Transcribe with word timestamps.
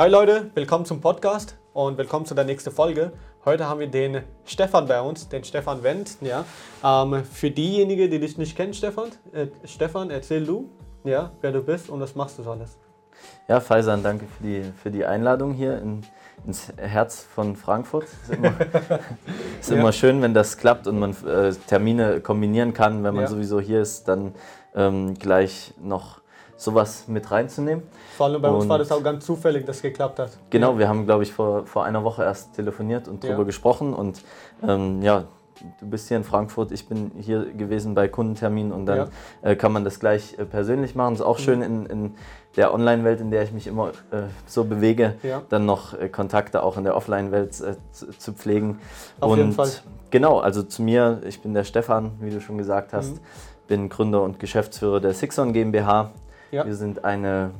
Hi 0.00 0.08
Leute, 0.08 0.52
willkommen 0.54 0.84
zum 0.84 1.00
Podcast 1.00 1.56
und 1.72 1.98
willkommen 1.98 2.24
zu 2.24 2.32
der 2.32 2.44
nächsten 2.44 2.70
Folge. 2.70 3.10
Heute 3.44 3.68
haben 3.68 3.80
wir 3.80 3.88
den 3.88 4.22
Stefan 4.44 4.86
bei 4.86 5.00
uns, 5.00 5.28
den 5.28 5.42
Stefan 5.42 5.82
Wendt. 5.82 6.18
Ja. 6.20 6.44
Ähm, 6.84 7.24
für 7.24 7.50
diejenigen, 7.50 8.08
die 8.08 8.20
dich 8.20 8.38
nicht 8.38 8.56
kennen, 8.56 8.74
Stefan, 8.74 9.08
äh, 9.32 9.48
Stefan, 9.64 10.10
erzähl 10.10 10.46
du, 10.46 10.70
ja, 11.02 11.32
wer 11.40 11.50
du 11.50 11.60
bist 11.62 11.90
und 11.90 11.98
was 11.98 12.14
machst 12.14 12.38
du 12.38 12.44
so 12.44 12.52
alles. 12.52 12.78
Ja, 13.48 13.58
Faisan, 13.58 14.04
danke 14.04 14.26
für 14.26 14.44
die, 14.44 14.62
für 14.80 14.92
die 14.92 15.04
Einladung 15.04 15.52
hier 15.52 15.82
in, 15.82 16.04
ins 16.46 16.72
Herz 16.76 17.24
von 17.34 17.56
Frankfurt. 17.56 18.04
Ist 18.04 18.34
immer, 18.34 18.52
ist 19.60 19.70
immer 19.72 19.90
schön, 19.90 20.22
wenn 20.22 20.32
das 20.32 20.58
klappt 20.58 20.86
und 20.86 21.00
man 21.00 21.10
äh, 21.26 21.52
Termine 21.66 22.20
kombinieren 22.20 22.72
kann. 22.72 23.02
Wenn 23.02 23.16
man 23.16 23.24
ja. 23.24 23.28
sowieso 23.28 23.58
hier 23.60 23.82
ist, 23.82 24.06
dann 24.06 24.36
ähm, 24.76 25.14
gleich 25.14 25.74
noch 25.82 26.20
sowas 26.58 27.06
mit 27.06 27.30
reinzunehmen. 27.30 27.84
Vor 28.16 28.26
allem 28.26 28.42
bei 28.42 28.48
und 28.48 28.56
uns 28.56 28.68
war 28.68 28.78
das 28.78 28.90
auch 28.92 29.02
ganz 29.02 29.24
zufällig, 29.24 29.64
dass 29.64 29.76
es 29.76 29.82
geklappt 29.82 30.18
hat. 30.18 30.30
Genau, 30.50 30.76
wir 30.76 30.88
haben, 30.88 31.06
glaube 31.06 31.22
ich, 31.22 31.32
vor, 31.32 31.64
vor 31.66 31.84
einer 31.84 32.04
Woche 32.04 32.24
erst 32.24 32.54
telefoniert 32.54 33.08
und 33.08 33.22
darüber 33.22 33.38
ja. 33.38 33.44
gesprochen. 33.44 33.94
Und 33.94 34.20
ähm, 34.66 35.00
ja, 35.00 35.24
du 35.80 35.88
bist 35.88 36.08
hier 36.08 36.16
in 36.16 36.24
Frankfurt, 36.24 36.72
ich 36.72 36.88
bin 36.88 37.12
hier 37.20 37.44
gewesen 37.52 37.94
bei 37.94 38.08
Kundenterminen 38.08 38.72
und 38.72 38.86
dann 38.86 39.08
ja. 39.42 39.50
äh, 39.50 39.56
kann 39.56 39.72
man 39.72 39.84
das 39.84 40.00
gleich 40.00 40.36
äh, 40.36 40.44
persönlich 40.44 40.96
machen. 40.96 41.14
Das 41.14 41.20
ist 41.20 41.26
auch 41.26 41.38
mhm. 41.38 41.42
schön 41.42 41.62
in, 41.62 41.86
in 41.86 42.14
der 42.56 42.74
Online-Welt, 42.74 43.20
in 43.20 43.30
der 43.30 43.44
ich 43.44 43.52
mich 43.52 43.68
immer 43.68 43.90
äh, 44.10 44.22
so 44.46 44.64
bewege, 44.64 45.14
ja. 45.22 45.42
dann 45.48 45.64
noch 45.64 45.94
äh, 45.94 46.08
Kontakte 46.08 46.64
auch 46.64 46.76
in 46.76 46.82
der 46.82 46.96
Offline-Welt 46.96 47.60
äh, 47.60 47.76
zu, 47.92 48.10
zu, 48.18 48.32
pflegen. 48.32 48.80
Auf 49.20 49.30
und 49.30 49.38
jeden 49.38 49.52
Fall. 49.52 49.70
Genau, 50.10 50.40
also 50.40 50.64
zu 50.64 50.82
mir, 50.82 51.20
ich 51.24 51.40
bin 51.40 51.54
der 51.54 51.62
Stefan, 51.62 52.12
wie 52.20 52.30
du 52.30 52.40
schon 52.40 52.58
gesagt 52.58 52.92
hast, 52.92 53.12
mhm. 53.12 53.20
bin 53.68 53.88
Gründer 53.88 54.22
und 54.22 54.40
Geschäftsführer 54.40 54.98
der 54.98 55.14
Sixon 55.14 55.52
GmbH. 55.52 56.10
Ja. 56.50 56.64
Wir 56.64 56.74
sind 56.74 57.04
eine 57.04 57.52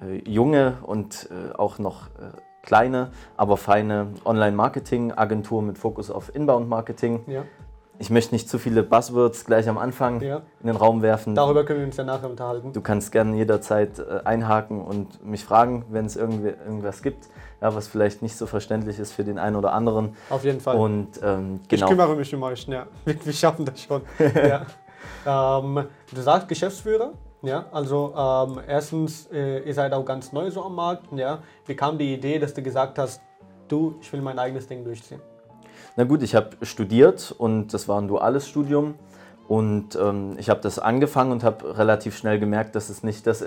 äh, 0.00 0.28
junge 0.28 0.78
und 0.82 1.28
äh, 1.30 1.54
auch 1.54 1.78
noch 1.78 2.06
äh, 2.06 2.32
kleine, 2.62 3.10
aber 3.36 3.56
feine 3.56 4.08
Online-Marketing-Agentur 4.24 5.62
mit 5.62 5.78
Fokus 5.78 6.10
auf 6.10 6.34
Inbound-Marketing. 6.34 7.24
Ja. 7.26 7.44
Ich 7.98 8.10
möchte 8.10 8.34
nicht 8.34 8.48
zu 8.48 8.58
viele 8.58 8.82
Buzzwords 8.82 9.46
gleich 9.46 9.68
am 9.68 9.78
Anfang 9.78 10.20
ja. 10.20 10.42
in 10.60 10.66
den 10.66 10.76
Raum 10.76 11.00
werfen. 11.00 11.34
Darüber 11.34 11.64
können 11.64 11.80
wir 11.80 11.86
uns 11.86 11.96
ja 11.96 12.04
nachher 12.04 12.28
unterhalten. 12.28 12.72
Du 12.74 12.82
kannst 12.82 13.10
gerne 13.10 13.36
jederzeit 13.36 13.98
äh, 13.98 14.20
einhaken 14.24 14.82
und 14.82 15.24
mich 15.24 15.44
fragen, 15.44 15.86
wenn 15.88 16.04
es 16.04 16.16
irgendwas 16.16 17.02
gibt, 17.02 17.28
ja, 17.62 17.74
was 17.74 17.88
vielleicht 17.88 18.20
nicht 18.20 18.36
so 18.36 18.46
verständlich 18.46 18.98
ist 18.98 19.12
für 19.12 19.24
den 19.24 19.38
einen 19.38 19.56
oder 19.56 19.72
anderen. 19.72 20.14
Auf 20.28 20.44
jeden 20.44 20.60
Fall. 20.60 20.76
Und, 20.76 21.20
ähm, 21.22 21.60
genau. 21.68 21.86
Ich 21.86 21.90
kümmere 21.90 22.16
mich 22.16 22.34
um 22.34 22.42
euch, 22.42 22.66
ja. 22.68 22.86
Wir, 23.06 23.16
wir 23.24 23.32
schaffen 23.32 23.64
das 23.64 23.80
schon. 23.80 24.02
ähm, 24.18 25.86
du 26.14 26.20
sagst 26.20 26.48
Geschäftsführer? 26.48 27.12
Ja, 27.46 27.66
also 27.70 28.12
ähm, 28.16 28.60
erstens, 28.66 29.28
äh, 29.32 29.60
ihr 29.60 29.72
seid 29.72 29.92
auch 29.92 30.04
ganz 30.04 30.32
neu 30.32 30.50
so 30.50 30.64
am 30.64 30.74
Markt. 30.74 31.12
Ja. 31.12 31.38
Wie 31.64 31.76
kam 31.76 31.96
die 31.96 32.12
Idee, 32.12 32.40
dass 32.40 32.52
du 32.52 32.60
gesagt 32.60 32.98
hast, 32.98 33.22
du, 33.68 33.94
ich 34.00 34.12
will 34.12 34.20
mein 34.20 34.36
eigenes 34.40 34.66
Ding 34.66 34.84
durchziehen? 34.84 35.20
Na 35.94 36.02
gut, 36.02 36.24
ich 36.24 36.34
habe 36.34 36.56
studiert 36.62 37.32
und 37.38 37.68
das 37.72 37.86
war 37.86 38.00
ein 38.00 38.08
duales 38.08 38.48
Studium. 38.48 38.96
Und 39.46 39.94
ähm, 39.94 40.34
ich 40.38 40.50
habe 40.50 40.60
das 40.60 40.80
angefangen 40.80 41.30
und 41.30 41.44
habe 41.44 41.78
relativ 41.78 42.16
schnell 42.16 42.40
gemerkt, 42.40 42.74
dass 42.74 42.88
es 42.88 43.04
nicht 43.04 43.28
das 43.28 43.44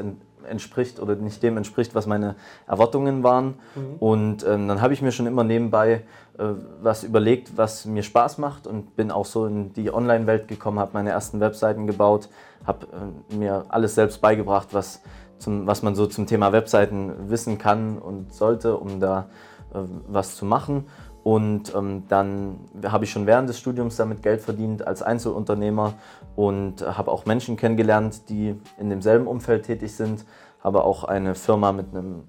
entspricht 0.50 1.00
oder 1.00 1.16
nicht 1.16 1.42
dem 1.44 1.58
entspricht, 1.58 1.96
was 1.96 2.08
meine 2.08 2.36
Erwartungen 2.68 3.24
waren. 3.24 3.56
Mhm. 3.76 3.96
Und 4.00 4.46
ähm, 4.46 4.68
dann 4.68 4.82
habe 4.82 4.94
ich 4.94 5.02
mir 5.02 5.12
schon 5.12 5.28
immer 5.28 5.44
nebenbei 5.44 6.04
äh, 6.38 6.44
was 6.82 7.04
überlegt, 7.04 7.58
was 7.58 7.86
mir 7.86 8.04
Spaß 8.04 8.38
macht 8.38 8.66
und 8.66 8.96
bin 8.96 9.12
auch 9.12 9.26
so 9.26 9.46
in 9.46 9.74
die 9.74 9.94
Online-Welt 9.94 10.48
gekommen, 10.48 10.80
habe 10.80 10.92
meine 10.94 11.10
ersten 11.10 11.40
Webseiten 11.40 11.86
gebaut, 11.86 12.30
habe 12.66 12.88
äh, 13.32 13.36
mir 13.36 13.66
alles 13.70 13.96
selbst 13.96 14.22
beigebracht, 14.22 14.70
was, 14.72 15.02
zum, 15.38 15.68
was 15.68 15.84
man 15.84 15.96
so 15.96 16.06
zum 16.06 16.28
Thema 16.28 16.52
Webseiten 16.52 17.30
wissen 17.30 17.58
kann 17.58 17.98
und 17.98 18.34
sollte, 18.34 18.78
um 18.78 19.00
da 19.00 19.28
äh, 19.74 19.80
was 20.08 20.36
zu 20.36 20.46
machen. 20.46 20.86
Und 21.30 21.76
ähm, 21.76 22.06
dann 22.08 22.58
habe 22.84 23.06
ich 23.06 23.12
schon 23.12 23.28
während 23.28 23.48
des 23.48 23.60
Studiums 23.60 23.98
damit 23.98 24.24
Geld 24.24 24.42
verdient 24.42 24.88
als 24.88 25.04
Einzelunternehmer 25.04 25.94
und 26.36 26.82
habe 26.82 27.12
auch 27.12 27.28
Menschen 27.28 27.56
kennengelernt, 27.56 28.30
die 28.30 28.56
in 28.80 28.90
demselben 28.90 29.28
Umfeld 29.28 29.68
tätig 29.68 29.94
sind. 29.94 30.26
Habe 30.64 30.84
auch 30.84 31.04
eine 31.04 31.36
Firma 31.36 31.72
mit 31.72 31.94
einem 31.94 32.24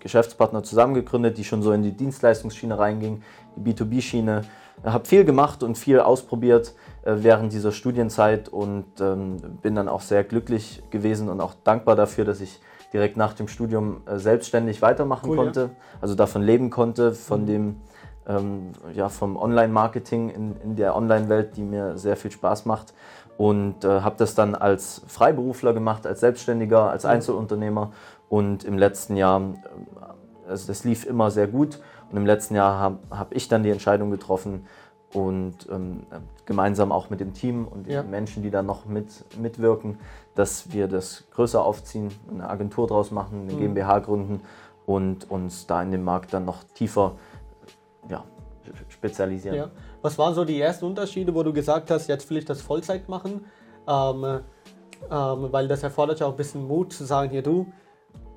Geschäftspartner 0.00 0.62
zusammengegründet, 0.62 1.38
die 1.38 1.44
schon 1.44 1.62
so 1.62 1.72
in 1.72 1.82
die 1.82 1.92
Dienstleistungsschiene 1.92 2.78
reinging, 2.78 3.22
die 3.56 3.72
B2B-Schiene. 3.72 4.42
Habe 4.84 5.06
viel 5.06 5.24
gemacht 5.24 5.62
und 5.62 5.78
viel 5.78 5.98
ausprobiert 5.98 6.74
äh, 7.04 7.14
während 7.20 7.54
dieser 7.54 7.72
Studienzeit 7.72 8.50
und 8.50 8.84
ähm, 9.00 9.38
bin 9.62 9.74
dann 9.74 9.88
auch 9.88 10.02
sehr 10.02 10.22
glücklich 10.22 10.82
gewesen 10.90 11.30
und 11.30 11.40
auch 11.40 11.54
dankbar 11.64 11.96
dafür, 11.96 12.26
dass 12.26 12.42
ich 12.42 12.60
direkt 12.92 13.16
nach 13.16 13.32
dem 13.32 13.48
Studium 13.48 14.02
äh, 14.04 14.18
selbstständig 14.18 14.82
weitermachen 14.82 15.30
cool, 15.30 15.36
konnte, 15.36 15.60
ja. 15.60 15.70
also 16.02 16.14
davon 16.14 16.42
leben 16.42 16.68
konnte, 16.68 17.12
von 17.12 17.42
mhm. 17.42 17.46
dem 17.46 17.76
ähm, 18.28 18.72
ja, 18.94 19.08
vom 19.08 19.36
Online-Marketing 19.36 20.28
in, 20.28 20.56
in 20.62 20.76
der 20.76 20.94
Online-Welt, 20.94 21.56
die 21.56 21.62
mir 21.62 21.96
sehr 21.96 22.16
viel 22.16 22.30
Spaß 22.30 22.66
macht 22.66 22.94
und 23.38 23.84
äh, 23.84 24.00
habe 24.00 24.16
das 24.18 24.34
dann 24.34 24.54
als 24.54 25.02
Freiberufler 25.06 25.72
gemacht, 25.72 26.06
als 26.06 26.20
Selbstständiger, 26.20 26.90
als 26.90 27.04
mhm. 27.04 27.10
Einzelunternehmer 27.10 27.92
und 28.28 28.64
im 28.64 28.76
letzten 28.76 29.16
Jahr, 29.16 29.40
äh, 29.40 30.50
also 30.50 30.66
das 30.66 30.84
lief 30.84 31.06
immer 31.06 31.30
sehr 31.30 31.46
gut 31.46 31.80
und 32.10 32.16
im 32.16 32.26
letzten 32.26 32.54
Jahr 32.54 32.78
habe 32.78 32.98
hab 33.10 33.34
ich 33.34 33.48
dann 33.48 33.62
die 33.62 33.70
Entscheidung 33.70 34.10
getroffen 34.10 34.66
und 35.12 35.66
ähm, 35.70 36.02
gemeinsam 36.44 36.92
auch 36.92 37.08
mit 37.08 37.20
dem 37.20 37.32
Team 37.32 37.66
und 37.66 37.86
den 37.86 37.92
ja. 37.94 38.02
Menschen, 38.02 38.42
die 38.42 38.50
da 38.50 38.62
noch 38.62 38.84
mit, 38.84 39.24
mitwirken, 39.38 39.98
dass 40.34 40.72
wir 40.72 40.86
das 40.86 41.24
größer 41.32 41.64
aufziehen, 41.64 42.10
eine 42.30 42.48
Agentur 42.48 42.86
draus 42.86 43.10
machen, 43.10 43.42
eine 43.44 43.54
mhm. 43.54 43.58
GmbH 43.58 44.00
gründen 44.00 44.40
und 44.84 45.30
uns 45.30 45.66
da 45.66 45.82
in 45.82 45.92
dem 45.92 46.04
Markt 46.04 46.34
dann 46.34 46.44
noch 46.44 46.64
tiefer 46.74 47.12
ja, 48.08 48.24
spezialisieren. 48.88 49.56
Ja. 49.56 49.70
Was 50.02 50.18
waren 50.18 50.34
so 50.34 50.44
die 50.44 50.60
ersten 50.60 50.84
Unterschiede, 50.84 51.34
wo 51.34 51.42
du 51.42 51.52
gesagt 51.52 51.90
hast, 51.90 52.08
jetzt 52.08 52.28
will 52.30 52.38
ich 52.38 52.44
das 52.44 52.62
Vollzeit 52.62 53.08
machen? 53.08 53.46
Ähm, 53.88 54.40
ähm, 55.10 55.52
weil 55.52 55.68
das 55.68 55.82
erfordert 55.82 56.20
ja 56.20 56.26
auch 56.26 56.32
ein 56.32 56.36
bisschen 56.36 56.66
Mut 56.66 56.92
zu 56.92 57.04
sagen, 57.04 57.30
hier 57.30 57.42
du, 57.42 57.72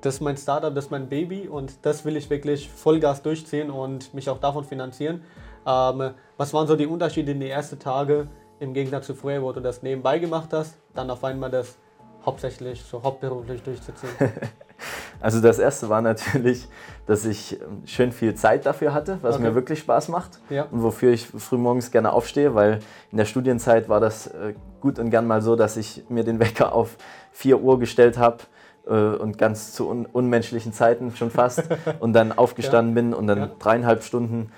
das 0.00 0.14
ist 0.14 0.20
mein 0.20 0.36
Startup, 0.36 0.74
das 0.74 0.86
ist 0.86 0.90
mein 0.90 1.08
Baby 1.08 1.48
und 1.48 1.74
das 1.82 2.04
will 2.04 2.16
ich 2.16 2.28
wirklich 2.30 2.68
Vollgas 2.68 3.22
durchziehen 3.22 3.70
und 3.70 4.12
mich 4.14 4.28
auch 4.28 4.38
davon 4.38 4.64
finanzieren. 4.64 5.22
Ähm, 5.66 6.14
was 6.36 6.52
waren 6.52 6.66
so 6.66 6.76
die 6.76 6.86
Unterschiede 6.86 7.32
in 7.32 7.40
den 7.40 7.50
ersten 7.50 7.78
Tagen 7.78 8.28
im 8.58 8.74
Gegensatz 8.74 9.06
zu 9.06 9.14
früher, 9.14 9.42
wo 9.42 9.52
du 9.52 9.60
das 9.60 9.82
nebenbei 9.82 10.18
gemacht 10.18 10.48
hast, 10.52 10.76
dann 10.94 11.10
auf 11.10 11.22
einmal 11.24 11.50
das 11.50 11.78
hauptsächlich 12.24 12.82
so 12.82 13.02
hauptberuflich 13.02 13.62
durchzuziehen? 13.62 14.12
Also 15.20 15.40
das 15.40 15.58
erste 15.58 15.88
war 15.88 16.00
natürlich, 16.00 16.68
dass 17.06 17.24
ich 17.24 17.60
ähm, 17.60 17.82
schön 17.86 18.12
viel 18.12 18.34
Zeit 18.34 18.66
dafür 18.66 18.94
hatte, 18.94 19.18
was 19.22 19.36
okay. 19.36 19.44
mir 19.44 19.54
wirklich 19.54 19.80
Spaß 19.80 20.08
macht 20.08 20.40
ja. 20.50 20.64
und 20.70 20.82
wofür 20.82 21.12
ich 21.12 21.26
frühmorgens 21.26 21.90
gerne 21.90 22.12
aufstehe, 22.12 22.54
weil 22.54 22.80
in 23.10 23.18
der 23.18 23.24
Studienzeit 23.24 23.88
war 23.88 24.00
das 24.00 24.28
äh, 24.28 24.54
gut 24.80 24.98
und 24.98 25.10
gern 25.10 25.26
mal 25.26 25.42
so, 25.42 25.56
dass 25.56 25.76
ich 25.76 26.04
mir 26.08 26.24
den 26.24 26.38
Wecker 26.40 26.72
auf 26.74 26.96
4 27.32 27.60
Uhr 27.60 27.78
gestellt 27.78 28.18
habe 28.18 28.38
äh, 28.86 28.92
und 28.92 29.38
ganz 29.38 29.72
zu 29.72 29.88
un 29.88 30.06
unmenschlichen 30.06 30.72
Zeiten 30.72 31.14
schon 31.16 31.30
fast 31.30 31.64
und 32.00 32.12
dann 32.12 32.32
aufgestanden 32.32 32.94
ja. 32.96 33.02
bin 33.02 33.14
und 33.14 33.26
dann 33.26 33.38
ja. 33.38 33.50
dreieinhalb 33.58 34.02
Stunden 34.02 34.52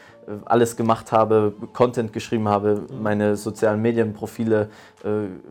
alles 0.44 0.76
gemacht 0.76 1.12
habe, 1.12 1.54
Content 1.72 2.12
geschrieben 2.12 2.48
habe, 2.48 2.86
meine 3.00 3.36
sozialen 3.36 3.82
Medienprofile 3.82 4.68
äh, 5.04 5.08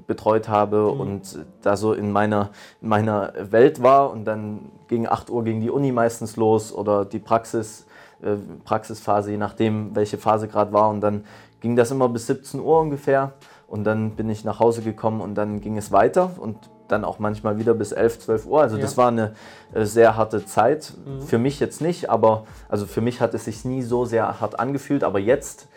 betreut 0.07 0.49
habe 0.49 0.77
mhm. 0.93 0.99
und 0.99 1.39
da 1.61 1.77
so 1.77 1.93
in 1.93 2.11
meiner, 2.11 2.49
in 2.81 2.89
meiner 2.89 3.33
Welt 3.51 3.81
war. 3.81 4.11
Und 4.11 4.25
dann 4.25 4.71
gegen 4.87 5.07
8 5.07 5.29
Uhr 5.29 5.43
ging 5.43 5.61
die 5.61 5.69
Uni 5.69 5.91
meistens 5.91 6.35
los 6.35 6.73
oder 6.73 7.05
die 7.05 7.19
Praxis, 7.19 7.85
äh, 8.21 8.35
Praxisphase, 8.63 9.31
je 9.31 9.37
nachdem, 9.37 9.95
welche 9.95 10.17
Phase 10.17 10.47
gerade 10.47 10.73
war. 10.73 10.89
Und 10.89 11.01
dann 11.01 11.25
ging 11.59 11.75
das 11.75 11.91
immer 11.91 12.09
bis 12.09 12.27
17 12.27 12.59
Uhr 12.59 12.79
ungefähr. 12.79 13.33
Und 13.67 13.85
dann 13.85 14.11
bin 14.11 14.29
ich 14.29 14.43
nach 14.43 14.59
Hause 14.59 14.81
gekommen 14.81 15.21
und 15.21 15.35
dann 15.35 15.61
ging 15.61 15.77
es 15.77 15.91
weiter. 15.91 16.31
Und 16.37 16.57
dann 16.87 17.05
auch 17.05 17.19
manchmal 17.19 17.57
wieder 17.57 17.73
bis 17.73 17.91
11, 17.91 18.19
12 18.19 18.45
Uhr. 18.45 18.61
Also 18.61 18.77
ja. 18.77 18.81
das 18.81 18.97
war 18.97 19.07
eine 19.07 19.33
äh, 19.73 19.85
sehr 19.85 20.15
harte 20.15 20.45
Zeit. 20.45 20.93
Mhm. 21.05 21.21
Für 21.21 21.37
mich 21.37 21.59
jetzt 21.59 21.81
nicht, 21.81 22.09
aber 22.09 22.45
also 22.69 22.85
für 22.85 23.01
mich 23.01 23.21
hat 23.21 23.33
es 23.33 23.45
sich 23.45 23.65
nie 23.65 23.81
so 23.81 24.05
sehr 24.05 24.39
hart 24.39 24.59
angefühlt. 24.59 25.03
Aber 25.03 25.19
jetzt 25.19 25.67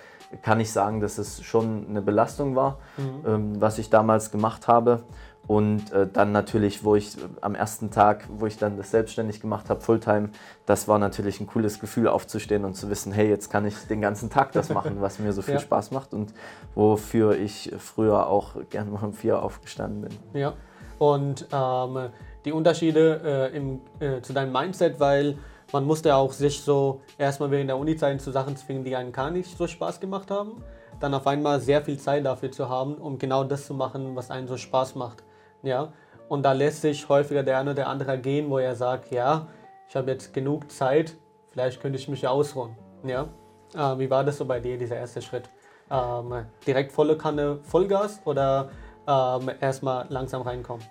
kann 0.43 0.61
ich 0.61 0.73
sagen, 0.73 1.01
dass 1.01 1.19
es 1.19 1.43
schon 1.43 1.87
eine 1.89 2.03
Belastung 2.03 2.57
war, 2.57 2.79
mhm. 2.97 3.27
ähm, 3.27 3.61
was 3.61 3.79
ich 3.79 3.91
damals 3.91 4.31
gemacht 4.31 4.69
habe. 4.69 5.03
Und 5.47 5.93
äh, 5.93 6.09
dann 6.13 6.33
natürlich, 6.33 6.83
wo 6.83 6.97
ich 6.97 7.17
äh, 7.17 7.21
am 7.41 7.55
ersten 7.55 7.91
Tag, 7.91 8.27
wo 8.29 8.47
ich 8.47 8.59
dann 8.59 8.77
das 8.77 8.91
selbstständig 8.91 9.41
gemacht 9.41 9.71
habe, 9.71 9.81
Fulltime, 9.81 10.31
das 10.67 10.89
war 10.89 10.99
natürlich 10.99 11.41
ein 11.41 11.47
cooles 11.47 11.79
Gefühl 11.79 12.09
aufzustehen 12.09 12.65
und 12.65 12.75
zu 12.75 12.91
wissen, 12.91 13.13
hey, 13.13 13.29
jetzt 13.29 13.49
kann 13.49 13.65
ich 13.65 13.77
den 13.87 14.01
ganzen 14.01 14.29
Tag 14.29 14.53
das 14.53 14.71
machen, 14.71 14.97
was 15.01 15.21
mir 15.21 15.33
so 15.33 15.43
viel 15.43 15.55
ja. 15.55 15.61
Spaß 15.61 15.93
macht 15.93 16.15
und 16.15 16.35
wofür 16.75 17.37
ich 17.37 17.73
früher 17.79 18.27
auch 18.27 18.55
gerne 18.71 18.91
mal 18.91 19.05
um 19.05 19.13
vier 19.13 19.41
aufgestanden 19.41 20.03
bin. 20.03 20.41
Ja, 20.41 20.55
und 20.99 21.47
ähm, 21.53 22.11
die 22.45 22.53
Unterschiede 22.53 23.51
äh, 23.53 23.57
im, 23.57 23.81
äh, 24.01 24.21
zu 24.23 24.33
deinem 24.33 24.53
Mindset, 24.53 25.01
weil 25.01 25.37
man 25.73 25.85
musste 25.85 26.15
auch 26.15 26.33
sich 26.33 26.63
so 26.63 27.01
erstmal 27.19 27.51
während 27.51 27.69
der 27.69 27.77
Uni-Zeit 27.77 28.21
zu 28.21 28.31
Sachen 28.31 28.57
zwingen, 28.57 28.85
die 28.85 28.95
einen 28.95 29.13
gar 29.13 29.31
nicht 29.31 29.57
so 29.57 29.67
Spaß 29.67 30.01
gemacht 30.01 30.31
haben, 30.31 30.63
dann 31.01 31.13
auf 31.13 31.27
einmal 31.27 31.61
sehr 31.61 31.83
viel 31.83 31.99
Zeit 31.99 32.25
dafür 32.25 32.53
zu 32.53 32.69
haben, 32.69 32.95
um 32.95 33.19
genau 33.19 33.45
das 33.45 33.67
zu 33.67 33.75
machen, 33.75 34.15
was 34.15 34.31
einen 34.31 34.47
so 34.47 34.57
Spaß 34.57 34.95
macht. 34.95 35.25
Ja? 35.63 35.93
Und 36.29 36.45
da 36.45 36.53
lässt 36.53 36.83
sich 36.83 37.09
häufiger 37.09 37.43
der 37.43 37.59
eine 37.59 37.73
oder 37.73 37.89
andere 37.89 38.19
gehen, 38.19 38.49
wo 38.49 38.59
er 38.59 38.77
sagt, 38.77 39.11
ja, 39.11 39.49
ich 39.89 39.97
habe 39.97 40.11
jetzt 40.13 40.33
genug 40.33 40.71
Zeit, 40.71 41.17
vielleicht 41.49 41.81
könnte 41.81 41.99
ich 41.99 42.09
mich 42.09 42.23
ja 42.23 42.31
ausruhen. 42.31 42.77
Ja? 43.05 43.29
Äh, 43.75 43.99
wie 43.99 44.11
war 44.11 44.25
das 44.25 44.39
so 44.39 44.45
bei 44.45 44.61
dir, 44.61 44.79
dieser 44.79 44.97
erste 44.97 45.21
Schritt? 45.21 45.51
Ähm, 45.91 46.47
direkt 46.67 46.93
volle 46.93 47.17
Kanne 47.17 47.59
Vollgas 47.63 48.21
oder 48.25 48.71
ähm, 49.07 49.51
erstmal 49.61 50.07
langsam 50.09 50.43
reinkommen? 50.43 50.85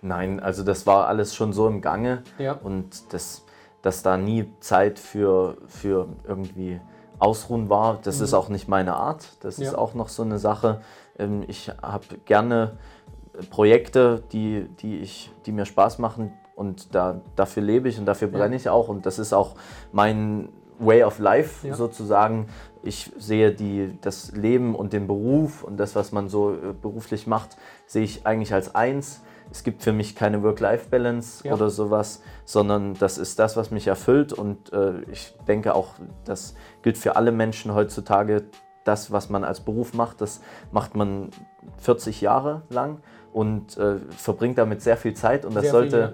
Nein, 0.00 0.40
also 0.40 0.64
das 0.64 0.86
war 0.86 1.06
alles 1.06 1.34
schon 1.34 1.52
so 1.52 1.68
im 1.68 1.80
Gange 1.80 2.22
Ja. 2.38 2.52
und 2.62 3.12
das, 3.12 3.44
dass 3.82 4.02
da 4.02 4.16
nie 4.16 4.50
Zeit 4.60 4.98
für, 4.98 5.56
für 5.66 6.08
irgendwie 6.26 6.80
Ausruhen 7.18 7.70
war, 7.70 7.98
das 8.02 8.20
ist 8.20 8.34
auch 8.34 8.48
nicht 8.48 8.66
meine 8.66 8.94
Art. 8.94 9.28
Das 9.44 9.54
ist 9.54 9.68
Mhm. 9.68 9.74
Ja. 9.74 9.78
auch 9.78 9.94
noch 9.94 10.08
so 10.08 10.22
eine 10.24 10.38
Sache. 10.38 10.80
Ähm, 11.18 11.44
Ich 11.46 11.70
habe 11.80 12.04
gerne 12.24 12.72
Projekte, 13.50 14.22
die, 14.32 14.68
die, 14.80 14.98
ich, 14.98 15.30
die 15.46 15.52
mir 15.52 15.64
Spaß 15.66 15.98
machen 15.98 16.32
und 16.56 16.94
da, 16.94 17.20
dafür 17.36 17.62
lebe 17.62 17.88
ich 17.88 17.98
und 17.98 18.06
dafür 18.06 18.28
Ja. 18.28 18.38
brenne 18.38 18.56
ich 18.56 18.68
auch 18.68 18.88
und 18.88 19.06
das 19.06 19.18
ist 19.18 19.32
auch 19.32 19.54
mein 19.92 20.48
Way 20.78 21.04
of 21.04 21.18
Life 21.18 21.66
Ja. 21.66 21.74
sozusagen. 21.74 22.48
Ich 22.82 23.12
sehe 23.18 23.52
die, 23.52 23.96
das 24.00 24.32
Leben 24.32 24.74
und 24.74 24.92
den 24.92 25.06
Beruf 25.06 25.62
und 25.62 25.76
das, 25.78 25.94
was 25.94 26.12
man 26.12 26.28
so 26.28 26.52
äh, 26.52 26.56
beruflich 26.80 27.26
macht, 27.26 27.56
sehe 27.86 28.02
ich 28.02 28.26
eigentlich 28.26 28.52
als 28.52 28.74
eins. 28.74 29.22
Es 29.50 29.62
gibt 29.64 29.82
für 29.82 29.92
mich 29.92 30.16
keine 30.16 30.42
Work-Life-Balance 30.42 31.46
Ja. 31.46 31.54
oder 31.54 31.68
sowas, 31.70 32.22
sondern 32.44 32.94
das 32.94 33.18
ist 33.18 33.38
das, 33.38 33.56
was 33.56 33.70
mich 33.70 33.86
erfüllt 33.86 34.32
und 34.32 34.72
äh, 34.72 35.00
ich 35.12 35.34
denke 35.46 35.74
auch, 35.74 35.90
das 36.24 36.54
gilt 36.82 36.96
für 36.98 37.16
alle 37.16 37.32
Menschen 37.32 37.74
heutzutage. 37.74 38.44
Das, 38.84 39.12
was 39.12 39.30
man 39.30 39.44
als 39.44 39.60
Beruf 39.60 39.94
macht, 39.94 40.20
das 40.20 40.40
macht 40.72 40.96
man 40.96 41.30
40 41.78 42.20
Jahre 42.20 42.62
lang 42.68 42.98
und 43.32 43.76
äh, 43.76 43.98
verbringt 44.10 44.58
damit 44.58 44.82
sehr 44.82 44.96
viel 44.96 45.14
Zeit 45.14 45.44
und 45.44 45.54
das 45.54 45.62
Sehr 45.64 45.70
viel, 45.72 45.90
sollte, 45.90 45.98
ja. 45.98 46.12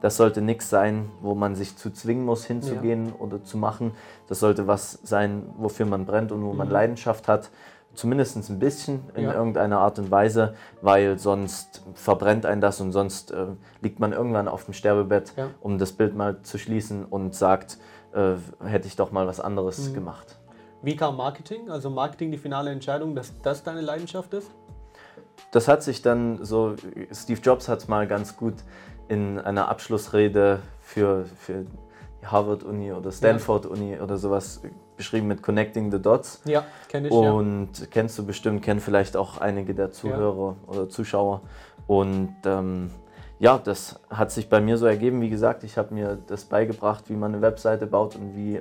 Das 0.00 0.16
sollte 0.16 0.40
nichts 0.42 0.70
sein, 0.70 1.10
wo 1.20 1.34
man 1.34 1.54
sich 1.54 1.76
zu 1.76 1.90
zwingen 1.90 2.24
muss, 2.24 2.44
hinzugehen 2.44 3.12
oder 3.12 3.42
zu 3.42 3.56
machen. 3.58 3.92
Das 4.28 4.40
sollte 4.40 4.66
was 4.66 4.92
sein, 5.02 5.42
wofür 5.56 5.86
man 5.86 6.06
brennt 6.06 6.32
und 6.32 6.44
wo 6.44 6.52
man 6.52 6.68
Leidenschaft 6.70 7.28
hat. 7.28 7.50
Zumindest 7.94 8.36
ein 8.48 8.58
bisschen 8.60 9.00
in 9.16 9.24
Mhm. 9.24 9.28
Ja. 9.30 9.34
irgendeiner 9.34 9.78
Art 9.80 9.98
und 9.98 10.10
Weise, 10.10 10.54
weil 10.82 11.18
sonst 11.18 11.82
verbrennt 11.94 12.46
ein 12.46 12.60
das 12.60 12.80
und 12.80 12.92
sonst 12.92 13.32
äh, 13.32 13.46
liegt 13.80 13.98
man 13.98 14.12
irgendwann 14.12 14.46
auf 14.46 14.64
dem 14.66 14.74
Sterbebett, 14.74 15.32
Ja. 15.36 15.48
um 15.60 15.78
das 15.78 15.92
Bild 15.92 16.14
mal 16.14 16.42
zu 16.42 16.58
schließen 16.58 17.04
und 17.04 17.34
sagt, 17.34 17.78
äh, 18.14 18.34
hätte 18.64 18.86
ich 18.86 18.94
doch 18.94 19.10
mal 19.10 19.26
was 19.26 19.38
Mhm. 19.38 19.44
anderes 19.46 19.92
gemacht. 19.94 20.38
Wie 20.80 20.94
kam 20.94 21.16
Marketing? 21.16 21.70
Also 21.70 21.90
Marketing 21.90 22.30
die 22.30 22.38
finale 22.38 22.70
Entscheidung, 22.70 23.16
dass 23.16 23.32
das 23.42 23.64
deine 23.64 23.80
Leidenschaft 23.80 24.32
ist? 24.32 24.48
Das 25.50 25.66
hat 25.66 25.82
sich 25.82 26.02
dann 26.02 26.44
so, 26.44 26.74
Steve 27.12 27.40
Jobs 27.40 27.68
hat 27.68 27.78
es 27.78 27.88
mal 27.88 28.06
ganz 28.06 28.36
gut 28.36 28.54
in 29.08 29.38
einer 29.38 29.68
Abschlussrede 29.68 30.60
für, 30.80 31.24
für 31.38 31.64
die 32.22 32.26
Harvard-Uni 32.26 32.92
oder 32.92 33.10
Stanford-Uni 33.12 34.00
oder 34.00 34.16
sowas 34.16 34.62
beschrieben 34.96 35.28
mit 35.28 35.42
Connecting 35.42 35.90
the 35.90 36.00
Dots. 36.00 36.42
Ja, 36.44 36.64
kenne 36.88 37.08
ich 37.08 37.14
ja. 37.14 37.30
Und 37.30 37.90
kennst 37.90 38.18
du 38.18 38.26
bestimmt, 38.26 38.62
kennen 38.62 38.80
vielleicht 38.80 39.16
auch 39.16 39.38
einige 39.38 39.74
der 39.74 39.92
Zuhörer 39.92 40.56
oder 40.66 40.88
Zuschauer. 40.88 41.42
Und 41.86 42.34
ähm, 42.44 42.90
ja, 43.38 43.56
das 43.56 44.00
hat 44.10 44.32
sich 44.32 44.48
bei 44.48 44.60
mir 44.60 44.76
so 44.76 44.86
ergeben. 44.86 45.20
Wie 45.20 45.30
gesagt, 45.30 45.64
ich 45.64 45.78
habe 45.78 45.94
mir 45.94 46.18
das 46.26 46.44
beigebracht, 46.44 47.04
wie 47.08 47.14
man 47.14 47.32
eine 47.32 47.42
Webseite 47.42 47.86
baut 47.86 48.16
und 48.16 48.36
wie 48.36 48.60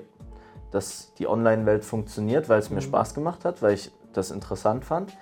das, 0.72 1.14
die 1.18 1.28
Online-Welt 1.28 1.84
funktioniert, 1.84 2.50
weil 2.50 2.60
es 2.60 2.70
mir 2.70 2.82
Spaß 2.82 3.14
gemacht 3.14 3.44
hat, 3.44 3.62
weil 3.62 3.74
ich 3.74 3.92
das 4.14 4.32
interessant 4.32 4.86
fand. 4.86 5.18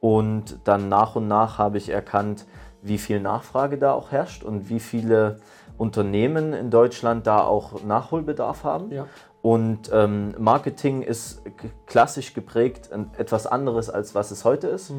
Und 0.00 0.60
dann 0.64 0.88
nach 0.88 1.16
und 1.16 1.26
nach 1.26 1.58
habe 1.58 1.78
ich 1.78 1.88
erkannt, 1.88 2.46
wie 2.82 2.98
viel 2.98 3.20
Nachfrage 3.20 3.78
da 3.78 3.92
auch 3.92 4.10
herrscht 4.12 4.44
und 4.44 4.68
wie 4.68 4.80
viele 4.80 5.38
Unternehmen 5.76 6.52
in 6.52 6.70
Deutschland 6.70 7.26
da 7.26 7.42
auch 7.42 7.82
Nachholbedarf 7.84 8.64
haben. 8.64 8.90
Ja. 8.90 9.06
Und 9.42 9.90
ähm, 9.92 10.34
Marketing 10.38 11.02
ist 11.02 11.42
klassisch 11.86 12.34
geprägt 12.34 12.90
etwas 13.16 13.46
anderes, 13.46 13.88
als 13.88 14.14
was 14.14 14.30
es 14.30 14.44
heute 14.44 14.66
ist, 14.66 14.92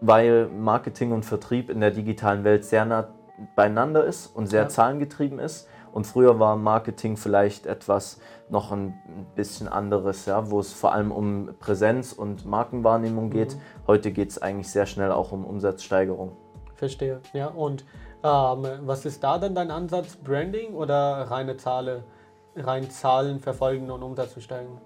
weil 0.00 0.46
Marketing 0.48 1.12
und 1.12 1.24
Vertrieb 1.24 1.70
in 1.70 1.80
der 1.80 1.90
digitalen 1.90 2.44
Welt 2.44 2.64
sehr 2.64 2.84
nah 2.84 3.08
beieinander 3.56 4.04
ist 4.04 4.28
und 4.28 4.46
sehr 4.46 4.62
Ja. 4.62 4.68
zahlengetrieben 4.68 5.38
ist. 5.40 5.68
Und 5.92 6.06
früher 6.06 6.38
war 6.40 6.56
Marketing 6.56 7.16
vielleicht 7.16 7.66
etwas 7.66 8.20
noch 8.48 8.72
ein 8.72 8.94
bisschen 9.36 9.68
anderes, 9.68 10.26
ja, 10.26 10.50
wo 10.50 10.60
es 10.60 10.72
vor 10.72 10.92
allem 10.92 11.10
um 11.12 11.50
Präsenz 11.60 12.12
und 12.12 12.46
Markenwahrnehmung 12.46 13.30
geht. 13.30 13.56
Heute 13.86 14.10
geht 14.12 14.30
es 14.30 14.42
eigentlich 14.42 14.70
sehr 14.70 14.86
schnell 14.86 15.10
auch 15.12 15.32
um 15.32 15.44
Umsatzsteigerung. 15.44 16.36
Verstehe. 16.76 17.20
Ja, 17.32 17.46
und 17.48 17.84
ähm, 18.22 18.66
was 18.86 19.04
ist 19.04 19.22
da 19.22 19.38
dann 19.38 19.54
dein 19.54 19.70
Ansatz? 19.70 20.16
Branding 20.16 20.74
oder 20.74 21.30
reine 21.30 21.56
Zahlen, 21.56 22.02
rein 22.56 22.90
Zahlen 22.90 23.40
verfolgen 23.40 23.90
und 23.90 24.02
Umsatz 24.02 24.34
zu 24.34 24.40
steigen? 24.40 24.78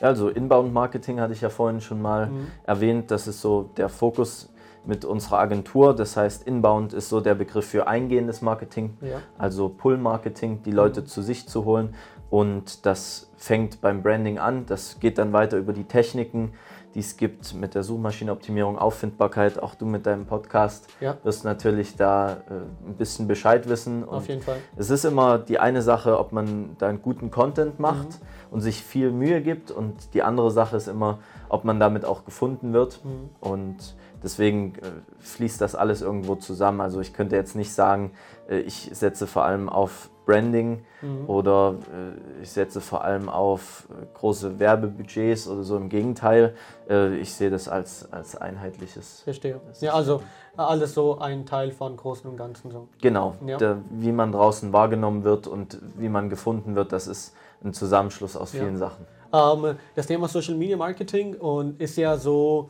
Also 0.00 0.28
Inbound-Marketing 0.28 1.20
hatte 1.20 1.32
ich 1.32 1.40
ja 1.40 1.48
vorhin 1.48 1.80
schon 1.80 2.00
mal 2.00 2.30
erwähnt. 2.64 3.10
Das 3.10 3.26
ist 3.26 3.40
so 3.40 3.64
der 3.76 3.88
Fokus 3.88 4.52
mit 4.84 5.04
unserer 5.04 5.38
Agentur. 5.38 5.94
Das 5.94 6.16
heißt, 6.16 6.46
Inbound 6.46 6.92
ist 6.92 7.08
so 7.08 7.20
der 7.20 7.34
Begriff 7.34 7.66
für 7.66 7.86
eingehendes 7.88 8.40
Marketing, 8.40 8.96
Ja. 9.00 9.20
also 9.36 9.68
Pull-Marketing, 9.68 10.62
die 10.62 10.70
Leute 10.70 11.04
zu 11.04 11.20
sich 11.22 11.48
zu 11.48 11.64
holen. 11.64 11.94
Und 12.30 12.86
das 12.86 13.30
fängt 13.36 13.80
beim 13.80 14.02
Branding 14.02 14.38
an. 14.38 14.66
Das 14.66 15.00
geht 15.00 15.18
dann 15.18 15.32
weiter 15.32 15.56
über 15.56 15.72
die 15.72 15.84
Techniken, 15.84 16.52
die 16.98 17.04
es 17.04 17.16
gibt 17.16 17.54
mit 17.54 17.76
der 17.76 17.84
Suchmaschinenoptimierung, 17.84 18.76
Auffindbarkeit. 18.76 19.62
Auch 19.62 19.76
du 19.76 19.86
mit 19.86 20.04
deinem 20.04 20.26
Podcast 20.26 20.88
Ja. 21.00 21.16
wirst 21.22 21.44
natürlich 21.44 21.94
da 21.94 22.32
äh, 22.32 22.88
ein 22.88 22.94
bisschen 22.98 23.28
Bescheid 23.28 23.68
wissen. 23.68 24.02
Und 24.02 24.16
Auf 24.16 24.26
jeden 24.28 24.42
Fall. 24.42 24.56
es 24.76 24.90
ist 24.90 25.04
immer 25.04 25.38
die 25.38 25.60
eine 25.60 25.80
Sache, 25.80 26.18
ob 26.18 26.32
man 26.32 26.74
da 26.78 26.88
einen 26.88 27.00
guten 27.00 27.30
Content 27.30 27.78
macht 27.78 28.08
und 28.50 28.62
sich 28.62 28.82
viel 28.82 29.12
Mühe 29.12 29.40
gibt 29.42 29.70
und 29.70 30.12
die 30.12 30.24
andere 30.24 30.50
Sache 30.50 30.76
ist 30.76 30.88
immer, 30.88 31.20
ob 31.48 31.62
man 31.62 31.78
damit 31.78 32.04
auch 32.04 32.24
gefunden 32.24 32.72
wird. 32.72 32.98
Und 33.38 33.76
deswegen 34.22 34.74
äh, 34.76 34.90
fließt 35.20 35.60
das 35.60 35.74
alles 35.74 36.02
irgendwo 36.02 36.34
zusammen. 36.36 36.80
Also 36.80 37.00
ich 37.00 37.12
könnte 37.12 37.36
jetzt 37.36 37.56
nicht 37.56 37.72
sagen, 37.72 38.12
äh, 38.48 38.58
ich 38.60 38.90
setze 38.92 39.26
vor 39.26 39.44
allem 39.44 39.68
auf 39.68 40.10
Branding 40.26 40.84
oder 41.26 41.76
äh, 42.38 42.42
ich 42.42 42.50
setze 42.50 42.82
vor 42.82 43.02
allem 43.02 43.30
auf 43.30 43.88
große 44.12 44.58
Werbebudgets 44.58 45.48
oder 45.48 45.62
so. 45.62 45.78
Im 45.78 45.88
Gegenteil, 45.88 46.54
ich 47.18 47.32
sehe 47.32 47.48
das 47.48 47.66
als, 47.66 48.12
als 48.12 48.36
einheitliches. 48.36 49.22
Verstehe. 49.22 49.58
Ja, 49.80 49.94
also 49.94 50.20
alles 50.54 50.92
so 50.92 51.18
ein 51.18 51.46
Teil 51.46 51.70
von 51.70 51.96
Großen 51.96 52.28
und 52.28 52.36
Ganzen 52.36 52.70
so. 52.70 52.88
Genau, 53.00 53.36
Ja. 53.46 53.56
der, 53.56 53.78
wie 53.90 54.12
man 54.12 54.32
draußen 54.32 54.70
wahrgenommen 54.72 55.24
wird 55.24 55.46
und 55.46 55.78
wie 55.96 56.10
man 56.10 56.28
gefunden 56.28 56.74
wird, 56.74 56.92
das 56.92 57.06
ist 57.06 57.34
ein 57.64 57.72
Zusammenschluss 57.72 58.36
aus 58.36 58.52
Ja. 58.52 58.64
vielen 58.64 58.76
Sachen. 58.76 59.06
Ähm, 59.32 59.76
das 59.94 60.06
Thema 60.06 60.28
Social 60.28 60.56
Media 60.56 60.76
Marketing 60.76 61.36
und 61.36 61.80
ist 61.80 61.96
ja 61.96 62.16
so 62.18 62.68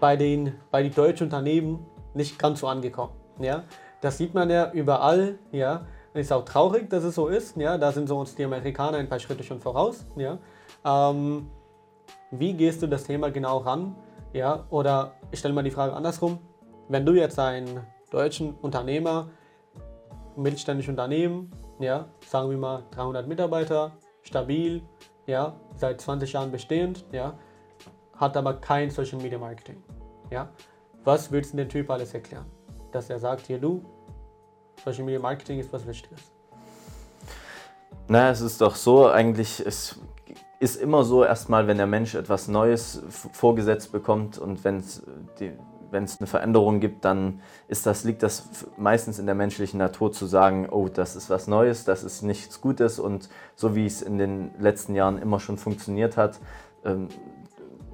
bei 0.00 0.16
den 0.16 0.54
bei 0.70 0.82
den 0.82 0.94
deutschen 0.94 1.24
Unternehmen 1.24 1.86
nicht 2.14 2.38
ganz 2.38 2.60
so 2.60 2.68
angekommen. 2.68 3.12
Ja, 3.38 3.64
das 4.00 4.18
sieht 4.18 4.34
man 4.34 4.50
ja 4.50 4.70
überall. 4.72 5.38
Ja, 5.52 5.86
ist 6.14 6.32
auch 6.32 6.44
traurig, 6.44 6.88
dass 6.88 7.04
es 7.04 7.14
so 7.14 7.28
ist. 7.28 7.56
Ja, 7.56 7.78
da 7.78 7.92
sind 7.92 8.08
so 8.08 8.18
uns 8.18 8.34
die 8.34 8.44
Amerikaner 8.44 8.98
ein 8.98 9.08
paar 9.08 9.18
Schritte 9.18 9.42
schon 9.42 9.60
voraus. 9.60 10.06
Ja, 10.16 10.38
ähm, 10.84 11.50
wie 12.30 12.54
gehst 12.54 12.82
du 12.82 12.86
das 12.86 13.04
Thema 13.04 13.30
genau 13.30 13.58
ran? 13.58 13.94
Ja, 14.32 14.66
oder 14.70 15.12
ich 15.30 15.38
stelle 15.38 15.54
mal 15.54 15.62
die 15.62 15.70
Frage 15.70 15.92
andersrum: 15.92 16.38
Wenn 16.88 17.04
du 17.04 17.12
jetzt 17.12 17.38
einen 17.38 17.86
deutschen 18.10 18.54
Unternehmer, 18.62 19.28
mittelständisches 20.36 20.90
Unternehmen, 20.90 21.50
ja, 21.78 22.06
sagen 22.26 22.50
wir 22.50 22.56
mal 22.56 22.84
300 22.92 23.26
Mitarbeiter, 23.26 23.92
stabil, 24.22 24.82
ja, 25.26 25.54
seit 25.74 26.00
20 26.00 26.32
Jahren 26.32 26.50
bestehend, 26.50 27.04
ja, 27.12 27.34
hat 28.16 28.36
aber 28.36 28.54
kein 28.54 28.90
Social 28.90 29.20
Media 29.20 29.38
Marketing, 29.38 29.82
ja. 30.30 30.48
Was 31.04 31.30
würdest 31.30 31.52
du 31.52 31.58
dem 31.58 31.68
Typ 31.68 31.90
alles 31.90 32.14
erklären? 32.14 32.46
Dass 32.90 33.10
er 33.10 33.18
sagt, 33.18 33.46
hier 33.46 33.58
du, 33.58 33.84
Social 34.84 35.04
Media 35.04 35.20
Marketing 35.20 35.60
ist 35.60 35.72
was 35.72 35.86
Wichtiges. 35.86 36.20
Naja, 38.08 38.30
es 38.30 38.40
ist 38.40 38.60
doch 38.60 38.74
so, 38.74 39.08
eigentlich, 39.08 39.64
es 39.64 39.98
ist 40.60 40.76
immer 40.76 41.04
so, 41.04 41.24
erstmal, 41.24 41.66
wenn 41.66 41.76
der 41.76 41.86
Mensch 41.86 42.14
etwas 42.14 42.48
Neues 42.48 43.02
vorgesetzt 43.08 43.92
bekommt 43.92 44.38
und 44.38 44.64
wenn 44.64 44.78
es 44.78 45.02
wenn 45.90 46.04
es 46.04 46.20
eine 46.20 46.26
Veränderung 46.26 46.80
gibt, 46.80 47.04
dann 47.04 47.40
ist 47.68 47.86
das, 47.86 48.04
liegt 48.04 48.22
das 48.22 48.66
meistens 48.76 49.18
in 49.18 49.26
der 49.26 49.34
menschlichen 49.34 49.78
Natur 49.78 50.12
zu 50.12 50.26
sagen, 50.26 50.68
oh, 50.70 50.88
das 50.88 51.16
ist 51.16 51.30
was 51.30 51.46
Neues, 51.46 51.84
das 51.84 52.04
ist 52.04 52.22
nichts 52.22 52.60
Gutes 52.60 52.98
und 52.98 53.28
so 53.54 53.74
wie 53.74 53.86
es 53.86 54.02
in 54.02 54.18
den 54.18 54.50
letzten 54.58 54.94
Jahren 54.94 55.18
immer 55.18 55.40
schon 55.40 55.58
funktioniert 55.58 56.16
hat, 56.16 56.40
ähm, 56.84 57.08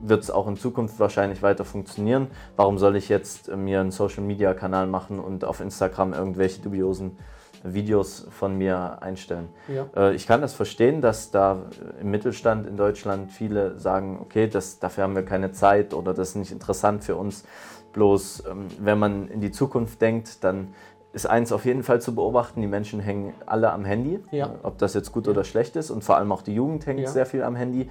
wird 0.02 0.23
es 0.23 0.30
auch 0.30 0.47
in 0.49 0.56
Zukunft 0.56 0.99
wahrscheinlich 1.00 1.42
weiter 1.42 1.64
funktionieren. 1.64 2.26
Warum 2.56 2.78
soll 2.78 2.97
ich 2.97 3.09
jetzt 3.09 3.49
äh, 3.49 3.56
mir 3.56 3.80
einen 3.80 3.90
Social-Media-Kanal 3.90 4.87
machen 4.87 5.18
und 5.18 5.44
auf 5.44 5.61
Instagram 5.61 6.12
irgendwelche 6.12 6.61
dubiosen 6.61 7.16
Videos 7.62 8.26
von 8.30 8.59
mir 8.59 8.99
einstellen? 9.00 9.49
Ja. 9.68 9.87
Äh, 9.97 10.14
Ich 10.14 10.26
kann 10.26 10.40
das 10.40 10.54
verstehen, 10.54 11.00
dass 11.00 11.30
da 11.30 11.62
äh, 11.99 12.00
im 12.02 12.11
Mittelstand 12.11 12.66
in 12.66 12.76
Deutschland 12.76 13.30
viele 13.30 13.78
sagen, 13.78 14.18
okay, 14.21 14.49
das, 14.49 14.78
dafür 14.80 15.04
haben 15.04 15.14
wir 15.14 15.25
keine 15.25 15.52
Zeit 15.52 15.94
oder 15.94 16.12
das 16.14 16.30
ist 16.30 16.37
nicht 16.37 16.52
interessant 16.52 17.04
für 17.04 17.16
uns. 17.16 17.44
Bloß 17.92 18.44
ähm, 18.50 18.66
wenn 18.80 18.99
man 18.99 19.28
in 19.28 19.40
die 19.40 19.50
Zukunft 19.50 20.00
denkt, 20.02 20.42
dann 20.44 20.75
ist 21.12 21.26
eins 21.26 21.52
auf 21.52 21.66
jeden 21.66 21.82
Fall 21.82 22.00
zu 22.00 22.14
beobachten, 22.14 22.62
die 22.62 22.66
Menschen 22.66 22.99
hängen 22.99 23.35
alle 23.44 23.71
am 23.71 23.85
Handy, 23.85 24.18
Ja. 24.30 24.54
ob 24.62 24.78
das 24.78 24.94
jetzt 24.94 25.12
gut 25.12 25.28
oder 25.28 25.44
schlecht 25.44 25.76
ist 25.76 25.90
und 25.90 26.02
vor 26.02 26.16
allem 26.16 26.32
auch 26.32 26.40
die 26.40 26.54
Jugend 26.54 26.87
hängt 26.87 27.00
Ja. 27.00 27.06
sehr 27.09 27.26
viel 27.26 27.42
am 27.42 27.54
Handy. 27.54 27.90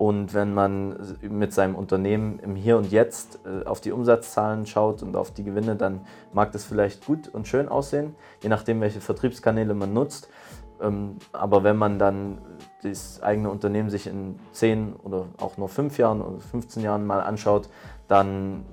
Und 0.00 0.32
wenn 0.32 0.54
man 0.54 0.96
mit 1.20 1.52
seinem 1.52 1.74
Unternehmen 1.74 2.38
im 2.38 2.56
Hier 2.56 2.78
und 2.78 2.90
Jetzt 2.90 3.38
äh, 3.44 3.66
auf 3.66 3.82
die 3.82 3.92
Umsatzzahlen 3.92 4.64
schaut 4.64 5.02
und 5.02 5.14
auf 5.14 5.30
die 5.30 5.44
Gewinne, 5.44 5.76
dann 5.76 6.00
mag 6.32 6.52
das 6.52 6.64
vielleicht 6.64 7.04
gut 7.04 7.28
und 7.28 7.46
schön 7.46 7.68
aussehen, 7.68 8.16
je 8.42 8.48
nachdem, 8.48 8.80
welche 8.80 9.02
Vertriebskanäle 9.02 9.74
man 9.74 9.92
nutzt. 9.92 10.30
Ähm, 10.80 11.16
Aber 11.32 11.64
wenn 11.64 11.76
man 11.76 11.98
dann 11.98 12.38
das 12.82 13.22
eigene 13.22 13.50
Unternehmen 13.50 13.90
sich 13.90 14.06
in 14.06 14.40
10 14.52 14.94
oder 15.04 15.26
auch 15.36 15.58
nur 15.58 15.68
5 15.68 15.98
Jahren 15.98 16.22
oder 16.22 16.40
15 16.40 16.82
Jahren 16.82 17.06
mal 17.06 17.20
anschaut, 17.20 17.68
dann 18.08 18.64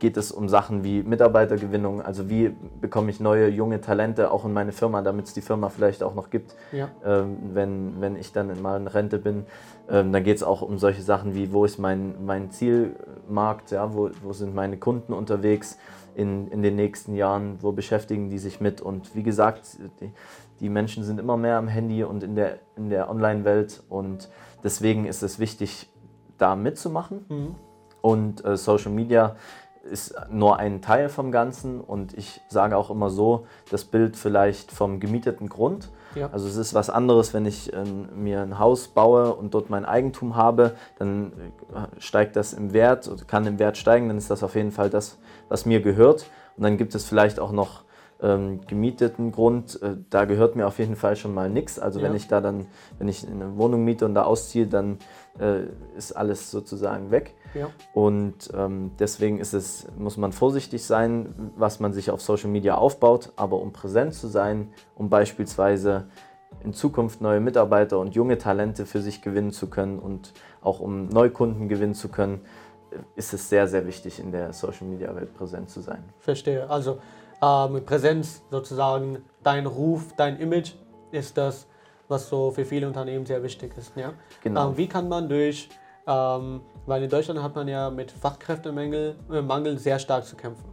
geht 0.00 0.16
es 0.16 0.32
um 0.32 0.48
Sachen 0.48 0.82
wie 0.82 1.02
Mitarbeitergewinnung, 1.02 2.02
also 2.02 2.28
wie 2.28 2.56
bekomme 2.80 3.10
ich 3.10 3.20
neue 3.20 3.48
junge 3.48 3.80
Talente 3.80 4.30
auch 4.32 4.44
in 4.44 4.52
meine 4.52 4.72
Firma, 4.72 5.02
damit 5.02 5.26
es 5.26 5.34
die 5.34 5.42
Firma 5.42 5.68
vielleicht 5.68 6.02
auch 6.02 6.14
noch 6.14 6.30
gibt, 6.30 6.56
Ja. 6.72 6.88
ähm, 7.04 7.36
wenn, 7.52 8.00
wenn 8.00 8.16
ich 8.16 8.32
dann 8.32 8.60
mal 8.60 8.80
in 8.80 8.88
Rente 8.88 9.18
bin. 9.18 9.44
Ähm, 9.88 10.12
dann 10.12 10.24
geht 10.24 10.38
es 10.38 10.42
auch 10.42 10.62
um 10.62 10.78
solche 10.78 11.02
Sachen 11.02 11.34
wie, 11.34 11.52
wo 11.52 11.64
ist 11.64 11.78
mein, 11.78 12.24
mein 12.24 12.50
Zielmarkt, 12.50 13.70
ja, 13.70 13.94
wo, 13.94 14.10
wo 14.22 14.32
sind 14.32 14.54
meine 14.54 14.78
Kunden 14.78 15.12
unterwegs 15.12 15.78
in, 16.14 16.48
in 16.48 16.62
den 16.62 16.76
nächsten 16.76 17.14
Jahren, 17.14 17.58
wo 17.60 17.72
beschäftigen 17.72 18.30
die 18.30 18.38
sich 18.38 18.60
mit. 18.60 18.80
Und 18.80 19.14
wie 19.14 19.22
gesagt, 19.22 19.78
die, 20.00 20.10
die 20.60 20.68
Menschen 20.68 21.04
sind 21.04 21.20
immer 21.20 21.36
mehr 21.36 21.56
am 21.58 21.68
Handy 21.68 22.04
und 22.04 22.22
in 22.22 22.34
der, 22.34 22.58
in 22.76 22.88
der 22.90 23.10
Online-Welt 23.10 23.82
und 23.88 24.28
deswegen 24.64 25.06
ist 25.06 25.22
es 25.22 25.38
wichtig, 25.38 25.90
da 26.38 26.56
mitzumachen. 26.56 27.26
Mhm. 27.28 27.54
Und 28.02 28.44
äh, 28.46 28.56
Social 28.56 28.92
Media 28.92 29.36
ist 29.82 30.14
nur 30.30 30.58
ein 30.58 30.82
Teil 30.82 31.08
vom 31.08 31.32
Ganzen 31.32 31.80
und 31.80 32.16
ich 32.16 32.40
sage 32.48 32.76
auch 32.76 32.90
immer 32.90 33.10
so, 33.10 33.46
das 33.70 33.84
Bild 33.84 34.16
vielleicht 34.16 34.72
vom 34.72 35.00
gemieteten 35.00 35.48
Grund. 35.48 35.88
Ja. 36.14 36.28
Also 36.32 36.48
es 36.48 36.56
ist 36.56 36.74
was 36.74 36.90
anderes, 36.90 37.32
wenn 37.34 37.46
ich 37.46 37.72
äh, 37.72 37.84
mir 38.14 38.42
ein 38.42 38.58
Haus 38.58 38.88
baue 38.88 39.34
und 39.34 39.54
dort 39.54 39.70
mein 39.70 39.84
Eigentum 39.84 40.36
habe, 40.36 40.72
dann 40.98 41.32
äh, 41.72 42.00
steigt 42.00 42.36
das 42.36 42.52
im 42.52 42.72
Wert 42.72 43.08
oder 43.08 43.24
kann 43.24 43.46
im 43.46 43.58
Wert 43.58 43.76
steigen, 43.76 44.08
dann 44.08 44.18
ist 44.18 44.30
das 44.30 44.42
auf 44.42 44.54
jeden 44.54 44.72
Fall 44.72 44.90
das, 44.90 45.18
was 45.48 45.66
mir 45.66 45.80
gehört. 45.80 46.26
Und 46.56 46.64
dann 46.64 46.76
gibt 46.76 46.94
es 46.94 47.04
vielleicht 47.04 47.38
auch 47.38 47.52
noch 47.52 47.84
ähm, 48.22 48.60
gemieteten 48.66 49.32
Grund, 49.32 49.80
äh, 49.82 49.96
da 50.10 50.24
gehört 50.26 50.56
mir 50.56 50.66
auf 50.66 50.78
jeden 50.78 50.96
Fall 50.96 51.16
schon 51.16 51.32
mal 51.32 51.48
nichts. 51.48 51.78
Also 51.78 52.02
wenn 52.02 52.12
Ja. 52.12 52.16
ich 52.16 52.28
da 52.28 52.40
dann, 52.40 52.66
wenn 52.98 53.08
ich 53.08 53.26
eine 53.26 53.56
Wohnung 53.56 53.84
miete 53.84 54.04
und 54.04 54.14
da 54.14 54.24
ausziehe, 54.24 54.66
dann 54.66 54.98
äh, 55.40 55.62
ist 55.96 56.12
alles 56.12 56.50
sozusagen 56.50 57.10
weg. 57.10 57.34
Ja. 57.54 57.68
Und 57.94 58.50
ähm, 58.54 58.92
deswegen 58.98 59.38
ist 59.38 59.54
es, 59.54 59.86
muss 59.96 60.16
man 60.16 60.32
vorsichtig 60.32 60.84
sein, 60.84 61.52
was 61.56 61.80
man 61.80 61.92
sich 61.92 62.10
auf 62.10 62.20
Social 62.20 62.50
Media 62.50 62.76
aufbaut. 62.76 63.32
Aber 63.36 63.60
um 63.60 63.72
präsent 63.72 64.14
zu 64.14 64.28
sein, 64.28 64.72
um 64.94 65.08
beispielsweise 65.08 66.08
in 66.62 66.72
Zukunft 66.72 67.20
neue 67.20 67.40
Mitarbeiter 67.40 67.98
und 67.98 68.14
junge 68.14 68.38
Talente 68.38 68.84
für 68.86 69.00
sich 69.00 69.22
gewinnen 69.22 69.52
zu 69.52 69.68
können 69.68 69.98
und 69.98 70.32
auch 70.62 70.80
um 70.80 71.08
Neukunden 71.08 71.68
gewinnen 71.68 71.94
zu 71.94 72.08
können, 72.08 72.42
äh, 72.90 72.96
ist 73.16 73.32
es 73.32 73.48
sehr, 73.48 73.66
sehr 73.66 73.86
wichtig, 73.86 74.20
in 74.20 74.32
der 74.32 74.52
Social 74.52 74.86
Media 74.86 75.14
Welt 75.14 75.34
präsent 75.34 75.70
zu 75.70 75.80
sein. 75.80 76.04
Verstehe. 76.18 76.68
Also 76.68 76.98
ähm, 77.42 77.84
Präsenz 77.84 78.42
sozusagen, 78.50 79.24
dein 79.42 79.66
Ruf, 79.66 80.12
dein 80.16 80.38
Image 80.38 80.74
ist 81.12 81.38
das, 81.38 81.66
was 82.10 82.28
so 82.28 82.50
für 82.50 82.64
viele 82.64 82.86
Unternehmen 82.86 83.24
sehr 83.24 83.42
wichtig 83.42 83.76
ist. 83.76 83.96
Ja? 83.96 84.12
Genau. 84.42 84.70
Ähm, 84.70 84.76
wie 84.76 84.88
kann 84.88 85.08
man 85.08 85.28
durch, 85.28 85.68
ähm, 86.06 86.60
weil 86.86 87.04
in 87.04 87.10
Deutschland 87.10 87.42
hat 87.42 87.54
man 87.54 87.68
ja 87.68 87.88
mit 87.88 88.10
Fachkräftemangel 88.10 89.16
äh, 89.30 89.40
Mangel 89.40 89.78
sehr 89.78 89.98
stark 89.98 90.24
zu 90.24 90.36
kämpfen. 90.36 90.68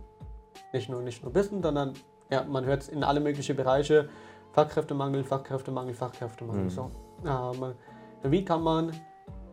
Nicht 0.73 0.89
nur, 0.89 1.01
nicht 1.01 1.23
nur 1.23 1.33
Wissen, 1.35 1.61
sondern 1.61 1.93
ja, 2.29 2.43
man 2.43 2.65
hört 2.65 2.81
es 2.81 2.89
in 2.89 3.03
alle 3.03 3.19
möglichen 3.19 3.55
Bereiche. 3.55 4.09
Fachkräftemangel, 4.51 5.23
Fachkräftemangel, 5.23 5.93
Fachkräftemangel. 5.93 6.63
Mhm. 6.63 6.69
So. 6.69 6.91
Ähm, 7.25 7.73
wie 8.23 8.43
kann 8.43 8.63
man 8.63 8.91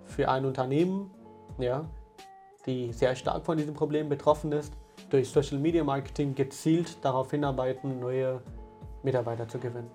für 0.06 0.28
ein 0.28 0.44
Unternehmen, 0.44 1.10
ja, 1.58 1.84
die 2.66 2.92
sehr 2.92 3.14
stark 3.14 3.44
von 3.44 3.58
diesem 3.58 3.74
Problem 3.74 4.08
betroffen 4.08 4.52
ist, 4.52 4.72
durch 5.10 5.30
Social 5.30 5.58
Media 5.58 5.84
Marketing 5.84 6.34
gezielt 6.34 7.04
darauf 7.04 7.30
hinarbeiten, 7.30 8.00
neue 8.00 8.40
Mitarbeiter 9.02 9.46
zu 9.46 9.58
gewinnen? 9.58 9.90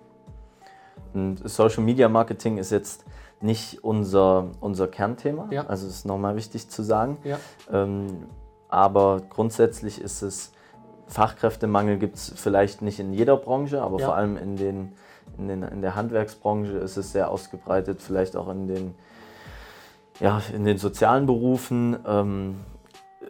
Und 1.14 1.48
Social 1.48 1.82
Media 1.82 2.08
Marketing 2.08 2.58
ist 2.58 2.70
jetzt 2.70 3.04
nicht 3.40 3.82
unser, 3.82 4.48
unser 4.60 4.86
Kernthema, 4.86 5.48
Ja. 5.50 5.66
also 5.66 5.86
ist 5.86 6.04
nochmal 6.04 6.36
wichtig 6.36 6.68
zu 6.68 6.82
sagen. 6.82 7.16
Ja, 7.24 7.38
Ähm, 7.72 8.26
aber 8.68 9.22
grundsätzlich 9.30 10.00
ist 10.00 10.22
es, 10.22 10.52
Fachkräftemangel 11.08 11.98
gibt 11.98 12.16
es 12.16 12.32
vielleicht 12.36 12.82
nicht 12.82 13.00
in 13.00 13.12
jeder 13.12 13.36
Branche, 13.36 13.82
aber 13.82 13.98
Ja. 13.98 14.06
vor 14.06 14.14
allem 14.16 14.36
in, 14.36 14.56
den, 14.56 14.92
in, 15.38 15.48
den, 15.48 15.62
in 15.62 15.80
der 15.82 15.94
Handwerksbranche 15.96 16.72
ist 16.72 16.96
es 16.96 17.12
sehr 17.12 17.30
ausgebreitet, 17.30 18.00
vielleicht 18.02 18.36
auch 18.36 18.48
in 18.48 18.68
den, 18.68 18.94
ja, 20.20 20.40
in 20.54 20.64
den 20.64 20.76
sozialen 20.78 21.26
Berufen. 21.26 21.96
Ähm, 22.06 22.56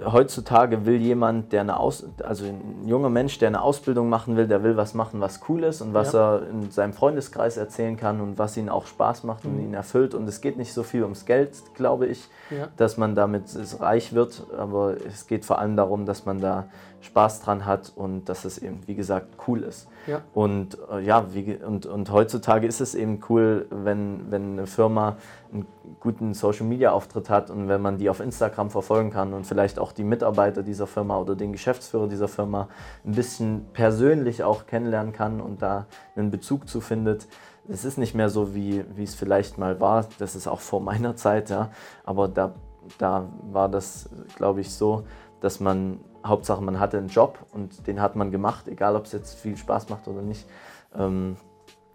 heutzutage 0.05 0.87
will 0.87 0.97
jemand, 1.01 1.53
der 1.53 1.63
eine 1.63 1.79
Aus 1.79 2.05
also 2.25 2.45
ein 2.45 2.87
junger 2.87 3.09
Mensch, 3.11 3.39
der 3.39 3.49
eine 3.49 3.63
Ausbildung 3.63 4.09
machen 4.09 4.37
will, 4.37 4.47
der 4.47 4.63
will 4.63 4.77
was 4.77 4.95
machen, 4.95 5.21
was 5.21 5.41
cool 5.49 5.65
ist 5.65 5.81
und 5.83 5.95
was 5.95 6.13
Ja. 6.13 6.37
er 6.37 6.49
in 6.49 6.71
seinem 6.71 6.93
Freundeskreis 6.93 7.57
erzählen 7.57 7.97
kann 7.97 8.21
und 8.21 8.39
was 8.39 8.57
ihn 8.57 8.69
auch 8.69 8.87
Spaß 8.87 9.25
macht 9.25 9.45
und 9.45 9.57
Mhm. 9.57 9.65
ihn 9.65 9.75
erfüllt. 9.75 10.15
Und 10.15 10.29
es 10.29 10.41
geht 10.41 10.57
nicht 10.57 10.73
so 10.73 10.83
viel 10.83 11.03
ums 11.03 11.25
Geld, 11.27 11.51
glaube 11.75 12.07
ich, 12.07 12.29
ja, 12.51 12.69
dass 12.77 12.97
man 12.97 13.15
damit 13.15 13.45
reich 13.81 14.13
wird, 14.13 14.43
aber 14.57 14.95
es 15.07 15.27
geht 15.27 15.45
vor 15.45 15.59
allem 15.59 15.77
darum, 15.77 16.07
dass 16.07 16.25
man 16.27 16.41
da 16.41 16.65
Spaß 17.01 17.41
dran 17.41 17.65
hat 17.65 17.93
und 17.95 18.29
dass 18.29 18.45
es 18.45 18.59
eben, 18.59 18.81
wie 18.87 18.95
gesagt, 18.95 19.29
cool 19.49 19.63
ist. 19.63 19.89
ja, 20.07 20.21
Und 20.35 20.79
äh, 20.91 21.01
ja, 21.01 21.33
wie, 21.33 21.57
und, 21.57 21.87
und 21.87 22.11
heutzutage 22.11 22.67
ist 22.67 22.81
es 22.81 22.95
eben 22.95 23.21
cool, 23.29 23.67
wenn, 23.71 24.31
wenn 24.31 24.53
eine 24.53 24.67
Firma 24.67 25.17
einen 25.53 25.67
guten 25.99 26.35
Social-Media-Auftritt 26.35 27.31
hat 27.31 27.51
und 27.51 27.69
wenn 27.69 27.81
man 27.81 27.97
die 27.97 28.11
auf 28.11 28.21
Instagram 28.21 28.71
verfolgen 28.71 29.11
kann 29.11 29.33
und 29.33 29.47
vielleicht 29.47 29.79
auch 29.79 29.93
die 29.93 30.05
Mitarbeiter 30.05 30.63
dieser 30.63 30.87
Firma 30.87 31.19
oder 31.19 31.35
den 31.35 31.53
Geschäftsführer 31.53 32.07
dieser 32.07 32.29
Firma 32.29 32.69
ein 33.05 33.13
bisschen 33.13 33.67
persönlich 33.73 34.45
auch 34.45 34.67
kennenlernen 34.67 35.13
kann 35.13 35.41
und 35.41 35.63
da 35.63 35.87
einen 36.17 36.31
Bezug 36.31 36.69
zu 36.69 36.81
findet. 36.81 37.27
Es 37.69 37.85
ist 37.85 37.99
nicht 37.99 38.15
mehr 38.15 38.29
so, 38.29 38.55
wie, 38.55 38.85
wie 38.95 39.05
es 39.05 39.15
vielleicht 39.15 39.57
mal 39.57 39.81
war. 39.81 40.07
Das 40.19 40.35
ist 40.35 40.47
auch 40.47 40.61
vor 40.61 40.81
meiner 40.81 41.17
Zeit, 41.17 41.51
ja. 41.51 41.71
Aber 42.05 42.29
da, 42.29 42.55
da 42.99 43.29
war 43.51 43.69
das, 43.69 44.09
glaube 44.37 44.61
ich, 44.61 44.73
so, 44.73 45.05
dass 45.41 45.61
man, 45.61 46.01
Hauptsache 46.25 46.63
man 46.63 46.79
hatte 46.79 46.99
einen 46.99 47.09
Job 47.09 47.39
und 47.53 47.87
den 47.87 48.01
hat 48.01 48.17
man 48.17 48.31
gemacht, 48.31 48.69
egal 48.69 48.97
ob 48.97 49.07
es 49.07 49.13
jetzt 49.13 49.35
viel 49.35 49.57
Spaß 49.57 49.89
macht 49.89 50.07
oder 50.09 50.23
nicht. 50.23 50.47
Ähm, 50.95 51.37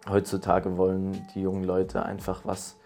heutzutage 0.08 0.76
wollen 0.76 1.26
die 1.34 1.42
jungen 1.42 1.64
Leute 1.64 2.04
einfach 2.04 2.42
was, 2.44 2.76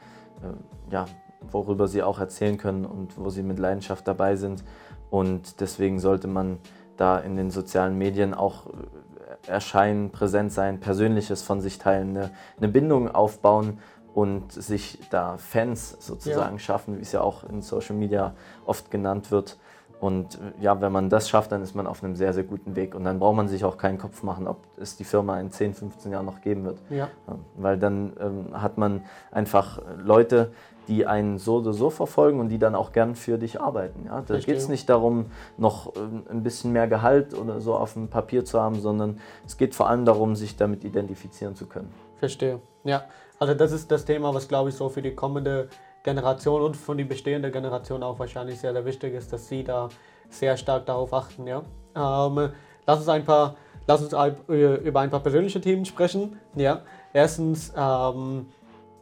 äh, 0.43 0.93
ja, 0.93 1.07
worüber 1.51 1.89
sie 1.89 2.03
auch 2.03 2.19
erzählen 2.19 2.59
können 2.59 2.85
und 2.85 3.17
wo 3.17 3.31
sie 3.31 3.43
mit 3.43 3.59
Leidenschaft 3.59 4.07
dabei 4.07 4.37
sind. 4.37 4.65
Und 5.09 5.61
deswegen 5.61 5.99
sollte 5.99 6.29
man 6.29 6.59
da 6.97 7.19
in 7.19 7.37
den 7.37 7.51
sozialen 7.51 7.97
Medien 7.97 8.35
auch 8.35 8.67
äh, 8.67 9.51
erscheinen, 9.51 10.11
präsent 10.11 10.53
sein, 10.53 10.81
Persönliches 10.81 11.43
von 11.43 11.61
sich 11.61 11.79
teilen, 11.79 12.11
eine, 12.11 12.31
eine 12.59 12.69
Bindung 12.69 13.09
aufbauen 13.09 13.79
und 14.13 14.53
sich 14.53 14.99
da 15.11 15.39
Fans 15.39 15.97
sozusagen 16.01 16.59
schaffen, 16.59 16.99
wie 16.99 17.03
es 17.03 17.13
ja 17.13 17.21
auch 17.21 17.45
in 17.45 17.63
Social 17.63 17.97
Media 17.97 18.35
oft 18.67 18.91
genannt 18.91 19.31
wird. 19.31 19.57
Und 20.01 20.37
äh, 20.37 20.63
ja, 20.63 20.81
wenn 20.81 20.93
man 20.93 21.11
das 21.11 21.29
schafft, 21.29 21.53
dann 21.53 21.63
ist 21.63 21.75
man 21.75 21.87
auf 21.87 22.03
einem 22.03 22.17
sehr, 22.17 22.33
sehr 22.33 22.45
guten 22.45 22.75
Weg. 22.75 22.95
Und 22.95 23.05
dann 23.05 23.19
braucht 23.19 23.37
man 23.37 23.49
sich 23.49 23.65
auch 23.65 23.77
keinen 23.77 23.99
Kopf 23.99 24.23
machen, 24.23 24.49
ob 24.49 24.57
es 24.79 24.97
die 24.97 25.05
Firma 25.05 25.39
in 25.39 25.51
10, 25.51 25.75
15 25.75 26.13
Jahren 26.13 26.27
noch 26.27 26.41
geben 26.41 26.65
wird. 26.65 26.79
ja, 26.89 27.09
Weil 27.57 27.79
dann 27.79 28.15
ähm, 28.19 28.47
hat 28.61 28.79
man 28.79 29.03
einfach 29.31 29.81
Leute, 30.03 30.53
die 30.89 31.07
einen 31.07 31.39
so 31.39 31.57
oder 31.57 31.73
so 31.73 31.91
verfolgen 31.91 32.41
und 32.41 32.49
die 32.49 32.59
dann 32.59 32.75
auch 32.75 32.93
gern 32.93 33.15
für 33.15 33.39
dich 33.39 33.61
arbeiten. 33.61 34.07
Ja? 34.07 34.23
Da 34.27 34.39
geht 34.39 34.57
es 34.57 34.69
nicht 34.69 34.89
darum, 34.89 35.27
noch 35.57 35.95
ähm, 35.97 36.25
ein 36.31 36.43
bisschen 36.43 36.73
mehr 36.73 36.89
Gehalt 36.89 37.35
oder 37.35 37.61
so 37.61 37.75
auf 37.75 37.93
dem 37.93 38.09
Papier 38.09 38.45
zu 38.45 38.61
haben, 38.61 38.81
sondern 38.81 39.21
es 39.47 39.57
geht 39.57 39.75
vor 39.75 39.89
allem 39.89 40.05
darum, 40.05 40.35
sich 40.35 40.57
damit 40.57 40.83
identifizieren 40.85 41.55
zu 41.55 41.67
können. 41.67 41.93
verstehe. 42.19 42.61
Ja, 42.85 43.05
also 43.39 43.55
das 43.55 43.73
ist 43.73 43.91
das 43.91 44.05
Thema, 44.05 44.35
was 44.35 44.49
glaube 44.49 44.71
ich 44.71 44.75
so 44.75 44.89
für 44.89 45.03
die 45.03 45.15
kommende 45.15 45.69
Generation 46.03 46.63
und 46.63 46.77
für 46.77 46.97
die 46.97 47.05
bestehende 47.05 47.51
Generation 47.51 48.03
auch 48.03 48.19
wahrscheinlich 48.19 48.59
sehr, 48.59 48.73
sehr 48.73 48.85
wichtig 48.85 49.15
ist, 49.15 49.33
dass 49.33 49.49
sie 49.49 49.65
da 49.65 49.89
sehr 50.29 50.57
stark 50.57 50.87
darauf 50.87 51.13
achten. 51.13 51.47
Ja? 51.47 51.63
Ähm, 51.95 52.53
lass 52.87 52.99
uns 52.99 53.09
ein 53.09 53.25
paar, 53.25 53.57
lass 53.87 54.03
uns 54.03 54.13
äh, 54.13 54.75
über 54.77 55.01
ein 55.01 55.11
paar 55.11 55.21
persönliche 55.21 55.61
Themen 55.61 55.85
sprechen. 55.85 56.39
Ja? 56.55 56.83
Erstens, 57.13 57.73
ähm, 57.77 58.47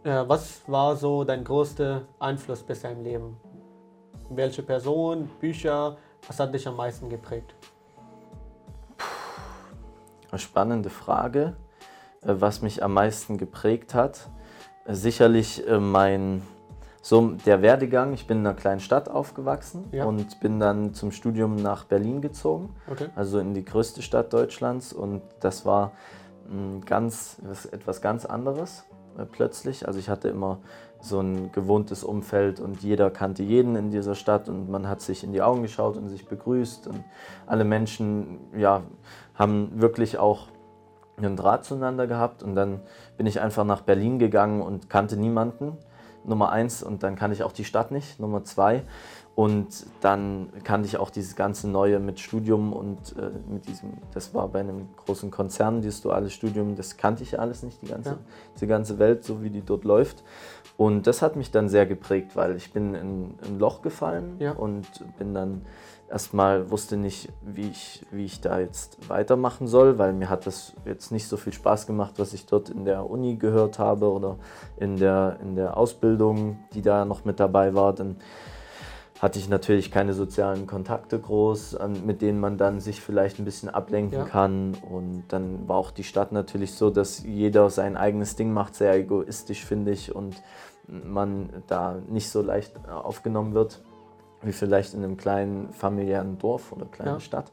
äh, 0.04 0.24
was 0.26 0.62
war 0.66 0.96
so 0.96 1.24
dein 1.24 1.44
größter 1.44 2.02
Einfluss 2.18 2.62
bisher 2.62 2.92
im 2.92 3.04
Leben? 3.04 3.36
Welche 4.30 4.62
Person, 4.62 5.28
Bücher, 5.40 5.96
was 6.26 6.40
hat 6.40 6.52
dich 6.52 6.66
am 6.66 6.76
meisten 6.76 7.08
geprägt? 7.08 7.54
Eine 10.30 10.38
spannende 10.38 10.90
Frage, 10.90 11.56
äh, 12.22 12.34
was 12.38 12.62
mich 12.62 12.82
am 12.82 12.94
meisten 12.94 13.38
geprägt 13.38 13.94
hat. 13.94 14.28
Äh, 14.86 14.94
Sicherlich 14.94 15.62
mein, 15.68 16.42
so 17.00 17.30
der 17.46 17.62
Werdegang. 17.62 18.12
Ich 18.12 18.26
bin 18.26 18.38
in 18.40 18.46
einer 18.46 18.56
kleinen 18.56 18.80
Stadt 18.80 19.08
aufgewachsen 19.08 19.84
Ja. 19.92 20.04
und 20.04 20.40
bin 20.40 20.60
dann 20.60 20.94
zum 20.94 21.10
Studium 21.12 21.56
nach 21.56 21.84
Berlin 21.84 22.20
gezogen, 22.20 22.74
Okay. 22.90 23.08
also 23.16 23.38
in 23.38 23.54
die 23.54 23.64
größte 23.64 24.02
Stadt 24.02 24.32
Deutschlands. 24.32 24.92
Und 24.92 25.22
das 25.40 25.64
war 25.64 25.92
mh, 26.48 26.84
ganz, 26.86 27.40
etwas 27.72 28.00
ganz 28.00 28.24
anderes 28.26 28.84
äh, 29.18 29.24
plötzlich. 29.24 29.86
Also 29.86 29.98
ich 29.98 30.08
hatte 30.08 30.28
immer 30.28 30.58
so 31.00 31.20
ein 31.20 31.52
gewohntes 31.52 32.02
Umfeld 32.02 32.58
und 32.58 32.82
jeder 32.82 33.10
kannte 33.10 33.44
jeden 33.44 33.76
in 33.76 33.90
dieser 33.92 34.16
Stadt 34.16 34.48
und 34.48 34.68
man 34.68 34.88
hat 34.88 35.00
sich 35.00 35.22
in 35.22 35.32
die 35.32 35.40
Augen 35.42 35.62
geschaut 35.62 35.96
und 35.96 36.08
sich 36.08 36.26
begrüßt 36.26 36.88
und 36.88 37.04
alle 37.46 37.64
Menschen 37.64 38.40
ja, 38.56 38.82
haben 39.34 39.80
wirklich 39.80 40.18
auch 40.18 40.48
einen 41.16 41.36
Draht 41.36 41.64
zueinander 41.64 42.08
gehabt 42.08 42.42
und 42.42 42.56
dann 42.56 42.80
bin 43.16 43.26
ich 43.26 43.40
einfach 43.40 43.64
nach 43.64 43.82
Berlin 43.82 44.18
gegangen 44.18 44.60
und 44.60 44.90
kannte 44.90 45.16
niemanden. 45.16 45.76
Nummer 46.28 46.50
eins 46.52 46.82
und 46.82 47.02
dann 47.02 47.16
kannte 47.16 47.34
ich 47.34 47.42
auch 47.42 47.52
die 47.52 47.64
Stadt 47.64 47.90
nicht. 47.90 48.20
Nummer 48.20 48.44
zwei 48.44 48.82
und 49.34 49.86
dann 50.00 50.48
kannte 50.64 50.86
ich 50.88 50.96
auch 50.96 51.10
dieses 51.10 51.36
ganze 51.36 51.68
Neue 51.68 52.00
mit 52.00 52.18
Studium 52.20 52.72
und 52.72 53.14
äh, 53.16 53.30
mit 53.48 53.68
diesem, 53.68 53.90
das 54.12 54.34
war 54.34 54.48
bei 54.48 54.60
einem 54.60 54.88
großen 54.96 55.30
Konzern, 55.30 55.80
dieses 55.80 56.00
duale 56.02 56.28
Studium, 56.30 56.74
das 56.74 56.96
kannte 56.96 57.22
ich 57.22 57.38
alles 57.38 57.62
nicht, 57.62 57.80
die 57.82 57.86
ganze, 57.86 58.10
Ja. 58.10 58.18
diese 58.54 58.66
ganze 58.66 58.98
Welt, 58.98 59.24
so 59.24 59.42
wie 59.42 59.50
die 59.50 59.62
dort 59.62 59.84
läuft. 59.84 60.24
Und 60.76 61.06
das 61.06 61.22
hat 61.22 61.34
mich 61.36 61.50
dann 61.50 61.68
sehr 61.68 61.86
geprägt, 61.86 62.36
weil 62.36 62.56
ich 62.56 62.72
bin 62.72 62.94
in 62.94 63.34
ein 63.44 63.58
Loch 63.58 63.82
gefallen 63.82 64.36
Ja. 64.38 64.52
und 64.52 64.86
bin 65.18 65.34
dann 65.34 65.62
erstmal 66.10 66.70
wusste 66.70 66.96
nicht, 66.96 67.28
wie 67.42 67.68
ich, 67.68 68.04
wie 68.10 68.24
ich 68.24 68.40
da 68.40 68.58
jetzt 68.60 69.08
weitermachen 69.08 69.66
soll, 69.66 69.98
weil 69.98 70.12
mir 70.12 70.28
hat 70.30 70.46
das 70.46 70.72
jetzt 70.84 71.12
nicht 71.12 71.28
so 71.28 71.36
viel 71.36 71.52
Spaß 71.52 71.86
gemacht, 71.86 72.14
was 72.18 72.32
ich 72.32 72.46
dort 72.46 72.70
in 72.70 72.84
der 72.84 73.08
Uni 73.08 73.36
gehört 73.36 73.78
habe 73.78 74.10
oder 74.10 74.36
in 74.76 74.96
der, 74.96 75.38
in 75.42 75.54
der 75.54 75.76
Ausbildung, 75.76 76.58
die 76.74 76.82
da 76.82 77.04
noch 77.04 77.24
mit 77.24 77.40
dabei 77.40 77.74
war. 77.74 77.92
Dann 77.92 78.16
hatte 79.20 79.38
ich 79.40 79.48
natürlich 79.48 79.90
keine 79.90 80.14
sozialen 80.14 80.66
Kontakte 80.66 81.18
groß, 81.18 81.78
mit 82.04 82.22
denen 82.22 82.38
man 82.38 82.56
dann 82.56 82.80
sich 82.80 83.00
vielleicht 83.00 83.40
ein 83.40 83.44
bisschen 83.44 83.68
ablenken 83.68 84.20
Ja. 84.20 84.24
kann. 84.24 84.76
Und 84.88 85.24
dann 85.28 85.68
war 85.68 85.76
auch 85.76 85.90
die 85.90 86.04
Stadt 86.04 86.30
natürlich 86.30 86.74
so, 86.74 86.90
dass 86.90 87.24
jeder 87.24 87.68
sein 87.68 87.96
eigenes 87.96 88.36
Ding 88.36 88.52
macht, 88.52 88.76
sehr 88.76 88.94
egoistisch, 88.94 89.64
finde 89.64 89.90
ich, 89.90 90.14
und 90.14 90.40
man 90.86 91.50
da 91.66 91.96
nicht 92.08 92.30
so 92.30 92.42
leicht 92.42 92.72
aufgenommen 92.88 93.54
wird, 93.54 93.82
wie 94.42 94.52
vielleicht 94.52 94.94
in 94.94 95.02
einem 95.04 95.16
kleinen 95.16 95.72
familiären 95.72 96.38
Dorf 96.38 96.72
oder 96.72 96.86
kleinen 96.86 97.14
Ja. 97.14 97.20
Stadt. 97.20 97.52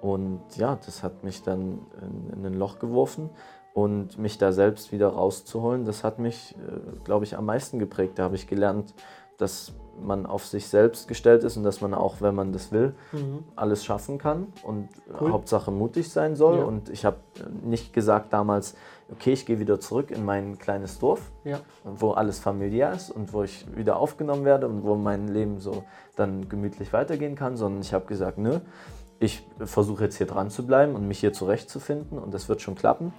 Und 0.00 0.40
ja, 0.56 0.78
das 0.84 1.02
hat 1.02 1.24
mich 1.24 1.42
dann 1.42 1.80
in, 2.00 2.38
in 2.38 2.46
ein 2.46 2.54
Loch 2.54 2.78
geworfen 2.78 3.28
und 3.74 4.18
mich 4.18 4.38
da 4.38 4.52
selbst 4.52 4.92
wieder 4.92 5.08
rauszuholen, 5.08 5.84
das 5.84 6.04
hat 6.04 6.18
mich, 6.18 6.54
äh, 6.56 7.04
glaube 7.04 7.24
ich, 7.24 7.36
am 7.36 7.44
meisten 7.46 7.78
geprägt. 7.78 8.18
Da 8.18 8.24
habe 8.24 8.34
ich 8.36 8.46
gelernt, 8.46 8.94
dass 9.36 9.72
man 10.02 10.24
auf 10.24 10.46
sich 10.46 10.68
selbst 10.68 11.08
gestellt 11.08 11.44
ist 11.44 11.58
und 11.58 11.62
dass 11.64 11.82
man 11.82 11.92
auch, 11.92 12.20
wenn 12.22 12.34
man 12.34 12.52
das 12.52 12.72
will, 12.72 12.94
Mhm. 13.12 13.44
alles 13.56 13.84
schaffen 13.84 14.16
kann 14.16 14.46
und 14.62 14.88
Cool. 15.20 15.32
Hauptsache 15.32 15.70
mutig 15.70 16.10
sein 16.10 16.34
soll. 16.36 16.58
Ja. 16.58 16.64
Und 16.64 16.88
ich 16.88 17.04
habe 17.04 17.18
nicht 17.62 17.92
gesagt 17.92 18.32
damals, 18.32 18.74
okay, 19.12 19.32
ich 19.32 19.46
gehe 19.46 19.58
wieder 19.58 19.80
zurück 19.80 20.10
in 20.10 20.24
mein 20.24 20.58
kleines 20.58 20.98
Dorf, 20.98 21.30
Ja. 21.44 21.60
wo 21.84 22.12
alles 22.12 22.38
familiär 22.38 22.92
ist 22.92 23.10
und 23.10 23.32
wo 23.32 23.42
ich 23.42 23.66
wieder 23.76 23.96
aufgenommen 23.96 24.44
werde 24.44 24.68
und 24.68 24.84
wo 24.84 24.94
mein 24.96 25.28
Leben 25.28 25.60
so 25.60 25.84
dann 26.16 26.48
gemütlich 26.48 26.92
weitergehen 26.92 27.34
kann, 27.34 27.56
sondern 27.56 27.82
ich 27.82 27.92
habe 27.92 28.06
gesagt, 28.06 28.38
nö, 28.38 28.60
ich 29.18 29.46
versuche 29.58 30.04
jetzt 30.04 30.16
hier 30.16 30.26
dran 30.26 30.50
zu 30.50 30.66
bleiben 30.66 30.94
und 30.94 31.06
mich 31.06 31.20
hier 31.20 31.32
zurechtzufinden 31.32 32.18
und 32.18 32.32
das 32.32 32.48
wird 32.48 32.62
schon 32.62 32.74
klappen. 32.74 33.12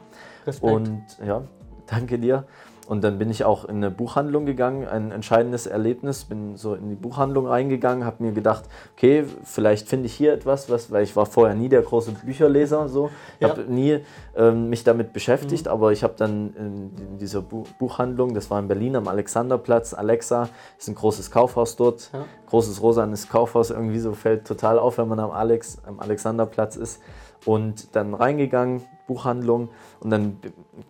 Respekt. 0.48 0.74
Und 0.74 1.03
ja, 1.24 1.43
danke 1.88 2.17
dir. 2.17 2.45
Und 2.91 3.05
dann 3.05 3.17
bin 3.19 3.29
ich 3.29 3.45
auch 3.45 3.63
in 3.63 3.77
eine 3.77 3.89
Buchhandlung 3.89 4.45
gegangen, 4.45 4.86
ein 4.86 5.12
entscheidendes 5.12 5.65
Erlebnis. 5.65 6.25
Bin 6.25 6.57
so 6.57 6.74
in 6.75 6.89
die 6.89 6.95
Buchhandlung 6.95 7.48
reingegangen, 7.48 8.03
habe 8.03 8.21
mir 8.21 8.33
gedacht, 8.33 8.65
okay, 8.98 9.24
vielleicht 9.45 9.88
finde 9.88 10.07
ich 10.07 10.13
hier 10.13 10.33
etwas, 10.33 10.69
was, 10.69 10.91
weil 10.91 11.03
ich 11.05 11.15
war 11.15 11.25
vorher 11.25 11.55
nie 11.55 11.69
der 11.69 11.83
große 11.83 12.12
Bücherleser, 12.25 12.89
so. 12.89 13.10
Ich 13.39 13.48
Ja. 13.48 13.51
habe 13.51 13.62
nie 13.62 14.00
ähm, 14.36 14.67
mich 14.69 14.83
damit 14.83 15.13
beschäftigt, 15.13 15.69
aber 15.69 15.93
ich 15.93 16.03
habe 16.03 16.15
dann 16.17 16.53
in, 16.57 16.91
in 17.13 17.17
dieser 17.17 17.41
Bu 17.41 17.63
Buchhandlung, 17.79 18.33
das 18.33 18.50
war 18.50 18.60
in 18.60 18.67
Berlin 18.67 18.98
am 18.98 19.07
Alexanderplatz, 19.07 19.93
Alexa, 19.93 20.50
ist 20.77 20.89
ein 20.89 20.95
großes 20.95 21.31
Kaufhaus 21.31 21.77
dort, 21.77 22.10
Ja. 22.12 22.25
großes 22.48 22.81
rosanes 22.81 23.29
Kaufhaus, 23.29 23.69
irgendwie 23.69 23.99
so 23.99 24.12
fällt 24.15 24.45
total 24.45 24.77
auf, 24.77 24.97
wenn 24.97 25.08
man 25.08 25.21
am, 25.21 25.32
Alex, 25.32 25.77
am 25.88 26.01
Alexanderplatz 26.01 26.75
ist. 26.75 26.99
Und 27.45 27.95
dann 27.95 28.13
reingegangen, 28.13 28.84
Buchhandlung, 29.08 29.69
und 29.99 30.10
dann 30.12 30.38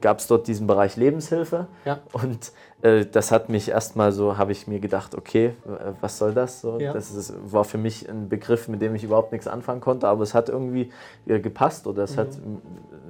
gab 0.01 0.19
es 0.19 0.27
dort 0.27 0.47
diesen 0.47 0.67
Bereich 0.67 0.95
Lebenshilfe. 0.97 1.67
Ja. 1.85 1.99
Und 2.11 2.51
äh, 2.81 3.05
das 3.05 3.31
hat 3.31 3.49
mich 3.49 3.69
erstmal 3.69 4.11
so, 4.11 4.37
habe 4.37 4.51
ich 4.51 4.67
mir 4.67 4.79
gedacht, 4.79 5.15
okay, 5.15 5.53
was 6.01 6.17
soll 6.17 6.33
das? 6.33 6.61
So, 6.61 6.77
Ja. 6.79 6.93
Das 6.93 7.09
ist, 7.11 7.33
war 7.51 7.63
für 7.63 7.77
mich 7.77 8.09
ein 8.09 8.27
Begriff, 8.29 8.67
mit 8.67 8.81
dem 8.81 8.93
ich 8.95 9.03
überhaupt 9.05 9.31
nichts 9.31 9.47
anfangen 9.47 9.81
konnte, 9.81 10.07
aber 10.07 10.23
es 10.23 10.33
hat 10.33 10.49
irgendwie 10.49 10.91
äh, 11.25 11.39
gepasst 11.39 11.87
oder 11.87 12.03
es 12.03 12.17
hat 12.17 12.37
Mhm. 12.37 12.43
m, 12.43 12.61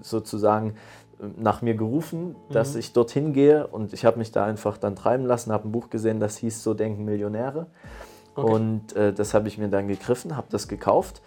sozusagen 0.02 0.76
äh, 1.20 1.26
nach 1.38 1.62
mir 1.62 1.74
gerufen, 1.76 2.36
dass 2.52 2.74
Mhm. 2.76 2.80
ich 2.80 2.94
dorthin 2.94 3.34
gehe 3.34 3.68
und 3.68 3.94
ich 3.94 4.06
habe 4.06 4.18
mich 4.20 4.32
da 4.32 4.46
einfach 4.46 4.78
dann 4.78 4.96
treiben 4.96 5.26
lassen, 5.26 5.52
habe 5.52 5.68
ein 5.68 5.72
Buch 5.72 5.90
gesehen, 5.90 6.20
das 6.20 6.38
hieß 6.38 6.64
So 6.64 6.74
denken 6.74 7.04
Millionäre. 7.06 7.66
Okay. 8.36 8.50
Und 8.50 8.96
äh, 8.96 9.12
das 9.12 9.34
habe 9.34 9.50
ich 9.50 9.58
mir 9.58 9.68
dann 9.68 9.88
gegriffen, 9.90 10.38
habe 10.38 10.48
das 10.52 10.68
gekauft. 10.70 11.22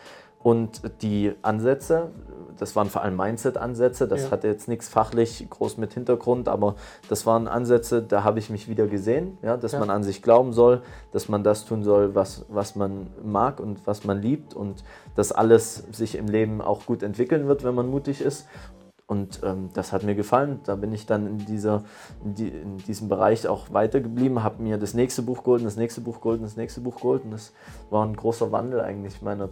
Und 0.44 0.82
die 1.00 1.32
Ansätze, 1.40 2.10
das 2.58 2.76
waren 2.76 2.90
vor 2.90 3.00
allem 3.02 3.16
Mindset-Ansätze, 3.16 4.06
das 4.06 4.24
Ja. 4.24 4.30
hatte 4.30 4.46
jetzt 4.46 4.68
nichts 4.68 4.90
fachlich 4.90 5.46
groß 5.48 5.78
mit 5.78 5.94
Hintergrund, 5.94 6.50
aber 6.50 6.74
das 7.08 7.24
waren 7.24 7.48
Ansätze, 7.48 8.02
da 8.02 8.24
habe 8.24 8.40
ich 8.40 8.50
mich 8.50 8.68
wieder 8.68 8.86
gesehen, 8.86 9.38
ja, 9.40 9.56
dass 9.56 9.72
Ja. 9.72 9.78
man 9.80 9.88
an 9.88 10.02
sich 10.02 10.20
glauben 10.20 10.52
soll, 10.52 10.82
dass 11.12 11.30
man 11.30 11.44
das 11.44 11.64
tun 11.64 11.82
soll, 11.82 12.14
was, 12.14 12.44
was 12.50 12.76
man 12.76 13.06
mag 13.24 13.58
und 13.58 13.86
was 13.86 14.04
man 14.04 14.20
liebt 14.20 14.52
und 14.52 14.84
dass 15.16 15.32
alles 15.32 15.84
sich 15.92 16.14
im 16.14 16.26
Leben 16.28 16.60
auch 16.60 16.84
gut 16.84 17.02
entwickeln 17.02 17.48
wird, 17.48 17.64
wenn 17.64 17.74
man 17.74 17.88
mutig 17.88 18.20
ist. 18.20 18.46
Und 19.06 19.40
ähm, 19.42 19.68
das 19.74 19.92
hat 19.92 20.02
mir 20.02 20.14
gefallen. 20.14 20.60
Da 20.64 20.76
bin 20.76 20.90
ich 20.92 21.04
dann 21.04 21.26
in, 21.26 21.38
dieser, 21.38 21.84
in, 22.24 22.34
die, 22.34 22.48
in 22.48 22.78
diesem 22.78 23.08
Bereich 23.08 23.46
auch 23.46 23.70
weitergeblieben, 23.70 24.42
habe 24.42 24.62
mir 24.62 24.78
das 24.78 24.94
nächste 24.94 25.20
Buch 25.20 25.44
geholt, 25.44 25.62
das 25.62 25.76
nächste 25.76 26.00
Buch 26.00 26.22
geholt, 26.22 26.42
das 26.42 26.56
nächste 26.56 26.80
Buch 26.80 26.96
geholt. 26.96 27.24
Und 27.24 27.32
das 27.32 27.52
war 27.90 28.04
ein 28.06 28.16
großer 28.16 28.50
Wandel 28.50 28.80
eigentlich 28.80 29.20
meiner 29.20 29.50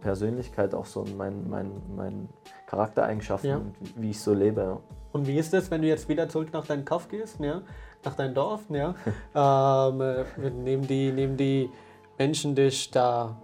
Persönlichkeit, 0.00 0.74
auch 0.74 0.86
so 0.86 1.02
in 1.02 1.16
meinen 1.16 1.50
mein, 1.50 1.72
mein 1.96 2.28
Charaktereigenschaften 2.66 3.50
Ja. 3.50 3.56
und 3.56 3.74
wie 3.96 4.10
ich 4.10 4.20
so 4.20 4.32
lebe. 4.32 4.60
Ja. 4.60 4.80
Und 5.10 5.26
wie 5.26 5.38
ist 5.38 5.52
es, 5.54 5.72
wenn 5.72 5.82
du 5.82 5.88
jetzt 5.88 6.08
wieder 6.08 6.28
zurück 6.28 6.52
nach 6.52 6.66
deinem 6.66 6.84
Kauf 6.84 7.08
gehst, 7.08 7.40
ja? 7.40 7.62
nach 8.04 8.14
deinem 8.14 8.34
Dorf? 8.34 8.62
Ja? 8.68 8.94
ähm, 9.34 10.00
äh, 10.00 10.50
nehmen, 10.50 10.86
die, 10.86 11.10
nehmen 11.10 11.36
die 11.36 11.68
Menschen 12.16 12.54
dich 12.54 12.92
da 12.92 13.36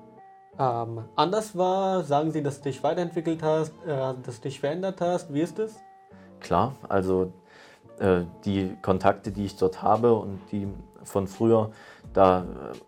ähm, 0.58 1.04
anders 1.16 1.56
wahr? 1.56 2.04
Sagen 2.04 2.32
sie, 2.32 2.42
dass 2.42 2.58
du 2.58 2.64
dich 2.64 2.82
weiterentwickelt 2.82 3.42
hast, 3.42 3.72
äh, 3.86 4.14
dass 4.24 4.40
du 4.40 4.48
dich 4.48 4.60
verändert 4.60 5.00
hast? 5.00 5.32
Wie 5.32 5.40
ist 5.40 5.58
es? 5.58 5.76
Klar, 6.40 6.74
also 6.88 7.32
äh, 7.98 8.22
die 8.44 8.76
Kontakte, 8.82 9.30
die 9.30 9.44
ich 9.44 9.56
dort 9.56 9.82
habe 9.82 10.14
und 10.14 10.40
die 10.52 10.68
von 11.02 11.26
früher, 11.26 11.70
da 12.12 12.44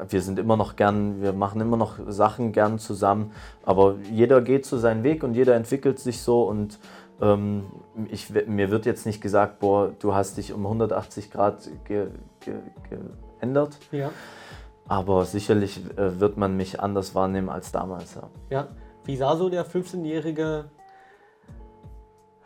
wir 0.09 0.20
sind 0.20 0.38
immer 0.38 0.57
noch 0.57 0.77
gern, 0.77 1.22
wir 1.22 1.33
machen 1.33 1.61
immer 1.61 1.77
noch 1.77 1.94
Sachen 2.09 2.53
gern 2.53 2.79
zusammen, 2.79 3.33
aber 3.64 3.96
jeder 4.11 4.40
geht 4.40 4.66
so 4.66 4.79
seinen 4.79 5.03
Weg 5.03 5.22
und 5.22 5.35
jeder 5.35 5.55
entwickelt 5.55 5.98
sich 5.98 6.20
so 6.20 6.42
und 6.42 6.79
ähm, 7.20 7.64
ich, 8.11 8.31
mir 8.31 8.70
wird 8.70 8.85
jetzt 8.85 9.07
nicht 9.07 9.20
gesagt, 9.20 9.61
boah, 9.61 9.92
du 9.98 10.14
hast 10.14 10.37
dich 10.37 10.53
um 10.53 10.66
180 10.66 11.31
Grad 11.31 11.68
ge, 11.85 12.09
ge, 12.40 12.55
geändert, 13.38 13.79
Ja. 13.92 14.11
Aber 14.88 15.25
sicherlich 15.25 15.81
äh, 15.97 16.21
wird 16.21 16.37
man 16.37 16.57
mich 16.57 16.81
anders 16.81 17.14
wahrnehmen 17.14 17.49
als 17.49 17.73
damals. 17.73 18.14
Ja. 18.14 18.31
ja. 18.51 18.68
Wie 19.05 19.16
sah 19.16 19.37
so 19.37 19.49
der 19.49 19.66
15-jährige 19.66 20.71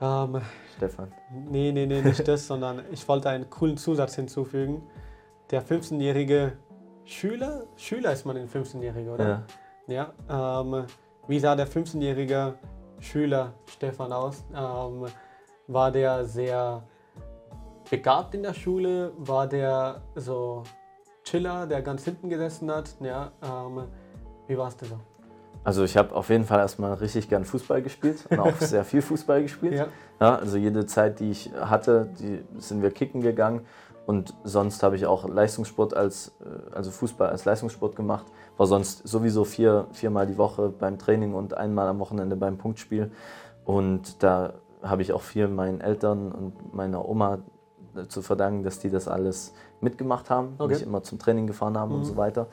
ähm, 0.01 0.40
Stefan. 0.77 1.12
Nee, 1.31 1.72
nee, 1.72 1.87
nee, 1.87 2.03
nicht 2.03 2.27
das, 2.29 2.46
sondern 2.49 2.83
ich 2.90 3.07
wollte 3.09 3.31
einen 3.31 3.49
coolen 3.49 3.77
Zusatz 3.77 4.14
hinzufügen. 4.14 4.83
Der 5.51 5.64
15-jährige 5.64 6.53
Schüler, 7.05 7.66
Schüler 7.77 8.12
ist 8.12 8.27
man 8.27 8.37
ein 8.37 8.49
15-Jähriger, 8.49 9.14
oder? 9.14 9.44
Ja. 9.87 10.12
Ja. 10.29 10.61
ähm, 10.61 10.87
wie 11.29 11.38
sah 11.38 11.55
der 11.55 11.68
15-jährige 11.68 12.55
Schüler 13.01 13.55
Stefan 13.66 14.12
aus? 14.12 14.44
Ähm, 14.55 15.07
war 15.68 15.90
der 15.90 16.25
sehr 16.25 16.83
begabt 17.88 18.35
in 18.35 18.42
der 18.42 18.55
Schule? 18.55 19.12
War 19.16 19.46
der 19.46 20.03
so 20.14 20.64
Chiller, 21.26 21.66
der 21.66 21.82
ganz 21.82 22.04
hinten 22.04 22.30
gesessen 22.30 22.70
hat? 22.70 22.96
Ja. 23.00 23.32
Ähm, 23.42 23.82
wie 24.46 24.56
war 24.56 24.68
es 24.68 24.76
denn 24.76 24.88
so? 24.88 25.00
Also 25.64 25.82
ich 25.82 25.96
habe 25.96 26.14
auf 26.14 26.28
jeden 26.30 26.44
Fall 26.44 26.60
erstmal 26.60 26.94
richtig 26.94 27.28
gern 27.28 27.44
Fußball 27.44 27.82
gespielt 27.82 28.24
und 28.30 28.38
auch 28.38 28.54
sehr 28.60 28.84
viel 28.84 29.02
Fußball 29.02 29.42
gespielt. 29.42 29.74
Ja. 29.74 29.88
Ja, 30.20 30.36
also 30.36 30.56
jede 30.56 30.86
Zeit, 30.86 31.18
die 31.18 31.30
ich 31.32 31.50
hatte, 31.58 32.08
die 32.20 32.44
sind 32.58 32.80
wir 32.80 32.92
kicken 32.92 33.20
gegangen. 33.20 33.66
Und 34.06 34.34
sonst 34.44 34.84
habe 34.84 34.94
ich 34.94 35.06
auch 35.06 35.28
Leistungssport 35.28 35.94
als, 35.94 36.32
äh, 36.40 36.74
also 36.76 36.92
Fußball 36.92 37.28
als 37.28 37.44
Leistungssport 37.44 37.96
gemacht. 37.96 38.26
War 38.56 38.68
sonst 38.68 39.06
sowieso 39.08 39.44
vier, 39.44 39.88
viermal 39.90 40.28
die 40.28 40.38
Woche 40.38 40.68
beim 40.68 40.96
Training 40.96 41.34
und 41.34 41.54
einmal 41.54 41.88
am 41.88 41.98
Wochenende 41.98 42.36
beim 42.36 42.56
Punktspiel. 42.56 43.10
Und 43.64 44.22
da 44.22 44.54
habe 44.80 45.02
ich 45.02 45.12
auch 45.12 45.22
viel 45.22 45.48
meinen 45.48 45.80
Eltern 45.80 46.30
und 46.30 46.72
meiner 46.72 47.08
Oma 47.08 47.40
zu 48.08 48.22
verdanken, 48.22 48.62
dass 48.62 48.78
die 48.78 48.90
das 48.90 49.08
alles 49.08 49.54
mitgemacht 49.80 50.30
haben, 50.30 50.54
Okay. 50.58 50.72
mich 50.74 50.82
immer 50.82 51.02
zum 51.02 51.18
Training 51.18 51.46
gefahren 51.46 51.76
haben 51.78 51.92
und 51.92 52.00
Mhm. 52.00 52.04
so 52.04 52.16
weiter. 52.16 52.46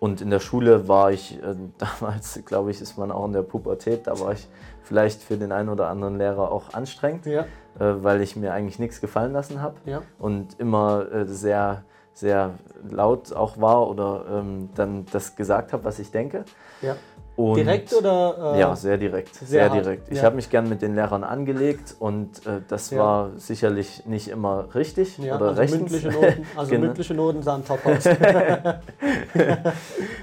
Und 0.00 0.20
in 0.20 0.28
der 0.30 0.40
Schule 0.40 0.86
war 0.88 1.12
ich, 1.12 1.42
äh, 1.42 1.54
damals 1.78 2.40
glaube 2.44 2.70
ich, 2.70 2.80
ist 2.80 2.98
man 2.98 3.10
auch 3.12 3.24
in 3.26 3.32
der 3.32 3.42
Pubertät, 3.42 4.06
da 4.06 4.18
war 4.20 4.32
ich 4.32 4.48
vielleicht 4.82 5.22
für 5.22 5.36
den 5.36 5.52
einen 5.52 5.68
oder 5.70 5.88
anderen 5.88 6.18
Lehrer 6.18 6.50
auch 6.52 6.74
anstrengend, 6.74 7.24
Ja, 7.26 7.42
äh, 7.78 7.94
weil 8.02 8.20
ich 8.20 8.36
mir 8.36 8.52
eigentlich 8.52 8.78
nichts 8.78 9.00
gefallen 9.00 9.32
lassen 9.32 9.62
habe 9.62 9.76
ja, 9.86 10.02
und 10.18 10.58
immer 10.60 11.10
äh, 11.10 11.26
sehr, 11.26 11.84
sehr 12.12 12.50
laut 12.88 13.32
auch 13.32 13.60
war 13.60 13.88
oder 13.88 14.24
ähm, 14.30 14.68
dann 14.74 15.06
das 15.10 15.36
gesagt 15.36 15.72
habe, 15.72 15.84
was 15.84 15.98
ich 15.98 16.10
denke. 16.10 16.44
ja. 16.82 16.96
Und 17.36 17.56
Direkt 17.56 17.92
oder? 17.92 18.54
äh, 18.54 18.60
ja, 18.60 18.76
sehr 18.76 18.96
direkt. 18.96 19.34
Sehr, 19.34 19.46
sehr 19.46 19.70
direkt. 19.70 20.08
Ich 20.12 20.18
ja. 20.18 20.24
habe 20.24 20.36
mich 20.36 20.50
gern 20.50 20.68
mit 20.68 20.82
den 20.82 20.94
Lehrern 20.94 21.24
angelegt 21.24 21.96
und 21.98 22.46
äh, 22.46 22.60
das 22.68 22.90
Ja. 22.90 22.98
war 23.00 23.30
sicherlich 23.36 24.06
nicht 24.06 24.28
immer 24.28 24.68
richtig 24.74 25.18
Ja, 25.18 25.34
oder 25.36 25.46
also 25.46 25.60
rechtens. 25.62 25.80
mündliche 25.90 26.08
Noten, 26.10 26.46
also 26.56 26.70
Genau. 26.70 26.86
mündliche 26.86 27.14
Noten 27.14 27.42
sahen 27.42 27.64
top 27.64 27.84
aus. 27.86 28.04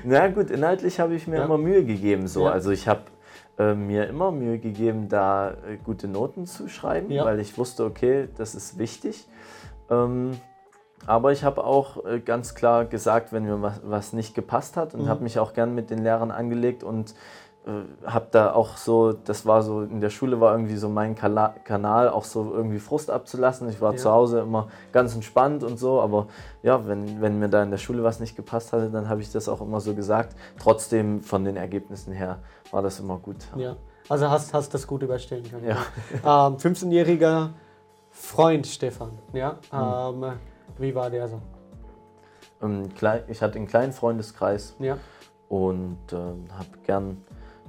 Na 0.04 0.28
gut, 0.30 0.50
inhaltlich 0.52 1.00
habe 1.02 1.15
ich 1.15 1.28
mir 1.28 1.43
immer 1.43 1.58
Mühe 1.58 1.84
gegeben. 1.84 2.28
So. 2.28 2.47
Also 2.47 2.71
ich 2.71 2.88
habe 2.88 3.02
äh, 3.60 3.74
mir 3.74 4.08
immer 4.08 4.32
Mühe 4.32 4.58
gegeben, 4.60 5.10
da 5.10 5.52
äh, 5.52 5.78
gute 5.84 6.08
Noten 6.08 6.45
zu 6.45 6.69
schreiben, 6.69 7.10
weil 7.10 7.39
ich 7.41 7.58
wusste, 7.58 7.84
okay, 7.84 8.30
das 8.38 8.56
ist 8.56 8.78
wichtig. 8.78 9.28
Ähm, 9.89 10.32
aber 11.07 11.31
ich 11.31 11.43
habe 11.43 11.63
auch 11.63 12.05
äh, 12.05 12.19
ganz 12.19 12.53
klar 12.55 12.85
gesagt, 12.85 13.31
wenn 13.33 13.43
mir 13.43 13.61
was, 13.61 13.81
was 13.83 14.13
nicht 14.13 14.35
gepasst 14.35 14.77
hat 14.77 14.93
und 14.93 15.03
Mhm. 15.03 15.09
habe 15.09 15.23
mich 15.23 15.39
auch 15.39 15.53
gern 15.53 15.73
mit 15.75 15.89
den 15.89 15.99
Lehrern 16.03 16.31
angelegt 16.31 16.83
und 16.83 17.15
äh, 17.65 18.07
habe 18.07 18.27
da 18.31 18.53
auch 18.53 18.75
so, 18.77 19.13
das 19.13 19.45
war 19.45 19.61
so, 19.61 19.83
in 19.83 20.01
der 20.01 20.09
Schule 20.09 20.39
war 20.41 20.51
irgendwie 20.53 20.77
so 20.77 20.89
mein 20.89 21.13
Kala 21.13 21.49
Kanal, 21.63 22.09
auch 22.09 22.23
so 22.23 22.51
irgendwie 22.53 22.79
Frust 22.79 23.11
abzulassen. 23.11 23.69
Ich 23.69 23.79
war 23.79 23.91
Ja. 23.91 23.97
zu 23.97 24.11
Hause 24.11 24.39
immer 24.39 24.69
ganz 24.91 25.13
entspannt 25.13 25.63
und 25.63 25.77
so, 25.77 26.01
aber 26.01 26.25
ja, 26.63 26.87
wenn, 26.87 27.21
wenn 27.21 27.37
mir 27.37 27.49
da 27.49 27.61
in 27.61 27.69
der 27.69 27.77
Schule 27.77 28.03
was 28.03 28.19
nicht 28.19 28.35
gepasst 28.35 28.73
hatte, 28.73 28.89
dann 28.89 29.09
habe 29.09 29.21
ich 29.21 29.31
das 29.31 29.47
auch 29.47 29.61
immer 29.61 29.79
so 29.79 29.93
gesagt. 29.93 30.35
Trotzdem 30.59 31.21
von 31.21 31.45
den 31.45 31.55
Ergebnissen 31.55 32.13
her 32.13 32.39
war 32.71 32.81
das 32.81 32.99
immer 32.99 33.17
gut. 33.17 33.37
ja. 33.55 33.75
Also 34.09 34.29
hast, 34.29 34.53
hast 34.53 34.73
das 34.73 34.87
gut 34.87 35.03
überstehen 35.03 35.43
können. 35.49 35.67
Ja. 35.67 36.47
Ähm, 36.47 36.57
15-jähriger 36.57 37.49
Freund 38.09 38.65
Stefan, 38.67 39.11
ja. 39.31 39.53
Mhm. 39.71 40.23
Ähm, 40.23 40.33
wie 40.77 40.93
war 40.95 41.10
der 41.10 41.27
so? 41.27 41.41
Ich 43.27 43.41
hatte 43.41 43.55
einen 43.57 43.67
kleinen 43.67 43.91
Freundeskreis 43.91 44.75
Ja, 44.79 44.97
und 45.49 45.97
ähm, 46.12 46.45
habe 46.55 46.77
gern, 46.86 47.17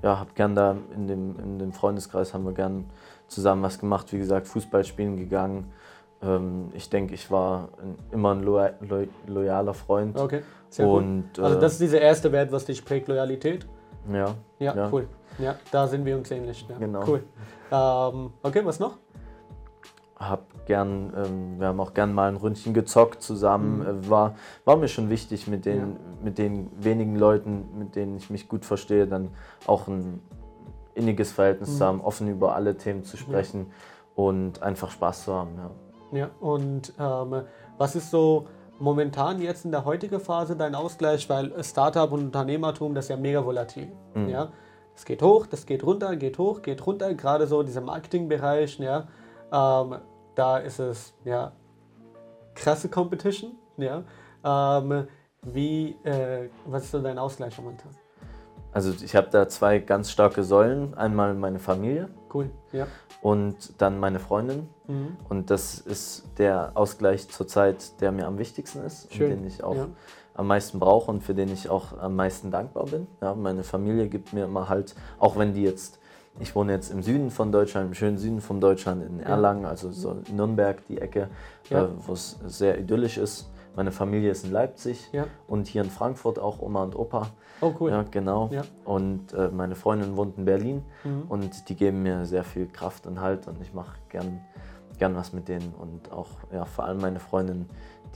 ja, 0.03 0.19
hab 0.21 0.35
gern 0.35 0.55
da 0.55 0.77
in 0.95 1.07
dem, 1.07 1.39
in 1.39 1.59
dem 1.59 1.73
Freundeskreis 1.73 2.35
haben 2.35 2.45
wir 2.45 2.53
gern 2.53 2.85
zusammen 3.27 3.63
was 3.63 3.79
gemacht. 3.79 4.13
Wie 4.13 4.19
gesagt, 4.19 4.47
Fußball 4.49 4.85
spielen 4.85 5.17
gegangen. 5.17 5.73
Ähm, 6.23 6.69
ich 6.75 6.91
denke, 6.91 7.15
ich 7.15 7.31
war 7.31 7.71
immer 8.11 8.35
ein 8.35 8.43
loya 8.43 8.73
lo 8.81 9.05
loyaler 9.27 9.75
Freund. 9.75 10.19
okay. 10.19 10.43
Sehr 10.69 10.87
gut. 10.87 10.99
und 11.03 11.39
Also 11.39 11.57
äh, 11.57 11.61
das 11.61 11.73
ist 11.73 11.81
dieser 11.81 12.01
erste 12.01 12.33
Wert, 12.33 12.53
was 12.53 12.65
dich 12.67 12.85
prägt, 12.85 13.09
Loyalität. 13.09 13.67
ja, 14.11 14.35
Ja, 14.59 14.75
Ja. 14.75 14.89
cool. 14.93 15.07
Ja, 15.39 15.55
da 15.71 15.87
sind 15.87 16.05
wir 16.05 16.17
uns 16.17 16.31
ähnlich. 16.31 16.67
Ja. 16.69 16.77
Genau. 16.79 17.03
Cool. 17.07 17.23
Ähm, 17.71 18.33
okay, 18.43 18.61
was 18.65 18.79
noch? 18.79 18.99
Hab 20.29 20.67
gern, 20.67 21.13
ähm, 21.17 21.61
wir 21.61 21.69
haben 21.69 21.81
auch 21.81 21.95
gern 21.95 22.15
mal 22.15 22.29
ein 22.29 22.37
Ründchen 22.37 22.75
gezockt 22.75 23.23
zusammen. 23.23 23.79
Mhm. 23.81 23.87
Äh, 24.05 24.11
war, 24.11 24.35
war 24.65 24.77
mir 24.77 24.89
schon 24.89 25.11
wichtig, 25.11 25.47
mit 25.47 25.65
den, 25.65 25.97
mit 26.23 26.39
den 26.39 26.71
wenigen 26.83 27.17
Leuten, 27.17 27.69
mit 27.79 27.97
denen 27.97 28.17
ich 28.17 28.31
mich 28.31 28.49
gut 28.49 28.65
verstehe, 28.65 29.07
dann 29.07 29.29
auch 29.67 29.89
ein 29.89 30.21
inniges 30.95 31.33
Verhältnis 31.33 31.71
Mhm. 31.71 31.77
zu 31.77 31.85
haben, 31.87 32.01
offen 32.01 32.29
über 32.29 32.55
alle 32.55 32.77
Themen 32.77 33.03
zu 33.05 33.17
sprechen 33.17 33.67
und 34.15 34.63
einfach 34.63 34.91
Spaß 34.91 35.25
zu 35.25 35.35
haben. 35.35 35.51
Ja. 35.57 35.71
Ja, 36.19 36.31
und 36.41 36.93
ähm, 36.99 37.43
was 37.79 37.97
ist 37.97 38.11
so 38.11 38.47
momentan 38.79 39.41
jetzt 39.41 39.65
in 39.65 39.71
der 39.71 39.87
heutigen 39.87 40.21
Phase 40.21 40.55
dein 40.57 40.75
Ausgleich? 40.75 41.29
Weil 41.31 41.65
Startup 41.65 42.13
und 42.13 42.25
Unternehmertum, 42.25 42.95
das 42.95 43.07
ist 43.07 43.09
ja 43.09 43.17
mega 43.17 43.43
volatil. 43.43 43.91
Mhm. 44.15 44.29
Ja? 44.29 44.53
Es 44.95 45.07
geht 45.07 45.23
hoch, 45.23 45.47
das 45.47 45.65
geht 45.65 45.83
runter, 45.85 46.15
geht 46.17 46.37
hoch, 46.37 46.61
geht 46.61 46.87
runter. 46.87 47.15
Gerade 47.15 47.47
so 47.47 47.63
dieser 47.63 47.81
Marketingbereich, 47.81 48.79
ja, 48.79 49.09
ähm, 49.51 49.97
da 50.35 50.59
ist 50.59 50.79
es 50.79 51.15
ja 51.25 51.53
krasse 52.55 52.89
Competition. 52.89 53.53
Ja? 53.77 54.05
Ähm, 54.45 55.07
wie, 55.43 55.97
äh, 56.05 56.49
was 56.67 56.85
ist 56.85 56.93
so 56.93 57.01
dein 57.01 57.19
Ausgleich 57.19 57.57
momentan? 57.59 57.91
Also 58.73 58.93
ich 59.05 59.15
habe 59.15 59.29
da 59.31 59.49
zwei 59.49 59.79
ganz 59.79 60.11
starke 60.11 60.45
Säulen. 60.45 60.95
Einmal 60.95 61.35
meine 61.35 61.59
Familie 61.59 62.09
Cool, 62.33 62.51
ja. 62.73 62.87
und 63.21 63.81
dann 63.83 64.01
meine 64.01 64.19
Freundin. 64.19 64.69
Mhm. 64.87 65.17
Und 65.29 65.51
das 65.51 65.79
ist 65.79 66.25
der 66.39 66.73
Ausgleich 66.75 67.29
zurzeit, 67.29 68.01
der 68.01 68.13
mir 68.13 68.27
am 68.27 68.39
wichtigsten 68.39 68.83
ist 68.83 69.13
Schön, 69.13 69.33
und 69.33 69.39
den 69.39 69.47
ich 69.47 69.63
auch 69.63 69.77
ja. 69.77 69.89
am 70.35 70.47
meisten 70.47 70.79
brauche 70.79 71.11
und 71.11 71.23
für 71.23 71.35
den 71.35 71.53
ich 71.53 71.69
auch 71.69 71.99
am 71.99 72.17
meisten 72.17 72.51
dankbar 72.51 72.87
bin. 72.87 73.07
Ja, 73.21 73.35
meine 73.35 73.63
Familie 73.63 74.09
gibt 74.09 74.33
mir 74.33 74.45
immer 74.47 74.71
halt, 74.71 74.95
auch 75.19 75.37
wenn 75.37 75.53
die 75.53 75.63
jetzt, 75.63 76.01
ich 76.41 76.55
wohne 76.57 76.73
jetzt 76.73 76.91
im 76.91 77.03
Süden 77.03 77.31
von 77.31 77.53
Deutschland, 77.53 77.89
im 77.89 77.95
schönen 77.95 78.19
Süden 78.19 78.41
von 78.41 78.61
Deutschland, 78.61 79.05
in 79.05 79.21
Erlangen, 79.21 79.65
also 79.67 79.91
so 79.91 80.17
Nürnberg, 80.33 80.85
die 80.87 80.99
Ecke, 81.01 81.29
Ja. 81.69 81.85
äh, 81.85 81.89
wo 82.07 82.13
es 82.15 82.39
sehr 82.47 82.79
idyllisch 82.79 83.19
ist. 83.19 83.51
Meine 83.77 83.91
Familie 83.93 84.31
ist 84.31 84.45
in 84.45 84.53
Leipzig 84.53 85.09
Ja. 85.13 85.27
und 85.47 85.67
hier 85.67 85.83
in 85.83 85.91
Frankfurt 85.91 86.39
auch 86.39 86.61
Oma 86.61 86.83
und 86.83 86.95
Opa. 86.97 87.29
Oh, 87.61 87.73
cool. 87.81 87.91
Ja, 87.91 88.03
genau. 88.03 88.49
Ja. 88.53 88.63
Und 88.85 89.33
äh, 89.35 89.49
meine 89.49 89.75
Freundin 89.77 90.17
wohnt 90.17 90.37
in 90.37 90.45
Berlin 90.45 90.83
Mhm. 91.05 91.23
und 91.29 91.69
die 91.69 91.77
geben 91.77 92.03
mir 92.03 92.25
sehr 92.27 92.45
viel 92.45 92.67
Kraft 92.67 93.07
und 93.07 93.21
Halt 93.21 93.47
und 93.47 93.61
ich 93.63 93.73
mache 93.73 93.97
gern, 94.09 94.41
gern 94.99 95.15
was 95.17 95.33
mit 95.33 95.49
denen 95.49 95.73
und 95.79 96.13
auch 96.13 96.29
ja, 96.53 96.65
vor 96.65 96.85
allem 96.87 96.99
meine 97.01 97.21
Freundin, 97.21 97.67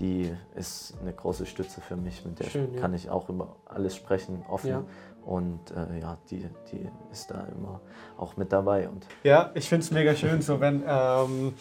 die 0.01 0.31
ist 0.57 0.95
eine 1.01 1.13
große 1.15 1.47
Stütze 1.47 1.81
für 1.81 1.97
mich, 1.97 2.23
mit 2.27 2.39
der 2.39 2.45
Schön, 2.45 2.75
ja. 2.75 2.81
kann 2.81 2.93
ich 2.93 3.09
auch 3.09 3.29
über 3.31 3.57
alles 3.65 3.97
sprechen, 3.97 4.43
offen 4.49 4.69
Ja. 4.71 4.83
Und 5.27 5.73
äh, 5.73 6.01
ja, 6.01 6.17
die, 6.31 6.49
die 6.71 6.89
ist 7.11 7.31
da 7.31 7.47
immer 7.55 7.81
auch 8.17 8.37
mit 8.37 8.53
dabei 8.53 8.89
und 8.89 9.07
Ja, 9.25 9.51
ich 9.55 9.69
finde 9.69 9.85
es 9.85 9.91
mega 9.91 10.15
schön, 10.15 10.41
so 10.41 10.61
wenn, 10.61 10.85
ähm, 10.87 11.55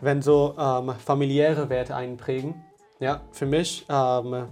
wenn 0.00 0.22
so 0.22 0.54
ähm, 0.56 0.92
familiäre 1.04 1.68
Werte 1.68 1.96
einprägen. 1.96 2.64
Ja, 3.00 3.22
für 3.32 3.46
mich, 3.46 3.84
ähm, 3.88 4.46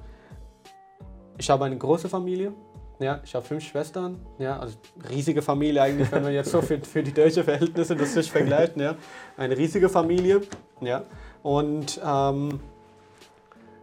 ich 1.38 1.48
habe 1.48 1.64
eine 1.64 1.78
große 1.78 2.08
Familie. 2.08 2.52
Ja, 2.98 3.20
ich 3.24 3.34
habe 3.34 3.44
fünf 3.44 3.64
Schwestern. 3.64 4.24
Ja, 4.38 4.58
also 4.58 4.76
riesige 5.08 5.42
Familie 5.42 5.82
eigentlich, 5.82 6.10
wenn 6.12 6.22
man 6.22 6.32
jetzt 6.32 6.50
so 6.50 6.60
für, 6.60 6.78
für 6.80 7.02
die 7.02 7.12
deutsche 7.12 7.44
Verhältnisse 7.44 7.96
das 7.96 8.14
sich 8.14 8.30
vergleicht. 8.30 8.76
Ja, 8.76 8.96
eine 9.36 9.56
riesige 9.56 9.88
Familie. 9.88 10.42
Ja, 10.80 11.04
und 11.42 12.00
ähm, 12.04 12.60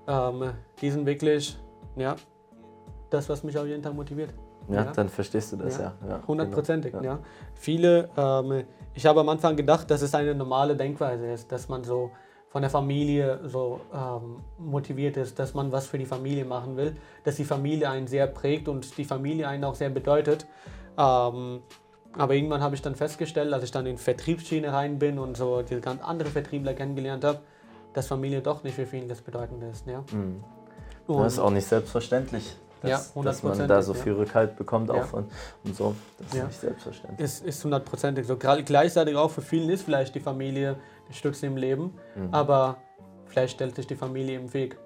ähm, 0.08 0.54
die 0.82 0.92
sind 0.92 1.06
wirklich, 1.06 1.58
ja, 1.96 2.16
das, 3.14 3.30
was 3.30 3.44
mich 3.44 3.58
auch 3.58 3.66
jeden 3.66 3.84
Tag 3.84 3.94
motiviert. 3.94 4.34
ja, 4.70 4.86
Ja. 4.86 4.92
dann 4.92 5.10
verstehst 5.10 5.52
du 5.54 5.58
das 5.58 5.78
ja. 5.78 5.94
Genau. 6.02 6.20
Hundertprozentig, 6.28 6.94
Ja. 6.94 7.02
ja. 7.02 7.20
Viele, 7.56 8.10
ähm, 8.18 8.64
ich 8.94 9.06
habe 9.06 9.20
am 9.20 9.30
Anfang 9.30 9.56
gedacht, 9.56 9.90
dass 9.92 10.02
es 10.02 10.14
eine 10.16 10.34
normale 10.36 10.76
Denkweise 10.76 11.28
ist, 11.32 11.52
dass 11.52 11.68
man 11.70 11.84
so 11.84 12.12
von 12.50 12.62
der 12.62 12.70
Familie 12.70 13.40
so 13.46 13.80
ähm, 13.94 14.38
motiviert 14.58 15.16
ist, 15.18 15.40
dass 15.40 15.54
man 15.54 15.72
was 15.72 15.88
für 15.88 15.98
die 15.98 16.06
Familie 16.06 16.44
machen 16.46 16.76
will, 16.78 16.96
dass 17.24 17.36
die 17.38 17.46
Familie 17.46 17.90
einen 17.90 18.08
sehr 18.08 18.28
prägt 18.28 18.68
und 18.68 18.98
die 18.98 19.06
Familie 19.06 19.48
einen 19.48 19.64
auch 19.64 19.76
sehr 19.76 19.90
bedeutet. 19.90 20.46
Ähm, 20.98 21.62
aber 22.18 22.34
irgendwann 22.36 22.62
habe 22.62 22.76
ich 22.76 22.82
dann 22.82 22.96
festgestellt, 22.96 23.54
als 23.54 23.64
ich 23.64 23.72
dann 23.72 23.86
in 23.86 23.96
die 23.96 24.02
Vertriebsschiene 24.02 24.74
rein 24.74 25.00
bin 25.00 25.18
und 25.18 25.38
so 25.38 25.62
diese 25.62 25.80
ganz 25.80 26.02
andere 26.04 26.30
Vertriebler 26.30 26.74
kennengelernt 26.74 27.24
habe, 27.24 27.40
dass 27.94 28.08
Familie 28.08 28.42
doch 28.42 28.64
nicht 28.64 28.76
für 28.76 28.86
viele 28.86 29.08
das 29.08 29.22
Bedeutende 29.22 29.68
ist. 29.68 29.88
Ja? 29.88 30.04
Mhm. 30.12 30.44
Das 31.08 31.34
ist 31.34 31.40
auch 31.40 31.52
nicht 31.52 31.68
selbstverständlich, 31.68 32.56
Ja, 32.90 32.98
dass, 32.98 33.14
dass 33.14 33.44
man 33.44 33.68
da 33.68 33.82
so 33.82 33.94
viel 33.94 34.14
Rückhalt 34.14 34.56
bekommt 34.56 34.90
Ja. 34.90 34.96
auch 34.96 35.06
von, 35.06 35.26
und 35.64 35.76
so. 35.76 35.96
Das 36.18 36.28
ist 36.28 36.34
Ja. 36.36 36.46
nicht 36.46 36.60
selbstverständlich. 36.60 37.20
ist, 37.20 37.46
ist 37.46 37.64
hundertprozentig 37.64 38.26
so. 38.26 38.38
Gleichzeitig 38.38 39.16
auch 39.16 39.30
für 39.32 39.42
vielen 39.42 39.70
ist 39.70 39.84
vielleicht 39.84 40.16
die 40.16 40.20
Familie 40.20 40.78
der 41.08 41.14
Stütze 41.14 41.46
im 41.48 41.58
Leben, 41.58 41.94
Mhm. 42.16 42.30
aber 42.32 42.78
vielleicht 43.26 43.54
stellt 43.56 43.76
sich 43.76 43.88
die 43.88 43.96
Familie 43.96 44.38
im 44.40 44.54
Weg. 44.54 44.78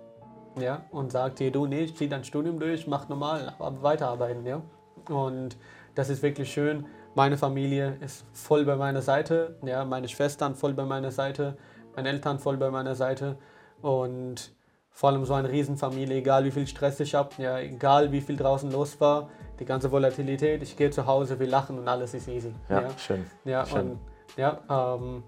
Ja, 0.59 0.83
und 0.91 1.11
sagt 1.11 1.39
dir, 1.39 1.51
du, 1.51 1.65
nee, 1.65 1.85
zieh 1.93 2.07
dein 2.07 2.23
Studium 2.23 2.59
durch, 2.59 2.87
mach 2.87 3.09
normal, 3.09 3.53
aber 3.59 3.81
weiterarbeiten, 3.83 4.45
ja. 4.45 4.61
Und 5.09 5.57
das 5.95 6.09
ist 6.09 6.23
wirklich 6.23 6.51
schön. 6.51 6.85
Meine 7.13 7.37
Familie 7.37 7.97
ist 8.01 8.25
voll 8.33 8.63
bei 8.65 8.75
meiner 8.77 9.01
Seite, 9.01 9.57
ja, 9.65 9.83
meine 9.85 10.07
Schwestern 10.07 10.55
voll 10.55 10.73
bei 10.73 10.83
meiner 10.85 11.11
Seite, 11.11 11.57
meine 11.95 12.09
Eltern 12.09 12.39
voll 12.39 12.55
bei 12.57 12.69
meiner 12.71 12.95
Seite 12.95 13.37
und 13.81 14.51
vor 14.95 15.09
allem 15.09 15.25
so 15.25 15.33
eine 15.33 15.51
Riesenfamilie, 15.51 16.15
egal 16.17 16.45
wie 16.45 16.51
viel 16.51 16.65
Stress 16.65 17.01
ich 17.01 17.13
habe, 17.13 17.29
ja, 17.37 17.59
egal 17.59 18.13
wie 18.13 18.21
viel 18.21 18.37
draußen 18.37 18.71
los 18.71 18.99
war, 19.01 19.27
die 19.59 19.65
ganze 19.65 19.91
Volatilität, 19.91 20.63
ich 20.63 20.77
gehe 20.77 20.89
zu 20.89 21.05
Hause, 21.05 21.37
wir 21.37 21.47
lachen 21.47 21.77
und 21.77 21.85
alles 21.87 22.13
ist 22.13 22.29
easy. 22.29 22.53
Ja, 22.69 22.81
ja. 22.81 22.87
schön. 22.97 23.25
Ja, 23.43 23.65
Schön. 23.65 23.91
und 23.91 23.99
ja, 24.37 24.59
ähm, 24.69 25.23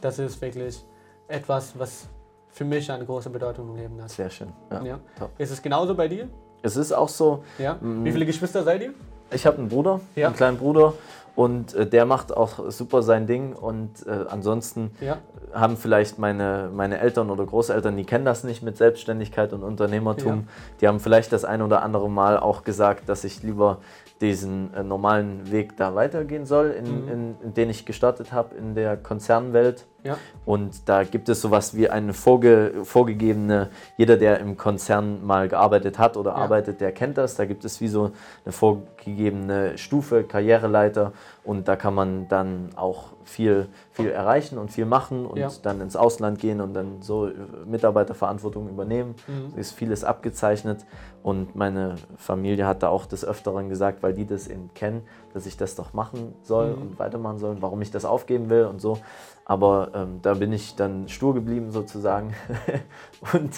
das 0.00 0.18
ist 0.18 0.40
wirklich 0.40 0.82
etwas, 1.28 1.78
was 1.78 2.08
für 2.48 2.64
mich 2.64 2.90
eine 2.90 3.04
große 3.04 3.28
Bedeutung 3.28 3.68
im 3.68 3.76
Leben 3.76 4.02
hat. 4.02 4.08
Sehr 4.08 4.30
schön. 4.30 4.52
Ja, 4.72 4.82
Ja. 4.84 4.98
Ist 5.36 5.50
es 5.50 5.60
genauso 5.60 5.94
bei 5.94 6.08
dir? 6.08 6.26
Es 6.62 6.76
ist 6.76 6.90
auch 6.92 7.08
so, 7.10 7.44
Ja. 7.58 7.76
Wie 7.80 8.12
viele 8.12 8.24
Geschwister 8.24 8.62
seid 8.62 8.80
ihr? 8.82 8.94
ich 9.32 9.46
habe 9.46 9.58
einen 9.58 9.68
Bruder, 9.68 10.00
Ja. 10.16 10.28
einen 10.28 10.36
kleinen 10.36 10.56
Bruder 10.56 10.94
und 11.40 11.74
äh, 11.74 11.86
der 11.86 12.04
macht 12.04 12.36
auch 12.36 12.70
super 12.70 13.00
sein 13.00 13.26
Ding 13.26 13.54
und 13.54 14.06
äh, 14.06 14.26
ansonsten 14.28 14.90
Ja. 15.00 15.16
haben 15.54 15.78
vielleicht 15.78 16.18
meine, 16.18 16.68
meine 16.70 16.98
Eltern 17.00 17.30
oder 17.30 17.46
Großeltern, 17.46 17.96
die 17.96 18.04
kennen 18.04 18.26
das 18.26 18.44
nicht 18.44 18.62
mit 18.62 18.76
Selbstständigkeit 18.76 19.54
und 19.54 19.62
Unternehmertum. 19.62 20.34
Ja. 20.40 20.42
Die 20.82 20.88
haben 20.88 21.00
vielleicht 21.00 21.32
das 21.32 21.46
ein 21.46 21.62
oder 21.62 21.82
andere 21.82 22.10
Mal 22.10 22.38
auch 22.38 22.62
gesagt, 22.62 23.08
dass 23.08 23.24
ich 23.24 23.42
lieber 23.42 23.78
diesen 24.20 24.74
äh, 24.74 24.82
normalen 24.82 25.50
Weg 25.50 25.78
da 25.78 25.94
weitergehen 25.94 26.44
soll, 26.44 26.72
in, 26.72 26.84
Mhm. 27.04 27.08
in, 27.08 27.34
in 27.42 27.54
den 27.54 27.70
ich 27.70 27.86
gestartet 27.86 28.34
habe 28.34 28.54
in 28.54 28.74
der 28.74 28.98
Konzernwelt. 28.98 29.86
Ja. 30.02 30.16
Und 30.46 30.88
da 30.88 31.04
gibt 31.04 31.28
es 31.28 31.40
sowas 31.40 31.76
wie 31.76 31.88
eine 31.90 32.12
vorge 32.14 32.72
vorgegebene, 32.84 33.68
jeder, 33.96 34.16
der 34.16 34.40
im 34.40 34.56
Konzern 34.56 35.24
mal 35.24 35.48
gearbeitet 35.48 35.98
hat 35.98 36.16
oder 36.16 36.30
Ja. 36.30 36.36
arbeitet, 36.36 36.80
der 36.80 36.92
kennt 36.92 37.18
das. 37.18 37.36
Da 37.36 37.44
gibt 37.44 37.64
es 37.64 37.80
wie 37.80 37.88
so 37.88 38.12
eine 38.44 38.52
vorgegebene 38.52 39.78
Stufe, 39.78 40.24
Karriereleiter 40.24 41.12
und 41.44 41.68
da 41.68 41.76
kann 41.76 41.94
man 41.94 42.28
dann 42.28 42.70
auch 42.76 43.06
viel, 43.24 43.68
viel 43.92 44.08
erreichen 44.10 44.58
und 44.58 44.70
viel 44.72 44.86
machen 44.86 45.26
und 45.26 45.38
Ja. 45.38 45.48
dann 45.62 45.80
ins 45.80 45.94
Ausland 45.96 46.38
gehen 46.38 46.60
und 46.60 46.74
dann 46.74 47.00
so 47.02 47.28
äh, 47.28 47.32
Mitarbeiterverantwortung 47.66 48.68
übernehmen. 48.68 49.14
Mhm. 49.28 49.58
Ist 49.58 49.72
vieles 49.72 50.04
abgezeichnet 50.04 50.84
und 51.22 51.54
meine 51.54 51.96
Familie 52.16 52.66
hat 52.66 52.82
da 52.82 52.88
auch 52.88 53.06
des 53.06 53.24
Öfteren 53.24 53.68
gesagt, 53.68 54.02
weil 54.02 54.14
die 54.14 54.26
das 54.26 54.48
eben 54.48 54.70
kennen, 54.74 55.02
dass 55.34 55.46
ich 55.46 55.56
das 55.56 55.76
doch 55.76 55.92
machen 55.92 56.34
soll 56.42 56.74
Mhm. 56.74 56.82
und 56.82 56.98
weitermachen 56.98 57.38
soll, 57.38 57.50
und 57.50 57.62
warum 57.62 57.80
ich 57.82 57.90
das 57.90 58.04
aufgeben 58.04 58.50
will 58.50 58.64
und 58.64 58.80
so. 58.80 58.98
Aber 59.44 59.90
ähm, 59.94 60.20
da 60.22 60.34
bin 60.34 60.52
ich 60.52 60.76
dann 60.76 61.08
stur 61.08 61.34
geblieben 61.34 61.72
sozusagen 61.72 62.34
und 63.32 63.50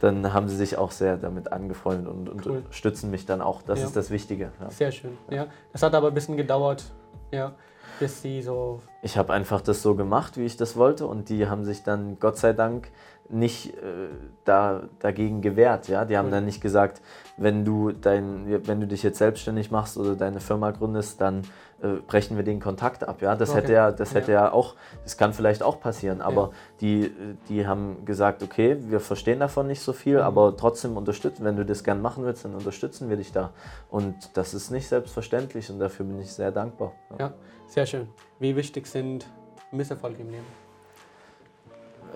dann 0.00 0.32
haben 0.34 0.48
sie 0.48 0.56
sich 0.56 0.76
auch 0.76 0.90
sehr 0.90 1.16
damit 1.16 1.52
angefreundet 1.52 2.08
und 2.08 2.46
Cool. 2.46 2.58
unterstützen 2.58 3.10
mich 3.10 3.24
dann 3.24 3.40
auch. 3.40 3.62
Das 3.62 3.78
Ja. 3.80 3.86
ist 3.86 3.96
das 3.96 4.10
Wichtige. 4.10 4.52
Ja. 4.60 4.70
Sehr 4.70 4.92
schön. 4.92 5.16
Ja. 5.30 5.46
Das 5.72 5.82
hat 5.82 5.94
aber 5.94 6.08
ein 6.08 6.14
bisschen 6.14 6.36
gedauert, 6.36 6.84
ja, 7.32 7.52
bis 7.98 8.20
sie 8.20 8.42
so. 8.42 8.82
Ich 9.02 9.16
habe 9.16 9.32
einfach 9.32 9.60
das 9.62 9.80
so 9.82 9.94
gemacht, 9.94 10.36
wie 10.36 10.44
ich 10.44 10.56
das 10.58 10.76
wollte 10.76 11.06
und 11.06 11.30
die 11.30 11.46
haben 11.48 11.64
sich 11.64 11.82
dann 11.82 12.18
Gott 12.20 12.36
sei 12.36 12.52
Dank 12.52 12.90
nicht 13.30 13.74
äh, 13.74 14.08
da, 14.44 14.82
dagegen 15.00 15.40
gewehrt. 15.42 15.88
Ja? 15.88 16.04
Die 16.04 16.16
haben 16.16 16.26
Cool. 16.26 16.32
dann 16.32 16.44
nicht 16.46 16.60
gesagt, 16.62 17.00
wenn 17.36 17.64
du, 17.64 17.92
dein, 17.92 18.66
wenn 18.66 18.80
du 18.80 18.86
dich 18.86 19.02
jetzt 19.02 19.18
selbstständig 19.18 19.70
machst 19.70 19.96
oder 19.98 20.14
deine 20.16 20.40
Firma 20.40 20.70
gründest, 20.70 21.20
dann 21.20 21.42
äh, 21.82 22.00
brechen 22.06 22.36
wir 22.36 22.42
den 22.44 22.58
Kontakt 22.60 23.06
ab. 23.06 23.22
Ja? 23.22 23.36
Das, 23.36 23.50
Okay. 23.50 23.60
hätte 23.60 23.72
ja, 23.72 23.92
das 23.92 24.12
Ja. 24.12 24.20
hätte 24.20 24.32
ja 24.32 24.52
auch, 24.52 24.74
das 25.04 25.16
kann 25.16 25.32
vielleicht 25.32 25.62
auch 25.62 25.80
passieren, 25.80 26.20
aber 26.20 26.42
Ja. 26.42 26.50
die, 26.80 27.12
die 27.48 27.66
haben 27.66 28.04
gesagt, 28.04 28.42
okay, 28.42 28.76
wir 28.80 28.98
verstehen 29.00 29.40
davon 29.40 29.66
nicht 29.68 29.80
so 29.80 29.92
viel, 29.92 30.16
Mhm. 30.16 30.22
aber 30.22 30.56
trotzdem 30.56 30.96
unterstützen, 30.96 31.44
wenn 31.44 31.56
du 31.56 31.64
das 31.64 31.84
gern 31.84 32.02
machen 32.02 32.24
willst, 32.24 32.44
dann 32.44 32.54
unterstützen 32.54 33.08
wir 33.08 33.16
dich 33.16 33.30
da. 33.32 33.50
Und 33.90 34.14
das 34.34 34.54
ist 34.54 34.70
nicht 34.70 34.88
selbstverständlich 34.88 35.70
und 35.70 35.78
dafür 35.78 36.04
bin 36.06 36.20
ich 36.20 36.32
sehr 36.32 36.50
dankbar. 36.50 36.92
Ja. 37.10 37.16
Ja, 37.26 37.32
sehr 37.68 37.86
schön. 37.86 38.08
Wie 38.40 38.56
wichtig 38.56 38.86
sind 38.86 39.26
Misserfolge 39.70 40.22
im 40.22 40.30
Leben? 40.30 40.46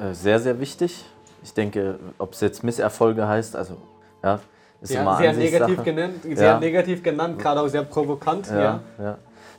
Äh, 0.01 0.15
sehr, 0.15 0.41
sehr 0.41 0.59
wichtig. 0.59 1.05
Ich 1.45 1.53
denke, 1.55 1.99
ob 2.19 2.33
es 2.33 2.41
jetzt 2.41 2.63
Misserfolge 2.65 3.27
heißt, 3.27 3.57
also 3.57 3.77
ja, 4.23 4.41
ist 4.81 4.91
Ja, 4.95 5.03
immer 5.03 5.17
sehr 5.19 5.33
negativ 5.33 5.83
genannt, 5.85 6.23
sehr 6.23 6.35
Ja. 6.35 6.59
negativ 6.59 7.03
genannt, 7.03 7.39
gerade 7.39 7.61
auch 7.61 7.69
sehr 7.69 7.83
provokant. 7.85 8.49
Ja. 8.49 8.81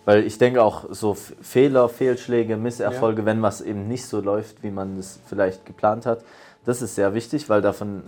Ja, 0.05 0.13
ja. 0.13 0.17
Weil 0.19 0.27
ich 0.27 0.37
denke 0.37 0.63
auch 0.63 0.85
so 0.89 1.13
Fehler, 1.13 1.89
Fehlschläge, 1.89 2.57
Misserfolge, 2.57 3.25
wenn 3.25 3.41
was 3.41 3.61
eben 3.61 3.87
nicht 3.87 4.05
so 4.05 4.21
läuft, 4.21 4.63
wie 4.63 4.71
man 4.71 4.97
es 4.97 5.19
vielleicht 5.25 5.65
geplant 5.65 6.05
hat, 6.05 6.23
das 6.65 6.81
ist 6.81 6.95
sehr 6.95 7.13
wichtig, 7.13 7.49
weil 7.49 7.61
davon, 7.61 8.03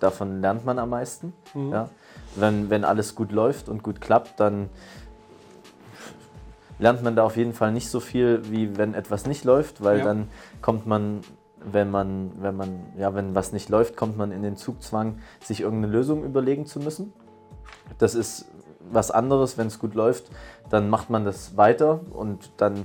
davon 0.00 0.40
lernt 0.40 0.64
man 0.64 0.78
am 0.78 0.90
meisten. 0.90 1.32
Mhm. 1.54 1.70
Ja? 1.70 1.88
Wenn, 2.36 2.70
wenn 2.70 2.84
alles 2.84 3.14
gut 3.14 3.30
läuft 3.32 3.68
und 3.68 3.82
gut 3.82 4.00
klappt, 4.00 4.40
dann 4.40 4.68
lernt 6.78 7.02
man 7.02 7.14
da 7.14 7.24
auf 7.24 7.36
jeden 7.36 7.52
Fall 7.52 7.72
nicht 7.72 7.88
so 7.88 8.00
viel, 8.00 8.42
wie 8.50 8.76
wenn 8.76 8.94
etwas 8.94 9.26
nicht 9.26 9.44
läuft, 9.44 9.82
weil 9.82 9.98
Ja. 9.98 10.04
dann 10.04 10.28
kommt 10.60 10.86
man, 10.86 11.20
wenn 11.64 11.90
man, 11.90 12.32
wenn 12.40 12.56
man, 12.56 12.80
ja, 12.98 13.14
wenn 13.14 13.34
was 13.34 13.52
nicht 13.52 13.68
läuft, 13.68 13.96
kommt 13.96 14.16
man 14.16 14.32
in 14.32 14.42
den 14.42 14.56
Zugzwang, 14.56 15.18
sich 15.40 15.60
irgendeine 15.60 15.92
Lösung 15.92 16.24
überlegen 16.24 16.66
zu 16.66 16.80
müssen. 16.80 17.12
Das 17.98 18.14
ist 18.14 18.46
was 18.90 19.10
anderes, 19.10 19.58
wenn 19.58 19.66
es 19.66 19.78
gut 19.78 19.94
läuft, 19.94 20.24
dann 20.70 20.90
macht 20.90 21.10
man 21.10 21.24
das 21.24 21.56
weiter 21.56 22.00
und 22.12 22.50
dann 22.56 22.76
äh, 22.76 22.84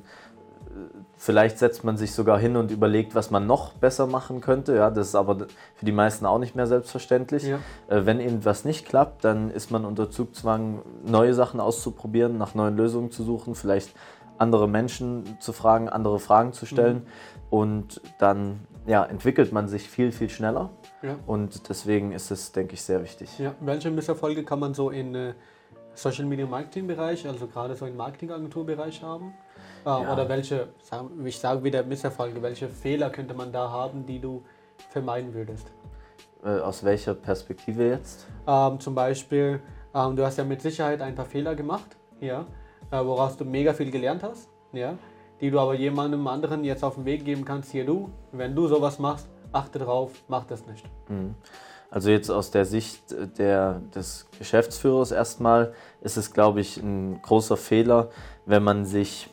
vielleicht 1.18 1.60
setzt 1.60 1.84
man 1.84 1.98
sich 1.98 2.14
sogar 2.14 2.40
hin 2.40 2.56
und 2.56 2.72
überlegt, 2.72 3.16
was 3.16 3.32
man 3.32 3.48
noch 3.48 3.74
besser 3.74 4.08
machen 4.08 4.42
könnte. 4.42 4.76
Ja, 4.76 4.90
das 4.90 5.10
ist 5.10 5.16
aber 5.16 5.48
für 5.76 5.86
die 5.86 5.92
meisten 5.92 6.26
auch 6.26 6.40
nicht 6.40 6.56
mehr 6.56 6.68
selbstverständlich. 6.68 7.44
Ja. 7.44 7.60
Äh, 7.88 8.06
Wenn 8.06 8.20
eben 8.20 8.46
was 8.46 8.66
nicht 8.66 8.86
klappt, 8.86 9.24
dann 9.24 9.52
ist 9.52 9.72
man 9.72 9.86
unter 9.86 10.10
Zugzwang, 10.10 10.82
neue 11.06 11.34
Sachen 11.34 11.60
auszuprobieren, 11.60 12.38
nach 12.38 12.56
neuen 12.56 12.76
Lösungen 12.78 13.12
zu 13.12 13.24
suchen, 13.24 13.56
vielleicht 13.56 13.94
andere 14.38 14.68
Menschen 14.68 15.38
zu 15.40 15.52
fragen, 15.52 15.90
andere 15.90 16.20
Fragen 16.20 16.54
zu 16.54 16.66
stellen. 16.66 17.06
Und 17.50 18.02
dann 18.20 18.62
ja, 18.86 19.04
entwickelt 19.04 19.52
man 19.52 19.68
sich 19.68 19.90
viel, 19.90 20.12
viel 20.12 20.30
schneller. 20.30 20.70
Ja. 21.02 21.16
Und 21.28 21.70
deswegen 21.70 22.12
ist 22.12 22.32
es, 22.32 22.52
denke 22.52 22.74
ich, 22.74 22.82
sehr 22.82 23.02
wichtig. 23.04 23.38
Ja. 23.40 23.54
Welche 23.60 23.92
Misserfolge 23.92 24.44
kann 24.44 24.60
man 24.60 24.74
so 24.74 24.90
in 24.90 25.16
äh, 25.16 25.34
Social 25.94 26.26
Media 26.26 26.46
Marketing 26.46 26.88
Bereich, 26.88 27.28
also 27.28 27.48
gerade 27.48 27.76
so 27.76 27.86
im 27.86 27.98
Marketingagenturbereich 27.98 29.02
haben? 29.04 29.34
Äh, 29.86 29.90
Ja. 29.90 30.14
Oder 30.14 30.28
welche, 30.30 30.70
ich 31.26 31.40
sage 31.40 31.64
wieder 31.64 31.84
Misserfolge, 31.84 32.42
welche 32.42 32.70
Fehler 32.70 33.10
könnte 33.10 33.34
man 33.34 33.52
da 33.52 33.70
haben, 33.70 34.06
die 34.06 34.20
du 34.20 34.44
vermeiden 34.90 35.34
würdest? 35.34 35.72
Äh, 36.44 36.60
aus 36.60 36.84
welcher 36.84 37.16
Perspektive 37.16 37.90
jetzt? 37.90 38.28
Ähm, 38.48 38.80
zum 38.80 38.96
Beispiel, 38.96 39.62
ähm, 39.94 40.16
du 40.16 40.26
hast 40.26 40.38
ja 40.38 40.44
mit 40.44 40.62
Sicherheit 40.62 41.02
ein 41.02 41.16
paar 41.16 41.26
Fehler 41.26 41.56
gemacht, 41.56 41.98
ja, 42.22 42.46
äh, 42.92 43.04
woraus 43.04 43.36
du 43.38 43.46
mega 43.46 43.74
viel 43.74 43.92
gelernt 43.92 44.24
hast, 44.24 44.50
ja, 44.72 44.96
die 45.42 45.52
du 45.52 45.60
aber 45.60 45.74
jemandem 45.74 46.26
anderen 46.28 46.64
jetzt 46.64 46.84
auf 46.84 46.96
den 46.96 47.06
Weg 47.06 47.26
geben 47.26 47.44
kannst, 47.46 47.72
hier 47.72 47.86
du, 47.86 48.10
wenn 48.32 48.56
du 48.56 48.68
sowas 48.68 49.00
machst, 49.00 49.28
achte 49.52 49.80
drauf, 49.80 50.12
mach 50.28 50.46
das 50.46 50.66
nicht. 50.66 50.86
Mhm. 51.10 51.36
Also 51.92 52.10
jetzt 52.12 52.30
aus 52.30 52.52
der 52.52 52.66
Sicht 52.66 53.12
äh, 53.12 53.28
der, 53.28 53.82
des 53.96 54.28
Geschäftsführers 54.38 55.12
erstmal 55.12 55.74
ist 56.02 56.18
es, 56.18 56.34
glaube 56.34 56.62
ich, 56.62 56.78
ein 56.78 57.22
großer 57.22 57.58
Fehler, 57.58 58.10
wenn 58.46 58.64
man 58.64 58.86
sich, 58.86 59.30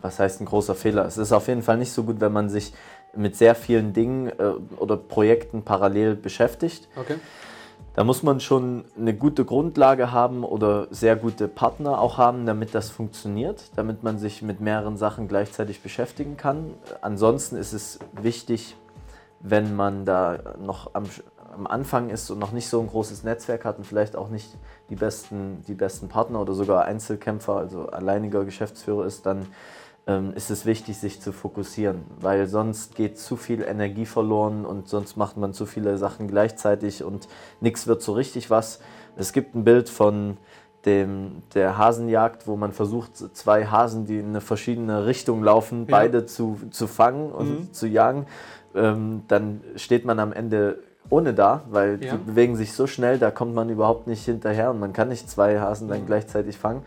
was 0.00 0.18
heißt 0.18 0.40
ein 0.40 0.46
großer 0.46 0.74
Fehler? 0.74 1.04
Es 1.04 1.18
ist 1.18 1.32
auf 1.32 1.48
jeden 1.48 1.62
Fall 1.62 1.78
nicht 1.78 1.92
so 1.92 2.04
gut, 2.04 2.20
wenn 2.20 2.32
man 2.32 2.48
sich 2.48 2.72
mit 3.14 3.36
sehr 3.36 3.54
vielen 3.54 3.92
Dingen 3.92 4.28
äh, 4.28 4.52
oder 4.76 4.96
Projekten 4.96 5.62
parallel 5.62 6.14
beschäftigt. 6.14 6.88
Okay? 6.96 7.16
Da 7.94 8.04
muss 8.04 8.22
man 8.22 8.38
schon 8.38 8.84
eine 8.96 9.14
gute 9.14 9.44
Grundlage 9.44 10.12
haben 10.12 10.44
oder 10.44 10.86
sehr 10.90 11.16
gute 11.16 11.48
Partner 11.48 12.00
auch 12.00 12.18
haben, 12.18 12.46
damit 12.46 12.74
das 12.74 12.88
funktioniert, 12.88 13.64
damit 13.74 14.04
man 14.04 14.18
sich 14.18 14.42
mit 14.42 14.60
mehreren 14.60 14.96
Sachen 14.96 15.26
gleichzeitig 15.26 15.82
beschäftigen 15.82 16.36
kann. 16.36 16.74
Ansonsten 17.00 17.56
ist 17.56 17.72
es 17.72 17.98
wichtig, 18.12 18.76
wenn 19.40 19.74
man 19.74 20.04
da 20.04 20.38
noch 20.64 20.94
am, 20.94 21.04
am 21.52 21.66
Anfang 21.66 22.10
ist 22.10 22.30
und 22.30 22.38
noch 22.38 22.52
nicht 22.52 22.68
so 22.68 22.80
ein 22.80 22.86
großes 22.88 23.24
Netzwerk 23.24 23.64
hat 23.64 23.78
und 23.78 23.84
vielleicht 23.84 24.16
auch 24.16 24.28
nicht 24.28 24.56
die 24.88 24.96
besten, 24.96 25.62
die 25.66 25.74
besten 25.74 26.08
Partner 26.08 26.40
oder 26.40 26.54
sogar 26.54 26.84
Einzelkämpfer, 26.84 27.56
also 27.56 27.86
alleiniger 27.88 28.44
Geschäftsführer 28.44 29.04
ist, 29.06 29.26
dann 29.26 29.46
ähm, 30.06 30.32
ist 30.34 30.50
es 30.50 30.64
wichtig, 30.66 30.98
sich 30.98 31.20
zu 31.20 31.32
fokussieren, 31.32 32.02
weil 32.20 32.46
sonst 32.46 32.94
geht 32.94 33.18
zu 33.18 33.36
viel 33.36 33.62
Energie 33.62 34.06
verloren 34.06 34.64
und 34.64 34.88
sonst 34.88 35.16
macht 35.16 35.36
man 35.36 35.52
zu 35.52 35.66
viele 35.66 35.98
Sachen 35.98 36.28
gleichzeitig 36.28 37.04
und 37.04 37.28
nichts 37.60 37.86
wird 37.86 38.00
so 38.02 38.12
richtig 38.12 38.50
was. 38.50 38.80
Es 39.16 39.32
gibt 39.32 39.54
ein 39.54 39.64
Bild 39.64 39.88
von 39.88 40.38
dem, 40.86 41.42
der 41.52 41.76
Hasenjagd, 41.76 42.46
wo 42.46 42.56
man 42.56 42.72
versucht, 42.72 43.16
zwei 43.36 43.66
Hasen, 43.66 44.06
die 44.06 44.18
in 44.18 44.28
eine 44.28 44.40
verschiedene 44.40 45.04
Richtung 45.04 45.42
laufen, 45.42 45.80
Ja. 45.80 45.96
beide 45.98 46.24
zu, 46.24 46.58
zu 46.70 46.86
fangen 46.86 47.30
und 47.32 47.48
Mhm. 47.50 47.72
zu 47.72 47.86
jagen. 47.86 48.26
Ähm, 48.74 49.24
dann 49.28 49.60
steht 49.76 50.06
man 50.06 50.18
am 50.18 50.32
Ende 50.32 50.78
ohne 51.10 51.34
da, 51.34 51.62
weil 51.70 52.02
Ja. 52.02 52.12
die 52.16 52.18
bewegen 52.24 52.56
sich 52.56 52.72
so 52.72 52.86
schnell, 52.86 53.18
da 53.18 53.30
kommt 53.30 53.54
man 53.54 53.68
überhaupt 53.68 54.06
nicht 54.06 54.24
hinterher 54.24 54.70
und 54.70 54.80
man 54.80 54.92
kann 54.92 55.08
nicht 55.08 55.28
zwei 55.28 55.58
Hasen 55.60 55.88
dann 55.88 56.02
Mhm. 56.02 56.06
gleichzeitig 56.06 56.56
fangen, 56.56 56.82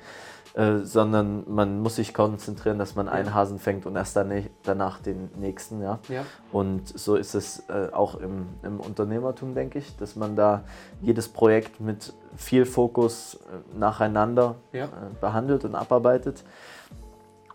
äh, 0.55 0.77
sondern 0.79 1.43
man 1.47 1.81
muss 1.81 1.95
sich 1.97 2.13
konzentrieren, 2.13 2.77
dass 2.77 2.95
man 2.95 3.09
einen 3.09 3.33
Hasen 3.33 3.59
fängt 3.59 3.86
und 3.86 3.95
erst 3.95 4.15
dann, 4.15 4.31
danach 4.63 4.99
den 4.99 5.29
nächsten. 5.39 5.81
Ja? 5.81 5.99
Ja. 6.09 6.23
Und 6.51 6.88
so 6.97 7.15
ist 7.15 7.33
es 7.36 7.63
äh, 7.69 7.91
auch 7.91 8.15
im, 8.15 8.45
im 8.63 8.79
Unternehmertum, 8.79 9.55
denke 9.55 9.79
ich, 9.79 9.97
dass 9.97 10.15
man 10.15 10.36
da 10.36 10.62
jedes 11.01 11.27
Projekt 11.27 11.79
mit 11.79 12.13
viel 12.38 12.65
Fokus 12.65 13.36
äh, 13.36 13.77
nacheinander 13.77 14.55
Ja. 14.71 14.86
äh, 14.86 14.89
behandelt 15.19 15.65
und 15.65 15.75
abarbeitet. 15.75 16.43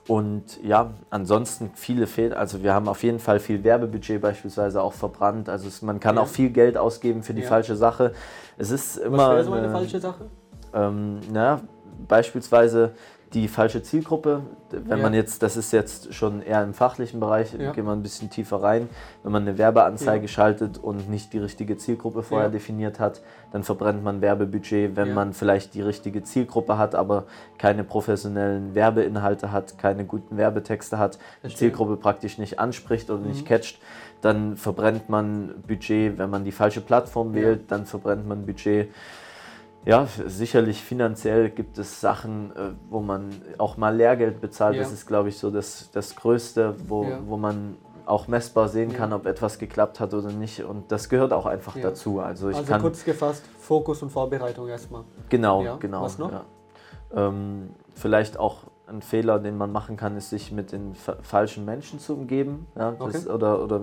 Und 0.09 0.63
ja, 0.65 0.91
ansonsten 1.11 1.71
viele 1.75 2.07
Fehler. 2.07 2.39
Also 2.39 2.63
wir 2.63 2.73
haben 2.75 2.89
auf 2.89 3.03
jeden 3.03 3.19
Fall 3.19 3.39
viel 3.41 3.63
Werbebudget 3.63 4.21
beispielsweise 4.21 4.83
auch 4.83 4.95
verbrannt. 4.95 5.49
Also 5.51 5.69
es, 5.69 5.83
man 5.83 6.01
kann 6.01 6.17
Ja. 6.17 6.23
auch 6.23 6.27
viel 6.29 6.49
Geld 6.51 6.77
ausgeben 6.79 7.23
für 7.23 7.35
die 7.35 7.43
Ja. 7.43 7.49
falsche 7.49 7.77
Sache. 7.77 8.13
Es 8.57 8.71
ist 8.71 8.97
immer 8.97 9.19
Was 9.19 9.31
wäre 9.31 9.45
so 9.45 9.53
eine 9.53 9.63
eine- 9.65 9.71
falsche 9.73 10.01
Sache? 10.01 10.25
ähm, 10.75 11.21
na, 11.31 11.61
beispielsweise 12.09 12.93
die 13.35 13.47
falsche 13.49 13.83
Zielgruppe. 13.83 14.41
Wenn 14.71 14.99
Ja. 14.99 15.03
man 15.03 15.13
jetzt, 15.15 15.43
das 15.43 15.57
ist 15.57 15.73
jetzt 15.73 16.15
schon 16.15 16.41
eher 16.41 16.63
im 16.63 16.73
fachlichen 16.73 17.21
Bereich, 17.21 17.53
Ja. 17.53 17.73
gehen 17.73 17.85
wir 17.85 17.93
ein 17.93 18.03
bisschen 18.03 18.31
tiefer 18.31 18.63
rein. 18.63 18.89
Wenn 19.23 19.33
man 19.33 19.43
eine 19.43 19.59
Werbeanzeige 19.59 20.29
schaltet 20.29 20.79
und 20.79 21.11
nicht 21.11 21.33
die 21.35 21.39
richtige 21.39 21.77
Zielgruppe 21.77 22.23
vorher 22.23 22.47
Ja. 22.49 22.53
definiert 22.53 22.99
hat, 23.01 23.21
dann 23.53 23.65
verbrennt 23.65 24.03
man 24.03 24.21
Werbebudget. 24.23 24.97
Wenn 24.97 25.09
Ja. 25.09 25.15
man 25.15 25.33
vielleicht 25.35 25.75
die 25.75 25.83
richtige 25.83 26.23
Zielgruppe 26.23 26.79
hat, 26.79 26.95
aber 26.95 27.25
keine 27.59 27.85
professionellen 27.85 28.75
Werbeinhalte 28.75 29.53
hat, 29.53 29.77
keine 29.79 30.05
guten 30.07 30.37
Werbetexte 30.39 30.99
hat, 30.99 31.19
die. 31.45 31.55
Zielgruppe 31.55 31.97
praktisch 31.97 32.39
nicht 32.39 32.59
anspricht 32.59 33.11
oder 33.11 33.21
Mhm. 33.21 33.29
nicht 33.29 33.47
catcht, 33.47 33.79
dann 34.23 34.57
verbrennt 34.57 35.09
man 35.11 35.55
Budget. 35.67 36.17
Wenn 36.19 36.31
man 36.31 36.45
die 36.45 36.53
falsche 36.53 36.81
Plattform 36.81 37.35
Ja. 37.35 37.43
wählt, 37.43 37.71
dann 37.71 37.85
verbrennt 37.87 38.27
man 38.27 38.47
Budget. 38.47 38.89
Ja, 39.85 40.07
sicherlich 40.27 40.83
finanziell 40.83 41.51
gibt 41.51 41.79
es 41.79 42.01
Sachen, 42.01 42.51
äh, 42.57 42.73
wo 42.91 43.01
man 43.01 43.31
auch 43.59 43.77
mal 43.77 43.95
Lehrgeld 43.97 44.41
bezahlt. 44.41 44.77
Ja. 44.77 44.83
Das 44.83 44.93
ist, 44.93 45.07
glaube 45.07 45.29
ich, 45.31 45.39
so 45.39 45.51
das, 45.51 45.91
das 45.93 46.15
Größte, 46.17 46.75
wo, 46.87 47.05
Ja. 47.05 47.21
wo 47.27 47.37
man 47.37 47.77
auch 48.05 48.27
messbar 48.27 48.69
sehen 48.69 48.93
kann, 48.93 49.13
ob 49.13 49.27
etwas 49.27 49.59
geklappt 49.59 50.01
hat 50.01 50.15
oder 50.15 50.31
nicht. 50.31 50.65
Und 50.65 50.91
das 50.91 51.09
gehört 51.09 51.33
auch 51.33 51.47
einfach 51.47 51.77
dazu. 51.81 52.21
Also 52.21 52.49
ich 52.49 52.57
Also 52.57 52.73
kann 52.73 52.81
kurz 52.81 53.05
gefasst, 53.05 53.45
Fokus 53.61 54.03
und 54.03 54.11
Vorbereitung 54.11 54.67
erstmal. 54.69 55.05
genau, 55.29 55.77
genau. 55.79 56.03
was 56.03 56.19
noch? 56.19 56.33
Ähm, 57.15 57.71
vielleicht 57.95 58.39
auch 58.39 58.65
ein 58.87 59.03
Fehler, 59.03 59.39
den 59.39 59.57
man 59.59 59.73
machen 59.73 59.97
kann, 59.97 60.17
ist 60.17 60.31
sich 60.31 60.53
mit 60.53 60.73
den 60.73 60.95
fa 60.95 61.17
falschen 61.23 61.65
Menschen 61.67 61.99
zu 61.99 62.15
umgeben. 62.15 62.67
Ja, 62.77 62.93
das, 62.93 63.27
Okay. 63.27 63.31
Oder, 63.31 63.63
oder 63.63 63.81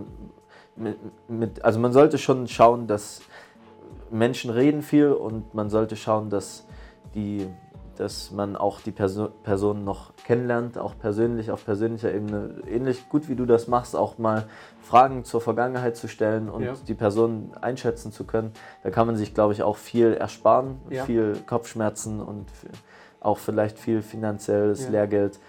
mit, 0.75 0.97
mit, 1.29 1.63
also 1.63 1.79
man 1.79 1.93
sollte 1.93 2.17
schon 2.17 2.47
schauen, 2.47 2.88
dass 2.88 3.21
Menschen 4.10 4.50
reden 4.52 4.82
viel 4.82 5.12
und 5.12 5.54
man 5.54 5.70
sollte 5.70 5.96
schauen, 5.96 6.30
dass, 6.30 6.65
die, 7.13 7.48
dass 7.98 8.32
man 8.32 8.56
auch 8.56 8.82
die 8.82 8.91
Perso 8.91 9.30
Person 9.44 9.84
noch 9.84 10.13
kennenlernt, 10.26 10.78
auch 10.78 10.98
persönlich, 10.98 11.52
auf 11.52 11.65
persönlicher 11.65 12.13
Ebene, 12.13 12.56
ähnlich 12.70 13.10
gut 13.10 13.30
wie 13.30 13.36
du 13.36 13.46
das 13.46 13.68
machst, 13.68 13.96
auch 13.96 14.18
mal 14.18 14.46
Fragen 14.82 15.24
zur 15.24 15.41
Vergangenheit 15.41 15.96
zu 15.98 16.08
stellen 16.08 16.50
und 16.50 16.63
Ja. 16.63 16.74
die 16.88 16.94
Person 16.94 17.52
einschätzen 17.62 18.12
zu 18.12 18.24
können. 18.26 18.52
Da 18.84 18.91
kann 18.91 19.08
man 19.08 19.15
sich, 19.15 19.34
glaube 19.34 19.54
ich, 19.54 19.63
auch 19.63 19.78
viel 19.78 20.13
ersparen, 20.13 20.78
Ja. 20.89 21.06
viel 21.06 21.41
Kopfschmerzen 21.48 22.22
und 22.22 22.46
auch 23.20 23.39
vielleicht 23.39 23.80
viel 23.80 24.02
finanzielles 24.04 24.86
Ja. 24.86 24.89
Lehrgeld. 24.91 25.39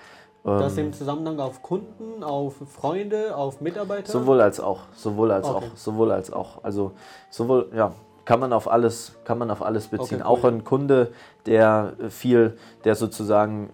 Das 0.45 0.79
Ähm, 0.79 0.87
im 0.87 0.93
Zusammenhang 0.93 1.41
auf 1.41 1.61
Kunden, 1.61 2.23
auf 2.23 2.55
Freunde, 2.69 3.37
auf 3.37 3.61
Mitarbeiter? 3.61 4.13
Sowohl 4.13 4.41
als 4.41 4.61
auch, 4.61 4.83
sowohl 4.95 5.33
als 5.33 5.49
Okay. 5.49 5.67
auch, 5.73 5.77
sowohl 5.77 6.13
als 6.13 6.33
auch. 6.33 6.63
Also 6.63 6.93
sowohl, 7.31 7.69
ja, 7.75 7.93
kann 8.27 8.41
man 8.41 8.53
auf 8.53 8.71
alles, 8.71 9.17
kann 9.25 9.39
man 9.39 9.51
auf 9.51 9.63
alles 9.63 9.87
beziehen. 9.89 10.21
Okay, 10.21 10.29
cool. 10.29 10.39
Auch 10.39 10.45
ein 10.45 10.65
Kunde, 10.65 11.13
der 11.47 11.95
viel, 12.11 12.59
der 12.85 12.95
sozusagen 12.97 13.71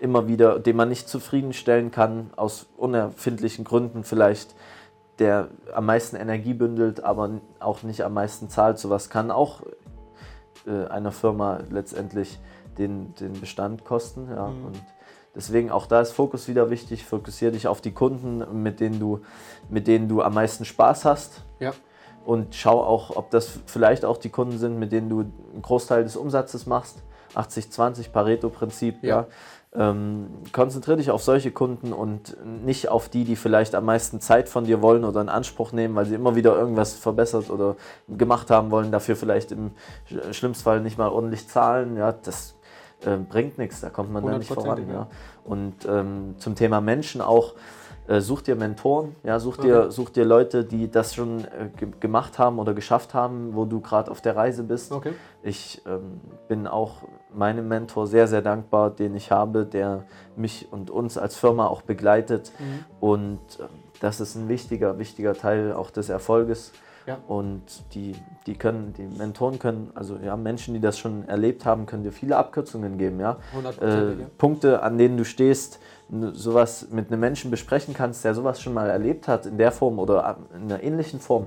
immer 0.00 0.28
wieder, 0.28 0.58
den 0.58 0.76
man 0.76 0.88
nicht 0.88 1.08
zufriedenstellen 1.08 1.90
kann, 1.90 2.30
aus 2.36 2.66
unerfindlichen 2.76 3.64
Gründen 3.64 4.04
vielleicht, 4.04 4.54
der 5.18 5.48
am 5.74 5.86
meisten 5.86 6.16
Energie 6.16 6.54
bündelt, 6.54 7.02
aber 7.02 7.40
auch 7.58 7.82
nicht 7.82 8.04
am 8.04 8.14
meisten 8.14 8.48
zahlt. 8.48 8.78
Sowas 8.78 9.10
kann 9.10 9.30
auch 9.30 9.62
äh, 10.66 10.86
einer 10.86 11.12
Firma 11.12 11.60
letztendlich 11.70 12.38
den, 12.78 13.14
den 13.16 13.32
Bestand 13.40 13.84
kosten. 13.84 14.28
Ja. 14.30 14.48
Mhm. 14.48 14.66
Und 14.66 14.82
deswegen 15.34 15.70
auch 15.70 15.86
da 15.86 16.02
ist 16.02 16.12
Fokus 16.12 16.46
wieder 16.46 16.70
wichtig. 16.70 17.04
Fokussiere 17.04 17.52
dich 17.52 17.66
auf 17.66 17.80
die 17.80 17.92
Kunden, 17.92 18.62
mit 18.62 18.78
denen 18.78 19.00
du, 19.00 19.22
mit 19.68 19.86
denen 19.86 20.08
du 20.08 20.22
am 20.22 20.34
meisten 20.34 20.64
Spaß 20.64 21.04
hast. 21.04 21.42
Ja. 21.58 21.72
Und 22.26 22.54
schau 22.56 22.82
auch, 22.82 23.16
ob 23.16 23.30
das 23.30 23.60
vielleicht 23.66 24.04
auch 24.04 24.18
die 24.18 24.30
Kunden 24.30 24.58
sind, 24.58 24.78
mit 24.78 24.90
denen 24.92 25.08
du 25.08 25.20
einen 25.20 25.62
Großteil 25.62 26.02
des 26.02 26.16
Umsatzes 26.16 26.66
machst. 26.66 26.96
80-20 27.34 28.10
Pareto-Prinzip. 28.10 29.02
Ja. 29.02 29.26
Ja. 29.74 29.90
Ähm, 29.90 30.28
konzentriere 30.52 30.96
dich 30.96 31.10
auf 31.10 31.22
solche 31.22 31.50
Kunden 31.52 31.92
und 31.92 32.36
nicht 32.64 32.88
auf 32.88 33.08
die, 33.08 33.24
die 33.24 33.36
vielleicht 33.36 33.74
am 33.74 33.84
meisten 33.84 34.20
Zeit 34.20 34.48
von 34.48 34.64
dir 34.64 34.80
wollen 34.82 35.04
oder 35.04 35.20
in 35.20 35.28
Anspruch 35.28 35.72
nehmen, 35.72 35.94
weil 35.94 36.06
sie 36.06 36.14
immer 36.14 36.34
wieder 36.34 36.56
irgendwas 36.56 36.94
verbessert 36.94 37.50
oder 37.50 37.76
gemacht 38.08 38.50
haben 38.50 38.70
wollen, 38.70 38.90
dafür 38.90 39.16
vielleicht 39.16 39.52
im 39.52 39.72
sch- 40.10 40.32
schlimmsten 40.32 40.64
Fall 40.64 40.80
nicht 40.80 40.96
mal 40.98 41.08
ordentlich 41.08 41.46
zahlen. 41.48 41.96
Ja, 41.98 42.12
das 42.12 42.54
äh, 43.04 43.16
bringt 43.18 43.58
nichts, 43.58 43.82
da 43.82 43.90
kommt 43.90 44.10
man 44.12 44.24
da 44.24 44.38
nicht 44.38 44.48
voran. 44.50 44.88
Ja. 44.90 45.08
Und 45.44 45.74
ähm, 45.86 46.36
zum 46.38 46.54
Thema 46.54 46.80
Menschen 46.80 47.20
auch, 47.20 47.52
such 48.20 48.42
dir 48.42 48.54
Mentoren, 48.56 49.16
ja, 49.24 49.38
such, 49.40 49.56
dir, 49.58 49.80
Okay. 49.80 49.90
such 49.90 50.10
dir 50.10 50.24
Leute, 50.24 50.64
die 50.64 50.90
das 50.90 51.14
schon 51.14 51.40
äh, 51.44 51.68
ge 51.76 51.88
gemacht 51.98 52.38
haben 52.38 52.58
oder 52.58 52.72
geschafft 52.74 53.14
haben, 53.14 53.54
wo 53.54 53.64
du 53.64 53.80
gerade 53.80 54.10
auf 54.10 54.20
der 54.20 54.36
Reise 54.36 54.62
bist. 54.62 54.92
Okay. 54.92 55.12
Ich 55.42 55.82
ähm, 55.86 56.20
bin 56.48 56.66
auch 56.66 57.02
meinem 57.34 57.68
Mentor 57.68 58.06
sehr, 58.06 58.28
sehr 58.28 58.42
dankbar, 58.42 58.90
den 58.90 59.14
ich 59.16 59.30
habe, 59.32 59.64
der 59.66 60.04
mich 60.36 60.68
und 60.70 60.90
uns 60.90 61.18
als 61.18 61.36
Firma 61.36 61.66
auch 61.66 61.82
begleitet. 61.82 62.52
Mhm. 62.58 62.84
Und 63.00 63.40
ähm, 63.60 63.66
das 64.00 64.20
ist 64.20 64.34
ein 64.36 64.48
wichtiger, 64.48 64.98
wichtiger 64.98 65.34
Teil 65.34 65.72
auch 65.72 65.90
des 65.90 66.08
Erfolges. 66.08 66.72
Ja. 67.06 67.18
Und 67.28 67.62
die, 67.94 68.16
die 68.46 68.56
können, 68.56 68.92
die 68.94 69.06
Mentoren 69.06 69.60
können, 69.60 69.92
also 69.94 70.16
ja, 70.16 70.36
Menschen, 70.36 70.74
die 70.74 70.80
das 70.80 70.98
schon 70.98 71.28
erlebt 71.28 71.64
haben, 71.64 71.86
können 71.86 72.02
dir 72.02 72.10
viele 72.10 72.36
Abkürzungen 72.36 72.98
geben, 72.98 73.20
ja. 73.20 73.36
100 73.52 73.80
Äh, 73.80 73.86
ja. 73.86 74.26
Punkte, 74.38 74.82
an 74.82 74.98
denen 74.98 75.16
du 75.16 75.24
stehst, 75.24 75.78
sowas 76.08 76.88
mit 76.90 77.10
einem 77.10 77.20
Menschen 77.20 77.50
besprechen 77.50 77.94
kannst, 77.94 78.24
der 78.24 78.34
sowas 78.34 78.60
schon 78.60 78.74
mal 78.74 78.88
erlebt 78.88 79.26
hat 79.28 79.46
in 79.46 79.58
der 79.58 79.72
Form 79.72 79.98
oder 79.98 80.38
in 80.54 80.70
einer 80.70 80.82
ähnlichen 80.82 81.20
Form, 81.20 81.46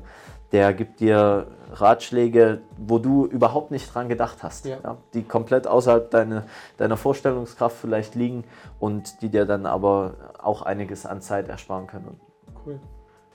der 0.51 0.73
gibt 0.73 0.99
dir 0.99 1.47
Ratschläge, 1.71 2.61
wo 2.77 2.97
du 2.97 3.25
überhaupt 3.25 3.71
nicht 3.71 3.93
dran 3.93 4.09
gedacht 4.09 4.41
hast, 4.41 4.65
Ja. 4.65 4.77
ja, 4.83 4.97
die 5.13 5.23
komplett 5.23 5.67
außerhalb 5.67 6.09
deine, 6.09 6.45
deiner 6.77 6.97
Vorstellungskraft 6.97 7.77
vielleicht 7.77 8.15
liegen 8.15 8.43
und 8.79 9.21
die 9.21 9.29
dir 9.29 9.45
dann 9.45 9.65
aber 9.65 10.15
auch 10.41 10.63
einiges 10.63 11.05
an 11.05 11.21
Zeit 11.21 11.47
ersparen 11.47 11.87
können. 11.87 12.19
Cool. 12.65 12.79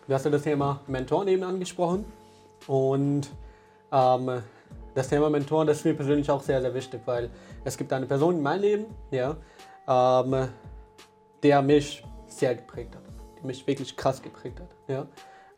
Du 0.07 0.13
hast 0.13 0.25
ja 0.25 0.31
das 0.31 0.43
Thema 0.43 0.81
Mentoren 0.87 1.29
eben 1.29 1.45
angesprochen. 1.45 2.05
Und 2.67 3.31
ähm, 3.93 4.43
das 4.95 5.09
Thema 5.09 5.31
Mentoren, 5.31 5.67
das 5.67 5.79
ist 5.79 5.85
mir 5.85 5.95
persönlich 5.95 6.31
auch 6.31 6.43
sehr, 6.43 6.61
sehr 6.61 6.75
wichtig, 6.75 7.01
weil 7.05 7.31
es 7.65 7.77
gibt 7.77 7.93
eine 7.93 8.07
Person 8.07 8.37
in 8.37 8.43
meinem 8.43 8.61
Leben, 8.61 8.85
ja, 9.11 9.37
ähm, 9.87 10.49
der 11.45 11.63
mich 11.63 12.03
sehr 12.27 12.57
geprägt 12.57 12.97
hat, 12.97 13.03
die 13.39 13.47
mich 13.47 13.65
wirklich 13.67 13.97
krass 13.97 14.21
geprägt 14.21 14.61
hat. 14.61 14.75
Ja. 14.89 15.07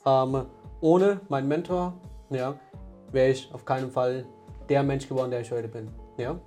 Ähm, 0.05 0.47
ohne 0.81 1.21
meinen 1.29 1.49
Mentor 1.49 1.95
ja, 2.29 2.59
wäre 3.13 3.31
ich 3.31 3.49
auf 3.55 3.65
keinen 3.65 3.91
Fall 3.91 4.27
der 4.69 4.83
Mensch 4.83 5.09
geworden, 5.09 5.31
der 5.31 5.41
ich 5.41 5.51
heute 5.53 5.69
bin. 5.69 5.89
Ja. 6.19 6.39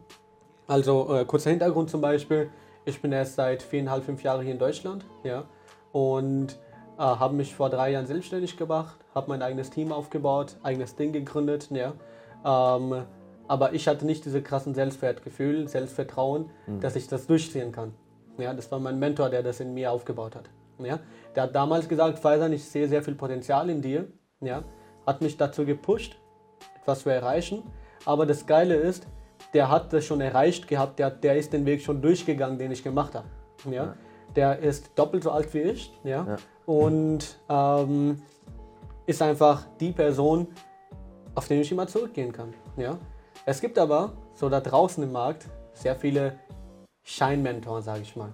Also 0.67 1.15
äh, 1.15 1.25
kurzer 1.25 1.49
Hintergrund 1.49 1.89
zum 1.89 2.01
Beispiel, 2.01 2.51
ich 2.85 3.01
bin 3.01 3.11
erst 3.11 3.35
seit 3.35 3.63
viereinhalb, 3.63 4.03
fünf 4.03 4.21
Jahren 4.23 4.43
hier 4.43 4.51
in 4.51 4.59
Deutschland 4.59 5.05
ja, 5.23 5.45
und 5.93 6.59
äh, 6.97 7.01
habe 7.01 7.33
mich 7.33 7.55
vor 7.55 7.69
drei 7.69 7.91
Jahren 7.91 8.07
selbstständig 8.07 8.57
gemacht, 8.57 8.99
habe 9.15 9.29
mein 9.29 9.41
eigenes 9.41 9.69
Team 9.69 9.91
aufgebaut, 9.91 10.57
eigenes 10.63 10.95
Ding 10.95 11.13
gegründet. 11.13 11.69
Ja. 11.71 11.93
Ähm, 12.45 13.05
aber 13.47 13.73
ich 13.73 13.87
hatte 13.87 14.05
nicht 14.05 14.25
diese 14.25 14.43
krassen 14.43 14.75
Selbstwertgefühl, 14.75 15.67
Selbstvertrauen, 15.67 16.51
dass 16.81 16.95
ich 16.95 17.07
das 17.07 17.25
durchziehen 17.25 17.71
kann. 17.71 17.95
Ja, 18.39 18.53
das 18.53 18.71
war 18.71 18.79
mein 18.79 18.99
Mentor, 18.99 19.29
der 19.29 19.43
das 19.43 19.59
in 19.59 19.73
mir 19.73 19.91
aufgebaut 19.91 20.35
hat. 20.35 20.49
Ja. 20.79 20.99
Der 21.35 21.43
hat 21.43 21.55
damals 21.55 21.87
gesagt, 21.87 22.19
Faisal, 22.19 22.53
ich 22.53 22.63
sehe 22.63 22.87
sehr 22.87 23.03
viel 23.03 23.15
Potenzial 23.15 23.69
in 23.69 23.81
dir. 23.81 24.07
Ja. 24.41 24.63
Hat 25.05 25.21
mich 25.21 25.37
dazu 25.37 25.65
gepusht, 25.65 26.17
etwas 26.81 27.01
zu 27.01 27.09
erreichen. 27.09 27.63
Aber 28.05 28.25
das 28.25 28.45
Geile 28.45 28.75
ist, 28.75 29.07
der 29.53 29.69
hat 29.69 29.91
das 29.93 30.05
schon 30.05 30.21
erreicht 30.21 30.67
gehabt, 30.67 30.99
der, 30.99 31.09
der 31.09 31.37
ist 31.37 31.53
den 31.53 31.65
Weg 31.65 31.81
schon 31.81 32.01
durchgegangen, 32.01 32.57
den 32.57 32.71
ich 32.71 32.83
gemacht 32.83 33.15
habe. 33.15 33.27
Ja? 33.65 33.71
Ja. 33.71 33.95
Der 34.35 34.59
ist 34.59 34.91
doppelt 34.97 35.23
so 35.23 35.31
alt 35.31 35.53
wie 35.53 35.61
ich 35.61 35.91
ja? 36.03 36.25
Ja. 36.25 36.35
und 36.65 37.39
ähm, 37.49 38.21
ist 39.07 39.21
einfach 39.23 39.65
die 39.79 39.91
Person, 39.91 40.47
auf 41.33 41.47
den 41.47 41.61
ich 41.61 41.71
immer 41.71 41.87
zurückgehen 41.87 42.31
kann. 42.31 42.53
Ja? 42.77 42.97
Es 43.45 43.59
gibt 43.59 43.79
aber 43.79 44.13
so 44.35 44.49
da 44.49 44.59
draußen 44.59 45.03
im 45.03 45.11
Markt 45.11 45.47
sehr 45.73 45.95
viele 45.95 46.37
Scheinmentoren, 47.09 47.81
sage 47.81 48.01
ich 48.01 48.15
mal. 48.15 48.31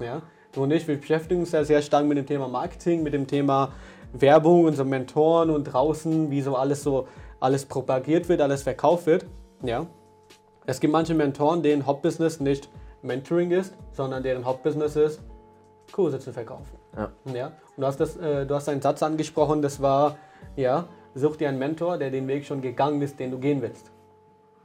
Ja? 0.00 0.22
Du 0.52 0.62
und 0.62 0.70
ich, 0.70 0.86
wir 0.86 0.98
beschäftigen 0.98 1.40
uns 1.40 1.52
ja 1.52 1.64
sehr 1.64 1.80
stark 1.80 2.04
mit 2.04 2.18
dem 2.18 2.26
Thema 2.26 2.46
Marketing, 2.46 3.02
mit 3.02 3.14
dem 3.14 3.26
Thema 3.26 3.72
Werbung 4.12 4.64
und 4.64 4.74
so 4.74 4.84
Mentoren 4.84 5.50
und 5.50 5.64
draußen, 5.64 6.30
wie 6.30 6.42
so 6.42 6.54
alles 6.56 6.82
so 6.82 7.08
alles 7.40 7.64
propagiert 7.64 8.28
wird, 8.28 8.40
alles 8.40 8.62
verkauft 8.62 9.06
wird. 9.06 9.26
Ja? 9.62 9.86
Es 10.66 10.80
gibt 10.80 10.92
manche 10.92 11.14
Mentoren, 11.14 11.62
deren 11.62 11.86
Hauptbusiness 11.86 12.40
nicht 12.40 12.68
Mentoring 13.00 13.50
ist, 13.50 13.74
sondern 13.92 14.22
deren 14.22 14.44
Hauptbusiness 14.44 14.96
ist, 14.96 15.22
Kurse 15.92 16.18
zu 16.18 16.32
verkaufen. 16.32 16.76
Ja. 16.96 17.10
Ja? 17.32 17.46
Und 17.46 17.82
du 17.82 17.86
hast, 17.86 17.98
das, 17.98 18.16
äh, 18.16 18.44
du 18.44 18.54
hast 18.54 18.68
einen 18.68 18.82
Satz 18.82 19.02
angesprochen, 19.02 19.62
das 19.62 19.80
war, 19.80 20.16
ja, 20.56 20.86
such 21.14 21.36
dir 21.36 21.48
einen 21.48 21.58
Mentor, 21.58 21.96
der 21.96 22.10
den 22.10 22.28
Weg 22.28 22.44
schon 22.44 22.60
gegangen 22.60 23.00
ist, 23.00 23.18
den 23.18 23.30
du 23.30 23.38
gehen 23.38 23.62
willst. 23.62 23.90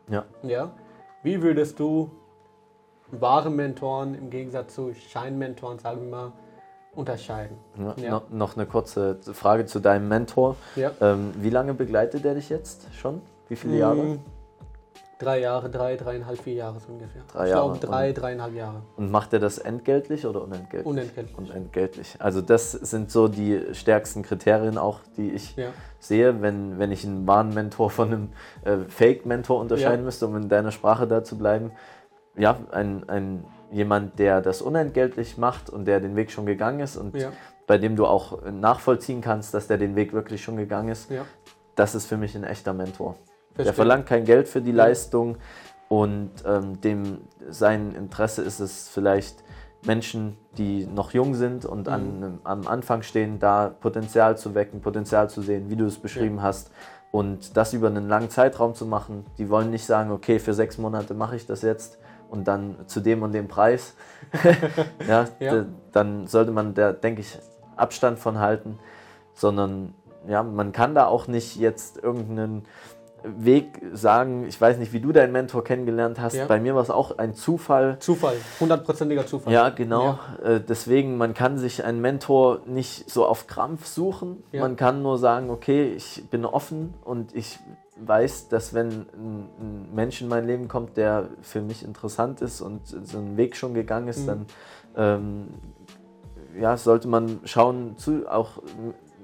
Ja. 0.09 0.25
Ja? 0.41 0.71
Wie 1.21 1.41
würdest 1.41 1.79
du 1.79 2.11
wahre 3.21 3.49
Mentoren 3.49 4.15
im 4.15 4.29
Gegensatz 4.29 4.75
zu 4.75 4.93
Scheinmentoren, 4.93 5.79
sagen 5.79 6.01
wir 6.03 6.09
mal, 6.09 6.31
unterscheiden? 6.95 7.57
Ja, 7.77 7.93
Ja. 7.97 8.09
No, 8.11 8.21
noch 8.29 8.55
eine 8.55 8.65
kurze 8.65 9.17
Frage 9.33 9.65
zu 9.65 9.79
deinem 9.79 10.07
Mentor. 10.07 10.55
Ja. 10.75 10.91
Ähm, 11.01 11.31
wie 11.37 11.49
lange 11.49 11.73
begleitet 11.73 12.25
er 12.25 12.35
dich 12.35 12.49
jetzt 12.49 12.87
schon? 12.95 13.21
Wie 13.49 13.55
viele 13.55 13.77
Jahre? 13.77 13.95
Mm, 14.03 14.19
Drei 15.19 15.39
Jahre, 15.39 15.69
drei, 15.69 15.95
dreieinhalb, 15.95 16.37
vier 16.41 16.55
Jahre 16.55 16.79
so 16.81 16.91
ungefähr. 16.91 17.21
Drei 17.31 17.45
ich 17.45 17.51
Jahre. 17.51 17.71
glaube 17.71 17.85
drei, 17.87 18.09
Und- 18.09 18.17
dreieinhalb 18.17 18.55
Jahre. 18.55 18.81
Und 18.97 19.09
macht 19.09 19.31
er 19.31 19.39
das 19.39 19.57
entgeltlich 19.57 20.25
oder 20.25 20.41
unentgeltlich? 20.41 20.85
Unentgeltlich. 20.85 21.37
Unentgeltlich. 21.37 22.15
Also 22.19 22.41
das 22.41 22.73
sind 22.73 23.09
so 23.09 23.29
die 23.29 23.73
stärksten 23.73 24.23
Kriterien 24.23 24.77
auch, 24.77 24.99
die 25.15 25.31
ich 25.31 25.55
sehe, 25.99 26.41
wenn, 26.41 26.77
wenn 26.77 26.91
ich 26.91 27.05
einen 27.05 27.25
wahren 27.25 27.53
Mentor 27.53 27.89
von 27.89 28.07
einem 28.07 28.29
äh, 28.65 28.79
Fake-Mentor 28.89 29.61
unterscheiden 29.61 30.03
müsste, 30.03 30.27
um 30.27 30.35
in 30.35 30.49
deiner 30.49 30.71
Sprache 30.71 31.07
da 31.07 31.23
zu 31.23 31.37
bleiben. 31.37 31.71
Ja, 32.35 32.57
ein, 32.71 33.07
ein 33.09 33.45
jemand, 33.71 34.17
der 34.19 34.41
das 34.41 34.61
unentgeltlich 34.61 35.37
macht 35.37 35.69
und 35.69 35.85
der 35.85 35.99
den 35.99 36.15
Weg 36.15 36.31
schon 36.31 36.45
gegangen 36.45 36.79
ist 36.79 36.95
und 36.97 37.15
Ja. 37.15 37.29
bei 37.67 37.77
dem 37.77 37.95
du 37.95 38.05
auch 38.05 38.41
nachvollziehen 38.51 39.21
kannst, 39.21 39.53
dass 39.53 39.67
der 39.67 39.77
den 39.77 39.95
Weg 39.95 40.13
wirklich 40.13 40.43
schon 40.43 40.57
gegangen 40.57 40.89
ist, 40.89 41.09
Ja. 41.09 41.25
das 41.75 41.95
ist 41.95 42.05
für 42.07 42.17
mich 42.17 42.35
ein 42.35 42.43
echter 42.43 42.73
Mentor. 42.73 43.15
Der 43.51 43.65
Verstehe. 43.65 43.73
verlangt 43.73 44.05
kein 44.07 44.25
Geld 44.25 44.47
für 44.47 44.61
die 44.61 44.71
Ja. 44.71 44.77
Leistung 44.77 45.37
und 45.89 46.31
ähm, 46.45 46.81
dem 46.81 47.19
sein 47.49 47.93
Interesse 47.95 48.41
ist 48.41 48.59
es 48.59 48.89
vielleicht 48.89 49.43
Menschen, 49.85 50.37
die 50.57 50.85
noch 50.87 51.11
jung 51.11 51.35
sind 51.35 51.65
und 51.65 51.87
Mhm. 51.87 51.93
an, 51.93 52.39
am 52.45 52.67
Anfang 52.67 53.01
stehen, 53.01 53.37
da 53.39 53.69
Potenzial 53.79 54.37
zu 54.37 54.55
wecken, 54.55 54.81
Potenzial 54.81 55.29
zu 55.29 55.41
sehen, 55.41 55.69
wie 55.69 55.75
du 55.75 55.85
es 55.85 55.97
beschrieben 55.99 56.41
hast. 56.41 56.71
Und 57.11 57.57
das 57.57 57.73
über 57.73 57.87
einen 57.87 58.07
langen 58.07 58.29
Zeitraum 58.31 58.73
zu 58.73 58.85
machen. 58.87 59.25
Die 59.37 59.49
wollen 59.49 59.69
nicht 59.69 59.85
sagen, 59.85 60.09
okay, 60.09 60.39
für 60.39 60.53
sechs 60.55 60.77
Monate 60.79 61.13
mache 61.13 61.35
ich 61.35 61.45
das 61.45 61.61
jetzt 61.61 61.99
und 62.33 62.47
dann 62.47 62.75
zu 62.87 62.99
dem 62.99 63.21
und 63.21 63.31
dem 63.31 63.47
Preis. 63.47 63.93
ja, 65.07 65.27
Ja. 65.39 65.65
dann 65.91 66.25
sollte 66.25 66.51
man 66.51 66.73
da, 66.73 66.91
denke 66.91 67.21
ich, 67.21 67.37
Abstand 67.75 68.17
von 68.17 68.39
halten, 68.39 68.79
sondern 69.35 69.93
ja, 70.27 70.41
man 70.41 70.71
kann 70.71 70.95
da 70.95 71.05
auch 71.05 71.27
nicht 71.27 71.57
jetzt 71.57 72.01
irgendeinen 72.03 72.65
Weg 73.23 73.81
sagen, 73.93 74.45
ich 74.47 74.59
weiß 74.59 74.79
nicht, 74.79 74.93
wie 74.93 74.99
du 74.99 75.11
deinen 75.11 75.31
Mentor 75.31 75.63
kennengelernt 75.63 76.19
hast. 76.19 76.33
Ja. 76.33 76.45
Bei 76.45 76.59
mir 76.59 76.73
war 76.75 76.81
es 76.81 76.89
auch 76.89 77.19
ein 77.19 77.35
Zufall. 77.35 77.97
Zufall, 77.99 78.35
hundertprozentiger 78.59 79.25
Zufall. 79.27 79.53
Ja, 79.53 79.69
genau. 79.69 80.19
Äh, 80.43 80.59
deswegen, 80.59 81.17
man 81.17 81.35
kann 81.35 81.57
sich 81.59 81.83
einen 81.85 82.01
Mentor 82.01 82.61
nicht 82.65 83.09
so 83.09 83.25
auf 83.27 83.45
Krampf 83.47 83.85
suchen. 83.85 84.43
Ja. 84.51 84.61
Man 84.61 84.75
kann 84.75 85.03
nur 85.03 85.19
sagen, 85.19 85.51
okay, 85.51 85.93
ich 85.95 86.27
bin 86.31 86.45
offen 86.45 86.95
und 87.03 87.35
ich 87.35 87.59
weiß, 87.97 88.47
dass 88.49 88.73
wenn 88.73 89.05
ein, 89.13 89.93
Mensch 89.93 90.21
in 90.21 90.27
mein 90.27 90.47
Leben 90.47 90.67
kommt, 90.67 90.97
der 90.97 91.29
für 91.41 91.61
mich 91.61 91.83
interessant 91.83 92.41
ist 92.41 92.61
und 92.61 92.87
so 92.87 93.17
einen 93.17 93.37
Weg 93.37 93.55
schon 93.55 93.73
gegangen 93.73 94.07
ist, 94.07 94.21
Mhm. 94.21 94.27
dann 94.27 94.45
ähm, 94.95 95.47
ja, 96.59 96.77
sollte 96.77 97.07
man 97.07 97.39
schauen, 97.45 97.97
zu, 97.97 98.27
auch 98.31 98.61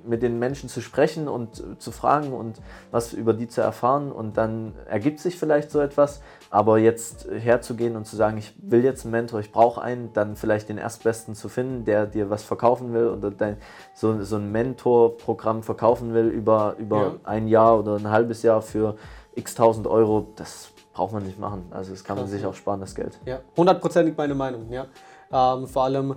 mit 0.05 0.21
den 0.21 0.39
Menschen 0.39 0.69
zu 0.69 0.81
sprechen 0.81 1.27
und 1.27 1.59
äh, 1.59 1.77
zu 1.77 1.91
fragen 1.91 2.33
und 2.33 2.61
was 2.91 3.13
über 3.13 3.33
die 3.33 3.47
zu 3.47 3.61
erfahren 3.61 4.11
und 4.11 4.37
dann 4.37 4.73
ergibt 4.87 5.19
sich 5.19 5.37
vielleicht 5.37 5.71
so 5.71 5.79
etwas, 5.79 6.21
aber 6.49 6.77
jetzt 6.77 7.27
herzugehen 7.29 7.95
und 7.95 8.05
zu 8.05 8.15
sagen, 8.15 8.37
ich 8.37 8.53
will 8.61 8.83
jetzt 8.83 9.05
einen 9.05 9.11
Mentor, 9.11 9.39
ich 9.39 9.51
brauche 9.51 9.81
einen, 9.81 10.13
dann 10.13 10.35
vielleicht 10.35 10.69
den 10.69 10.77
Erstbesten 10.77 11.35
zu 11.35 11.49
finden, 11.49 11.85
der 11.85 12.05
dir 12.05 12.29
was 12.29 12.43
verkaufen 12.43 12.93
will 12.93 13.07
oder 13.07 13.31
dein, 13.31 13.57
so, 13.93 14.21
so 14.23 14.37
ein 14.37 14.51
Mentorprogramm 14.51 15.63
verkaufen 15.63 16.13
will 16.13 16.27
über, 16.27 16.75
über 16.77 16.97
Ja. 17.01 17.15
ein 17.23 17.47
Jahr 17.47 17.79
oder 17.79 17.95
ein 17.95 18.09
halbes 18.09 18.43
Jahr 18.43 18.61
für 18.61 18.95
x 19.35 19.55
tausend 19.55 19.87
Euro, 19.87 20.27
das 20.35 20.71
braucht 20.93 21.13
man 21.13 21.23
nicht 21.23 21.39
machen. 21.39 21.67
Also 21.71 21.91
das 21.91 22.03
kann 22.03 22.15
man 22.17 22.25
Krass, 22.25 22.31
sich 22.31 22.41
ja. 22.41 22.49
auch 22.49 22.53
sparen, 22.53 22.81
das 22.81 22.93
Geld. 22.95 23.19
Ja, 23.25 23.39
hundertprozentig 23.55 24.17
meine 24.17 24.35
Meinung. 24.35 24.69
Ja. 24.69 24.87
Ähm, 25.31 25.67
vor 25.67 25.83
allem, 25.83 26.15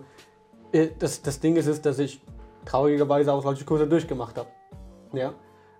äh, 0.73 0.89
das, 0.99 1.23
das 1.23 1.39
Ding 1.39 1.55
ist, 1.57 1.67
ist, 1.67 1.85
dass 1.87 1.99
ich 1.99 2.21
traurigerweise 2.65 3.33
auch 3.33 3.43
solche 3.43 3.65
Kurse 3.65 3.87
durchgemacht 3.87 4.37
habe. 4.39 4.49
Ja. 5.13 5.33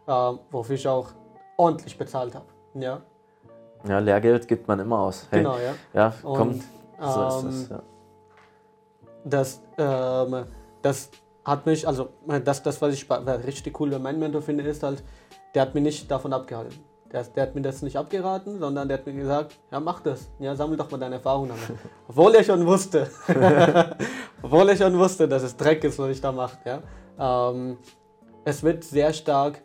Ähm, 0.07 0.41
wofür 0.51 0.75
ich 0.75 0.87
auch 0.87 1.11
ordentlich 1.57 1.97
bezahlt 1.97 2.35
habe. 2.35 2.47
Ja, 2.75 3.03
Ja, 3.87 3.99
Lehrgeld 3.99 4.49
gibt 4.49 4.67
man 4.69 4.81
immer 4.81 5.01
aus. 5.01 5.27
Hey, 5.31 5.41
genau, 5.41 5.57
ja. 5.59 5.75
Ja, 5.93 6.15
Und, 6.23 6.37
komm, 6.37 6.61
so 7.01 7.27
ist 7.27 7.43
ähm, 7.43 7.49
es. 7.49 7.69
Ja. 7.69 7.83
Das, 9.25 9.61
ähm, 9.79 10.47
das 10.83 11.11
hat 11.45 11.67
mich, 11.67 11.87
also 11.87 12.09
das, 12.45 12.63
das 12.63 12.81
was 12.81 12.95
ich 12.95 13.09
richtig 13.11 13.79
cool 13.81 13.91
bei 13.91 13.99
meinem 13.99 14.21
Mentor 14.21 14.43
finde, 14.43 14.65
ist 14.65 14.83
halt, 14.83 15.03
der 15.55 15.63
hat 15.63 15.75
mich 15.75 15.83
nicht 15.83 16.11
davon 16.11 16.33
abgehalten. 16.33 16.79
Der, 17.13 17.25
der 17.25 17.43
hat 17.43 17.55
mir 17.55 17.61
das 17.61 17.83
nicht 17.83 17.97
abgeraten, 17.97 18.59
sondern 18.59 18.89
der 18.89 18.99
hat 18.99 19.07
mir 19.07 19.13
gesagt, 19.13 19.59
ja 19.71 19.81
mach 19.81 20.01
das, 20.01 20.31
ja 20.39 20.57
sammel 20.57 20.79
doch 20.79 20.91
mal 20.91 20.99
deine 20.99 21.17
Erfahrungen 21.17 21.51
damit. 21.51 21.81
Obwohl 22.09 22.35
er 22.35 22.43
schon 22.43 22.67
wusste, 22.67 23.11
obwohl 24.43 24.69
er 24.71 24.77
schon 24.77 24.99
wusste, 24.99 25.29
dass 25.29 25.43
es 25.43 25.57
Dreck 25.57 25.85
ist, 25.85 25.99
was 25.99 26.11
ich 26.11 26.21
da 26.21 26.33
mache. 26.33 26.57
Ja? 26.65 27.51
Ähm, 27.51 27.77
es 28.45 28.63
wird 28.63 28.83
sehr 28.83 29.13
stark 29.13 29.63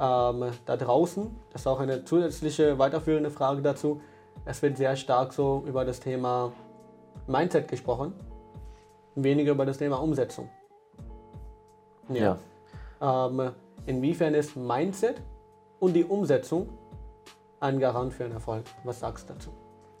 ähm, 0.00 0.50
da 0.66 0.76
draußen, 0.76 1.30
das 1.52 1.62
ist 1.62 1.66
auch 1.66 1.80
eine 1.80 2.04
zusätzliche 2.04 2.78
weiterführende 2.78 3.30
Frage 3.30 3.62
dazu, 3.62 4.00
es 4.44 4.60
wird 4.62 4.76
sehr 4.76 4.96
stark 4.96 5.32
so 5.32 5.64
über 5.66 5.84
das 5.84 6.00
Thema 6.00 6.52
Mindset 7.26 7.68
gesprochen, 7.68 8.12
weniger 9.14 9.52
über 9.52 9.66
das 9.66 9.78
Thema 9.78 9.96
Umsetzung. 10.02 10.48
Ja. 12.08 12.38
Ähm, 13.00 13.52
inwiefern 13.86 14.34
ist 14.34 14.56
Mindset 14.56 15.22
und 15.78 15.94
die 15.94 16.04
Umsetzung 16.04 16.68
ein 17.60 17.78
Garant 17.78 18.12
für 18.12 18.24
einen 18.24 18.34
Erfolg? 18.34 18.64
Was 18.84 19.00
sagst 19.00 19.28
du 19.28 19.34
dazu? 19.34 19.50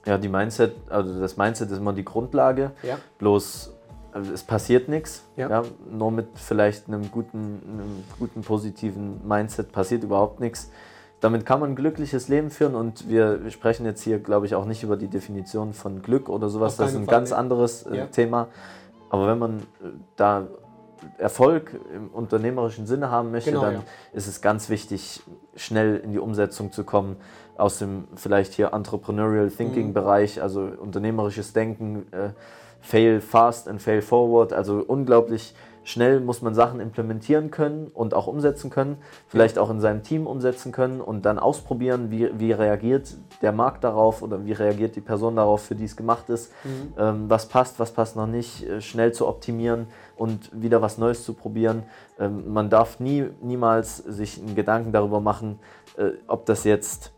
ja, 0.06 0.16
die 0.16 0.28
Mindset, 0.28 0.74
also 0.88 1.20
das 1.20 1.36
Mindset 1.36 1.70
ist 1.70 1.78
immer 1.78 1.92
die 1.92 2.04
Grundlage. 2.04 2.70
Ja, 2.82 2.98
Bloß 3.18 3.74
also 4.12 4.32
es 4.32 4.42
passiert 4.42 4.88
nichts. 4.88 5.24
Ja. 5.36 5.50
Ja. 5.50 5.62
nur 5.90 6.10
mit 6.10 6.28
vielleicht 6.34 6.88
einem 6.88 7.10
guten, 7.10 7.60
einem 7.68 8.04
guten 8.18 8.40
positiven 8.40 9.26
Mindset 9.26 9.70
passiert 9.70 10.02
überhaupt 10.02 10.40
nichts. 10.40 10.70
Damit 11.20 11.44
kann 11.44 11.60
man 11.60 11.70
ein 11.70 11.76
glückliches 11.76 12.28
Leben 12.28 12.50
führen 12.50 12.74
und 12.74 13.08
wir, 13.08 13.50
sprechen 13.50 13.84
jetzt 13.84 14.02
hier, 14.02 14.18
glaube 14.18 14.46
ich, 14.46 14.54
auch 14.54 14.64
nicht 14.64 14.82
über 14.82 14.96
die 14.96 15.08
Definition 15.08 15.72
von 15.74 16.00
Glück 16.00 16.28
oder 16.28 16.48
sowas. 16.48 16.76
Das 16.76 16.90
ist 16.90 16.96
ein 16.96 17.04
Fall, 17.04 17.14
ganz 17.14 17.30
nee. 17.30 17.36
anderes 17.36 17.82
äh, 17.82 17.96
Ja. 17.96 18.06
Thema. 18.06 18.48
Aber 19.10 19.26
wenn 19.26 19.38
man 19.38 19.58
äh, 19.58 19.90
da 20.16 20.46
Erfolg 21.18 21.78
im 21.94 22.08
unternehmerischen 22.08 22.86
Sinne 22.86 23.10
haben 23.10 23.30
möchte, 23.30 23.50
Genau, 23.50 23.62
dann 23.62 23.74
ja. 23.74 23.82
ist 24.12 24.26
es 24.26 24.40
ganz 24.40 24.68
wichtig, 24.68 25.22
schnell 25.54 25.96
in 25.96 26.12
die 26.12 26.18
Umsetzung 26.18 26.72
zu 26.72 26.84
kommen 26.84 27.16
aus 27.58 27.78
dem 27.78 28.04
vielleicht 28.14 28.54
hier 28.54 28.72
Entrepreneurial 28.72 29.50
Thinking 29.50 29.88
Mhm. 29.88 29.92
Bereich, 29.94 30.40
also 30.40 30.60
unternehmerisches 30.60 31.52
Denken, 31.52 32.06
äh, 32.12 32.30
fail 32.80 33.20
fast 33.20 33.68
and 33.68 33.82
fail 33.82 34.00
forward, 34.02 34.52
also 34.52 34.82
unglaublich 34.86 35.54
schnell 35.82 36.20
muss 36.20 36.42
man 36.42 36.54
Sachen 36.54 36.80
implementieren 36.80 37.50
können 37.50 37.90
und 37.94 38.12
auch 38.12 38.26
umsetzen 38.26 38.68
können, 38.68 38.98
vielleicht 39.26 39.58
auch 39.58 39.70
in 39.70 39.80
seinem 39.80 40.02
Team 40.02 40.26
umsetzen 40.26 40.70
können 40.70 41.00
und 41.00 41.24
dann 41.24 41.38
ausprobieren, 41.38 42.10
wie, 42.10 42.28
wie 42.38 42.52
reagiert 42.52 43.14
der 43.40 43.52
Markt 43.52 43.84
darauf 43.84 44.20
oder 44.22 44.44
wie 44.44 44.52
reagiert 44.52 44.96
die 44.96 45.00
Person 45.00 45.36
darauf, 45.36 45.62
für 45.62 45.74
die 45.74 45.84
es 45.84 45.96
gemacht 45.96 46.28
ist, 46.28 46.52
Mhm. 46.62 46.92
ähm, 46.98 47.24
was 47.30 47.46
passt, 47.46 47.80
was 47.80 47.90
passt 47.92 48.16
noch 48.16 48.26
nicht, 48.26 48.68
äh, 48.68 48.80
schnell 48.82 49.12
zu 49.12 49.26
optimieren 49.26 49.86
und 50.16 50.50
wieder 50.52 50.82
was 50.82 50.98
Neues 50.98 51.24
zu 51.24 51.32
probieren. 51.32 51.84
Ähm, 52.20 52.52
man 52.52 52.68
darf 52.68 53.00
nie, 53.00 53.24
niemals 53.40 53.96
sich 53.96 54.38
einen 54.38 54.54
Gedanken 54.54 54.92
darüber 54.92 55.20
machen, 55.20 55.58
äh, 55.96 56.10
ob 56.26 56.44
das 56.44 56.64
jetzt 56.64 57.12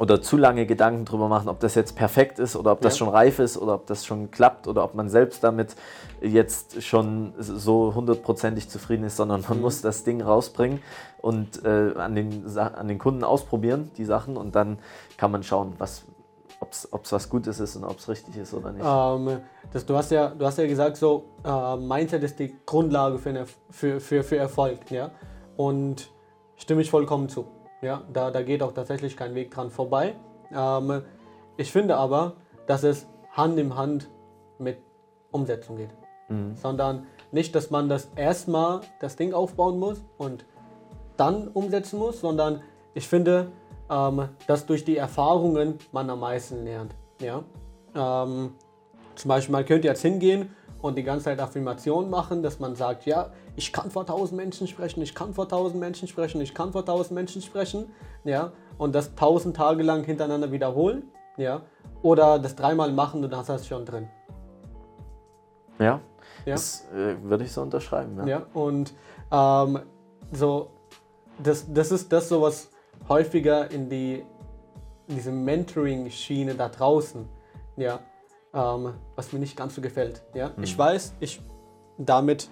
oder 0.00 0.22
zu 0.22 0.38
lange 0.38 0.64
Gedanken 0.64 1.04
darüber 1.04 1.28
machen, 1.28 1.50
ob 1.50 1.60
das 1.60 1.74
jetzt 1.74 1.94
perfekt 1.94 2.38
ist 2.38 2.56
oder 2.56 2.72
ob 2.72 2.80
das 2.80 2.94
Ja. 2.94 3.00
schon 3.00 3.08
reif 3.10 3.38
ist 3.38 3.58
oder 3.58 3.74
ob 3.74 3.86
das 3.86 4.06
schon 4.06 4.30
klappt 4.30 4.66
oder 4.66 4.82
ob 4.82 4.94
man 4.94 5.10
selbst 5.10 5.44
damit 5.44 5.76
jetzt 6.22 6.82
schon 6.82 7.34
so 7.38 7.94
hundertprozentig 7.94 8.70
zufrieden 8.70 9.04
ist, 9.04 9.16
sondern 9.18 9.44
man 9.46 9.58
Mhm. 9.58 9.62
muss 9.62 9.82
das 9.82 10.02
Ding 10.02 10.22
rausbringen 10.22 10.80
und 11.20 11.62
äh, 11.66 11.92
an, 11.98 12.14
den, 12.14 12.46
an 12.56 12.88
den 12.88 12.98
Kunden 12.98 13.24
ausprobieren, 13.24 13.90
die 13.98 14.06
Sachen, 14.06 14.38
und 14.38 14.54
dann 14.54 14.78
kann 15.18 15.30
man 15.32 15.42
schauen, 15.42 15.74
was, 15.76 16.06
ob 16.60 16.72
es 16.72 17.12
was 17.12 17.28
Gutes 17.28 17.60
ist 17.60 17.76
und 17.76 17.84
ob 17.84 17.98
es 17.98 18.08
richtig 18.08 18.38
ist 18.38 18.54
oder 18.54 18.72
nicht. 18.72 18.86
Ähm, 18.86 19.42
das, 19.70 19.84
du, 19.84 19.94
hast 19.96 20.10
ja, 20.12 20.28
du 20.30 20.46
hast 20.46 20.56
ja 20.56 20.66
gesagt, 20.66 20.96
so, 20.96 21.24
äh, 21.44 21.76
Mindset 21.76 22.22
ist 22.22 22.38
die 22.38 22.56
Grundlage 22.64 23.18
für, 23.18 23.28
eine, 23.28 23.44
für, 23.70 24.00
für, 24.00 24.22
für 24.22 24.38
Erfolg. 24.38 24.90
Ja? 24.90 25.10
Und 25.58 26.08
stimme 26.56 26.80
ich 26.80 26.90
vollkommen 26.90 27.28
zu. 27.28 27.44
Ja? 27.82 28.02
Da, 28.12 28.30
da 28.30 28.42
geht 28.42 28.62
auch 28.62 28.72
tatsächlich 28.72 29.16
kein 29.16 29.34
Weg 29.34 29.50
dran 29.50 29.70
vorbei. 29.70 30.14
Ähm, 30.54 31.02
ich 31.56 31.72
finde 31.72 31.96
aber, 31.96 32.34
dass 32.66 32.82
es 32.82 33.06
Hand 33.32 33.58
in 33.58 33.76
Hand 33.76 34.10
mit 34.58 34.78
Umsetzung 35.30 35.76
geht. 35.76 35.90
Mhm. 36.28 36.54
Sondern 36.56 37.06
nicht, 37.32 37.54
dass 37.54 37.70
man 37.70 37.88
das 37.88 38.10
erstmal 38.16 38.80
das 39.00 39.16
Ding 39.16 39.32
aufbauen 39.32 39.78
muss 39.78 40.02
und 40.18 40.44
dann 41.16 41.48
umsetzen 41.48 41.98
muss, 41.98 42.20
sondern 42.20 42.62
ich 42.94 43.06
finde, 43.06 43.52
ähm, 43.90 44.28
dass 44.46 44.66
durch 44.66 44.84
die 44.84 44.96
Erfahrungen 44.96 45.78
man 45.92 46.08
am 46.10 46.20
meisten 46.20 46.64
lernt. 46.64 46.94
Ja? 47.20 47.44
Ähm, 47.94 48.54
zum 49.14 49.28
Beispiel, 49.28 49.52
man 49.52 49.64
könnte 49.64 49.88
jetzt 49.88 50.02
hingehen 50.02 50.54
und 50.82 50.96
die 50.96 51.02
ganze 51.02 51.26
Zeit 51.26 51.40
Affirmationen 51.40 52.10
machen, 52.10 52.42
dass 52.42 52.58
man 52.58 52.74
sagt, 52.74 53.06
ja, 53.06 53.30
ich 53.56 53.72
kann 53.72 53.90
vor 53.90 54.06
tausend 54.06 54.36
Menschen 54.36 54.66
sprechen, 54.66 55.02
ich 55.02 55.14
kann 55.14 55.34
vor 55.34 55.48
tausend 55.48 55.80
Menschen 55.80 56.08
sprechen, 56.08 56.40
ich 56.40 56.54
kann 56.54 56.72
vor 56.72 56.84
tausend 56.84 57.12
Menschen 57.14 57.42
sprechen, 57.42 57.90
ja, 58.24 58.52
und 58.78 58.94
das 58.94 59.14
tausend 59.14 59.56
Tage 59.56 59.82
lang 59.82 60.04
hintereinander 60.04 60.50
wiederholen, 60.52 61.04
ja, 61.36 61.62
oder 62.02 62.38
das 62.38 62.56
dreimal 62.56 62.92
machen 62.92 63.22
und 63.22 63.30
dann 63.30 63.40
hast 63.40 63.48
du 63.48 63.52
es 63.54 63.66
schon 63.66 63.84
drin. 63.84 64.08
Ja, 65.78 66.00
Ja. 66.44 66.54
das 66.54 66.86
äh, 66.94 67.16
würde 67.22 67.44
ich 67.44 67.52
so 67.52 67.62
unterschreiben. 67.62 68.16
Ja. 68.18 68.26
Ja, 68.26 68.46
und 68.54 68.92
ähm, 69.30 69.80
so, 70.32 70.70
das, 71.42 71.66
das 71.72 71.90
ist 71.92 72.12
das, 72.12 72.28
so 72.28 72.42
was 72.42 72.70
häufiger 73.08 73.70
in 73.70 73.88
die 73.88 74.24
diese 75.08 75.32
Mentoring-Schiene 75.32 76.54
da 76.54 76.68
draußen, 76.68 77.28
ja, 77.76 77.98
ähm, 78.54 78.94
was 79.16 79.32
mir 79.32 79.38
nicht 79.38 79.56
ganz 79.56 79.74
so 79.74 79.80
gefällt. 79.80 80.22
Ja? 80.34 80.52
Ich 80.60 80.76
weiß, 80.76 81.14
ich 81.20 81.40
damit 81.98 82.48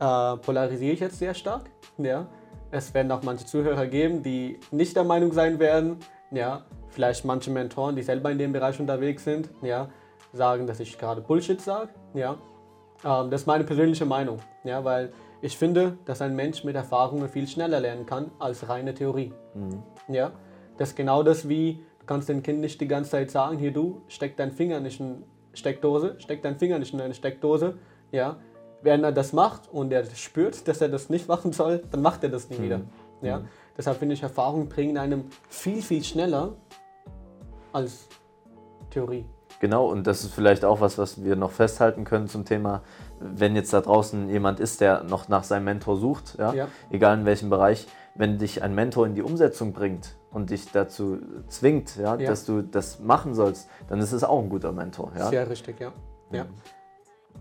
äh, 0.00 0.36
polarisiere 0.38 0.92
ich 0.92 1.00
jetzt 1.00 1.18
sehr 1.18 1.34
stark. 1.34 1.70
Ja? 1.98 2.26
Es 2.70 2.92
werden 2.94 3.10
auch 3.12 3.22
manche 3.22 3.46
Zuhörer 3.46 3.86
geben, 3.86 4.22
die 4.22 4.58
nicht 4.70 4.96
der 4.96 5.04
Meinung 5.04 5.32
sein 5.32 5.58
werden, 5.58 5.98
ja, 6.30 6.64
vielleicht 6.88 7.24
manche 7.24 7.50
Mentoren, 7.50 7.94
die 7.94 8.02
selber 8.02 8.30
in 8.30 8.38
dem 8.38 8.52
Bereich 8.52 8.80
unterwegs 8.80 9.24
sind, 9.24 9.48
ja, 9.62 9.88
sagen, 10.32 10.66
dass 10.66 10.80
ich 10.80 10.98
gerade 10.98 11.20
Bullshit 11.20 11.60
sage. 11.60 11.90
Ja. 12.14 12.36
Ähm, 13.04 13.30
das 13.30 13.42
ist 13.42 13.46
meine 13.46 13.64
persönliche 13.64 14.04
Meinung, 14.04 14.40
ja, 14.64 14.84
weil 14.84 15.12
ich 15.42 15.56
finde, 15.56 15.98
dass 16.06 16.20
ein 16.22 16.34
Mensch 16.34 16.64
mit 16.64 16.74
Erfahrungen 16.74 17.28
viel 17.28 17.46
schneller 17.46 17.78
lernen 17.78 18.06
kann 18.06 18.30
als 18.38 18.68
reine 18.68 18.94
Theorie. 18.94 19.32
Ja. 20.08 20.32
Das 20.78 20.90
ist 20.90 20.96
genau 20.96 21.22
das 21.22 21.48
wie, 21.48 21.84
du 22.00 22.06
kannst 22.06 22.28
dem 22.28 22.42
Kind 22.42 22.60
nicht 22.60 22.80
die 22.80 22.88
ganze 22.88 23.12
Zeit 23.12 23.30
sagen, 23.30 23.58
hier 23.58 23.72
du, 23.72 24.02
steck 24.08 24.36
deinen 24.36 24.52
Finger 24.52 24.80
nicht 24.80 25.00
in 25.00 25.24
Steckdose, 25.56 26.16
steck 26.18 26.42
deinen 26.42 26.56
Finger 26.58 26.78
nicht 26.78 26.92
in 26.94 27.00
eine 27.00 27.14
Steckdose, 27.14 27.74
ja. 28.12 28.36
Wenn 28.82 29.02
er 29.02 29.12
das 29.12 29.32
macht 29.32 29.72
und 29.72 29.92
er 29.92 30.04
spürt, 30.04 30.68
dass 30.68 30.80
er 30.80 30.88
das 30.88 31.08
nicht 31.08 31.28
machen 31.28 31.52
soll, 31.52 31.82
dann 31.90 32.02
macht 32.02 32.22
er 32.22 32.28
das 32.28 32.50
nie 32.50 32.60
wieder. 32.60 32.82
Ja. 33.22 33.42
Deshalb 33.76 33.98
finde 33.98 34.14
ich, 34.14 34.22
Erfahrungen 34.22 34.68
bringen 34.68 34.98
einem 34.98 35.24
viel, 35.48 35.82
viel 35.82 36.04
schneller 36.04 36.54
als 37.72 38.06
Theorie. 38.90 39.24
Genau, 39.60 39.90
und 39.90 40.06
das 40.06 40.22
ist 40.24 40.34
vielleicht 40.34 40.64
auch 40.64 40.80
was, 40.80 40.98
was 40.98 41.24
wir 41.24 41.34
noch 41.36 41.50
festhalten 41.50 42.04
können 42.04 42.28
zum 42.28 42.44
Thema, 42.44 42.82
wenn 43.18 43.56
jetzt 43.56 43.72
da 43.72 43.80
draußen 43.80 44.28
jemand 44.28 44.60
ist, 44.60 44.82
der 44.82 45.02
noch 45.04 45.28
nach 45.28 45.44
seinem 45.44 45.64
Mentor 45.64 45.96
sucht, 45.96 46.36
ja, 46.38 46.52
Ja. 46.52 46.68
egal 46.90 47.18
in 47.18 47.24
welchem 47.24 47.48
Bereich, 47.48 47.86
wenn 48.14 48.38
dich 48.38 48.62
ein 48.62 48.74
Mentor 48.74 49.06
in 49.06 49.14
die 49.14 49.22
Umsetzung 49.22 49.72
bringt 49.72 50.15
und 50.30 50.50
dich 50.50 50.70
dazu 50.72 51.18
zwingt, 51.48 51.96
ja, 51.96 52.16
Ja. 52.16 52.28
dass 52.30 52.44
du 52.44 52.62
das 52.62 53.00
machen 53.00 53.34
sollst, 53.34 53.68
dann 53.88 54.00
ist 54.00 54.12
es 54.12 54.24
auch 54.24 54.40
ein 54.42 54.48
guter 54.48 54.72
Mentor. 54.72 55.12
Ja? 55.16 55.28
Sehr 55.28 55.48
richtig, 55.48 55.80
ja. 55.80 55.92
ja. 56.32 56.46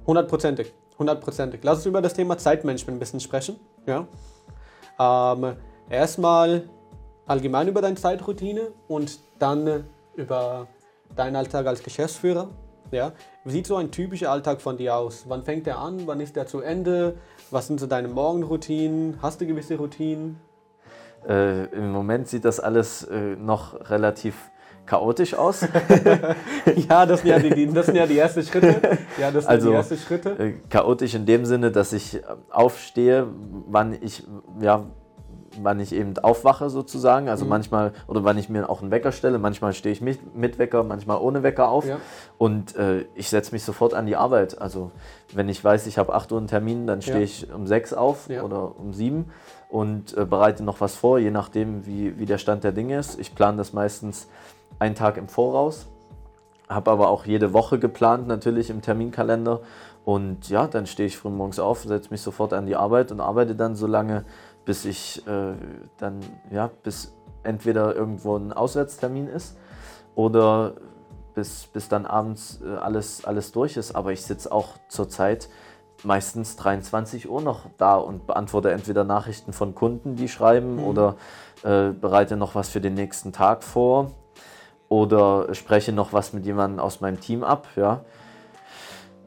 Hundertprozentig, 0.05 0.73
hundertprozentig. 0.97 1.61
Lass 1.63 1.77
uns 1.77 1.85
über 1.87 2.01
das 2.01 2.13
Thema 2.13 2.37
Zeitmanagement 2.37 2.97
ein 2.97 2.99
bisschen 2.99 3.19
sprechen. 3.19 3.59
Ja. 3.85 4.07
Ähm, 4.99 5.55
erstmal 5.89 6.69
allgemein 7.25 7.67
über 7.67 7.81
deine 7.81 7.95
Zeitroutine 7.95 8.71
und 8.87 9.19
dann 9.39 9.85
über 10.15 10.67
deinen 11.15 11.35
Alltag 11.35 11.65
als 11.67 11.81
Geschäftsführer. 11.83 12.49
Ja. 12.91 13.13
Wie 13.43 13.51
sieht 13.51 13.67
so 13.67 13.75
ein 13.77 13.91
typischer 13.91 14.31
Alltag 14.31 14.61
von 14.61 14.77
dir 14.77 14.95
aus? 14.95 15.25
Wann 15.27 15.43
fängt 15.43 15.65
der 15.65 15.79
an? 15.79 16.03
Wann 16.05 16.19
ist 16.19 16.35
der 16.35 16.45
zu 16.47 16.61
Ende? 16.61 17.17
Was 17.51 17.67
sind 17.67 17.79
so 17.79 17.87
deine 17.87 18.07
Morgenroutinen? 18.07 19.19
Hast 19.21 19.41
du 19.41 19.45
gewisse 19.47 19.75
Routinen? 19.77 20.39
Äh, 21.27 21.65
Im 21.65 21.91
Moment 21.91 22.27
sieht 22.27 22.45
das 22.45 22.59
alles 22.59 23.03
äh, 23.03 23.35
noch 23.35 23.89
relativ 23.89 24.35
chaotisch 24.85 25.33
aus. 25.33 25.61
ja, 26.89 27.05
das 27.05 27.21
sind 27.21 27.29
ja 27.29 27.39
die, 27.39 27.67
das 27.73 27.87
sind 27.87 27.95
ja 27.95 28.05
die 28.05 28.19
ersten 28.19 28.43
Schritte. 28.43 28.79
Ja, 29.19 29.31
das 29.31 29.43
sind 29.45 29.51
Also, 29.51 29.69
die 29.69 29.75
ersten 29.75 29.97
Schritte. 29.97 30.29
Äh, 30.37 30.53
chaotisch 30.69 31.15
in 31.15 31.25
dem 31.25 31.45
Sinne, 31.45 31.71
dass 31.71 31.93
ich 31.93 32.15
äh, 32.15 32.21
aufstehe, 32.51 33.27
wann 33.67 33.97
ich, 33.99 34.23
ja, 34.61 34.83
wann 35.61 35.79
ich 35.79 35.93
eben 35.93 36.17
aufwache 36.19 36.69
sozusagen. 36.69 37.25
Mhm. 37.25 37.31
Also 37.31 37.45
manchmal, 37.45 37.93
oder 38.07 38.23
wann 38.23 38.37
ich 38.37 38.49
mir 38.49 38.69
auch 38.69 38.81
einen 38.81 38.91
Wecker 38.91 39.11
stelle. 39.11 39.39
Manchmal 39.39 39.73
stehe 39.73 39.93
ich 39.93 40.01
mit, 40.01 40.35
mit 40.35 40.59
Wecker, 40.59 40.83
manchmal 40.83 41.17
ohne 41.19 41.43
Wecker 41.43 41.69
auf. 41.69 41.87
Ja. 41.87 41.97
Und 42.37 42.75
äh, 42.75 43.05
ich 43.15 43.29
setze 43.29 43.53
mich 43.53 43.63
sofort 43.63 43.93
an 43.93 44.05
die 44.05 44.15
Arbeit. 44.15 44.61
Also 44.61 44.91
wenn 45.33 45.49
ich 45.49 45.63
weiß, 45.63 45.87
ich 45.87 45.97
habe 45.97 46.13
8 46.13 46.31
Uhr 46.31 46.37
einen 46.37 46.47
Termin, 46.47 46.85
dann 46.87 47.01
stehe 47.01 47.17
Ja. 47.19 47.23
ich 47.23 47.51
um 47.51 47.65
6 47.65 47.93
auf 47.93 48.29
Ja. 48.29 48.43
oder 48.43 48.77
um 48.77 48.93
7 48.93 49.31
und 49.69 50.15
äh, 50.17 50.25
bereite 50.25 50.63
noch 50.63 50.81
was 50.81 50.95
vor, 50.95 51.19
je 51.19 51.31
nachdem, 51.31 51.85
wie, 51.85 52.17
wie 52.19 52.25
der 52.25 52.37
Stand 52.37 52.63
der 52.63 52.71
Dinge 52.71 52.97
ist. 52.97 53.19
Ich 53.19 53.35
plane 53.35 53.57
das 53.57 53.73
meistens 53.73 54.27
einen 54.79 54.95
Tag 54.95 55.17
im 55.17 55.27
Voraus. 55.27 55.87
Habe 56.69 56.91
aber 56.91 57.09
auch 57.09 57.25
jede 57.25 57.53
Woche 57.53 57.77
geplant, 57.77 58.27
natürlich 58.27 58.69
im 58.69 58.81
Terminkalender. 58.81 59.61
Und 60.03 60.49
ja, 60.49 60.67
dann 60.67 60.85
stehe 60.85 61.07
ich 61.07 61.17
früh 61.17 61.29
morgens 61.29 61.59
auf, 61.59 61.83
setze 61.83 62.11
mich 62.11 62.21
sofort 62.21 62.53
an 62.53 62.65
die 62.65 62.75
Arbeit 62.75 63.11
und 63.11 63.19
arbeite 63.19 63.55
dann 63.55 63.75
so 63.75 63.87
lange, 63.87 64.23
bis 64.63 64.85
ich 64.85 65.25
äh, 65.27 65.53
dann, 65.97 66.19
ja, 66.51 66.69
bis 66.83 67.15
entweder 67.43 67.95
irgendwo 67.95 68.35
ein 68.35 68.53
Auswärtstermin 68.53 69.27
ist 69.27 69.57
oder 70.15 70.73
bis, 71.33 71.67
bis 71.67 71.89
dann 71.89 72.05
abends 72.05 72.61
äh, 72.63 72.75
alles, 72.75 73.25
alles 73.25 73.51
durch 73.51 73.77
ist. 73.77 73.95
Aber 73.95 74.11
ich 74.11 74.23
sitze 74.23 74.51
auch 74.51 74.77
zurzeit 74.89 75.49
meistens 76.03 76.55
23 76.57 77.29
Uhr 77.29 77.41
noch 77.41 77.61
da 77.77 77.95
und 77.95 78.27
beantworte 78.27 78.71
entweder 78.71 79.03
Nachrichten 79.03 79.53
von 79.53 79.75
Kunden, 79.75 80.15
die 80.15 80.27
schreiben, 80.27 80.79
oder 80.79 81.15
äh, 81.63 81.89
bereite 81.89 82.37
noch 82.37 82.55
was 82.55 82.69
für 82.69 82.81
den 82.81 82.93
nächsten 82.93 83.31
Tag 83.31 83.63
vor 83.63 84.11
oder 84.89 85.53
spreche 85.53 85.91
noch 85.91 86.13
was 86.13 86.33
mit 86.33 86.45
jemandem 86.45 86.79
aus 86.79 87.01
meinem 87.01 87.19
Team 87.19 87.43
ab. 87.43 87.67
Ja. 87.75 88.01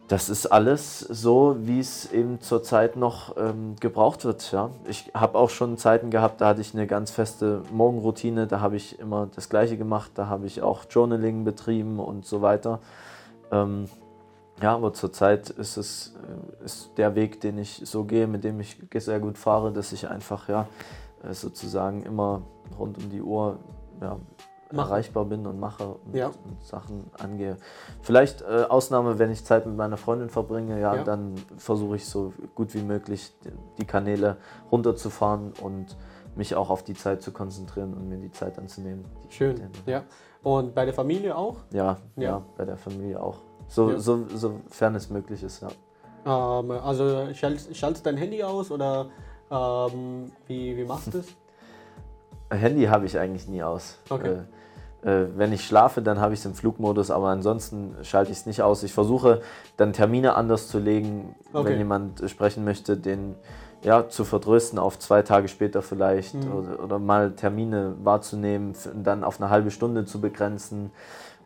Das 0.07 0.31
ist 0.31 0.47
alles 0.47 1.01
so, 1.01 1.57
wie 1.61 1.81
es 1.81 2.11
eben 2.13 2.41
zurzeit 2.41 2.97
noch 2.97 3.37
ähm, 3.37 3.77
gebraucht 3.79 4.25
wird. 4.25 4.51
Ja. 4.53 4.71
Ich 4.87 5.11
habe 5.13 5.37
auch 5.37 5.51
schon 5.51 5.77
Zeiten 5.77 6.11
gehabt, 6.11 6.41
da 6.41 6.49
hatte 6.49 6.63
ich 6.63 6.73
eine 6.73 6.87
ganz 6.87 7.11
feste 7.11 7.63
Morgenroutine, 7.71 8.47
da 8.47 8.61
habe 8.61 8.77
ich 8.77 8.99
immer 8.99 9.29
das 9.35 9.51
Gleiche 9.51 9.77
gemacht, 9.77 10.13
da 10.15 10.27
habe 10.29 10.47
ich 10.47 10.63
auch 10.63 10.85
Journaling 10.89 11.45
betrieben 11.45 11.99
und 11.99 12.25
so 12.25 12.41
weiter. 12.41 12.79
Ähm, 13.51 13.87
ja, 14.63 14.75
aber 14.75 14.93
zurzeit 14.93 15.51
ist 15.51 15.77
es 15.77 16.15
äh, 16.61 16.65
ist 16.65 16.93
der 16.97 17.15
Weg, 17.15 17.41
den 17.41 17.59
ich 17.59 17.83
so 17.85 18.05
gehe, 18.05 18.27
mit 18.27 18.45
dem 18.45 18.61
ich 18.61 18.79
sehr 18.97 19.21
gut 19.21 19.39
fahre, 19.39 19.73
dass 19.73 19.93
ich 19.93 20.09
einfach 20.09 20.49
ja 20.49 20.67
äh, 21.23 21.33
sozusagen 21.35 22.03
immer 22.03 22.43
rund 22.79 22.99
um 22.99 23.11
die 23.11 23.23
Uhr 23.23 23.59
ja, 24.01 24.19
erreichbar 24.73 25.25
bin 25.25 25.47
und 25.47 25.59
mache 25.59 25.87
und, 26.05 26.15
Ja. 26.15 26.27
und 26.29 26.63
Sachen 26.63 27.11
angehe. 27.19 27.57
Vielleicht 28.03 28.43
äh, 28.43 28.65
Ausnahme, 28.69 29.19
wenn 29.19 29.31
ich 29.31 29.45
Zeit 29.45 29.65
mit 29.67 29.77
meiner 29.77 29.97
Freundin 29.97 30.29
verbringe, 30.29 30.79
ja, 30.81 30.95
Ja. 30.97 31.05
dann 31.05 31.35
versuche 31.57 31.97
ich 31.97 32.07
so 32.07 32.33
gut 32.55 32.75
wie 32.75 32.83
möglich 32.83 33.33
die- 33.79 33.87
Kanäle 33.87 34.37
runterzufahren 34.71 35.53
und 35.63 35.97
mich 36.37 36.55
auch 36.55 36.69
auf 36.71 36.83
die 36.85 36.95
Zeit 36.95 37.23
zu 37.23 37.33
konzentrieren 37.33 37.95
und 37.95 38.09
mir 38.09 38.19
die 38.19 38.31
Zeit 38.31 38.59
anzunehmen. 38.59 39.05
die- 39.27 39.33
Schön, 39.35 39.57
ja. 39.87 40.03
Und 40.43 40.75
bei 40.75 40.85
der 40.85 40.95
Familie 40.95 41.35
auch? 41.37 41.57
Ja, 41.73 41.97
Ja. 42.17 42.43
bei 42.57 42.65
der 42.67 42.77
Familie 42.77 43.21
auch. 43.21 43.39
So, 43.69 43.93
Ja. 43.93 43.99
so, 43.99 44.27
sofern 44.35 44.95
es 44.95 45.11
möglich 45.11 45.43
ist, 45.43 45.63
ja. 45.63 45.69
Ähm, 46.27 46.71
also 46.71 47.29
schaltest, 47.35 47.77
schaltest 47.77 48.05
dein 48.07 48.17
Handy 48.17 48.43
aus 48.43 48.71
oder 48.71 49.07
ähm, 49.51 50.33
wie, 50.47 50.77
wie 50.77 50.85
machst 50.85 51.13
du 51.15 51.19
es? 51.19 51.27
Handy 52.51 52.85
habe 52.87 53.07
ich 53.07 53.19
eigentlich 53.19 53.47
nie 53.49 53.63
aus. 53.63 53.99
Okay. 54.09 54.39
Äh, 55.05 55.11
äh, 55.23 55.29
wenn 55.37 55.53
ich 55.53 55.65
schlafe, 55.67 56.03
dann 56.03 56.19
habe 56.19 56.35
ich 56.35 56.41
es 56.41 56.47
im 56.47 56.55
Flugmodus, 56.55 57.11
aber 57.11 57.29
ansonsten 57.29 57.95
schalte 58.03 58.33
ich 58.33 58.39
es 58.39 58.47
nicht 58.47 58.63
aus. 58.63 58.83
Ich 58.83 58.93
versuche 58.93 59.43
dann 59.77 59.93
Termine 59.93 60.35
anders 60.35 60.69
zu 60.69 60.79
legen, 60.79 61.35
Okay. 61.53 61.69
wenn 61.71 61.79
jemand 61.79 62.29
sprechen 62.29 62.65
möchte, 62.65 62.97
den 62.97 63.37
ja, 63.85 64.09
zu 64.09 64.25
vertrösten 64.25 64.77
auf 64.79 64.99
zwei 64.99 65.23
Tage 65.23 65.47
später 65.47 65.83
vielleicht 65.83 66.35
Mhm. 66.35 66.53
oder, 66.53 66.83
oder 66.83 66.99
mal 66.99 67.33
Termine 67.33 67.95
wahrzunehmen, 68.03 68.75
dann 69.05 69.23
auf 69.23 69.41
eine 69.41 69.51
halbe 69.51 69.71
Stunde 69.71 70.05
zu 70.05 70.21
begrenzen 70.21 70.91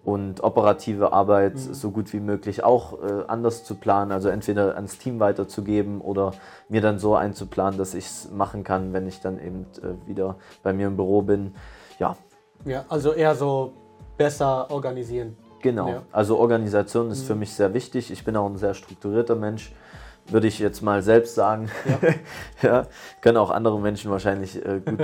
und 0.05 0.43
operative 0.43 1.13
Arbeit 1.13 1.55
Mhm. 1.55 1.75
so 1.75 1.91
gut 1.93 2.13
wie 2.13 2.21
möglich 2.21 2.65
auch 2.65 3.01
äh, 3.03 3.25
anders 3.29 3.63
zu 3.65 3.77
planen, 3.77 4.11
also 4.11 4.29
entweder 4.29 4.75
ans 4.75 4.99
Team 4.99 5.21
weiterzugeben 5.21 6.01
oder 6.01 6.33
mir 6.69 6.81
dann 6.81 6.99
so 6.99 7.15
einzuplanen, 7.15 7.79
dass 7.79 7.95
ich 7.95 8.07
es 8.07 8.31
machen 8.33 8.65
kann, 8.65 8.93
wenn 8.93 9.07
ich 9.07 9.21
dann 9.21 9.39
eben 9.39 9.67
äh, 9.83 10.09
wieder 10.09 10.37
bei 10.63 10.73
mir 10.73 10.89
im 10.89 10.97
Büro 10.97 11.23
bin. 11.23 11.55
Ja, 11.99 12.17
Ja, 12.65 12.85
also 12.89 13.13
eher 13.13 13.35
so 13.37 13.73
besser 14.17 14.71
organisieren. 14.71 15.37
Genau. 15.61 15.89
Ja. 15.89 15.99
Mhm. 16.01 16.05
Also 16.11 16.39
Organisation 16.39 17.11
ist 17.13 17.23
für 17.25 17.37
mich 17.37 17.55
sehr 17.55 17.73
wichtig. 17.73 18.11
Ich 18.11 18.25
bin 18.25 18.37
auch 18.37 18.47
ein 18.47 18.57
sehr 18.57 18.75
strukturierter 18.75 19.37
Mensch, 19.37 19.73
würde 20.27 20.49
ich 20.49 20.59
jetzt 20.59 20.83
mal 20.83 21.03
selbst 21.03 21.37
sagen. 21.37 21.69
Ja. 22.63 22.87
können 23.21 23.37
auch 23.37 23.51
andere 23.51 23.79
Menschen 23.81 24.11
wahrscheinlich 24.11 24.57
äh, 24.65 24.81
gut 24.81 24.99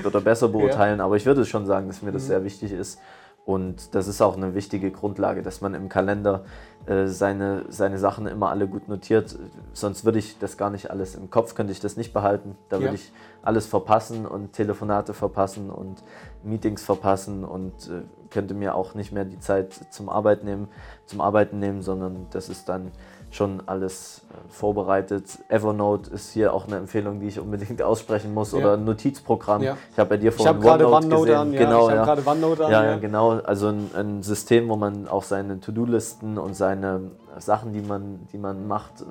oder 0.06 0.20
besser 0.20 0.48
beurteilen, 0.48 1.00
aber 1.00 1.14
ich 1.16 1.24
würde 1.26 1.44
schon 1.44 1.66
sagen, 1.66 1.86
dass 1.86 2.02
mir 2.02 2.10
Mhm. 2.10 2.14
das 2.14 2.26
sehr 2.26 2.42
wichtig 2.42 2.72
ist. 2.72 2.98
Und 3.44 3.94
das 3.94 4.08
ist 4.08 4.22
auch 4.22 4.36
eine 4.36 4.54
wichtige 4.54 4.90
Grundlage, 4.90 5.42
dass 5.42 5.60
man 5.60 5.74
im 5.74 5.90
Kalender 5.90 6.44
äh, 6.86 7.06
seine, 7.06 7.66
seine 7.68 7.98
Sachen 7.98 8.26
immer 8.26 8.48
alle 8.48 8.66
gut 8.66 8.88
notiert. 8.88 9.36
Sonst 9.74 10.06
würde 10.06 10.18
ich 10.18 10.38
das 10.38 10.56
gar 10.56 10.70
nicht 10.70 10.90
alles 10.90 11.14
im 11.14 11.30
Kopf, 11.30 11.54
könnte 11.54 11.72
ich 11.72 11.80
das 11.80 11.98
nicht 11.98 12.14
behalten. 12.14 12.56
Da 12.70 12.76
würde 12.76 12.86
Ja. 12.86 12.92
ich 12.94 13.12
alles 13.42 13.66
verpassen 13.66 14.24
und 14.26 14.54
Telefonate 14.54 15.12
verpassen 15.12 15.68
und 15.68 16.02
Meetings 16.42 16.82
verpassen 16.82 17.44
und 17.44 17.88
äh, 17.90 18.02
könnte 18.30 18.54
mir 18.54 18.74
auch 18.74 18.94
nicht 18.94 19.12
mehr 19.12 19.26
die 19.26 19.38
Zeit 19.38 19.74
zum 19.90 20.08
Arbeit 20.08 20.42
nehmen, 20.42 20.68
zum 21.04 21.20
Arbeiten 21.20 21.58
nehmen, 21.58 21.82
sondern 21.82 22.26
das 22.30 22.48
ist 22.48 22.68
dann 22.70 22.92
schon 23.34 23.62
alles 23.66 24.22
äh, 24.30 24.52
vorbereitet. 24.52 25.38
Evernote 25.48 26.10
ist 26.10 26.30
hier 26.32 26.52
auch 26.52 26.66
eine 26.66 26.76
Empfehlung, 26.76 27.20
die 27.20 27.26
ich 27.26 27.40
unbedingt 27.40 27.82
aussprechen 27.82 28.32
muss 28.32 28.52
Ja. 28.52 28.58
oder 28.58 28.74
ein 28.74 28.84
Notizprogramm. 28.84 29.62
Ja. 29.62 29.76
Ich 29.92 29.98
habe 29.98 30.10
bei 30.10 30.16
dir 30.16 30.30
Ich 30.30 30.36
vorhin 30.36 30.60
gerade 30.60 30.86
OneNote 30.86 31.06
OneNote 31.06 31.20
gesehen. 31.26 31.38
an, 31.40 31.52
ja. 31.52 31.58
Genau, 31.64 31.88
ich 31.88 31.90
habe 31.90 31.96
ja. 31.96 32.04
gerade 32.04 32.26
OneNote 32.26 32.66
an. 32.66 32.72
Ja, 32.72 32.96
genau. 32.98 33.30
Also 33.40 33.68
ein, 33.68 33.90
ein 33.94 34.22
System, 34.22 34.68
wo 34.68 34.76
man 34.76 35.08
auch 35.08 35.22
seine 35.24 35.60
To-Do-Listen 35.60 36.38
und 36.38 36.54
seine 36.54 37.10
Sachen, 37.38 37.72
die 37.72 37.80
man, 37.80 38.26
die 38.32 38.38
man 38.38 38.66
macht. 38.68 39.04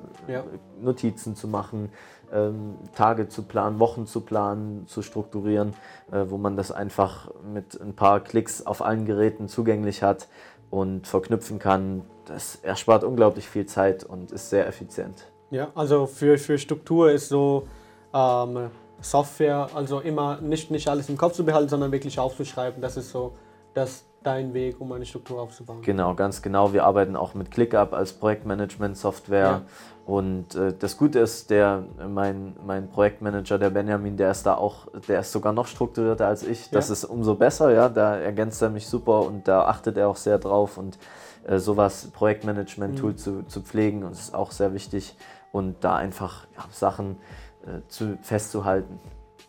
Notizen 0.80 1.36
zu 1.36 1.48
machen, 1.48 1.90
ähm, 2.32 2.74
Tage 2.94 3.28
zu 3.28 3.42
planen, 3.42 3.78
Wochen 3.78 4.06
zu 4.06 4.20
planen, 4.20 4.86
zu 4.86 5.02
strukturieren, 5.02 5.74
äh, 6.10 6.24
wo 6.28 6.36
man 6.38 6.56
das 6.56 6.72
einfach 6.72 7.30
mit 7.52 7.80
ein 7.80 7.94
paar 7.94 8.20
Klicks 8.20 8.64
auf 8.66 8.82
allen 8.82 9.04
Geräten 9.04 9.48
zugänglich 9.48 10.02
hat 10.02 10.28
und 10.70 11.06
verknüpfen 11.06 11.58
kann. 11.58 12.02
Das 12.26 12.56
erspart 12.56 13.04
unglaublich 13.04 13.48
viel 13.48 13.66
Zeit 13.66 14.04
und 14.04 14.32
ist 14.32 14.50
sehr 14.50 14.66
effizient. 14.66 15.30
Ja, 15.50 15.68
also 15.74 16.06
für, 16.06 16.38
für 16.38 16.58
Struktur 16.58 17.10
ist 17.10 17.28
so 17.28 17.68
ähm, 18.12 18.70
Software, 19.00 19.68
also 19.74 20.00
immer 20.00 20.40
nicht, 20.40 20.70
nicht 20.70 20.88
alles 20.88 21.08
im 21.08 21.16
Kopf 21.16 21.34
zu 21.34 21.44
behalten, 21.44 21.68
sondern 21.68 21.92
wirklich 21.92 22.18
aufzuschreiben. 22.18 22.80
Das 22.80 22.96
ist 22.96 23.10
so 23.10 23.34
das 23.74 24.04
dein 24.22 24.54
Weg, 24.54 24.80
um 24.80 24.90
eine 24.92 25.04
Struktur 25.04 25.40
aufzubauen. 25.40 25.82
Genau, 25.82 26.14
ganz 26.14 26.42
genau. 26.42 26.72
Wir 26.72 26.84
arbeiten 26.84 27.14
auch 27.14 27.34
mit 27.34 27.50
ClickUp 27.50 27.92
als 27.92 28.14
Projektmanagement-Software. 28.14 29.42
Ja. 29.42 29.62
Und 30.06 30.54
äh, 30.54 30.74
das 30.78 30.98
Gute 30.98 31.20
ist, 31.20 31.48
der, 31.48 31.84
mein, 32.08 32.54
mein 32.64 32.90
Projektmanager, 32.90 33.58
der 33.58 33.70
Benjamin, 33.70 34.16
der 34.16 34.30
ist 34.30 34.44
da 34.44 34.54
auch, 34.54 34.86
der 35.08 35.20
ist 35.20 35.32
sogar 35.32 35.54
noch 35.54 35.66
strukturierter 35.66 36.26
als 36.26 36.42
ich. 36.42 36.68
Das 36.70 36.88
ja. 36.88 36.92
ist 36.92 37.04
umso 37.04 37.34
besser, 37.34 37.72
ja. 37.72 37.88
Da 37.88 38.16
ergänzt 38.16 38.60
er 38.60 38.68
mich 38.68 38.86
super 38.86 39.22
und 39.22 39.48
da 39.48 39.64
achtet 39.64 39.96
er 39.96 40.08
auch 40.08 40.16
sehr 40.16 40.38
drauf. 40.38 40.76
Und 40.76 40.98
äh, 41.46 41.58
sowas, 41.58 42.10
Projektmanagement-Tool 42.12 43.12
mhm. 43.12 43.16
zu, 43.16 43.42
zu 43.44 43.62
pflegen, 43.62 44.02
ist 44.10 44.34
auch 44.34 44.50
sehr 44.50 44.74
wichtig. 44.74 45.16
Und 45.52 45.82
da 45.82 45.96
einfach 45.96 46.46
ja, 46.54 46.64
Sachen 46.70 47.16
äh, 47.64 47.80
zu, 47.88 48.18
festzuhalten. 48.20 49.00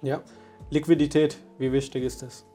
Ja. 0.01 0.21
Liquidität, 0.69 1.37
wie 1.57 1.73
wichtig 1.73 2.03
ist 2.03 2.21
das? 2.21 2.45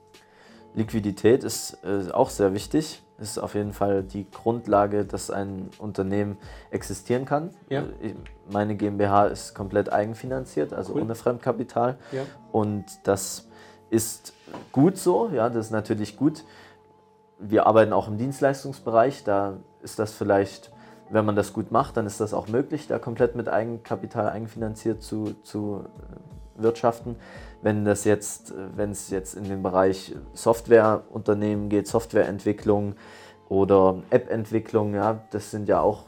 Liquidität 0.75 1.45
ist 1.45 1.79
äh, 1.85 2.11
auch 2.13 2.31
sehr 2.31 2.55
wichtig. 2.55 3.03
Ist 3.21 3.39
auf 3.39 3.55
jeden 3.55 3.73
Fall 3.73 4.03
die 4.03 4.29
Grundlage, 4.31 5.05
dass 5.05 5.31
ein 5.31 5.69
Unternehmen 5.79 6.39
existieren 6.71 7.27
kann. 7.27 7.51
Ja. 7.69 7.83
Äh, 8.03 8.15
meine 8.51 8.77
GmbH 8.77 9.27
ist 9.27 9.55
komplett 9.55 9.93
eigenfinanziert, 9.93 10.73
also 10.73 10.95
cool. 10.95 11.03
ohne 11.03 11.15
Fremdkapital. 11.15 11.97
Ja. 12.13 12.23
Und 12.51 12.87
das 13.05 13.49
ist 13.91 14.33
gut 14.73 14.97
so. 14.97 15.29
Ja, 15.33 15.51
das 15.51 15.67
ist 15.67 15.73
natürlich 15.73 16.17
gut. 16.17 16.45
Wir 17.39 17.67
arbeiten 17.67 17.93
auch 17.93 18.09
im 18.09 18.17
Dienstleistungsbereich. 18.17 19.25
Da 19.25 19.59
ist 19.83 19.99
das 19.99 20.13
vielleicht, 20.13 20.73
wenn 21.11 21.25
man 21.25 21.37
das 21.37 21.53
gut 21.53 21.71
macht, 21.71 21.97
dann 21.97 22.07
ist 22.07 22.21
das 22.21 22.33
auch 22.33 22.49
möglich, 22.49 22.87
da 22.87 22.99
komplett 22.99 23.37
mit 23.37 23.49
Eigenkapital 23.49 24.31
eigenfinanziert 24.31 25.03
zu, 25.03 25.35
zu 25.43 25.85
äh, 25.85 26.40
wirtschaften. 26.63 27.17
Wenn 27.63 27.85
das 27.85 28.05
jetzt, 28.05 28.55
wenn 28.75 28.91
es 28.91 29.11
jetzt 29.11 29.35
in 29.35 29.45
den 29.45 29.63
Bereich 29.63 30.15
Softwareunternehmen 30.33 31.69
geht, 31.69 31.87
Softwareentwicklung 31.87 32.95
oder 33.51 33.97
App-Entwicklung, 34.11 34.95
ja, 34.95 35.21
das 35.33 35.51
sind 35.51 35.69
ja 35.69 35.81
auch 35.81 36.05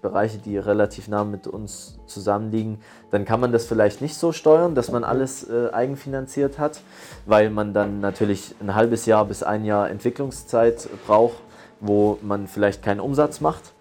Bereiche, 0.00 0.38
die 0.38 0.56
relativ 0.56 1.08
nah 1.08 1.24
mit 1.24 1.48
uns 1.48 1.98
zusammenliegen, 2.06 2.78
dann 3.10 3.24
kann 3.24 3.40
man 3.40 3.50
das 3.50 3.66
vielleicht 3.66 4.00
nicht 4.00 4.14
so 4.14 4.30
steuern, 4.30 4.74
dass 4.76 4.90
man 4.90 5.02
alles 5.02 5.50
äh, 5.50 5.70
eigenfinanziert 5.72 6.58
hat, 6.58 6.80
weil 7.26 7.50
man 7.50 7.74
dann 7.74 8.00
natürlich 8.00 8.54
ein 8.60 8.74
halbes 8.74 9.04
Jahr 9.04 9.24
bis 9.24 9.42
ein 9.42 9.64
Jahr 9.64 9.90
Entwicklungszeit 9.90 10.88
braucht, 11.06 11.38
wo 11.80 12.18
man 12.22 12.46
vielleicht 12.46 12.82
keinen 12.82 13.00
Umsatz 13.00 13.40
macht. 13.40 13.72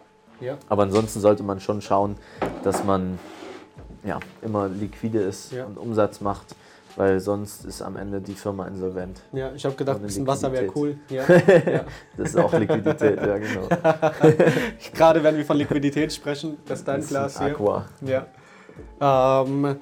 Ja. 0.41 0.57
Aber 0.67 0.83
ansonsten 0.83 1.19
sollte 1.19 1.43
man 1.43 1.59
schon 1.59 1.81
schauen, 1.81 2.17
dass 2.63 2.83
man 2.83 3.19
ja, 4.05 4.19
immer 4.41 4.67
liquide 4.69 5.19
ist 5.19 5.51
ja. 5.51 5.65
und 5.65 5.77
Umsatz 5.77 6.21
macht 6.21 6.55
weil 6.95 7.19
sonst 7.19 7.65
ist 7.65 7.81
am 7.81 7.97
Ende 7.97 8.21
die 8.21 8.33
Firma 8.33 8.67
insolvent. 8.67 9.21
Ja, 9.33 9.51
ich 9.53 9.65
habe 9.65 9.75
gedacht, 9.75 9.97
ein 9.97 10.03
bisschen 10.03 10.25
Wasser 10.25 10.51
wäre 10.51 10.71
cool. 10.75 10.97
Ja, 11.09 11.23
ja. 11.27 11.85
das 12.17 12.29
ist 12.29 12.37
auch 12.37 12.53
Liquidität, 12.53 13.17
ja 13.17 13.37
genau. 13.37 13.67
Gerade 14.93 15.23
wenn 15.23 15.35
wir 15.37 15.45
von 15.45 15.57
Liquidität 15.57 16.13
sprechen, 16.13 16.57
das 16.65 16.79
ist 16.79 16.87
dein 16.87 17.01
das 17.01 17.09
Glas 17.09 17.37
hier. 17.37 17.47
Aqua. 17.47 17.85
Ja. 18.01 18.25
Ähm, 19.41 19.77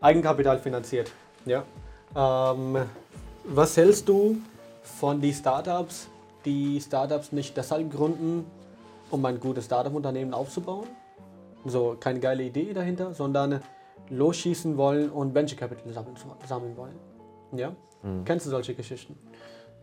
Eigenkapital 0.00 0.58
finanziert. 0.58 1.10
Ja. 1.44 1.64
Ähm, 2.14 2.78
was 3.44 3.76
hältst 3.76 4.08
du 4.08 4.38
von 4.82 5.20
den 5.20 5.32
Startups, 5.32 6.08
die 6.44 6.80
Startups 6.80 7.32
nicht 7.32 7.56
deshalb 7.56 7.90
gründen, 7.92 8.46
um 9.10 9.24
ein 9.24 9.38
gutes 9.38 9.66
Startup-Unternehmen 9.66 10.32
aufzubauen? 10.32 10.86
So 11.66 11.96
keine 11.98 12.20
geile 12.20 12.42
Idee 12.42 12.72
dahinter, 12.72 13.14
sondern 13.14 13.60
losschießen 14.10 14.76
wollen 14.76 15.10
und 15.10 15.34
Venture 15.34 15.58
Capital 15.58 15.92
sammeln, 15.92 16.16
sammeln 16.46 16.76
wollen. 16.76 16.96
Ja? 17.52 17.72
Mhm. 18.02 18.24
Kennst 18.24 18.46
du 18.46 18.50
solche 18.50 18.74
Geschichten? 18.74 19.18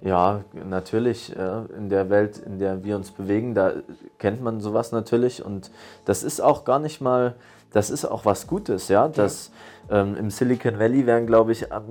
Ja, 0.01 0.43
natürlich. 0.53 1.33
In 1.33 1.87
der 1.89 2.09
Welt, 2.09 2.37
in 2.37 2.59
der 2.59 2.83
wir 2.83 2.97
uns 2.97 3.11
bewegen, 3.11 3.55
da 3.55 3.71
kennt 4.19 4.41
man 4.41 4.59
sowas 4.59 4.91
natürlich. 4.91 5.43
Und 5.43 5.71
das 6.03 6.23
ist 6.23 6.41
auch 6.41 6.65
gar 6.65 6.79
nicht 6.79 6.99
mal, 6.99 7.35
das 7.71 7.89
ist 7.89 8.03
auch 8.03 8.25
was 8.25 8.47
Gutes, 8.47 8.89
ja. 8.89 9.07
Das, 9.07 9.51
ja. 9.89 10.01
Ähm, 10.01 10.17
Im 10.17 10.29
Silicon 10.29 10.77
Valley 10.77 11.05
werden, 11.05 11.25
glaube 11.25 11.53
ich, 11.53 11.71
am 11.71 11.85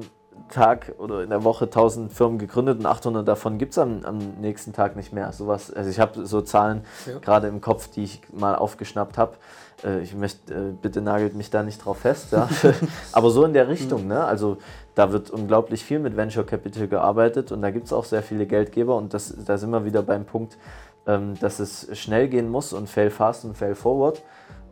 Tag 0.50 0.92
oder 0.98 1.22
in 1.22 1.30
der 1.30 1.44
Woche 1.44 1.64
1000 1.64 2.12
Firmen 2.12 2.38
gegründet 2.38 2.78
und 2.78 2.86
800 2.86 3.26
davon 3.26 3.56
gibt 3.56 3.72
es 3.72 3.78
am, 3.78 4.04
am, 4.04 4.18
nächsten 4.40 4.74
Tag 4.74 4.96
nicht 4.96 5.12
mehr. 5.12 5.32
Sowas, 5.32 5.72
also 5.72 5.88
ich 5.88 5.98
habe 5.98 6.26
so 6.26 6.42
Zahlen 6.42 6.84
ja. 7.06 7.18
gerade 7.18 7.48
im 7.48 7.62
Kopf, 7.62 7.88
die 7.88 8.04
ich 8.04 8.20
mal 8.32 8.54
aufgeschnappt 8.54 9.16
habe. 9.16 9.36
Äh, 9.84 10.00
ich 10.00 10.14
möchte, 10.14 10.52
äh, 10.52 10.72
bitte 10.80 11.00
nagelt 11.00 11.34
mich 11.34 11.50
da 11.50 11.62
nicht 11.62 11.84
drauf 11.84 11.98
fest, 11.98 12.32
ja. 12.32 12.48
aber 13.12 13.30
so 13.30 13.44
in 13.44 13.52
der 13.52 13.68
Richtung, 13.68 14.06
ne? 14.06 14.24
Also 14.24 14.58
da 14.94 15.12
wird 15.12 15.30
unglaublich 15.30 15.84
viel 15.84 15.98
mit 15.98 16.16
Venture 16.16 16.44
Capital 16.44 16.88
gearbeitet 16.88 17.52
und 17.52 17.62
da 17.62 17.70
gibt 17.70 17.86
es 17.86 17.92
auch 17.92 18.04
sehr 18.04 18.22
viele 18.22 18.46
Geldgeber 18.46 18.96
und 18.96 19.14
das, 19.14 19.34
da 19.44 19.58
sind 19.58 19.70
wir 19.70 19.84
wieder 19.84 20.02
beim 20.02 20.24
Punkt, 20.24 20.58
ähm, 21.06 21.34
dass 21.40 21.58
es 21.58 21.88
schnell 21.98 22.28
gehen 22.28 22.48
muss 22.48 22.72
und 22.72 22.88
fail 22.88 23.10
fast 23.10 23.44
und 23.44 23.56
fail 23.56 23.74
forward. 23.74 24.22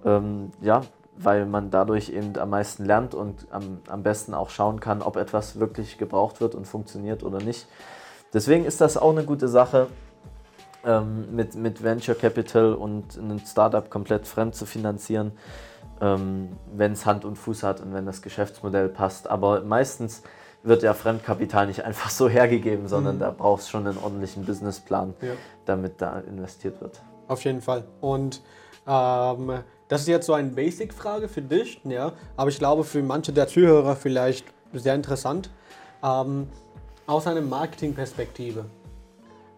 Ähm, 0.05 0.53
ja, 0.61 0.83
weil 1.17 1.45
man 1.45 1.71
dadurch 1.71 2.11
eben 2.11 2.37
am 2.39 2.51
meisten 2.51 2.87
lernt 2.87 3.15
und 3.15 3.47
am, 3.51 3.81
am 3.89 4.03
besten 4.03 4.33
auch 4.33 4.49
schauen 4.49 4.81
kann, 4.81 5.03
ob 5.03 5.17
etwas 5.17 5.61
wirklich 5.61 5.99
gebraucht 5.99 6.41
wird 6.41 6.55
und 6.55 6.67
funktioniert 6.67 7.23
oder 7.23 7.39
nicht. 7.39 7.67
Deswegen 8.33 8.65
ist 8.65 8.81
das 8.81 8.97
auch 8.97 9.11
eine 9.11 9.25
gute 9.25 9.49
Sache, 9.49 9.89
ähm, 10.85 11.35
mit, 11.35 11.55
mit 11.55 11.83
Venture 11.83 12.15
Capital 12.15 12.75
und 12.75 13.17
ein 13.17 13.41
Startup 13.47 13.89
komplett 13.89 14.27
fremd 14.27 14.55
zu 14.55 14.67
finanzieren, 14.67 15.33
ähm, 16.01 16.51
wenn 16.75 16.93
es 16.93 17.07
Hand 17.07 17.25
und 17.25 17.37
Fuß 17.37 17.63
hat 17.63 17.81
und 17.81 17.93
wenn 17.93 18.07
das 18.07 18.23
Geschäftsmodell 18.23 18.89
passt. 18.89 19.29
Aber 19.29 19.63
meistens 19.63 20.23
wird 20.63 20.83
ja 20.83 20.95
Fremdkapital 20.95 21.67
nicht 21.67 21.85
einfach 21.85 22.11
so 22.11 22.29
hergegeben, 22.29 22.89
sondern 22.89 23.17
mhm. 23.17 23.21
da 23.21 23.31
braucht 23.31 23.63
es 23.63 23.69
schon 23.69 23.87
einen 23.87 23.99
ordentlichen 23.99 24.45
Businessplan, 24.45 25.15
ja. 25.21 25.33
damit 25.65 26.01
da 26.01 26.21
investiert 26.21 26.81
wird. 26.81 27.01
Auf 27.29 27.45
jeden 27.45 27.61
Fall. 27.61 27.85
Und 28.01 28.43
ähm, 28.87 29.61
das 29.89 30.03
ist 30.03 30.09
jetzt 30.09 30.27
so 30.27 30.35
eine 30.35 30.49
Basic-Frage 30.49 31.29
für 31.29 31.43
dich, 31.43 31.81
ja, 31.85 32.13
aber 32.37 32.51
ich 32.51 32.59
glaube 32.59 32.85
für 32.85 33.03
manche 33.03 33.33
der 33.33 33.49
Zuhörer 33.49 33.97
vielleicht 33.97 34.47
sehr 34.73 34.95
interessant. 34.95 35.51
Ähm, 36.03 36.49
aus 37.07 37.27
einer 37.27 37.41
Marketing-Perspektive, 37.41 38.67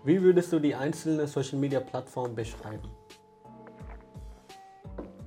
wie 0.05 0.22
würdest 0.22 0.53
du 0.53 0.59
die 0.59 0.74
einzelnen 0.74 1.26
Social-Media-Plattformen 1.26 2.34
beschreiben? 2.34 2.88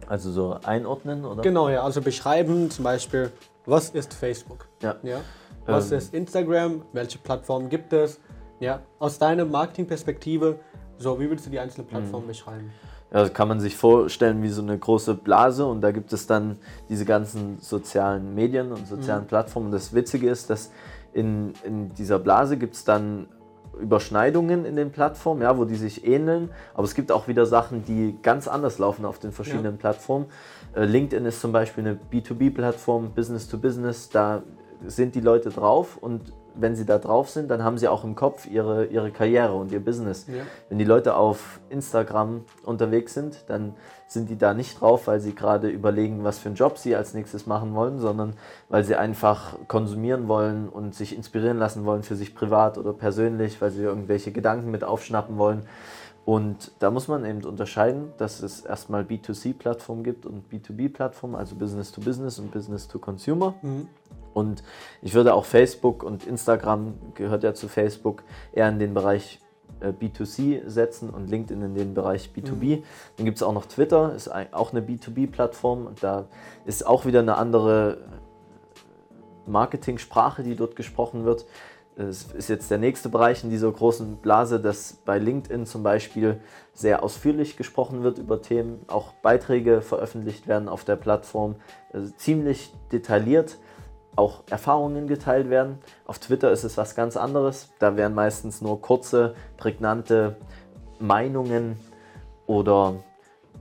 Also 0.07 0.31
so 0.31 0.57
einordnen, 0.63 1.25
oder? 1.25 1.41
Genau, 1.41 1.69
ja, 1.69 1.83
also 1.83 2.01
beschreiben 2.01 2.69
zum 2.69 2.83
Beispiel, 2.83 3.31
was 3.65 3.89
ist 3.89 4.13
Facebook? 4.13 4.67
Ja. 4.81 4.95
ja? 5.03 5.21
Was 5.65 5.91
ähm. 5.91 5.97
ist 5.97 6.13
Instagram? 6.13 6.83
Welche 6.93 7.17
Plattformen 7.17 7.69
gibt 7.69 7.91
es? 7.93 8.19
Ja, 8.59 8.81
aus 8.99 9.17
deiner 9.17 9.45
Marketing-Perspektive, 9.45 10.59
so 10.97 11.19
wie 11.19 11.27
würdest 11.27 11.47
du 11.47 11.51
die 11.51 11.59
einzelnen 11.59 11.87
Plattformen 11.87 12.25
mhm. 12.25 12.29
beschreiben? 12.29 12.71
ja, 13.13 13.29
kann 13.29 13.47
man 13.47 13.59
sich 13.59 13.77
vorstellen 13.77 14.43
wie 14.43 14.49
so 14.49 14.61
eine 14.61 14.77
große 14.77 15.13
Blase 15.13 15.65
und 15.65 15.81
da 15.81 15.91
gibt 15.91 16.11
es 16.11 16.27
dann 16.27 16.57
diese 16.89 17.05
ganzen 17.05 17.59
sozialen 17.59 18.35
Medien 18.35 18.71
und 18.71 18.87
sozialen 18.87 19.23
mhm. 19.23 19.27
Plattformen. 19.27 19.67
Und 19.67 19.71
das 19.71 19.93
Witzige 19.93 20.29
ist, 20.29 20.49
dass 20.49 20.71
in, 21.13 21.53
in 21.63 21.93
dieser 21.93 22.19
Blase 22.19 22.57
gibt 22.57 22.75
es 22.75 22.83
dann 22.83 23.27
Überschneidungen 23.79 24.65
in 24.65 24.75
den 24.75 24.91
Plattformen, 24.91 25.41
ja, 25.41 25.57
wo 25.57 25.65
die 25.65 25.75
sich 25.75 26.05
ähneln, 26.05 26.49
aber 26.73 26.83
es 26.83 26.95
gibt 26.95 27.11
auch 27.11 27.27
wieder 27.27 27.45
Sachen, 27.45 27.85
die 27.85 28.17
ganz 28.21 28.47
anders 28.47 28.79
laufen 28.79 29.05
auf 29.05 29.19
den 29.19 29.31
verschiedenen 29.31 29.75
ja. 29.75 29.79
Plattformen. 29.79 30.27
Äh, 30.75 30.85
LinkedIn 30.85 31.25
ist 31.25 31.41
zum 31.41 31.51
Beispiel 31.51 31.85
eine 31.85 31.99
B2B-Plattform, 32.11 33.11
Business 33.11 33.47
to 33.47 33.57
Business, 33.57 34.09
da 34.09 34.43
sind 34.85 35.15
die 35.15 35.21
Leute 35.21 35.49
drauf 35.49 35.97
und 35.97 36.33
wenn 36.57 36.75
sie 36.75 36.85
da 36.85 36.97
drauf 36.97 37.29
sind, 37.29 37.51
dann 37.51 37.63
haben 37.63 37.77
sie 37.77 37.87
auch 37.87 38.03
im 38.03 38.15
Kopf 38.15 38.47
ihre, 38.47 38.85
ihre 38.85 39.11
Karriere 39.11 39.53
und 39.53 39.71
ihr 39.71 39.83
Business. 39.83 40.25
Ja. 40.27 40.43
Wenn 40.69 40.77
die 40.77 40.85
Leute 40.85 41.15
auf 41.15 41.59
Instagram 41.69 42.45
unterwegs 42.63 43.13
sind, 43.13 43.43
dann 43.47 43.75
sind 44.07 44.29
die 44.29 44.37
da 44.37 44.53
nicht 44.53 44.81
drauf, 44.81 45.07
weil 45.07 45.19
sie 45.19 45.33
gerade 45.33 45.67
überlegen, 45.69 46.23
was 46.23 46.39
für 46.39 46.49
einen 46.49 46.55
Job 46.55 46.77
sie 46.77 46.95
als 46.95 47.13
nächstes 47.13 47.47
machen 47.47 47.73
wollen, 47.73 47.99
sondern 47.99 48.33
weil 48.69 48.83
sie 48.83 48.95
einfach 48.95 49.57
konsumieren 49.67 50.27
wollen 50.27 50.69
und 50.69 50.93
sich 50.93 51.15
inspirieren 51.15 51.57
lassen 51.57 51.85
wollen 51.85 52.03
für 52.03 52.15
sich 52.15 52.35
privat 52.35 52.77
oder 52.77 52.93
persönlich, 52.93 53.61
weil 53.61 53.71
sie 53.71 53.81
irgendwelche 53.81 54.31
Gedanken 54.31 54.71
mit 54.71 54.83
aufschnappen 54.83 55.37
wollen. 55.37 55.63
Und 56.25 56.71
da 56.79 56.89
muss 56.89 57.07
man 57.07 57.23
eben 57.23 57.43
unterscheiden, 57.43 58.11
dass 58.17 58.41
es 58.41 58.61
erstmal 58.61 59.03
B2C-Plattformen 59.03 60.03
gibt 60.03 60.25
und 60.25 60.51
B2B-Plattformen, 60.51 61.35
also 61.35 61.55
Business 61.55 61.91
to 61.91 62.01
Business 62.01 62.39
und 62.39 62.51
Business 62.51 62.87
to 62.87 62.97
Consumer. 62.97 63.53
Mhm. 63.61 63.87
Und 64.33 64.63
ich 65.01 65.13
würde 65.13 65.33
auch 65.33 65.45
Facebook 65.45 66.03
und 66.03 66.25
Instagram, 66.25 66.95
gehört 67.13 67.43
ja 67.43 67.53
zu 67.53 67.67
Facebook, 67.67 68.23
eher 68.53 68.67
in 68.69 68.79
den 68.79 68.93
Bereich 68.93 69.39
B2C 69.81 70.67
setzen 70.67 71.09
und 71.09 71.29
LinkedIn 71.29 71.61
in 71.61 71.75
den 71.75 71.93
Bereich 71.93 72.29
B2B. 72.35 72.77
Mhm. 72.77 72.83
Dann 73.17 73.25
gibt 73.25 73.37
es 73.37 73.43
auch 73.43 73.53
noch 73.53 73.65
Twitter, 73.65 74.13
ist 74.13 74.29
auch 74.29 74.71
eine 74.71 74.81
B2B-Plattform. 74.81 75.89
Da 76.01 76.25
ist 76.65 76.85
auch 76.85 77.05
wieder 77.05 77.19
eine 77.19 77.37
andere 77.37 77.97
Marketing-Sprache, 79.45 80.43
die 80.43 80.55
dort 80.55 80.75
gesprochen 80.75 81.25
wird. 81.25 81.45
Es 81.97 82.23
ist 82.33 82.49
jetzt 82.49 82.69
der 82.69 82.77
nächste 82.77 83.07
Bereich 83.07 83.43
in 83.45 83.49
dieser 83.49 83.71
großen 83.71 84.17
Blase, 84.17 84.59
dass 84.59 84.93
bei 85.05 85.17
LinkedIn 85.17 85.65
zum 85.65 85.81
Beispiel 85.81 86.41
sehr 86.73 87.03
ausführlich 87.03 87.55
gesprochen 87.55 88.03
wird 88.03 88.17
über 88.17 88.41
Themen, 88.41 88.81
auch 88.87 89.13
Beiträge 89.21 89.81
veröffentlicht 89.81 90.45
werden 90.47 90.67
auf 90.67 90.83
der 90.83 90.97
Plattform, 90.97 91.55
also 91.93 92.11
ziemlich 92.17 92.73
detailliert 92.91 93.59
auch 94.15 94.43
Erfahrungen 94.49 95.07
geteilt 95.07 95.49
werden. 95.49 95.79
Auf 96.05 96.19
Twitter 96.19 96.51
ist 96.51 96.63
es 96.63 96.77
was 96.77 96.95
ganz 96.95 97.17
anderes. 97.17 97.69
Da 97.79 97.97
werden 97.97 98.13
meistens 98.13 98.61
nur 98.61 98.81
kurze, 98.81 99.35
prägnante 99.57 100.37
Meinungen 100.99 101.77
oder 102.47 102.95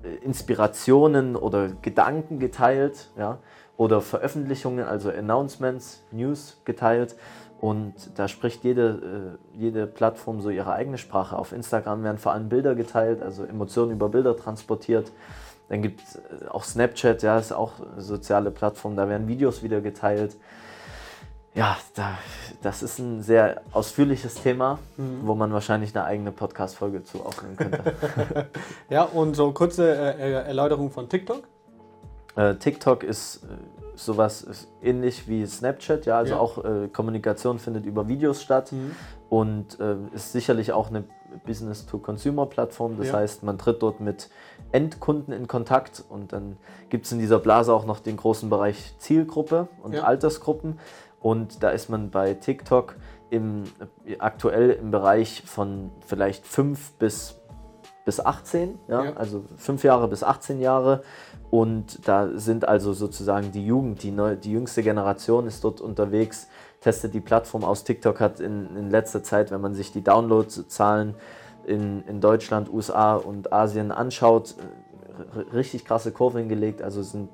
äh, 0.03 0.25
Inspirationen 0.25 1.37
oder 1.37 1.69
Gedanken 1.83 2.39
geteilt, 2.39 3.11
ja, 3.17 3.39
oder 3.77 4.01
Veröffentlichungen, 4.01 4.85
also 4.85 5.11
Announcements, 5.11 6.05
News 6.13 6.61
geteilt. 6.65 7.17
Und 7.61 7.95
da 8.19 8.29
spricht 8.29 8.63
jede, 8.63 9.39
äh, 9.55 9.59
jede 9.59 9.87
Plattform 9.87 10.41
so 10.41 10.51
ihre 10.51 10.73
eigene 10.73 10.99
Sprache. 10.99 11.39
Auf 11.39 11.53
Instagram 11.53 12.05
werden 12.05 12.19
vor 12.19 12.33
allem 12.33 12.49
Bilder 12.49 12.75
geteilt, 12.75 13.23
also 13.23 13.45
Emotionen 13.45 13.93
über 13.93 14.09
Bilder 14.09 14.37
transportiert. 14.37 15.11
Dann 15.69 15.83
gibt 15.83 16.03
es 16.03 16.17
äh, 16.17 16.49
auch 16.49 16.65
Snapchat, 16.65 17.23
ja, 17.23 17.39
ist 17.39 17.53
auch 17.53 17.73
eine 17.81 18.03
soziale 18.03 18.51
Plattform, 18.51 18.97
da 18.97 19.09
werden 19.09 19.29
Videos 19.29 19.63
wieder 19.63 19.81
geteilt. 19.81 20.37
Ja, 21.55 21.77
da, 21.95 22.19
das 22.63 22.83
ist 22.83 22.99
ein 22.99 23.23
sehr 23.23 23.63
ausführliches 23.73 24.35
Thema, 24.35 24.81
mhm. 24.97 25.21
wo 25.23 25.37
man 25.37 25.53
wahrscheinlich 25.53 25.95
eine 25.95 26.05
eigene 26.05 26.33
Podcast-Folge 26.33 27.05
zu 27.05 27.25
aufnehmen 27.25 27.57
könnte. 27.57 27.95
ja, 28.91 29.05
und 29.05 29.35
so 29.35 29.53
kurze 29.53 29.95
äh, 29.95 30.33
Erläuterung 30.33 30.91
von 30.91 31.09
TikTok. 31.09 31.47
Äh, 32.35 32.57
TikTok 32.57 33.05
ist 33.05 33.45
äh, 33.45 33.47
sowas 33.95 34.43
ist 34.43 34.69
ähnlich 34.83 35.29
wie 35.29 35.47
Snapchat, 35.47 36.07
ja, 36.07 36.19
also 36.19 36.35
ja. 36.35 36.41
auch 36.41 36.65
äh, 36.65 36.89
Kommunikation 36.89 37.59
findet 37.59 37.87
über 37.87 38.09
Videos 38.09 38.43
statt 38.43 38.73
mhm. 38.73 38.97
und 39.29 39.79
äh, 39.81 39.97
ist 40.13 40.33
sicherlich 40.33 40.73
auch 40.73 40.89
eine 40.89 41.05
Business-to-Consumer-Plattform. 41.47 42.97
Das 42.99 43.09
ja. 43.09 43.15
heißt, 43.15 43.43
man 43.43 43.59
tritt 43.59 43.83
dort 43.83 44.01
mit 44.01 44.31
Endkunden 44.73 45.33
in 45.33 45.47
Kontakt 45.47 46.05
und 46.09 46.33
dann 46.33 46.57
gibt 46.89 47.07
es 47.07 47.13
in 47.13 47.19
dieser 47.19 47.39
Blase 47.39 47.73
auch 47.73 47.87
noch 47.87 48.01
den 48.01 48.17
großen 48.17 48.51
Bereich 48.51 48.95
Zielgruppe 48.99 49.69
und 49.83 49.95
ja. 49.95 50.03
Altersgruppen. 50.03 50.79
Und 51.21 51.63
da 51.63 51.71
ist 51.71 51.89
man 51.89 52.11
bei 52.11 52.35
TikTok 52.35 52.97
im, 53.31 53.65
aktuell 54.19 54.71
im 54.71 54.91
Bereich 54.91 55.43
von 55.47 55.91
vielleicht 56.07 56.47
5 56.47 56.93
bis, 56.93 57.41
bis 58.05 58.21
18, 58.21 58.79
ja? 58.89 59.05
ja? 59.05 59.13
also 59.15 59.45
5 59.57 59.85
Jahre 59.85 60.09
bis 60.09 60.23
18 60.23 60.61
Jahre. 60.61 61.03
Und 61.51 62.07
da 62.07 62.31
sind 62.37 62.67
also 62.67 62.93
sozusagen 62.93 63.53
die 63.53 63.65
Jugend, 63.65 64.03
die, 64.03 64.11
neu, 64.11 64.37
die 64.37 64.53
jüngste 64.53 64.83
Generation 64.83 65.47
ist 65.47 65.65
dort 65.65 65.81
unterwegs, 65.81 66.49
testet 66.85 67.15
die 67.15 67.21
Plattform 67.21 67.65
aus. 67.65 67.83
TikTok 67.85 68.21
hat 68.21 68.41
in, 68.41 68.77
in 68.77 68.91
letzter 68.91 69.23
Zeit, 69.23 69.51
wenn 69.51 69.63
man 69.63 69.73
sich 69.73 69.91
die 69.91 70.05
Downloadzahlen 70.05 71.15
in, 71.67 72.03
in 72.07 72.21
Deutschland, 72.21 72.71
USA 72.71 73.17
und 73.17 73.55
Asien 73.55 73.91
anschaut, 73.91 74.55
richtig 75.55 75.87
krasse 75.87 76.13
Kurve 76.13 76.41
hingelegt. 76.41 76.83
Also 76.83 77.03
sind 77.03 77.31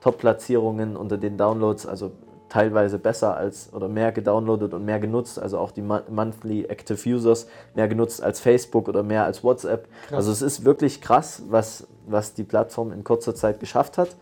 Top-Platzierungen 0.00 0.94
Top 0.94 1.00
unter 1.02 1.18
den 1.18 1.36
Downloads, 1.36 1.86
also 1.86 2.12
teilweise 2.48 2.98
besser 2.98 3.36
als 3.36 3.74
oder 3.74 3.88
mehr 3.88 4.12
gedownloadet 4.12 4.72
und 4.72 4.84
mehr 4.84 5.00
genutzt, 5.00 5.38
also 5.38 5.58
auch 5.58 5.72
die 5.72 5.82
Monthly 5.82 6.64
Active 6.64 7.06
Users 7.06 7.48
mehr 7.74 7.86
genutzt 7.86 8.22
als 8.22 8.40
Facebook 8.40 8.88
oder 8.88 9.02
mehr 9.02 9.24
als 9.24 9.44
WhatsApp. 9.44 9.88
Krass. 10.08 10.16
Also 10.16 10.32
es 10.32 10.40
ist 10.40 10.64
wirklich 10.64 11.02
krass, 11.02 11.42
was, 11.50 11.86
was 12.06 12.32
die 12.32 12.44
Plattform 12.44 12.92
in 12.92 13.04
kurzer 13.04 13.34
Zeit 13.34 13.60
geschafft 13.60 13.98
hat. 13.98 14.16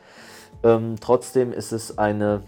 Ähm, 0.64 0.97
trotzdem 1.01 1.53
ist 1.53 1.72
es 1.72 1.99
eine, 1.99 2.42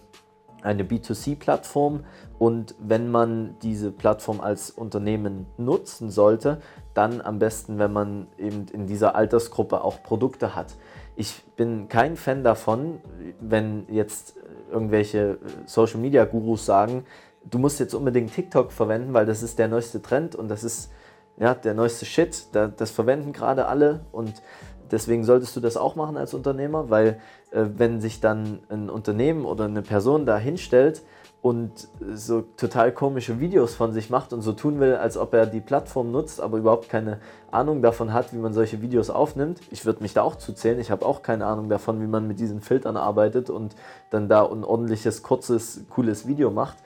eine 0.66 0.82
B2C-Plattform 0.82 2.04
und 2.38 2.74
wenn 2.78 3.10
man 3.10 3.56
diese 3.62 3.90
Plattform 3.92 4.40
als 4.40 4.70
Unternehmen 4.70 5.46
nutzen 5.56 6.10
sollte, 6.10 6.60
dann 6.92 7.20
am 7.20 7.38
besten, 7.38 7.78
wenn 7.78 7.92
man 7.92 8.26
eben 8.36 8.66
in 8.72 8.86
dieser 8.86 9.14
Altersgruppe 9.14 9.82
auch 9.82 10.02
Produkte 10.02 10.54
hat. 10.54 10.74
Ich 11.14 11.44
bin 11.56 11.88
kein 11.88 12.16
Fan 12.16 12.42
davon, 12.42 13.00
wenn 13.40 13.86
jetzt 13.88 14.36
irgendwelche 14.70 15.18
äh, 15.18 15.36
Social 15.66 16.00
Media 16.00 16.24
Gurus 16.24 16.66
sagen, 16.66 17.04
du 17.44 17.58
musst 17.58 17.78
jetzt 17.78 17.94
unbedingt 17.94 18.34
TikTok 18.34 18.72
verwenden, 18.72 19.14
weil 19.14 19.24
das 19.24 19.42
ist 19.42 19.58
der 19.58 19.68
neueste 19.68 20.02
Trend 20.02 20.34
und 20.34 20.48
das 20.48 20.64
ist 20.64 20.90
ja, 21.38 21.54
der 21.54 21.74
neueste 21.74 22.06
Shit. 22.06 22.48
das 22.52 22.90
verwenden 22.90 23.32
gerade 23.32 23.66
alle 23.66 24.00
und 24.10 24.42
deswegen 24.90 25.24
solltest 25.24 25.54
du 25.54 25.60
das 25.60 25.76
auch 25.76 25.94
machen 25.96 26.16
als 26.16 26.34
Unternehmer, 26.34 26.90
weil 26.90 27.20
wenn 27.52 28.00
sich 28.00 28.20
dann 28.20 28.60
ein 28.68 28.90
Unternehmen 28.90 29.44
oder 29.44 29.64
eine 29.64 29.82
Person 29.82 30.26
da 30.26 30.36
hinstellt 30.36 31.02
und 31.46 31.88
so 32.12 32.42
total 32.56 32.90
komische 32.90 33.38
Videos 33.38 33.74
von 33.74 33.92
sich 33.92 34.10
macht 34.10 34.32
und 34.32 34.42
so 34.42 34.52
tun 34.52 34.80
will, 34.80 34.96
als 34.96 35.16
ob 35.16 35.32
er 35.32 35.46
die 35.46 35.60
Plattform 35.60 36.10
nutzt, 36.10 36.40
aber 36.40 36.58
überhaupt 36.58 36.88
keine 36.88 37.20
Ahnung 37.52 37.82
davon 37.82 38.12
hat, 38.12 38.32
wie 38.32 38.38
man 38.38 38.52
solche 38.52 38.82
Videos 38.82 39.10
aufnimmt. 39.10 39.60
Ich 39.70 39.86
würde 39.86 40.02
mich 40.02 40.12
da 40.12 40.22
auch 40.22 40.34
zuzählen. 40.34 40.80
Ich 40.80 40.90
habe 40.90 41.06
auch 41.06 41.22
keine 41.22 41.46
Ahnung 41.46 41.68
davon, 41.68 42.00
wie 42.00 42.08
man 42.08 42.26
mit 42.26 42.40
diesen 42.40 42.62
Filtern 42.62 42.96
arbeitet 42.96 43.48
und 43.48 43.76
dann 44.10 44.28
da 44.28 44.44
ein 44.44 44.64
ordentliches, 44.64 45.22
kurzes, 45.22 45.84
cooles 45.88 46.26
Video 46.26 46.50
macht. 46.50 46.78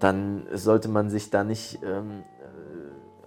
Dann 0.00 0.46
sollte 0.52 0.88
man 0.88 1.10
sich 1.10 1.30
da 1.30 1.44
nicht 1.44 1.78
ähm, 1.84 2.22
äh, 2.37 2.37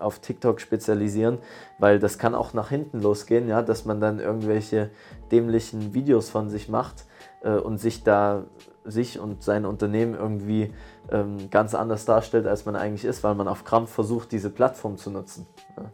auf 0.02 0.20
TikTok 0.20 0.60
spezialisieren, 0.60 1.40
weil 1.80 2.00
das 2.00 2.18
kann 2.18 2.36
auch 2.36 2.54
nach 2.54 2.70
hinten 2.70 3.02
losgehen, 3.02 3.48
ja, 3.48 3.62
dass 3.62 3.86
man 3.86 4.02
dann 4.02 4.20
irgendwelche 4.20 4.90
dämlichen 5.32 5.94
Videos 5.94 6.30
von 6.30 6.50
sich 6.50 6.70
macht 6.70 7.06
äh, 7.42 7.52
und 7.52 7.78
sich 7.78 8.04
da 8.04 8.46
sich 8.84 9.20
und 9.20 9.44
sein 9.44 9.66
Unternehmen 9.66 10.16
irgendwie 10.16 10.74
ähm, 11.12 11.50
ganz 11.50 11.76
anders 11.76 12.06
darstellt, 12.06 12.48
als 12.48 12.66
man 12.66 12.76
eigentlich 12.76 13.06
ist, 13.06 13.24
weil 13.24 13.36
man 13.36 13.48
auf 13.48 13.64
Krampf 13.64 13.92
versucht, 13.92 14.32
diese 14.32 14.50
Plattform 14.50 14.98
zu 14.98 15.12
nutzen. 15.12 15.46
Ja. 15.78 15.92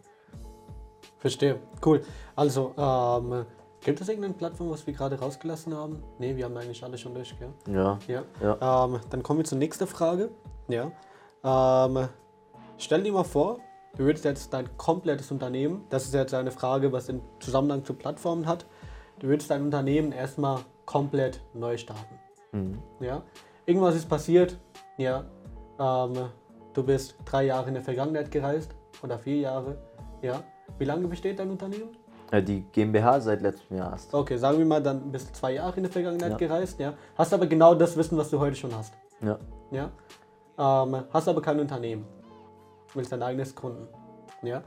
Verstehe, 1.19 1.59
cool. 1.85 2.01
Also, 2.35 2.73
ähm, 2.77 3.45
gibt 3.81 3.99
es 3.99 4.07
irgendeine 4.07 4.33
Plattform, 4.35 4.69
was 4.69 4.85
wir 4.85 4.93
gerade 4.93 5.19
rausgelassen 5.19 5.75
haben? 5.75 6.03
Ne, 6.19 6.35
wir 6.35 6.45
haben 6.45 6.55
eigentlich 6.55 6.83
alle 6.83 6.97
schon 6.97 7.13
durch, 7.13 7.35
gell? 7.37 7.49
Ja. 7.73 7.97
ja. 8.07 8.23
ja. 8.41 8.85
Ähm, 8.85 8.99
dann 9.09 9.23
kommen 9.23 9.39
wir 9.39 9.45
zur 9.45 9.57
nächsten 9.57 9.87
Frage. 9.87 10.29
Ja. 10.67 10.91
Ähm, 11.43 12.07
stell 12.77 13.03
dir 13.03 13.11
mal 13.11 13.23
vor, 13.23 13.59
du 13.97 14.05
würdest 14.05 14.25
jetzt 14.25 14.53
dein 14.53 14.69
komplettes 14.77 15.31
Unternehmen, 15.31 15.85
das 15.89 16.05
ist 16.05 16.13
jetzt 16.13 16.33
eine 16.33 16.51
Frage, 16.51 16.91
was 16.91 17.07
den 17.07 17.21
Zusammenhang 17.39 17.83
zu 17.83 17.93
Plattformen 17.93 18.45
hat, 18.45 18.65
du 19.19 19.27
würdest 19.27 19.49
dein 19.49 19.63
Unternehmen 19.63 20.11
erstmal 20.11 20.59
komplett 20.85 21.41
neu 21.53 21.77
starten. 21.77 22.15
Mhm. 22.51 22.79
Ja? 22.99 23.23
Irgendwas 23.65 23.95
ist 23.95 24.07
passiert, 24.07 24.57
ja. 24.97 25.25
Ähm, 25.79 26.29
du 26.73 26.83
bist 26.83 27.15
drei 27.25 27.45
Jahre 27.45 27.67
in 27.67 27.73
der 27.73 27.83
Vergangenheit 27.83 28.31
gereist 28.31 28.75
oder 29.03 29.19
vier 29.19 29.37
Jahre, 29.37 29.77
ja. 30.21 30.41
Wie 30.77 30.85
lange 30.85 31.07
besteht 31.07 31.39
dein 31.39 31.49
Unternehmen? 31.49 31.89
Die 32.45 32.61
GmbH 32.73 33.21
seit 33.21 33.41
letztem 33.41 33.77
Jahr 33.77 33.91
erst. 33.93 34.13
Okay, 34.13 34.37
sagen 34.37 34.57
wir 34.57 34.65
mal, 34.65 34.83
dann 34.83 35.11
bist 35.11 35.29
du 35.29 35.33
zwei 35.33 35.53
Jahre 35.53 35.77
in 35.77 35.83
der 35.83 35.91
Vergangenheit 35.91 36.31
ja. 36.31 36.37
gereist, 36.37 36.77
ja. 36.79 36.93
Hast 37.15 37.33
aber 37.33 37.47
genau 37.47 37.73
das 37.73 37.95
Wissen, 37.95 38.17
was 38.17 38.29
du 38.29 38.39
heute 38.39 38.55
schon 38.55 38.75
hast. 38.75 38.93
Ja. 39.21 39.39
Ja. 39.71 39.91
Ähm, 40.57 41.03
hast 41.09 41.27
aber 41.29 41.41
kein 41.41 41.59
Unternehmen. 41.59 42.05
Willst 42.97 43.11
dein 43.11 43.21
eigenes 43.21 43.53
Kunden. 43.53 43.87
Ja. 44.41 44.63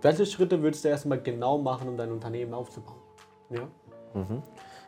Welche 0.00 0.24
Schritte 0.24 0.62
würdest 0.62 0.84
du 0.84 0.88
erstmal 0.88 1.20
genau 1.20 1.58
machen, 1.58 1.88
um 1.88 1.98
dein 1.98 2.10
Unternehmen 2.10 2.54
aufzubauen? 2.54 2.96
Ja. 3.50 3.68
Mhm. 4.14 4.42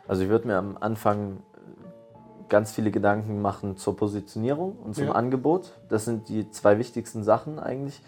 Also 0.07 0.23
ich 0.23 0.29
würde 0.29 0.47
mir 0.47 0.55
am 0.55 0.77
Anfang 0.79 1.43
ganz 2.49 2.71
viele 2.71 2.89
Gedanken 2.89 3.41
machen 3.41 3.77
zur 3.77 3.95
Positionierung 3.95 4.77
und 4.77 4.95
zum 4.95 5.05
ja. 5.05 5.11
Angebot. 5.11 5.79
Das 5.89 6.05
sind 6.05 6.27
die 6.27 6.49
zwei 6.49 6.79
wichtigsten 6.79 7.23
Sachen 7.23 7.59
eigentlich. 7.59 8.01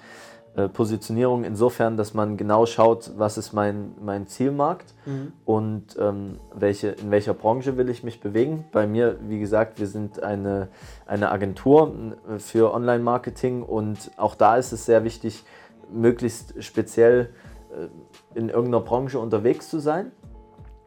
Äh, 0.55 0.69
Positionierung 0.69 1.45
insofern, 1.45 1.97
dass 1.97 2.13
man 2.13 2.37
genau 2.37 2.67
schaut, 2.67 3.13
was 3.17 3.39
ist 3.39 3.53
mein, 3.53 3.95
mein 3.99 4.27
Zielmarkt 4.27 4.93
mhm. 5.07 5.33
und 5.45 5.97
ähm, 5.99 6.37
welche, 6.53 6.89
in 6.89 7.09
welcher 7.09 7.33
Branche 7.33 7.75
will 7.75 7.89
ich 7.89 8.03
mich 8.03 8.21
bewegen. 8.21 8.65
Bei 8.71 8.85
mir, 8.85 9.17
wie 9.27 9.39
gesagt, 9.39 9.79
wir 9.79 9.87
sind 9.87 10.21
eine, 10.21 10.67
eine 11.07 11.31
Agentur 11.31 11.95
äh, 12.29 12.37
für 12.37 12.71
Online-Marketing 12.71 13.63
und 13.63 14.11
auch 14.17 14.35
da 14.35 14.57
ist 14.57 14.73
es 14.73 14.85
sehr 14.85 15.03
wichtig, 15.03 15.43
möglichst 15.91 16.63
speziell 16.63 17.29
äh, 17.71 18.37
in 18.37 18.49
irgendeiner 18.49 18.81
Branche 18.81 19.17
unterwegs 19.17 19.71
zu 19.71 19.79
sein. 19.79 20.11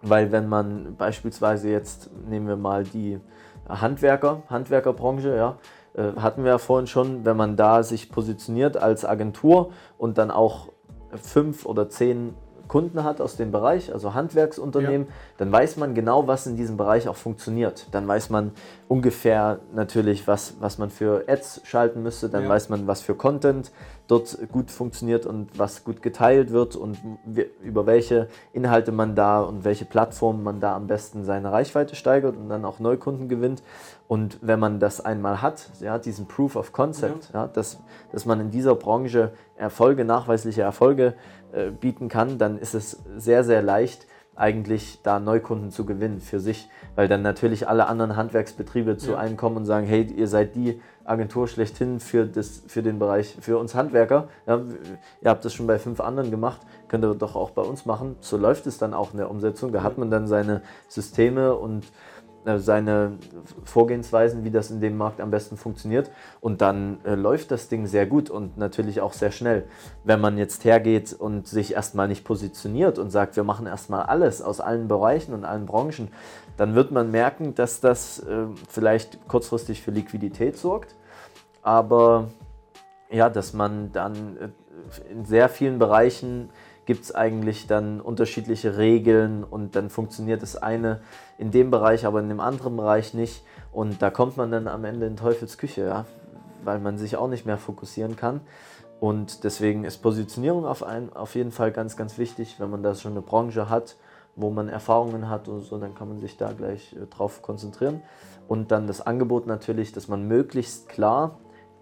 Weil 0.01 0.31
wenn 0.31 0.49
man 0.49 0.95
beispielsweise 0.95 1.71
jetzt, 1.71 2.11
nehmen 2.29 2.47
wir 2.47 2.57
mal 2.57 2.85
die 2.85 3.19
Handwerker, 3.69 4.43
Handwerkerbranche, 4.49 5.35
ja, 5.35 5.59
hatten 5.97 6.45
wir 6.45 6.53
ja 6.53 6.59
vorhin 6.59 6.87
schon, 6.87 7.25
wenn 7.25 7.37
man 7.37 7.57
da 7.57 7.83
sich 7.83 8.11
positioniert 8.11 8.77
als 8.77 9.05
Agentur 9.05 9.73
und 9.99 10.19
dann 10.19 10.31
auch 10.31 10.69
fünf 11.15 11.65
oder 11.65 11.89
zehn 11.89 12.35
Kunden 12.69 13.05
hat 13.05 13.21
aus 13.21 13.37
dem 13.37 13.53
Bereich, 13.53 13.93
also 13.93 14.15
Handwerksunternehmen, 14.15 15.07
ja. 15.07 15.15
dann 15.39 15.53
weiß 15.53 15.77
man 15.77 15.95
genau, 15.95 16.27
was 16.27 16.47
in 16.47 16.57
diesem 16.57 16.77
Bereich 16.77 17.09
auch 17.09 17.17
funktioniert. 17.17 17.87
Dann 17.93 18.07
weiß 18.09 18.31
man 18.31 18.53
ungefähr 18.89 19.61
natürlich, 19.73 20.27
was, 20.27 20.57
was 20.61 20.79
man 20.79 20.91
für 20.91 21.25
Ads 21.29 21.63
schalten 21.65 22.03
müsste, 22.03 22.29
dann 22.29 22.45
ja. 22.45 22.49
weiß 22.49 22.69
man, 22.69 22.87
was 22.87 23.01
für 23.01 23.15
Content 23.15 23.71
dort 24.09 24.39
gut 24.53 24.71
funktioniert 24.71 25.27
und 25.27 25.59
was 25.59 25.85
gut 25.85 26.03
geteilt 26.03 26.53
wird 26.53 26.77
und 26.77 26.99
über 27.63 27.87
welche 27.87 28.29
Inhalte 28.53 28.93
man 28.93 29.15
da 29.15 29.41
und 29.41 29.65
welche 29.65 29.85
Plattformen 29.85 30.43
man 30.43 30.61
da 30.61 30.77
am 30.77 30.87
besten 30.87 31.25
seine 31.25 31.51
Reichweite 31.51 31.97
steigert 31.97 32.37
und 32.37 32.49
dann 32.49 32.65
auch 32.65 32.79
Neukunden 32.79 33.29
gewinnt. 33.29 33.63
Und 34.09 34.39
wenn 34.41 34.61
man 34.61 34.79
das 34.79 35.05
einmal 35.05 35.43
hat, 35.43 35.71
ja, 35.81 35.99
diesen 35.99 36.29
Proof 36.29 36.55
of 36.55 36.73
Concept, 36.73 37.31
ja. 37.35 37.49
dass, 37.49 37.81
dass 38.13 38.25
man 38.25 38.41
in 38.41 38.51
dieser 38.51 38.77
Branche 38.77 39.33
Erfolge, 39.57 40.05
nachweisliche 40.05 40.63
Erfolge 40.63 41.15
äh, 41.53 41.71
bieten 41.71 42.09
kann, 42.09 42.39
dann 42.39 42.59
ist 42.59 42.75
es 42.75 43.03
sehr, 43.17 43.43
sehr 43.43 43.63
leicht, 43.63 44.07
eigentlich 44.37 45.01
da 45.03 45.19
Neukunden 45.19 45.71
zu 45.71 45.87
gewinnen 45.87 46.21
für 46.21 46.41
sich, 46.41 46.69
weil 46.95 47.09
dann 47.09 47.23
natürlich 47.23 47.69
alle 47.69 47.87
anderen 47.87 48.17
Handwerksbetriebe 48.17 48.99
zu 48.99 49.13
ja. 49.13 49.19
einem 49.19 49.37
kommen 49.37 49.57
und 49.57 49.65
sagen, 49.65 49.87
hey, 49.87 50.03
ihr 50.03 50.29
seid 50.29 50.55
die 50.55 50.81
Agentur 51.07 51.49
schlechthin 51.49 52.01
für, 52.01 52.27
das, 52.27 52.63
für 52.67 52.83
den 52.83 52.99
Bereich, 52.99 53.37
für 53.41 53.59
uns 53.59 53.75
Handwerker. 53.75 54.29
Ja, 54.47 54.61
ihr 55.21 55.31
habt 55.31 55.45
das 55.45 55.55
schon 55.55 55.67
bei 55.67 55.79
fünf 55.79 56.01
anderen 56.01 56.31
gemacht, 56.31 56.61
könnt 56.89 57.05
ihr 57.05 57.15
doch 57.15 57.37
auch 57.37 57.51
bei 57.51 57.63
uns 57.63 57.87
machen. 57.87 58.17
So 58.21 58.37
läuft 58.37 58.67
es 58.67 58.79
dann 58.79 58.95
auch 58.95 59.13
in 59.13 59.19
der 59.19 59.31
Umsetzung. 59.31 59.73
Da 59.73 59.83
hat 59.83 59.99
man 59.99 60.11
dann 60.11 60.27
seine 60.27 60.63
Systeme 60.89 61.55
und 61.55 61.85
seine 62.59 63.19
Vorgehensweisen, 63.65 64.45
wie 64.45 64.51
das 64.51 64.71
in 64.71 64.81
dem 64.81 64.97
Markt 64.97 65.21
am 65.21 65.31
besten 65.31 65.57
funktioniert. 65.57 66.11
Und 66.41 66.61
dann 66.61 66.99
äh, 67.05 67.15
läuft 67.15 67.51
das 67.51 67.69
Ding 67.69 67.87
sehr 67.87 68.07
gut 68.07 68.31
und 68.31 68.57
natürlich 68.57 69.01
auch 69.01 69.13
sehr 69.13 69.33
schnell. 69.33 69.65
Wenn 70.05 70.21
man 70.21 70.39
jetzt 70.39 70.65
hergeht 70.65 71.13
und 71.13 71.49
sich 71.49 71.75
erstmal 71.75 72.09
nicht 72.09 72.25
positioniert 72.25 72.99
und 72.99 73.11
sagt, 73.11 73.37
wir 73.37 73.45
machen 73.45 73.67
erstmal 73.67 74.03
alles 74.03 74.43
aus 74.43 74.61
allen 74.61 74.89
Bereichen 74.89 75.35
und 75.35 75.45
allen 75.45 75.67
Branchen, 75.67 76.09
dann 76.57 76.75
wird 76.75 76.91
man 76.91 77.11
merken, 77.11 77.55
dass 77.55 77.81
das 77.81 78.21
äh, 78.21 78.47
vielleicht 78.69 79.27
kurzfristig 79.29 79.83
für 79.83 79.91
Liquidität 79.91 80.57
sorgt. 80.57 80.95
Aber 81.63 82.29
ja, 83.11 83.29
dass 83.29 83.53
man 83.53 83.93
dann 83.93 84.37
äh, 84.37 84.49
in 85.11 85.25
sehr 85.25 85.49
vielen 85.49 85.79
Bereichen 85.79 86.51
gibt 86.87 87.05
es 87.05 87.15
eigentlich 87.15 87.67
dann 87.67 88.01
unterschiedliche 88.01 88.79
Regeln 88.79 89.45
und 89.45 89.77
dann 89.77 89.91
funktioniert 89.91 90.41
das 90.41 90.57
eine 90.57 91.01
in 91.37 91.51
dem 91.51 91.71
Bereich, 91.71 92.07
aber 92.07 92.21
in 92.21 92.29
dem 92.29 92.41
anderen 92.41 92.77
Bereich 92.77 93.13
nicht. 93.13 93.45
Und 93.73 94.01
da 94.01 94.11
kommt 94.11 94.37
man 94.37 94.51
dann 94.51 94.69
am 94.69 94.85
Ende 94.85 95.07
in 95.07 95.17
Teufels 95.17 95.59
Küche, 95.59 95.85
ja? 95.85 96.07
weil 96.65 96.79
man 96.79 96.97
sich 96.97 97.17
auch 97.17 97.29
nicht 97.29 97.45
mehr 97.45 97.59
fokussieren 97.59 98.17
kann. 98.17 98.41
Und 99.01 99.45
deswegen 99.45 99.85
ist 99.85 99.99
Positionierung 99.99 100.65
auf, 100.65 100.83
ein, 100.83 101.13
auf 101.13 101.35
jeden 101.35 101.53
Fall 101.53 101.71
ganz, 101.73 101.97
ganz 101.97 102.17
wichtig. 102.17 102.57
Wenn 102.59 102.71
man 102.71 102.83
da 102.83 102.95
schon 102.95 103.13
eine 103.13 103.21
Branche 103.21 103.69
hat, 103.69 103.97
wo 104.37 104.51
man 104.51 104.69
Erfahrungen 104.69 105.29
hat 105.29 105.49
und 105.49 105.63
so, 105.63 105.79
dann 105.79 105.95
kann 105.95 106.09
man 106.09 106.21
sich 106.21 106.37
da 106.37 106.53
gleich 106.53 106.95
äh, 106.95 107.07
drauf 107.07 107.43
konzentrieren. 107.43 108.01
Und 108.49 108.71
dann 108.71 108.87
das 108.87 109.01
Angebot 109.01 109.47
natürlich, 109.47 109.93
dass 109.93 110.09
man 110.09 110.29
möglichst 110.29 110.89
klar 110.89 111.39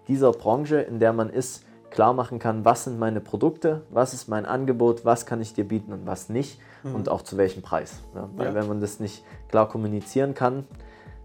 dieser 0.07 0.31
Branche, 0.31 0.77
in 0.77 0.99
der 0.99 1.13
man 1.13 1.29
ist, 1.29 1.63
klar 1.95 2.13
machen 2.13 2.39
kann, 2.39 2.65
was 2.65 2.83
sind 2.83 2.99
meine 2.99 3.21
Produkte, 3.21 3.83
was 3.89 4.13
ist 4.13 4.27
mein 4.27 4.45
Angebot, 4.45 5.05
was 5.05 5.25
kann 5.25 5.41
ich 5.41 5.53
dir 5.53 5.63
bieten 5.63 5.93
und 5.93 6.05
was 6.05 6.27
nicht 6.27 6.59
mhm. 6.83 6.93
und 6.93 7.09
auch 7.09 7.21
zu 7.21 7.37
welchem 7.37 7.61
Preis. 7.61 8.03
Ja, 8.13 8.29
weil 8.35 8.47
ja. 8.47 8.53
wenn 8.53 8.67
man 8.67 8.81
das 8.81 8.99
nicht 8.99 9.23
klar 9.47 9.69
kommunizieren 9.69 10.33
kann, 10.33 10.65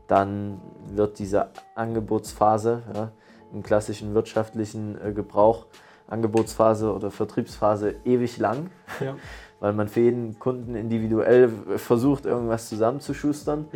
dann 0.07 0.61
wird 0.87 1.19
diese 1.19 1.49
Angebotsphase 1.75 2.83
ja, 2.95 3.11
im 3.53 3.65
klassischen 3.65 4.15
wirtschaftlichen 4.15 4.97
äh, 5.05 5.13
Gebrauch, 5.13 5.67
Angebotsphase 6.07 6.93
oder 6.95 7.11
Vertriebsphase 7.11 7.97
ewig 8.05 8.39
lang, 8.39 8.71
weil 9.61 9.73
man 9.73 9.89
für 9.89 10.01
jeden 10.01 10.39
Kunden 10.39 10.77
individuell 10.77 11.51
versucht, 11.79 12.27
irgendwas 12.27 12.69
zusammenzuschustern. 12.69 13.67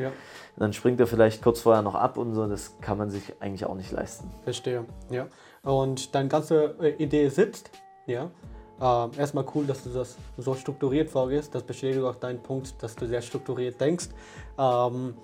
Dann 0.57 0.73
springt 0.73 1.01
er 1.01 1.09
vielleicht 1.09 1.43
kurz 1.43 1.61
vorher 1.61 1.83
noch 1.83 1.97
ab 1.97 2.19
und 2.19 2.35
so, 2.35 2.47
das 2.47 2.79
kann 2.81 2.99
man 2.99 3.11
sich 3.11 3.35
eigentlich 3.41 3.67
auch 3.67 3.75
nicht 3.75 3.91
leisten. 3.91 4.31
Verstehe, 4.45 4.85
ja 5.11 5.27
und 5.65 6.15
deine 6.15 6.29
ganze 6.29 6.77
äh, 6.81 7.03
Idee 7.03 7.29
sitzt, 7.29 7.71
ja, 8.07 8.31
äh, 8.81 9.17
erstmal 9.17 9.45
cool, 9.55 9.67
dass 9.67 9.83
du 9.85 9.91
das 9.91 10.17
so 10.37 10.55
strukturiert 10.55 11.09
vorgehst. 11.09 11.55
Das 11.55 11.63
bestätigt 11.63 12.05
auch 12.05 12.17
deinen 12.17 12.43
Punkt, 12.43 12.83
dass 12.83 12.95
du 12.95 13.07
sehr 13.07 13.23
strukturiert 13.23 13.81
denkst. 13.81 14.09
Ähm, 14.59 15.15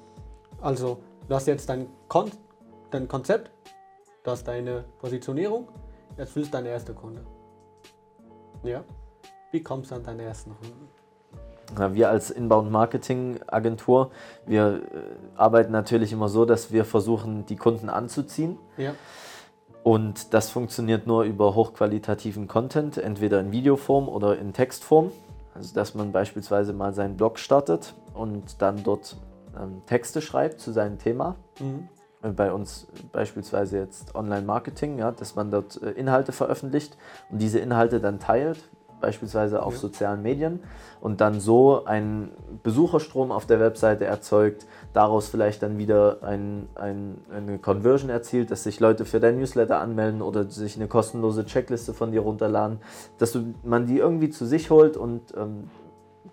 also, 0.60 0.98
du 1.28 1.34
hast 1.34 1.46
jetzt 1.46 1.68
dein, 1.68 1.86
Kon 2.08 2.30
dein 2.90 3.06
Konzept, 3.06 3.50
du 4.24 4.30
hast 4.30 4.44
deine 4.48 4.84
Positionierung, 4.98 5.68
jetzt 6.16 6.34
willst 6.36 6.52
du 6.52 6.56
deine 6.56 6.70
erste 6.70 6.94
Kunde. 6.94 7.22
Ja? 8.62 8.84
Wie 9.52 9.62
kommst 9.62 9.90
du 9.90 9.96
an 9.96 10.04
deine 10.04 10.22
ersten 10.22 10.54
Kunden? 10.56 10.88
Wir 11.94 12.10
als 12.10 12.30
Inbound 12.30 12.70
Marketing 12.72 13.38
Agentur, 13.46 14.10
wir 14.44 14.82
äh, 14.92 15.36
arbeiten 15.36 15.70
natürlich 15.70 16.12
immer 16.12 16.28
so, 16.28 16.44
dass 16.44 16.72
wir 16.72 16.84
versuchen, 16.84 17.46
die 17.46 17.54
Kunden 17.54 17.88
anzuziehen. 17.88 18.58
Ja. 18.76 18.94
Und 19.82 20.34
das 20.34 20.50
funktioniert 20.50 21.06
nur 21.06 21.24
über 21.24 21.54
hochqualitativen 21.54 22.48
Content, 22.48 22.98
entweder 22.98 23.40
in 23.40 23.50
Videoform 23.52 24.08
oder 24.08 24.38
in 24.38 24.52
Textform. 24.52 25.10
Also 25.54 25.74
dass 25.74 25.94
man 25.94 26.12
beispielsweise 26.12 26.72
mal 26.72 26.92
seinen 26.92 27.16
Blog 27.16 27.38
startet 27.38 27.94
und 28.14 28.62
dann 28.62 28.82
dort 28.84 29.16
ähm, 29.58 29.82
Texte 29.86 30.22
schreibt 30.22 30.60
zu 30.60 30.72
seinem 30.72 30.98
Thema. 30.98 31.36
Mhm. 31.58 31.88
Bei 32.36 32.52
uns 32.52 32.86
beispielsweise 33.12 33.78
jetzt 33.78 34.14
Online-Marketing, 34.14 34.98
ja, 34.98 35.10
dass 35.10 35.36
man 35.36 35.50
dort 35.50 35.82
äh, 35.82 35.90
Inhalte 35.92 36.32
veröffentlicht 36.32 36.96
und 37.30 37.40
diese 37.40 37.58
Inhalte 37.58 37.98
dann 38.00 38.18
teilt, 38.18 38.58
beispielsweise 39.00 39.62
auf 39.62 39.74
ja. 39.74 39.80
sozialen 39.80 40.22
Medien 40.22 40.60
und 41.00 41.20
dann 41.20 41.40
so 41.40 41.84
einen 41.84 42.30
Besucherstrom 42.62 43.32
auf 43.32 43.46
der 43.46 43.60
Webseite 43.60 44.04
erzeugt, 44.04 44.66
daraus 44.92 45.28
vielleicht 45.28 45.62
dann 45.62 45.78
wieder 45.78 46.18
ein, 46.22 46.68
ein, 46.74 47.18
eine 47.34 47.58
Conversion 47.58 48.10
erzielt, 48.10 48.50
dass 48.50 48.64
sich 48.64 48.80
Leute 48.80 49.04
für 49.04 49.20
dein 49.20 49.38
Newsletter 49.38 49.80
anmelden 49.80 50.22
oder 50.22 50.48
sich 50.50 50.76
eine 50.76 50.88
kostenlose 50.88 51.44
Checkliste 51.44 51.94
von 51.94 52.12
dir 52.12 52.20
runterladen, 52.20 52.78
dass 53.18 53.32
du, 53.32 53.54
man 53.62 53.86
die 53.86 53.98
irgendwie 53.98 54.30
zu 54.30 54.46
sich 54.46 54.70
holt 54.70 54.96
und 54.96 55.34
ähm, 55.36 55.70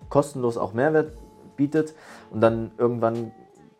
kostenlos 0.08 0.56
auch 0.56 0.72
Mehrwert 0.72 1.12
bietet 1.56 1.94
und 2.30 2.40
dann 2.40 2.70
irgendwann 2.78 3.32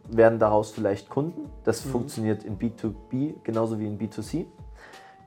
werden 0.09 0.39
daraus 0.39 0.70
vielleicht 0.70 1.09
Kunden. 1.09 1.51
Das 1.64 1.84
mhm. 1.84 1.91
funktioniert 1.91 2.45
in 2.45 2.59
B2B 2.59 3.34
genauso 3.43 3.78
wie 3.78 3.86
in 3.86 3.99
B2C. 3.99 4.47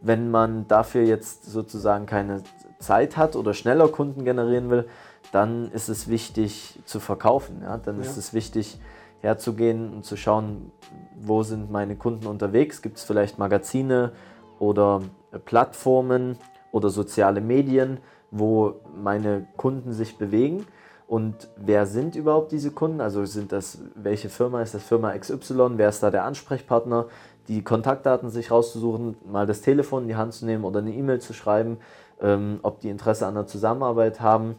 Wenn 0.01 0.31
man 0.31 0.67
dafür 0.67 1.03
jetzt 1.03 1.45
sozusagen 1.45 2.05
keine 2.07 2.41
Zeit 2.81 3.17
hat 3.17 3.35
oder 3.35 3.53
schneller 3.53 3.87
Kunden 3.87 4.25
generieren 4.25 4.69
will, 4.69 4.87
dann 5.31 5.71
ist 5.71 5.87
es 5.89 6.09
wichtig 6.09 6.79
zu 6.85 6.99
verkaufen. 6.99 7.61
Ja? 7.63 7.77
Dann 7.77 7.95
ja. 7.95 8.01
ist 8.01 8.17
es 8.17 8.33
wichtig 8.33 8.79
herzugehen 9.21 9.93
und 9.93 10.05
zu 10.05 10.17
schauen, 10.17 10.71
wo 11.19 11.43
sind 11.43 11.71
meine 11.71 11.95
Kunden 11.95 12.27
unterwegs. 12.27 12.81
Gibt 12.81 12.97
es 12.97 13.03
vielleicht 13.03 13.37
Magazine 13.37 14.11
oder 14.59 15.01
Plattformen 15.45 16.37
oder 16.71 16.89
soziale 16.89 17.41
Medien, 17.41 17.99
wo 18.31 18.75
meine 18.95 19.47
Kunden 19.57 19.93
sich 19.93 20.17
bewegen. 20.17 20.65
Und 21.07 21.49
wer 21.57 21.85
sind 21.85 22.15
überhaupt 22.15 22.51
diese 22.51 22.71
Kunden? 22.71 23.01
Also 23.01 23.25
sind 23.25 23.51
das, 23.51 23.79
welche 23.95 24.29
Firma 24.29 24.61
ist 24.61 24.73
das 24.73 24.83
Firma 24.83 25.15
XY? 25.17 25.71
Wer 25.75 25.89
ist 25.89 26.01
da 26.01 26.09
der 26.09 26.23
Ansprechpartner? 26.23 27.07
Die 27.47 27.63
Kontaktdaten 27.63 28.29
sich 28.29 28.49
rauszusuchen, 28.49 29.17
mal 29.29 29.45
das 29.45 29.61
Telefon 29.61 30.03
in 30.03 30.07
die 30.07 30.15
Hand 30.15 30.33
zu 30.33 30.45
nehmen 30.45 30.63
oder 30.63 30.79
eine 30.79 30.93
E-Mail 30.93 31.19
zu 31.19 31.33
schreiben 31.33 31.77
ähm, 32.21 32.59
ob 32.63 32.79
die 32.79 32.89
Interesse 32.89 33.27
an 33.27 33.35
der 33.35 33.47
Zusammenarbeit 33.47 34.21
haben. 34.21 34.55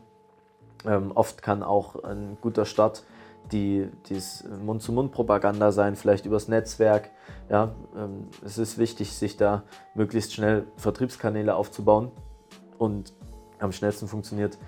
Ähm, 0.84 1.12
oft 1.14 1.42
kann 1.42 1.62
auch 1.62 2.02
ein 2.02 2.36
guter 2.40 2.64
Start 2.64 3.04
die 3.50 3.88
dieses 4.08 4.44
Mund-zu-Mund-Propaganda 4.64 5.72
sein, 5.72 5.96
vielleicht 5.96 6.26
übers 6.26 6.48
Netzwerk. 6.48 7.10
Ja, 7.50 7.74
ähm, 7.96 8.28
es 8.44 8.58
ist 8.58 8.78
wichtig, 8.78 9.12
sich 9.12 9.36
da 9.36 9.64
möglichst 9.94 10.32
schnell 10.32 10.64
Vertriebskanäle 10.76 11.54
aufzubauen 11.54 12.10
und 12.78 13.12
am 13.58 13.72
schnellsten 13.72 14.08
funktioniert 14.08 14.58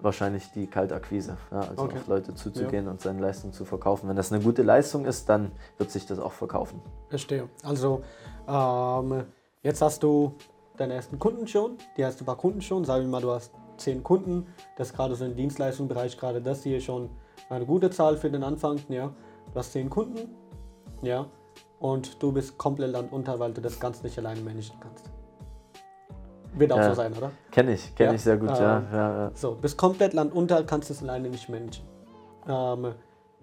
wahrscheinlich 0.00 0.50
die 0.52 0.66
Kaltakquise, 0.66 1.38
ja, 1.50 1.60
also 1.60 1.82
okay. 1.82 1.96
auf 1.96 2.08
Leute 2.08 2.34
zuzugehen 2.34 2.84
ja. 2.84 2.90
und 2.90 3.00
seine 3.00 3.20
Leistung 3.20 3.52
zu 3.52 3.64
verkaufen. 3.64 4.08
Wenn 4.08 4.16
das 4.16 4.32
eine 4.32 4.42
gute 4.42 4.62
Leistung 4.62 5.06
ist, 5.06 5.28
dann 5.28 5.52
wird 5.78 5.90
sich 5.90 6.04
das 6.06 6.18
auch 6.18 6.32
verkaufen. 6.32 6.82
Verstehe. 7.08 7.48
Also 7.62 8.02
ähm, 8.46 9.24
jetzt 9.62 9.80
hast 9.80 10.02
du 10.02 10.34
deine 10.76 10.94
ersten 10.94 11.18
Kunden 11.18 11.46
schon, 11.46 11.78
die 11.96 12.04
hast 12.04 12.20
du 12.20 12.24
ein 12.24 12.26
paar 12.26 12.36
Kunden 12.36 12.60
schon, 12.60 12.84
sagen 12.84 13.04
wir 13.04 13.10
mal, 13.10 13.22
du 13.22 13.30
hast 13.30 13.52
zehn 13.76 14.02
Kunden, 14.02 14.46
das 14.76 14.88
ist 14.88 14.96
gerade 14.96 15.14
so 15.14 15.24
im 15.24 15.36
Dienstleistungsbereich, 15.36 16.16
gerade 16.16 16.40
das 16.40 16.62
hier 16.62 16.80
schon 16.80 17.10
eine 17.48 17.66
gute 17.66 17.90
Zahl 17.90 18.16
für 18.16 18.30
den 18.30 18.42
Anfang, 18.42 18.80
ja. 18.88 19.12
Du 19.52 19.58
hast 19.58 19.72
zehn 19.72 19.90
Kunden, 19.90 20.34
ja, 21.02 21.26
und 21.78 22.22
du 22.22 22.32
bist 22.32 22.56
komplett 22.58 22.92
landunter, 22.92 23.38
weil 23.38 23.52
du 23.52 23.60
das 23.60 23.78
ganz 23.78 24.02
nicht 24.02 24.18
alleine 24.18 24.40
managen 24.40 24.78
kannst. 24.80 25.10
Wird 26.54 26.72
auch 26.72 26.78
ja, 26.78 26.90
so 26.90 26.94
sein, 26.94 27.12
oder? 27.14 27.32
Kenne 27.50 27.74
ich, 27.74 27.94
kenne 27.94 28.10
ja? 28.10 28.14
ich 28.14 28.22
sehr 28.22 28.36
gut, 28.36 28.50
ähm, 28.50 28.56
ja, 28.56 28.82
ja, 28.92 29.30
So, 29.34 29.56
bist 29.56 29.76
komplett 29.76 30.12
landunter, 30.12 30.62
kannst 30.64 30.90
es 30.90 31.02
alleine 31.02 31.28
nicht 31.28 31.48
managen. 31.48 31.84
Ähm, 32.48 32.94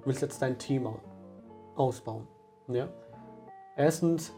willst 0.06 0.22
jetzt 0.22 0.42
dein 0.42 0.58
Team 0.58 0.88
ausbauen, 1.76 2.28
ja. 2.68 2.88
Erstens, 3.76 4.34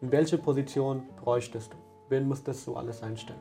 welche 0.00 0.38
Position 0.38 1.02
bräuchtest 1.22 1.72
du? 1.72 1.76
Wen 2.08 2.26
musstest 2.28 2.66
du 2.66 2.74
alles 2.76 3.02
einstellen? 3.02 3.40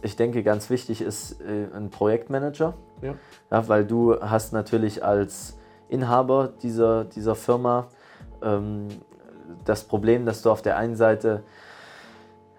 ich 0.00 0.16
denke, 0.16 0.42
ganz 0.42 0.70
wichtig 0.70 1.00
ist 1.00 1.40
äh, 1.40 1.66
ein 1.74 1.90
Projektmanager. 1.90 2.74
Ja. 3.02 3.14
Ja, 3.50 3.68
weil 3.68 3.84
du 3.84 4.20
hast 4.20 4.52
natürlich 4.52 5.04
als 5.04 5.58
Inhaber 5.88 6.52
dieser, 6.62 7.04
dieser 7.04 7.34
Firma 7.34 7.88
ähm, 8.42 8.88
das 9.64 9.84
Problem, 9.84 10.26
dass 10.26 10.42
du 10.42 10.50
auf 10.50 10.62
der 10.62 10.76
einen 10.76 10.96
Seite 10.96 11.42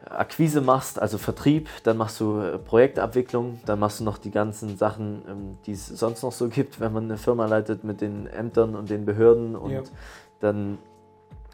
Akquise 0.10 0.62
machst, 0.62 1.00
also 1.00 1.18
Vertrieb, 1.18 1.70
dann 1.84 1.95
machst 1.97 2.20
du 2.20 2.39
äh, 2.39 2.58
Projektabwicklung, 2.58 3.60
dann 3.66 3.80
machst 3.80 4.00
du 4.00 4.04
noch 4.04 4.18
die 4.18 4.32
ganzen 4.32 4.76
Sachen, 4.78 5.22
ähm, 5.30 5.58
die 5.66 5.74
es 5.74 5.88
sonst 5.88 6.24
noch 6.24 6.32
so 6.32 6.50
gibt, 6.50 6.80
wenn 6.80 6.91
man 6.91 7.06
eine 7.06 7.18
Firma 7.18 7.45
leitet 7.45 7.84
mit 7.84 8.02
den 8.02 8.28
Ämtern 8.28 8.76
und 8.76 8.89
den 8.89 9.06
Behörden 9.06 9.56
und 9.56 9.72
Ja. 9.72 9.82
dann 10.39 10.78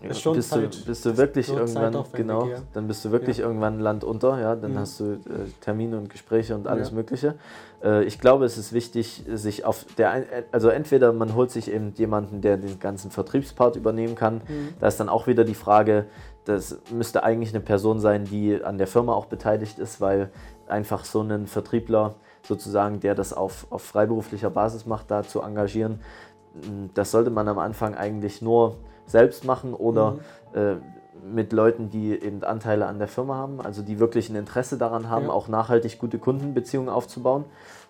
Ist 0.04 0.22
schon 0.22 0.36
bist, 0.36 0.50
Zeit. 0.50 0.76
du, 0.76 0.86
bist 0.86 1.06
du 1.06 1.18
wirklich 1.18 1.50
irgendwann, 1.50 2.04
genau, 2.14 2.48
ja. 2.48 2.58
dann 2.74 2.88
bist 2.88 3.04
du 3.06 3.12
wirklich 3.12 3.39
irgendwann 3.39 3.80
Land 3.80 4.04
unter, 4.04 4.39
ja, 4.39 4.56
dann 4.56 4.74
Mhm. 4.74 4.80
hast 4.80 5.00
du 5.00 5.14
äh, 5.14 5.18
Termine 5.62 5.98
und 5.98 6.10
Gespräche 6.10 6.54
und 6.54 6.68
alles 6.68 6.89
Ja. 6.89 6.96
Mögliche. 6.96 7.36
Äh, 7.84 8.04
ich 8.04 8.20
glaube, 8.20 8.46
es 8.46 8.58
ist 8.58 8.72
wichtig, 8.74 9.24
sich 9.34 9.66
auf 9.66 9.86
der, 9.98 10.12
ein- 10.12 10.26
also 10.52 10.70
entweder 10.70 11.12
man 11.14 11.34
holt 11.34 11.50
sich 11.50 11.72
eben 11.72 11.93
jemanden, 11.96 12.41
der 12.41 12.58
den 12.58 12.80
ganzen 12.80 13.10
Vertriebspart 13.10 13.78
übernehmen 13.78 14.16
kann. 14.16 14.41
Mhm. 14.48 14.74
Da 14.80 14.88
ist 14.88 15.00
dann 15.00 15.10
auch 15.10 15.28
wieder 15.28 15.43
die 15.43 15.56
Frage, 15.56 16.06
das 16.43 16.78
müsste 16.91 17.24
eigentlich 17.24 17.54
eine 17.56 17.64
Person 17.64 18.00
sein, 18.00 18.26
die 18.26 18.64
an 18.64 18.78
der 18.78 18.88
Firma 18.88 19.14
auch 19.14 19.26
beteiligt 19.26 19.80
ist, 19.80 20.02
weil 20.02 20.30
einfach 20.68 21.06
so 21.06 21.22
einen 21.22 21.48
Vertriebler 21.48 22.16
sozusagen, 22.43 23.00
der 23.00 23.16
das 23.16 23.34
auf, 23.34 23.66
auf 23.72 23.82
freiberuflicher 23.82 24.52
Basis 24.52 24.86
macht, 24.86 25.10
da 25.10 25.24
zu 25.24 25.41
engagieren, 25.41 26.00
das 26.93 27.12
sollte 27.12 27.32
man 27.32 27.48
am 27.48 27.58
Anfang 27.60 27.96
eigentlich 27.96 28.41
nur 28.41 28.76
selbst 29.08 29.45
machen 29.45 29.74
oder 29.74 30.12
Mhm. 30.12 30.20
äh, 30.60 30.76
mit 31.34 31.53
Leuten, 31.53 31.89
die 31.89 32.12
eben 32.12 32.43
Anteile 32.43 32.86
an 32.88 32.99
der 32.99 33.08
Firma 33.08 33.36
haben, 33.36 33.62
also 33.62 33.82
die 33.82 33.99
wirklich 33.99 34.30
ein 34.30 34.36
Interesse 34.36 34.78
daran 34.78 35.10
haben, 35.10 35.26
Ja. 35.26 35.32
auch 35.32 35.47
nachhaltig 35.47 35.97
gute 35.97 36.20
Kundenbeziehungen 36.20 36.89
aufzubauen. 36.89 37.45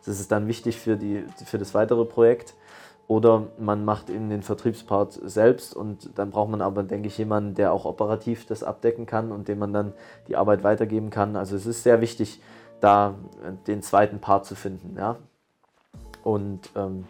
Das 0.05 0.19
ist 0.19 0.31
dann 0.31 0.47
wichtig 0.47 0.79
für, 0.79 0.95
die, 0.95 1.25
für 1.43 1.57
das 1.57 1.73
weitere 1.73 2.05
Projekt. 2.05 2.53
Oder 3.07 3.43
man 3.59 3.85
macht 3.85 4.09
eben 4.09 4.29
den 4.29 4.41
Vertriebspart 4.41 5.19
selbst 5.25 5.75
und 5.75 6.17
dann 6.17 6.31
braucht 6.31 6.49
man 6.49 6.61
aber, 6.61 6.81
denke 6.83 7.07
ich, 7.07 7.17
jemanden, 7.17 7.53
der 7.55 7.71
auch 7.71 7.85
operativ 7.85 8.47
das 8.47 8.63
abdecken 8.63 9.05
kann 9.05 9.31
und 9.31 9.47
dem 9.47 9.59
man 9.59 9.73
dann 9.73 9.93
die 10.27 10.35
Arbeit 10.35 10.63
weitergeben 10.63 11.11
kann. 11.11 11.35
Also 11.35 11.55
es 11.55 11.65
ist 11.67 11.83
sehr 11.83 12.01
wichtig, 12.01 12.41
da 12.79 13.13
den 13.67 13.81
zweiten 13.83 14.19
Part 14.19 14.45
zu 14.45 14.55
finden. 14.55 14.95
Ja? 14.97 15.17
Und 16.23 16.69
ähm, 16.75 17.05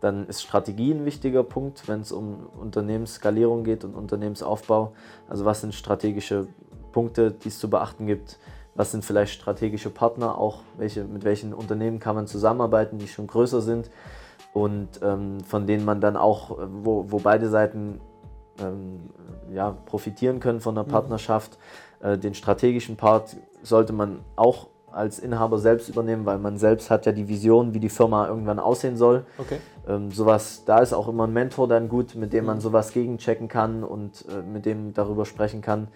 dann 0.00 0.26
ist 0.26 0.42
Strategie 0.42 0.92
ein 0.92 1.04
wichtiger 1.04 1.42
Punkt, 1.42 1.88
wenn 1.88 2.00
es 2.00 2.12
um 2.12 2.46
Unternehmensskalierung 2.60 3.64
geht 3.64 3.84
und 3.84 3.94
Unternehmensaufbau. 3.94 4.92
Also 5.28 5.44
was 5.44 5.62
sind 5.62 5.74
strategische 5.74 6.48
Punkte, 6.92 7.30
die 7.30 7.48
es 7.48 7.58
zu 7.58 7.70
beachten 7.70 8.06
gibt? 8.06 8.38
Was 8.74 8.90
sind 8.90 9.04
vielleicht 9.04 9.32
strategische 9.32 9.90
Partner 9.90 10.38
auch? 10.38 10.60
Welche, 10.76 11.04
mit 11.04 11.24
welchen 11.24 11.54
Unternehmen 11.54 11.98
kann 11.98 12.14
man 12.14 12.26
zusammenarbeiten, 12.26 12.98
die 12.98 13.08
schon 13.08 13.26
größer 13.26 13.62
sind 13.62 13.90
und 14.52 15.00
ähm, 15.02 15.40
von 15.40 15.66
denen 15.66 15.84
man 15.84 16.00
dann 16.00 16.16
auch, 16.16 16.58
wo, 16.70 17.10
wo 17.10 17.18
beide 17.18 17.48
Seiten 17.48 18.00
ähm, 18.60 19.10
ja, 19.52 19.70
profitieren 19.70 20.40
können 20.40 20.60
von 20.60 20.74
der 20.74 20.84
Partnerschaft. 20.84 21.58
Äh, 22.00 22.18
den 22.18 22.34
strategischen 22.34 22.96
Part 22.96 23.36
sollte 23.62 23.92
man 23.92 24.20
auch 24.36 24.68
als 24.96 25.18
Inhaber 25.18 25.58
selbst 25.58 25.88
übernehmen, 25.88 26.24
weil 26.24 26.38
man 26.38 26.56
selbst 26.56 26.90
hat 26.90 27.06
ja 27.06 27.12
die 27.12 27.28
Vision, 27.28 27.74
wie 27.74 27.80
die 27.80 27.88
Firma 27.88 28.26
irgendwann 28.28 28.58
aussehen 28.58 28.96
soll. 28.96 29.24
Okay. 29.38 29.58
Ähm, 29.86 30.10
sowas, 30.10 30.64
da 30.64 30.78
ist 30.78 30.92
auch 30.92 31.08
immer 31.08 31.26
ein 31.26 31.32
Mentor 31.32 31.68
dann 31.68 31.88
gut, 31.88 32.14
mit 32.14 32.32
dem 32.32 32.46
man 32.46 32.60
sowas 32.60 32.92
gegenchecken 32.92 33.48
kann 33.48 33.84
und 33.84 34.24
äh, 34.28 34.42
mit 34.42 34.64
dem 34.64 34.94
darüber 34.94 35.26
sprechen 35.26 35.60
kann. 35.60 35.88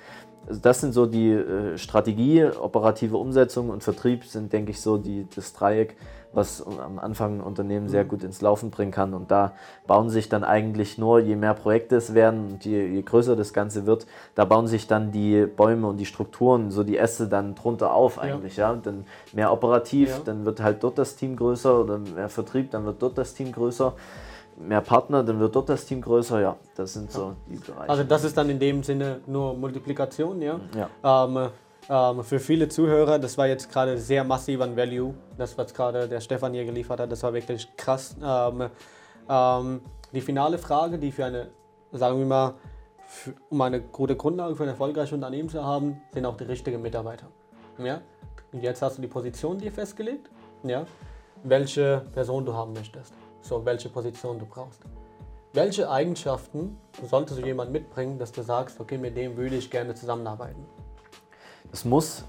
Also 0.46 0.60
das 0.60 0.80
sind 0.80 0.92
so 0.92 1.06
die 1.06 1.30
äh, 1.30 1.78
Strategie, 1.78 2.44
operative 2.44 3.16
Umsetzung 3.16 3.70
und 3.70 3.82
Vertrieb 3.82 4.24
sind, 4.24 4.52
denke 4.52 4.70
ich, 4.70 4.80
so 4.80 4.98
die, 4.98 5.26
das 5.34 5.52
Dreieck, 5.52 5.96
was 6.32 6.64
am 6.66 6.98
Anfang 6.98 7.38
ein 7.38 7.40
Unternehmen 7.40 7.88
sehr 7.88 8.04
gut 8.04 8.22
ins 8.22 8.40
Laufen 8.40 8.70
bringen 8.70 8.92
kann. 8.92 9.14
Und 9.14 9.30
da 9.30 9.52
bauen 9.86 10.10
sich 10.10 10.28
dann 10.28 10.44
eigentlich 10.44 10.96
nur, 10.98 11.18
je 11.20 11.36
mehr 11.36 11.54
Projekte 11.54 11.96
es 11.96 12.14
werden 12.14 12.52
und 12.52 12.64
je, 12.64 12.86
je 12.86 13.02
größer 13.02 13.36
das 13.36 13.52
Ganze 13.52 13.86
wird, 13.86 14.06
da 14.34 14.44
bauen 14.44 14.66
sich 14.66 14.86
dann 14.86 15.10
die 15.10 15.46
Bäume 15.46 15.88
und 15.88 15.96
die 15.96 16.06
Strukturen, 16.06 16.70
so 16.70 16.84
die 16.84 16.96
Äste 16.98 17.26
dann 17.26 17.54
drunter 17.54 17.92
auf 17.94 18.18
eigentlich. 18.18 18.56
Ja. 18.56 18.74
Dann 18.74 19.04
mehr 19.32 19.52
operativ, 19.52 20.10
Ja. 20.10 20.18
dann 20.24 20.44
wird 20.44 20.62
halt 20.62 20.82
dort 20.84 20.98
das 20.98 21.16
Team 21.16 21.36
größer 21.36 21.80
oder 21.80 21.98
mehr 21.98 22.28
Vertrieb, 22.28 22.70
dann 22.70 22.84
wird 22.84 23.02
dort 23.02 23.18
das 23.18 23.34
Team 23.34 23.52
größer. 23.52 23.94
Mehr 24.56 24.82
Partner, 24.82 25.24
dann 25.24 25.40
wird 25.40 25.56
dort 25.56 25.70
das 25.70 25.86
Team 25.86 26.02
größer. 26.02 26.40
Ja, 26.40 26.56
das 26.76 26.92
sind 26.92 27.10
so 27.10 27.32
die 27.48 27.56
Bereiche. 27.56 27.88
Also 27.88 28.04
das 28.04 28.24
ist 28.24 28.36
dann 28.36 28.50
in 28.50 28.58
dem 28.58 28.82
Sinne 28.82 29.20
nur 29.26 29.54
Multiplikation, 29.54 30.42
ja. 30.42 30.60
ja. 30.76 31.24
Ähm, 31.24 31.48
ähm, 31.88 32.22
für 32.22 32.38
viele 32.38 32.68
Zuhörer, 32.68 33.18
das 33.18 33.38
war 33.38 33.46
jetzt 33.46 33.70
gerade 33.70 33.98
sehr 33.98 34.24
massiv 34.24 34.60
an 34.60 34.76
Value, 34.76 35.14
das 35.36 35.56
was 35.56 35.72
gerade 35.74 36.08
der 36.08 36.20
Stefan 36.20 36.52
hier 36.52 36.64
geliefert 36.64 37.00
hat, 37.00 37.10
das 37.10 37.22
war 37.22 37.32
wirklich 37.32 37.68
krass. 37.76 38.16
Ähm, 38.22 38.70
ähm, 39.28 39.80
die 40.12 40.20
finale 40.20 40.58
Frage, 40.58 40.98
die 40.98 41.12
für 41.12 41.24
eine, 41.24 41.50
sagen 41.92 42.18
wir 42.18 42.26
mal, 42.26 42.54
für, 43.06 43.34
um 43.48 43.60
eine 43.60 43.80
gute 43.80 44.16
Grundlage 44.16 44.54
für 44.54 44.64
ein 44.64 44.68
erfolgreiches 44.68 45.12
Unternehmen 45.12 45.48
zu 45.48 45.64
haben, 45.64 46.00
sind 46.12 46.26
auch 46.26 46.36
die 46.36 46.44
richtigen 46.44 46.80
Mitarbeiter. 46.82 47.26
Ja? 47.78 48.00
Und 48.52 48.62
jetzt 48.62 48.82
hast 48.82 48.98
du 48.98 49.02
die 49.02 49.08
Position 49.08 49.58
dir 49.58 49.72
festgelegt, 49.72 50.30
ja? 50.62 50.84
welche 51.42 52.04
Person 52.12 52.44
du 52.44 52.54
haben 52.54 52.72
möchtest, 52.72 53.14
so 53.40 53.64
welche 53.64 53.88
Position 53.88 54.38
du 54.38 54.46
brauchst. 54.46 54.80
Welche 55.52 55.90
Eigenschaften 55.90 56.78
sollte 57.02 57.34
so 57.34 57.40
jemand 57.40 57.72
mitbringen, 57.72 58.18
dass 58.18 58.30
du 58.30 58.42
sagst, 58.42 58.78
okay, 58.78 58.98
mit 58.98 59.16
dem 59.16 59.36
würde 59.36 59.56
ich 59.56 59.70
gerne 59.70 59.94
zusammenarbeiten? 59.94 60.64
Es 61.72 61.84
muss 61.84 62.24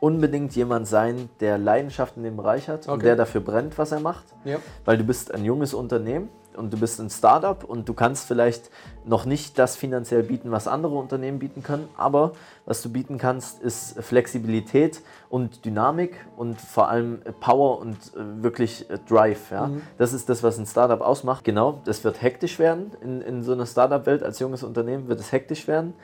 unbedingt 0.00 0.54
jemand 0.54 0.86
sein, 0.86 1.28
der 1.40 1.58
Leidenschaft 1.58 2.16
in 2.16 2.22
dem 2.22 2.36
Bereich 2.36 2.68
hat 2.68 2.86
und 2.86 2.94
Okay. 2.94 3.04
der 3.04 3.16
dafür 3.16 3.40
brennt, 3.40 3.78
was 3.78 3.92
er 3.92 4.00
macht. 4.00 4.24
Ja. 4.44 4.58
Weil 4.84 4.98
du 4.98 5.04
bist 5.04 5.32
ein 5.34 5.44
junges 5.44 5.74
Unternehmen 5.74 6.28
und 6.54 6.72
du 6.72 6.78
bist 6.78 7.00
ein 7.00 7.10
Startup 7.10 7.62
und 7.64 7.88
du 7.88 7.94
kannst 7.94 8.26
vielleicht 8.26 8.70
noch 9.04 9.24
nicht 9.26 9.58
das 9.58 9.76
finanziell 9.76 10.22
bieten, 10.22 10.50
was 10.50 10.68
andere 10.68 10.94
Unternehmen 10.94 11.38
bieten 11.38 11.62
können, 11.62 11.88
aber 11.96 12.32
was 12.64 12.82
du 12.82 12.90
bieten 12.90 13.18
kannst, 13.18 13.60
ist 13.62 13.98
Flexibilität 14.02 15.00
und 15.28 15.64
Dynamik 15.64 16.14
und 16.36 16.60
vor 16.60 16.88
allem 16.88 17.20
Power 17.40 17.78
und 17.78 17.96
äh, 18.16 18.42
wirklich 18.42 18.88
äh, 18.90 18.98
Drive. 19.08 19.50
Ja? 19.50 19.70
Das 19.98 20.12
ist 20.12 20.28
das, 20.28 20.42
was 20.42 20.58
ein 20.58 20.66
Startup 20.66 21.00
ausmacht. 21.00 21.44
Genau, 21.44 21.80
das 21.84 22.04
wird 22.04 22.22
hektisch 22.22 22.58
werden 22.58 22.92
in, 23.02 23.20
in 23.22 23.42
so 23.42 23.52
einer 23.52 23.66
Startup-Welt. 23.66 24.22
Als 24.22 24.38
junges 24.38 24.62
Unternehmen 24.62 25.08
wird 25.08 25.20
es 25.20 25.32
hektisch 25.32 25.68
werden. 25.68 25.94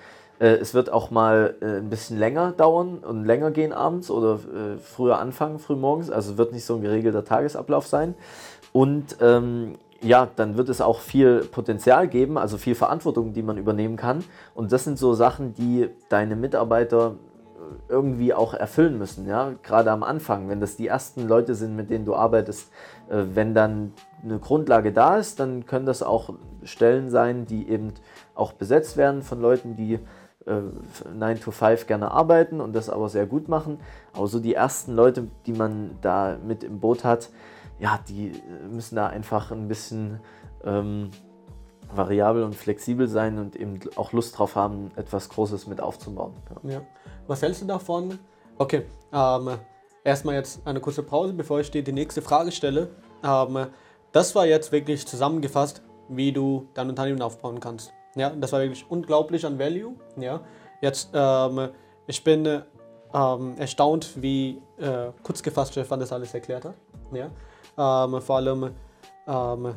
Äh, 0.43 0.57
Es 0.57 0.75
wird 0.75 0.93
auch 0.93 1.11
mal 1.11 1.55
äh, 1.61 1.79
ein 1.79 1.89
bisschen 1.89 2.19
länger 2.19 2.53
dauern 2.53 2.99
und 2.99 3.25
länger 3.25 3.53
gehen 3.53 3.73
abends 3.73 4.11
oder 4.11 4.35
äh, 4.35 4.79
früher 4.79 5.19
anfangen, 5.19 5.59
früh 5.59 5.77
morgens. 5.77 6.11
Also 6.11 6.37
wird 6.37 6.53
nicht 6.53 6.65
so 6.65 6.75
ein 6.75 6.83
geregelter 6.83 7.25
Tagesablauf 7.25 7.87
sein. 7.87 8.15
Und 8.73 9.17
ähm, 9.21 9.75
ja, 10.03 10.29
dann 10.35 10.57
wird 10.57 10.69
es 10.69 10.81
auch 10.81 10.99
viel 10.99 11.43
Potenzial 11.45 12.09
geben, 12.09 12.37
also 12.37 12.59
viel 12.59 12.75
Verantwortung, 12.75 13.33
die 13.33 13.43
man 13.43 13.57
übernehmen 13.57 13.97
kann. 13.97 14.25
Und 14.55 14.73
das 14.73 14.83
sind 14.83 14.99
so 14.99 15.15
Sachen, 15.15 15.55
die 15.55 15.89
deine 16.09 16.35
Mitarbeiter 16.35 17.15
äh, 17.15 17.93
irgendwie 17.93 18.35
auch 18.35 18.53
erfüllen 18.53 18.99
müssen. 18.99 19.29
Ja? 19.29 19.53
Gerade 19.63 19.93
am 19.93 20.03
Anfang, 20.03 20.49
wenn 20.49 20.61
das 20.61 20.77
die 20.77 20.89
ersten 20.89 21.29
Leute 21.29 21.55
sind, 21.55 21.77
mit 21.77 21.89
denen 21.89 22.05
du 22.05 22.17
arbeitest, 22.17 22.73
äh, 23.09 23.23
wenn 23.35 23.55
dann 23.55 23.93
eine 24.25 24.39
Grundlage 24.41 24.93
da 24.93 25.19
ist, 25.19 25.39
dann 25.39 25.67
können 25.67 25.87
das 25.87 26.03
auch 26.03 26.35
Stellen 26.65 27.11
sein, 27.11 27.47
die 27.47 27.69
eben 27.69 27.93
auch 28.35 28.53
besetzt 28.53 28.97
werden 28.97 29.23
von 29.23 29.41
Leuten, 29.41 29.77
die 29.77 30.01
äh, 30.47 30.61
9 31.15 31.41
to 31.41 31.51
5 31.51 31.87
gerne 31.87 32.11
arbeiten 32.11 32.61
und 32.61 32.75
das 32.75 32.91
aber 32.91 33.09
sehr 33.09 33.27
gut 33.27 33.49
machen. 33.49 33.79
Aber 34.13 34.27
so 34.27 34.41
die 34.41 34.55
ersten 34.55 34.95
Leute, 34.95 35.29
die 35.47 35.53
man 35.53 35.99
da 36.01 36.37
mit 36.45 36.65
im 36.65 36.81
Boot 36.81 37.05
hat, 37.05 37.31
ja, 37.79 37.99
die 38.09 38.29
äh, 38.29 38.69
müssen 38.71 38.97
da 38.97 39.09
einfach 39.09 39.51
ein 39.51 39.69
bisschen 39.69 40.21
ähm, 40.65 41.11
variabel 41.95 42.43
und 42.43 42.55
flexibel 42.55 43.09
sein 43.09 43.39
und 43.39 43.57
eben 43.57 43.81
auch 43.97 44.13
Lust 44.13 44.39
drauf 44.39 44.57
haben, 44.57 44.91
etwas 44.97 45.29
Großes 45.29 45.67
mit 45.67 45.81
aufzubauen. 45.81 46.33
Ja. 46.63 46.71
Ja. 46.71 46.83
Was 47.27 47.43
hältst 47.43 47.63
du 47.63 47.67
davon? 47.67 48.19
Okay, 48.59 48.87
ähm, 49.13 49.59
erstmal 50.05 50.35
jetzt 50.35 50.67
eine 50.67 50.81
kurze 50.81 51.03
Pause, 51.03 51.33
bevor 51.33 51.61
ich 51.61 51.71
dir 51.71 51.83
die 51.83 51.93
nächste 51.93 52.23
Frage 52.23 52.53
stelle. 52.53 52.91
Ähm, 53.25 53.67
das 54.13 54.35
war 54.35 54.47
jetzt 54.47 54.73
wirklich 54.73 55.07
zusammengefasst, 55.07 55.83
wie 56.09 56.33
du 56.33 56.69
dein 56.75 56.89
Unternehmen 56.89 57.23
aufbauen 57.23 57.61
kannst. 57.61 57.93
Ja, 58.15 58.31
das 58.31 58.53
war 58.53 58.61
wirklich 58.61 58.85
unglaublich 58.91 59.45
an 59.47 59.59
Value. 59.59 59.95
Ja, 60.17 60.41
jetzt, 60.81 61.11
ähm, 61.15 61.71
ich 62.07 62.23
bin 62.23 62.45
äh, 62.47 62.63
ähm, 63.15 63.57
erstaunt, 63.57 64.11
wie 64.21 64.61
äh, 64.79 65.11
kurz 65.23 65.43
gefasst 65.43 65.73
Stefan 65.73 66.01
das 66.01 66.13
alles 66.13 66.35
erklärt 66.35 66.65
hat. 66.65 66.75
Ja, 67.13 68.05
ähm, 68.07 68.21
vor 68.21 68.37
allem 68.37 68.71
ähm, 69.27 69.75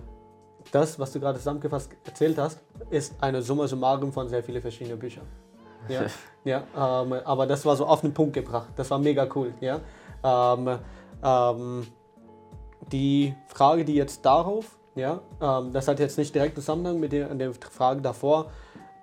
das, 0.72 1.00
was 1.00 1.12
du 1.12 1.20
gerade 1.20 1.38
zusammengefasst 1.38 1.92
erzählt 2.06 2.38
hast, 2.38 2.62
ist 2.90 3.14
eine 3.22 3.42
Summa 3.42 3.68
summarum 3.68 4.12
von 4.12 4.28
sehr 4.28 4.44
vielen 4.44 4.62
verschiedenen 4.62 5.00
Büchern. 5.00 5.26
Ja, 5.88 6.06
ja 6.44 7.04
ähm, 7.04 7.14
aber 7.24 7.46
das 7.46 7.66
war 7.66 7.76
so 7.76 7.86
auf 7.86 8.02
den 8.02 8.14
Punkt 8.14 8.34
gebracht. 8.34 8.70
Das 8.76 8.90
war 8.90 9.00
mega 9.00 9.28
cool. 9.36 9.54
Ja, 9.62 9.80
ähm, 10.24 11.86
die 12.92 13.36
Frage, 13.48 13.86
die 13.86 13.96
jetzt 13.96 14.26
darauf, 14.26 14.78
ja, 14.96 15.22
ähm, 15.42 15.72
das 15.72 15.88
hat 15.88 16.00
jetzt 16.00 16.18
nicht 16.18 16.34
direkt 16.34 16.56
Zusammenhang 16.56 17.00
mit 17.00 17.12
der, 17.12 17.34
der 17.36 17.54
Frage 17.54 18.02
davor. 18.02 18.52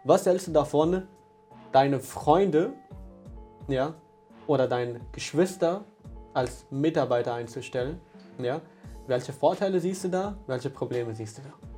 Was 0.04 0.26
hältst 0.26 0.48
du 0.48 0.52
davon, 0.52 1.06
deine 1.70 2.00
Freunde, 2.00 2.72
ja, 3.68 3.94
oder 4.46 4.66
deine 4.66 5.00
Geschwister 5.12 5.84
als 6.34 6.66
Mitarbeiter 6.70 7.34
einzustellen, 7.34 8.00
ja, 8.38 8.60
welche 9.06 9.32
Vorteile 9.32 9.80
siehst 9.80 10.04
du 10.04 10.08
da, 10.08 10.36
welche 10.46 10.70
Probleme 10.70 11.14
siehst 11.14 11.38
du 11.38 11.42
da? 11.42 11.71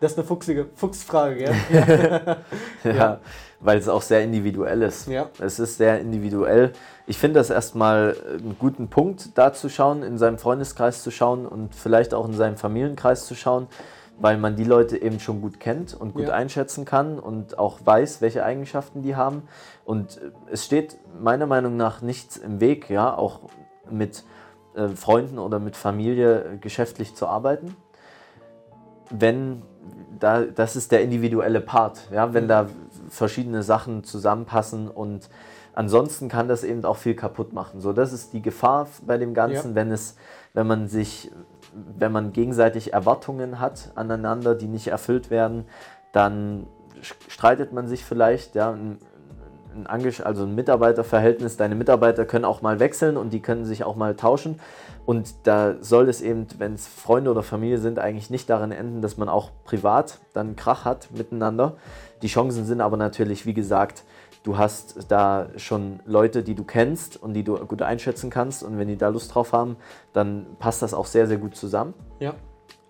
Das 0.00 0.12
ist 0.12 0.18
eine 0.18 0.26
fuchsige 0.26 0.66
Fuchsfrage, 0.74 1.36
gell? 1.36 1.54
ja, 2.84 2.92
ja, 2.92 3.20
weil 3.60 3.78
es 3.78 3.88
auch 3.88 4.02
sehr 4.02 4.22
individuell 4.22 4.82
ist. 4.82 5.08
Ja. 5.08 5.30
Es 5.38 5.58
ist 5.58 5.78
sehr 5.78 6.00
individuell. 6.00 6.72
Ich 7.06 7.18
finde 7.18 7.40
das 7.40 7.48
erstmal 7.48 8.14
einen 8.28 8.56
guten 8.58 8.88
Punkt, 8.88 9.38
da 9.38 9.54
zu 9.54 9.70
schauen, 9.70 10.02
in 10.02 10.18
seinem 10.18 10.38
Freundeskreis 10.38 11.02
zu 11.02 11.10
schauen 11.10 11.46
und 11.46 11.74
vielleicht 11.74 12.12
auch 12.12 12.26
in 12.26 12.34
seinem 12.34 12.58
Familienkreis 12.58 13.26
zu 13.26 13.34
schauen, 13.34 13.68
weil 14.18 14.36
man 14.36 14.54
die 14.56 14.64
Leute 14.64 15.00
eben 15.00 15.18
schon 15.18 15.40
gut 15.40 15.60
kennt 15.60 15.94
und 15.94 16.12
gut 16.12 16.28
ja. 16.28 16.34
einschätzen 16.34 16.84
kann 16.84 17.18
und 17.18 17.58
auch 17.58 17.78
weiß, 17.82 18.20
welche 18.20 18.44
Eigenschaften 18.44 19.02
die 19.02 19.16
haben. 19.16 19.48
Und 19.86 20.20
es 20.50 20.64
steht 20.66 20.98
meiner 21.18 21.46
Meinung 21.46 21.78
nach 21.78 22.02
nichts 22.02 22.36
im 22.36 22.60
Weg, 22.60 22.90
ja, 22.90 23.16
auch 23.16 23.40
mit 23.90 24.24
äh, 24.74 24.88
Freunden 24.88 25.38
oder 25.38 25.58
mit 25.58 25.76
Familie 25.76 26.58
geschäftlich 26.60 27.14
zu 27.14 27.26
arbeiten. 27.26 27.76
Wenn 29.10 29.62
da, 30.18 30.42
das 30.42 30.76
ist 30.76 30.92
der 30.92 31.02
individuelle 31.02 31.60
Part, 31.60 32.08
ja, 32.12 32.32
wenn 32.34 32.48
da 32.48 32.66
verschiedene 33.08 33.62
Sachen 33.62 34.04
zusammenpassen 34.04 34.88
und 34.88 35.28
ansonsten 35.74 36.28
kann 36.28 36.48
das 36.48 36.64
eben 36.64 36.84
auch 36.84 36.96
viel 36.96 37.14
kaputt 37.14 37.52
machen. 37.52 37.80
So, 37.80 37.92
das 37.92 38.12
ist 38.12 38.32
die 38.32 38.42
Gefahr 38.42 38.88
bei 39.06 39.18
dem 39.18 39.34
Ganzen, 39.34 39.70
ja. 39.70 39.74
wenn 39.74 39.92
es, 39.92 40.16
wenn 40.54 40.66
man 40.66 40.88
sich, 40.88 41.30
wenn 41.98 42.12
man 42.12 42.32
gegenseitig 42.32 42.92
Erwartungen 42.92 43.60
hat 43.60 43.92
aneinander, 43.94 44.54
die 44.54 44.68
nicht 44.68 44.88
erfüllt 44.88 45.30
werden, 45.30 45.66
dann 46.12 46.66
streitet 47.28 47.72
man 47.72 47.86
sich 47.88 48.04
vielleicht, 48.04 48.54
ja, 48.54 48.70
ein, 48.70 48.98
ein, 49.84 50.12
also 50.24 50.44
ein 50.44 50.54
Mitarbeiterverhältnis, 50.54 51.58
deine 51.58 51.74
Mitarbeiter 51.74 52.24
können 52.24 52.46
auch 52.46 52.62
mal 52.62 52.80
wechseln 52.80 53.18
und 53.18 53.32
die 53.32 53.40
können 53.40 53.66
sich 53.66 53.84
auch 53.84 53.96
mal 53.96 54.16
tauschen. 54.16 54.58
Und 55.06 55.46
da 55.46 55.76
soll 55.80 56.08
es 56.08 56.20
eben, 56.20 56.48
wenn 56.58 56.74
es 56.74 56.88
Freunde 56.88 57.30
oder 57.30 57.44
Familie 57.44 57.78
sind, 57.78 58.00
eigentlich 58.00 58.28
nicht 58.28 58.50
darin 58.50 58.72
enden, 58.72 59.02
dass 59.02 59.16
man 59.16 59.28
auch 59.28 59.50
privat 59.64 60.18
dann 60.32 60.56
Krach 60.56 60.84
hat 60.84 61.08
miteinander. 61.12 61.76
Die 62.22 62.26
Chancen 62.26 62.66
sind 62.66 62.80
aber 62.80 62.96
natürlich, 62.96 63.46
wie 63.46 63.54
gesagt, 63.54 64.02
du 64.42 64.58
hast 64.58 65.06
da 65.08 65.46
schon 65.56 66.00
Leute, 66.06 66.42
die 66.42 66.56
du 66.56 66.64
kennst 66.64 67.22
und 67.22 67.34
die 67.34 67.44
du 67.44 67.54
gut 67.66 67.82
einschätzen 67.82 68.30
kannst. 68.30 68.64
Und 68.64 68.78
wenn 68.78 68.88
die 68.88 68.96
da 68.96 69.08
Lust 69.08 69.32
drauf 69.32 69.52
haben, 69.52 69.76
dann 70.12 70.46
passt 70.58 70.82
das 70.82 70.92
auch 70.92 71.06
sehr, 71.06 71.28
sehr 71.28 71.38
gut 71.38 71.54
zusammen. 71.54 71.94
Ja. 72.18 72.34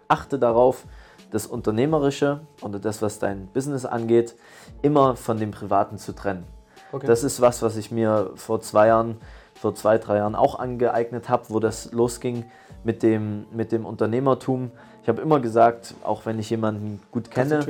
Achte 0.09 0.39
darauf, 0.39 0.85
das 1.31 1.47
Unternehmerische 1.47 2.41
oder 2.63 2.79
das, 2.79 3.03
was 3.03 3.19
dein 3.19 3.49
Business 3.49 3.85
angeht, 3.85 4.37
immer 4.81 5.17
von 5.17 5.39
dem 5.39 5.51
Privaten 5.51 5.99
zu 5.99 6.15
trennen. 6.15 6.45
Okay. 6.93 7.07
Das 7.07 7.25
ist 7.25 7.43
was, 7.43 7.61
was 7.61 7.77
ich 7.77 7.91
mir 7.91 8.31
vor 8.37 8.61
zwei 8.61 8.87
Jahren 8.87 9.19
vor 9.57 9.75
zwei, 9.75 9.99
drei 9.99 10.19
Jahren 10.19 10.35
auch 10.35 10.59
angeeignet 10.59 11.29
habe, 11.29 11.45
wo 11.49 11.61
das 11.61 11.93
losging 11.93 12.45
mit 12.85 13.03
dem, 13.03 13.47
mit 13.53 13.73
dem 13.73 13.85
Unternehmertum. 13.85 14.71
Ich 15.03 15.09
habe 15.09 15.23
immer 15.23 15.41
gesagt, 15.41 15.95
auch 16.05 16.27
wenn 16.27 16.39
ich 16.39 16.51
jemanden 16.51 17.01
gut 17.11 17.31
kenne 17.31 17.65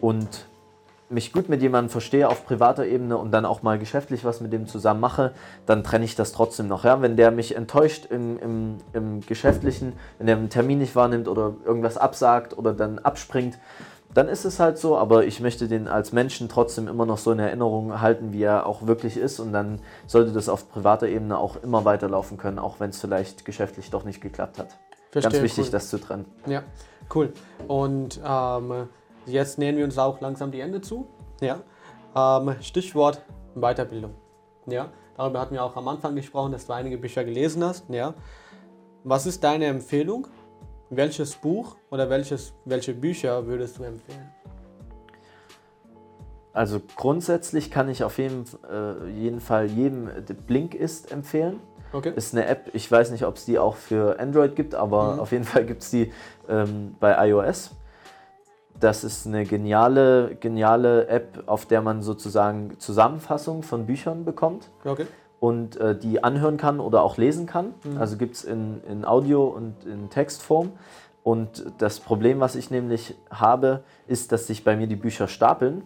und 0.00 0.46
mich 1.10 1.32
gut 1.32 1.48
mit 1.48 1.62
jemandem 1.62 1.90
verstehe 1.90 2.28
auf 2.28 2.44
privater 2.44 2.86
Ebene 2.86 3.16
und 3.16 3.30
dann 3.30 3.46
auch 3.46 3.62
mal 3.62 3.78
geschäftlich 3.78 4.24
was 4.24 4.40
mit 4.40 4.52
dem 4.52 4.66
zusammen 4.66 5.00
mache, 5.00 5.32
dann 5.66 5.82
trenne 5.82 6.04
ich 6.04 6.14
das 6.14 6.32
trotzdem 6.32 6.68
noch. 6.68 6.84
Ja? 6.84 7.00
Wenn 7.00 7.16
der 7.16 7.30
mich 7.30 7.56
enttäuscht 7.56 8.06
im, 8.10 8.38
im, 8.38 8.76
im 8.92 9.20
Geschäftlichen, 9.22 9.94
wenn 10.18 10.26
der 10.26 10.36
einen 10.36 10.50
Termin 10.50 10.78
nicht 10.78 10.94
wahrnimmt 10.94 11.28
oder 11.28 11.54
irgendwas 11.64 11.96
absagt 11.96 12.56
oder 12.56 12.74
dann 12.74 12.98
abspringt, 12.98 13.58
dann 14.18 14.28
ist 14.28 14.44
es 14.44 14.58
halt 14.58 14.78
so, 14.78 14.98
aber 14.98 15.26
ich 15.26 15.38
möchte 15.38 15.68
den 15.68 15.86
als 15.86 16.10
Menschen 16.10 16.48
trotzdem 16.48 16.88
immer 16.88 17.06
noch 17.06 17.18
so 17.18 17.30
in 17.30 17.38
Erinnerung 17.38 18.00
halten, 18.00 18.32
wie 18.32 18.42
er 18.42 18.66
auch 18.66 18.84
wirklich 18.88 19.16
ist 19.16 19.38
und 19.38 19.52
dann 19.52 19.80
sollte 20.08 20.32
das 20.32 20.48
auf 20.48 20.68
privater 20.68 21.06
Ebene 21.06 21.38
auch 21.38 21.62
immer 21.62 21.84
weiterlaufen 21.84 22.36
können, 22.36 22.58
auch 22.58 22.80
wenn 22.80 22.90
es 22.90 23.00
vielleicht 23.00 23.44
geschäftlich 23.44 23.90
doch 23.90 24.02
nicht 24.02 24.20
geklappt 24.20 24.58
hat. 24.58 24.76
Verstehe, 25.12 25.30
Ganz 25.30 25.44
wichtig, 25.44 25.66
cool. 25.66 25.70
das 25.70 25.88
zu 25.88 25.98
trennen. 25.98 26.24
Ja, 26.46 26.64
cool. 27.14 27.32
Und 27.68 28.20
ähm, 28.24 28.88
jetzt 29.26 29.56
nähern 29.56 29.76
wir 29.76 29.84
uns 29.84 29.96
auch 29.98 30.20
langsam 30.20 30.50
die 30.50 30.58
Ende 30.58 30.80
zu. 30.80 31.06
Ja. 31.40 31.60
Ähm, 32.16 32.56
Stichwort 32.60 33.22
Weiterbildung. 33.54 34.16
Ja, 34.66 34.88
darüber 35.16 35.38
hatten 35.38 35.54
wir 35.54 35.62
auch 35.62 35.76
am 35.76 35.86
Anfang 35.86 36.16
gesprochen, 36.16 36.50
dass 36.50 36.66
du 36.66 36.72
einige 36.72 36.98
Bücher 36.98 37.22
gelesen 37.22 37.62
hast. 37.62 37.88
Ja. 37.88 38.14
Was 39.04 39.26
ist 39.26 39.44
deine 39.44 39.66
Empfehlung 39.66 40.26
welches 40.90 41.34
Buch 41.34 41.76
oder 41.90 42.08
welches, 42.10 42.52
welche 42.64 42.94
Bücher 42.94 43.46
würdest 43.46 43.78
du 43.78 43.84
empfehlen? 43.84 44.32
Also 46.52 46.80
grundsätzlich 46.96 47.70
kann 47.70 47.88
ich 47.88 48.02
auf 48.02 48.18
jeden, 48.18 48.44
äh, 48.68 49.08
jeden 49.10 49.40
Fall 49.40 49.66
jedem 49.66 50.10
Blinkist 50.46 51.12
empfehlen. 51.12 51.60
Okay. 51.92 52.12
Ist 52.16 52.34
eine 52.34 52.46
App, 52.46 52.70
ich 52.72 52.90
weiß 52.90 53.12
nicht, 53.12 53.24
ob 53.24 53.36
es 53.36 53.44
die 53.44 53.58
auch 53.58 53.76
für 53.76 54.18
Android 54.18 54.56
gibt, 54.56 54.74
aber 54.74 55.14
mhm. 55.14 55.20
auf 55.20 55.32
jeden 55.32 55.44
Fall 55.44 55.64
gibt 55.64 55.82
es 55.82 55.90
die 55.90 56.12
ähm, 56.48 56.96
bei 56.98 57.28
iOS. 57.28 57.70
Das 58.78 59.04
ist 59.04 59.26
eine 59.26 59.44
geniale, 59.44 60.36
geniale 60.36 61.08
App, 61.08 61.44
auf 61.46 61.66
der 61.66 61.80
man 61.80 62.02
sozusagen 62.02 62.78
Zusammenfassungen 62.78 63.62
von 63.62 63.86
Büchern 63.86 64.24
bekommt. 64.24 64.70
Okay 64.84 65.06
und 65.40 65.76
äh, 65.76 65.96
die 65.96 66.22
anhören 66.22 66.56
kann 66.56 66.80
oder 66.80 67.02
auch 67.02 67.16
lesen 67.16 67.46
kann. 67.46 67.74
Mhm. 67.84 67.98
Also 67.98 68.16
gibt 68.16 68.36
es 68.36 68.44
in, 68.44 68.80
in 68.88 69.04
Audio 69.04 69.44
und 69.44 69.84
in 69.84 70.10
Textform. 70.10 70.72
Und 71.22 71.66
das 71.76 72.00
Problem, 72.00 72.40
was 72.40 72.54
ich 72.54 72.70
nämlich 72.70 73.14
habe, 73.30 73.82
ist, 74.06 74.32
dass 74.32 74.46
sich 74.46 74.64
bei 74.64 74.76
mir 74.76 74.86
die 74.86 74.96
Bücher 74.96 75.28
stapeln. 75.28 75.82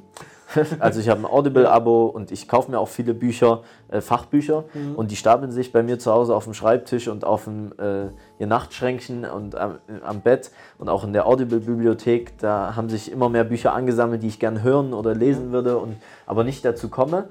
also 0.79 1.01
ich 1.01 1.09
habe 1.09 1.21
ein 1.21 1.27
Audible-Abo 1.27 2.07
und 2.07 2.31
ich 2.31 2.47
kaufe 2.47 2.71
mir 2.71 2.79
auch 2.79 2.89
viele 2.89 3.15
Bücher, 3.15 3.63
äh, 3.89 4.01
Fachbücher 4.01 4.65
mhm. 4.73 4.95
und 4.95 5.11
die 5.11 5.17
stapeln 5.17 5.51
sich 5.51 5.73
bei 5.73 5.83
mir 5.83 5.99
zu 5.99 6.13
Hause 6.13 6.37
auf 6.37 6.45
dem 6.45 6.55
Schreibtisch 6.55 7.09
und 7.09 7.25
auf 7.25 7.45
dem 7.45 7.73
äh, 7.79 8.47
Nachtschränkchen 8.47 9.25
und 9.25 9.57
am, 9.57 9.79
am 10.05 10.21
Bett 10.21 10.51
und 10.79 10.89
auch 10.89 11.05
in 11.05 11.13
der 11.13 11.27
Audible-Bibliothek. 11.27 12.39
Da 12.39 12.77
haben 12.77 12.89
sich 12.89 13.11
immer 13.11 13.29
mehr 13.29 13.45
Bücher 13.45 13.73
angesammelt, 13.73 14.23
die 14.23 14.29
ich 14.29 14.39
gerne 14.39 14.63
hören 14.63 14.93
oder 14.93 15.15
lesen 15.15 15.49
mhm. 15.49 15.53
würde, 15.53 15.79
und, 15.79 15.97
aber 16.27 16.45
nicht 16.45 16.65
dazu 16.65 16.89
komme. 16.89 17.29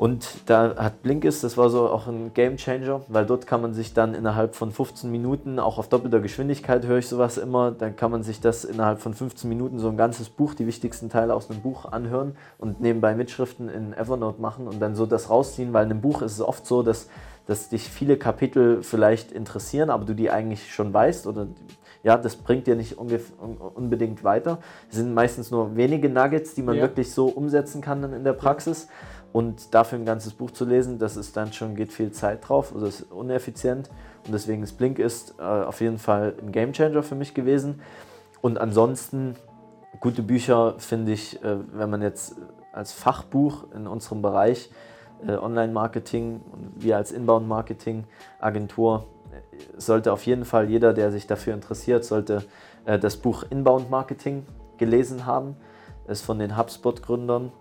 Und 0.00 0.48
da 0.48 0.76
hat 0.76 1.02
Blinkist, 1.02 1.44
das 1.44 1.58
war 1.58 1.68
so 1.68 1.86
auch 1.90 2.06
ein 2.06 2.32
Game 2.32 2.56
Changer, 2.56 3.02
weil 3.08 3.26
dort 3.26 3.46
kann 3.46 3.60
man 3.60 3.74
sich 3.74 3.92
dann 3.92 4.14
innerhalb 4.14 4.54
von 4.54 4.72
15 4.72 5.10
Minuten, 5.10 5.58
auch 5.58 5.76
auf 5.76 5.90
doppelter 5.90 6.20
Geschwindigkeit 6.20 6.86
höre 6.86 6.96
ich 6.96 7.06
sowas 7.06 7.36
immer, 7.36 7.70
dann 7.70 7.96
kann 7.96 8.10
man 8.10 8.22
sich 8.22 8.40
das 8.40 8.64
innerhalb 8.64 9.00
von 9.00 9.12
15 9.12 9.46
Minuten 9.46 9.78
so 9.78 9.90
ein 9.90 9.98
ganzes 9.98 10.30
Buch, 10.30 10.54
die 10.54 10.66
wichtigsten 10.66 11.10
Teile 11.10 11.34
aus 11.34 11.50
einem 11.50 11.60
Buch 11.60 11.84
anhören 11.84 12.34
und 12.56 12.80
nebenbei 12.80 13.14
Mitschriften 13.14 13.68
in 13.68 13.92
Evernote 13.92 14.40
machen 14.40 14.68
und 14.68 14.80
dann 14.80 14.94
so 14.94 15.04
das 15.04 15.28
rausziehen, 15.28 15.74
weil 15.74 15.84
in 15.84 15.90
einem 15.90 16.00
Buch 16.00 16.22
ist 16.22 16.32
es 16.32 16.40
oft 16.40 16.66
so, 16.66 16.82
dass, 16.82 17.10
dass 17.44 17.68
dich 17.68 17.90
viele 17.90 18.16
Kapitel 18.16 18.82
vielleicht 18.82 19.32
interessieren, 19.32 19.90
aber 19.90 20.06
du 20.06 20.14
die 20.14 20.30
eigentlich 20.30 20.72
schon 20.72 20.94
weißt 20.94 21.26
oder 21.26 21.46
ja, 22.02 22.16
das 22.16 22.36
bringt 22.36 22.66
dir 22.66 22.76
nicht 22.76 22.96
unbedingt 22.96 24.24
weiter. 24.24 24.60
Es 24.88 24.96
sind 24.96 25.12
meistens 25.12 25.50
nur 25.50 25.76
wenige 25.76 26.08
Nuggets, 26.08 26.54
die 26.54 26.62
man 26.62 26.76
ja. 26.76 26.82
wirklich 26.82 27.12
so 27.12 27.26
umsetzen 27.26 27.82
kann 27.82 28.00
dann 28.00 28.14
in 28.14 28.24
der 28.24 28.32
Praxis. 28.32 28.88
Und 29.32 29.74
dafür 29.74 29.98
ein 29.98 30.04
ganzes 30.04 30.32
Buch 30.32 30.50
zu 30.50 30.64
lesen, 30.64 30.98
das 30.98 31.16
ist 31.16 31.36
dann 31.36 31.52
schon, 31.52 31.76
geht 31.76 31.92
viel 31.92 32.10
Zeit 32.10 32.48
drauf, 32.48 32.72
also 32.74 32.86
ist 32.86 33.12
uneffizient. 33.12 33.88
Und 34.26 34.32
deswegen 34.32 34.62
ist 34.62 34.76
Blink 34.76 34.98
ist 34.98 35.36
äh, 35.38 35.42
auf 35.42 35.80
jeden 35.80 35.98
Fall 35.98 36.34
ein 36.42 36.50
Gamechanger 36.50 37.02
für 37.02 37.14
mich 37.14 37.32
gewesen. 37.32 37.80
Und 38.40 38.58
ansonsten, 38.58 39.36
gute 40.00 40.22
Bücher 40.22 40.74
finde 40.78 41.12
ich, 41.12 41.42
äh, 41.44 41.58
wenn 41.72 41.90
man 41.90 42.02
jetzt 42.02 42.36
als 42.72 42.92
Fachbuch 42.92 43.64
in 43.72 43.86
unserem 43.86 44.20
Bereich 44.20 44.70
äh, 45.26 45.32
Online-Marketing 45.32 46.40
und 46.50 46.72
wir 46.76 46.96
als 46.96 47.12
Inbound-Marketing-Agentur, 47.12 49.06
äh, 49.32 49.80
sollte 49.80 50.12
auf 50.12 50.26
jeden 50.26 50.44
Fall 50.44 50.68
jeder, 50.68 50.92
der 50.92 51.12
sich 51.12 51.26
dafür 51.26 51.54
interessiert, 51.54 52.04
sollte 52.04 52.44
äh, 52.84 52.98
das 52.98 53.16
Buch 53.16 53.44
Inbound-Marketing 53.48 54.44
gelesen 54.78 55.26
haben. 55.26 55.56
Das 56.06 56.20
ist 56.20 56.26
von 56.26 56.38
den 56.38 56.56
HubSpot-Gründern 56.56 57.52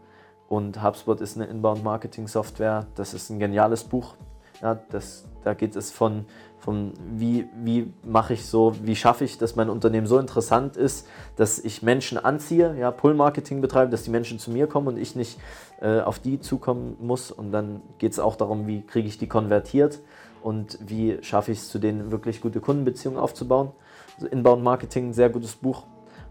und 0.50 0.84
HubSpot 0.84 1.22
ist 1.22 1.38
eine 1.38 1.45
Inbound-Marketing-Software. 1.45 2.88
Das 2.95 3.14
ist 3.14 3.30
ein 3.30 3.39
geniales 3.39 3.84
Buch. 3.84 4.16
Ja, 4.62 4.80
das, 4.89 5.26
da 5.43 5.54
geht 5.54 5.76
es 5.76 5.91
von, 5.91 6.26
von 6.58 6.93
wie, 7.16 7.47
wie 7.64 7.93
mache 8.04 8.34
ich 8.34 8.45
so, 8.45 8.76
wie 8.84 8.95
schaffe 8.95 9.24
ich, 9.24 9.38
dass 9.38 9.56
mein 9.56 9.70
Unternehmen 9.70 10.08
so 10.08 10.18
interessant 10.18 10.76
ist, 10.76 11.08
dass 11.38 11.60
ich 11.60 11.82
Menschen 11.82 12.18
anziehe, 12.18 12.76
ja, 12.78 12.91
Pull-Marketing 12.91 13.62
betreibe, 13.62 13.91
dass 13.91 14.04
die 14.04 14.10
Menschen 14.10 14.39
zu 14.39 14.52
mir 14.52 14.68
kommen 14.68 14.88
und 14.88 14.97
ich 14.97 15.16
nicht 15.16 15.39
äh, 15.82 16.02
auf 16.02 16.20
die 16.20 16.39
zukommen 16.39 16.97
muss. 17.00 17.32
Und 17.32 17.52
dann 17.52 17.82
geht 18.00 18.12
es 18.12 18.20
auch 18.20 18.36
darum, 18.36 18.68
wie 18.68 18.82
kriege 18.82 19.08
ich 19.08 19.18
die 19.18 19.28
konvertiert 19.28 20.00
und 20.41 20.80
wie 20.82 21.20
schaffe 21.21 21.51
ich 21.51 21.59
es, 21.59 21.70
zu 21.70 21.78
denen 21.78 22.12
wirklich 22.12 22.42
gute 22.42 22.59
Kundenbeziehungen 22.59 23.20
aufzubauen. 23.20 23.71
Also 24.16 24.28
Inbound 24.28 24.63
Marketing, 24.63 25.13
sehr 25.13 25.30
gutes 25.30 25.55
Buch. 25.55 25.84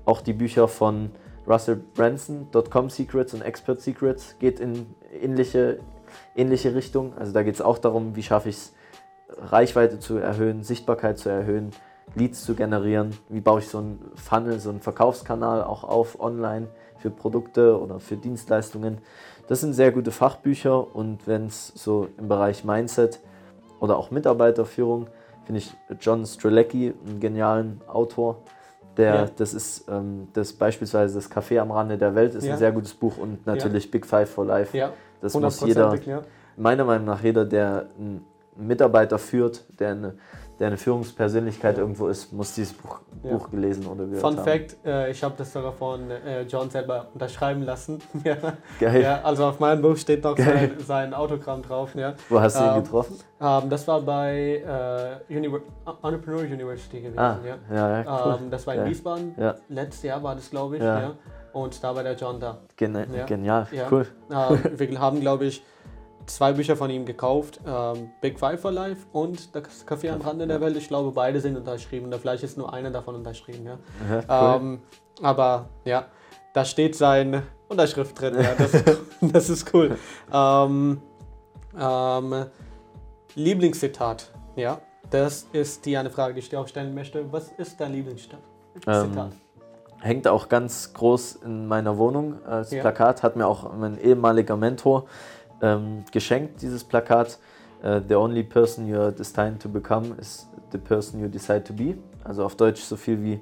Auch 0.04 0.20
die 0.20 0.32
Bücher 0.32 0.68
von 0.68 1.10
Russell 1.48 1.76
Branson, 1.94 2.48
Dotcom 2.50 2.90
Secrets 2.90 3.32
und 3.34 3.42
Expert 3.42 3.80
Secrets 3.80 4.36
geht 4.38 4.60
in 4.60 4.94
ähnliche, 5.20 5.78
ähnliche 6.36 6.74
Richtung. 6.74 7.16
Also 7.16 7.32
da 7.32 7.42
geht 7.42 7.54
es 7.54 7.62
auch 7.62 7.78
darum, 7.78 8.16
wie 8.16 8.22
schaffe 8.22 8.50
ich 8.50 8.56
es, 8.56 8.72
Reichweite 9.30 9.98
zu 9.98 10.16
erhöhen, 10.16 10.62
Sichtbarkeit 10.62 11.18
zu 11.18 11.28
erhöhen, 11.28 11.70
Leads 12.14 12.44
zu 12.44 12.54
generieren, 12.54 13.10
wie 13.28 13.40
baue 13.40 13.60
ich 13.60 13.68
so 13.68 13.78
einen 13.78 14.00
Funnel, 14.14 14.58
so 14.58 14.70
einen 14.70 14.80
Verkaufskanal 14.80 15.62
auch 15.62 15.84
auf 15.84 16.18
online 16.20 16.68
für 16.96 17.10
Produkte 17.10 17.78
oder 17.78 18.00
für 18.00 18.16
Dienstleistungen. 18.16 18.98
Das 19.46 19.60
sind 19.60 19.74
sehr 19.74 19.92
gute 19.92 20.10
Fachbücher 20.10 20.94
und 20.94 21.26
wenn 21.26 21.46
es 21.46 21.68
so 21.74 22.08
im 22.16 22.28
Bereich 22.28 22.64
Mindset 22.64 23.20
oder 23.80 23.98
auch 23.98 24.10
Mitarbeiterführung 24.10 25.08
finde 25.44 25.60
ich 25.60 25.72
John 26.00 26.26
Strelecki 26.26 26.92
einen 27.06 27.20
genialen 27.20 27.80
Autor. 27.86 28.42
Der, 28.98 29.14
Ja. 29.14 29.26
Das 29.36 29.54
ist 29.54 29.88
ähm, 29.88 30.28
das 30.34 30.52
beispielsweise 30.52 31.14
das 31.14 31.30
Café 31.30 31.58
am 31.60 31.70
Rande 31.70 31.96
der 31.96 32.14
Welt 32.14 32.34
ist 32.34 32.44
Ja. 32.44 32.52
ein 32.54 32.58
sehr 32.58 32.72
gutes 32.72 32.92
Buch 32.92 33.16
und 33.16 33.46
natürlich 33.46 33.90
Big 33.90 34.04
Five 34.04 34.28
for 34.28 34.44
Life. 34.44 34.76
Ja, 34.76 34.92
Das 35.22 35.34
muss 35.34 35.60
jeder, 35.64 35.94
ja. 36.04 36.22
meiner 36.56 36.84
Meinung 36.84 37.06
nach 37.06 37.22
jeder, 37.22 37.44
der 37.44 37.86
einen 37.98 38.24
Mitarbeiter 38.56 39.18
führt, 39.18 39.64
der 39.78 39.92
eine, 39.92 40.14
der 40.58 40.66
eine 40.68 40.76
Führungspersönlichkeit 40.76 41.78
irgendwo 41.78 42.08
ist, 42.08 42.32
muss 42.32 42.54
dieses 42.54 42.72
Buch, 42.72 43.00
Ja. 43.22 43.30
Buch 43.36 43.50
gelesen 43.50 43.86
oder 43.86 44.04
gehört 44.04 44.20
Fun 44.20 44.36
haben. 44.36 44.44
Fact, 44.44 44.76
äh, 44.84 45.10
ich 45.10 45.22
habe 45.22 45.34
das 45.38 45.52
sogar 45.52 45.72
von 45.72 46.10
äh, 46.10 46.42
John 46.42 46.68
selber 46.70 47.06
unterschreiben 47.14 47.62
lassen. 47.62 48.00
ja. 48.24 48.36
Geil. 48.80 49.02
Ja, 49.02 49.20
also 49.22 49.46
auf 49.46 49.60
meinem 49.60 49.82
Buch 49.82 49.96
steht 49.96 50.24
noch 50.24 50.36
sein, 50.36 50.72
sein 50.84 51.14
Autogramm 51.14 51.62
drauf. 51.62 51.94
Ja. 51.94 52.14
Wo 52.28 52.40
hast 52.40 52.58
du 52.58 52.64
ihn 52.64 52.76
Ähm, 52.76 52.82
getroffen? 52.82 53.16
Ähm, 53.40 53.70
das 53.70 53.86
war 53.86 54.00
bei 54.00 55.20
äh, 55.28 55.34
Univer 55.36 55.60
Entrepreneur 56.02 56.40
University 56.42 57.00
gewesen. 57.00 57.18
Ah, 57.18 57.38
ja. 57.46 57.56
ja, 57.74 58.02
ja, 58.02 58.24
cool. 58.26 58.38
Ähm, 58.42 58.50
das 58.50 58.66
war 58.66 58.74
in 58.74 58.80
Geil. 58.80 58.90
Wiesbaden. 58.90 59.34
Ja. 59.38 59.54
Letztes 59.68 60.02
Jahr 60.02 60.22
war 60.22 60.34
das, 60.34 60.50
glaube 60.50 60.76
ich. 60.76 60.82
Ja. 60.82 61.00
Ja. 61.00 61.10
Und 61.52 61.82
da 61.82 61.94
war 61.94 62.02
der 62.02 62.14
John 62.14 62.38
da. 62.40 62.58
Geni 62.76 63.04
ja. 63.16 63.24
Genial, 63.24 63.66
Ja. 63.72 63.86
cool. 63.90 64.06
Ähm, 64.30 64.58
wir 64.78 65.00
haben, 65.00 65.20
glaube 65.20 65.46
ich, 65.46 65.64
zwei 66.30 66.52
Bücher 66.52 66.76
von 66.76 66.90
ihm 66.90 67.04
gekauft. 67.04 67.60
Ähm, 67.66 68.10
Big 68.20 68.38
Five 68.38 68.60
for 68.60 68.72
Life 68.72 69.06
und 69.12 69.54
Das 69.54 69.86
Café 69.86 70.10
am 70.10 70.20
Rande 70.20 70.46
der 70.46 70.60
Welt. 70.60 70.76
Ich 70.76 70.88
glaube, 70.88 71.10
beide 71.12 71.40
sind 71.40 71.56
unterschrieben. 71.56 72.06
Oder 72.06 72.18
vielleicht 72.18 72.42
ist 72.42 72.56
nur 72.58 72.72
einer 72.72 72.90
davon 72.90 73.14
unterschrieben. 73.14 73.66
Ja. 73.66 73.78
Ja, 74.10 74.56
cool. 74.56 74.62
Ähm, 74.62 74.82
aber 75.22 75.68
ja, 75.84 76.06
da 76.52 76.64
steht 76.64 76.96
seine 76.96 77.42
Unterschrift 77.68 78.20
drin. 78.20 78.34
Ja, 78.40 78.54
das, 78.56 78.72
das 79.20 79.50
ist 79.50 79.72
cool. 79.74 79.96
Ähm, 80.32 81.00
ähm, 81.78 82.46
Lieblingszitat. 83.34 84.30
Ja, 84.56 84.80
das 85.10 85.46
ist 85.52 85.86
die 85.86 85.96
eine 85.96 86.10
Frage, 86.10 86.34
die 86.34 86.40
ich 86.40 86.48
dir 86.48 86.60
auch 86.60 86.68
stellen 86.68 86.94
möchte. 86.94 87.30
Was 87.32 87.52
ist 87.52 87.80
dein 87.80 87.92
Lieblingszitat? 87.92 88.40
Ähm, 88.86 89.30
hängt 90.00 90.28
auch 90.28 90.48
ganz 90.48 90.92
groß 90.92 91.36
in 91.44 91.66
meiner 91.66 91.98
Wohnung 91.98 92.44
als 92.44 92.70
Ja. 92.70 92.80
Plakat. 92.80 93.22
Hat 93.22 93.36
mir 93.36 93.46
auch 93.46 93.72
mein 93.74 93.98
ehemaliger 93.98 94.56
Mentor 94.56 95.04
ähm, 95.62 96.04
geschenkt, 96.12 96.62
dieses 96.62 96.84
Plakat. 96.84 97.38
Äh, 97.82 98.00
the 98.08 98.14
only 98.14 98.42
person 98.42 98.86
you 98.86 98.98
are 98.98 99.12
destined 99.12 99.60
to 99.62 99.68
become 99.68 100.14
is 100.18 100.48
the 100.72 100.78
person 100.78 101.20
you 101.20 101.28
decide 101.28 101.64
to 101.64 101.72
be. 101.72 101.96
Also 102.24 102.44
auf 102.44 102.56
Deutsch 102.56 102.82
so 102.82 102.96
viel 102.96 103.22
wie 103.22 103.40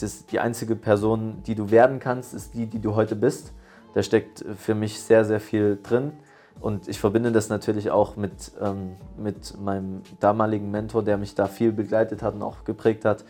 das, 0.00 0.26
die 0.26 0.40
einzige 0.40 0.76
Person, 0.76 1.42
die 1.46 1.54
du 1.54 1.70
werden 1.70 2.00
kannst, 2.00 2.34
ist 2.34 2.54
die, 2.54 2.66
die 2.66 2.80
du 2.80 2.94
heute 2.94 3.16
bist. 3.16 3.52
Da 3.94 4.02
steckt 4.02 4.44
für 4.58 4.74
mich 4.74 5.00
sehr, 5.00 5.24
sehr 5.24 5.40
viel 5.40 5.78
drin. 5.82 6.12
Und 6.60 6.88
ich 6.88 6.98
verbinde 6.98 7.32
das 7.32 7.48
natürlich 7.48 7.90
auch 7.90 8.16
mit, 8.16 8.52
ähm, 8.60 8.96
mit 9.16 9.58
meinem 9.60 10.02
damaligen 10.20 10.70
Mentor, 10.70 11.02
der 11.02 11.18
mich 11.18 11.34
da 11.34 11.46
viel 11.46 11.72
begleitet 11.72 12.22
hat 12.22 12.34
und 12.34 12.42
auch 12.42 12.64
geprägt 12.64 13.04
hat. 13.04 13.24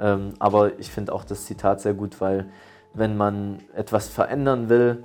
Ähm, 0.00 0.34
aber 0.38 0.78
ich 0.78 0.90
finde 0.90 1.12
auch 1.12 1.24
das 1.24 1.44
Zitat 1.44 1.80
sehr 1.80 1.94
gut, 1.94 2.20
weil 2.20 2.46
wenn 2.92 3.16
man 3.16 3.60
etwas 3.74 4.08
verändern 4.08 4.68
will, 4.68 5.04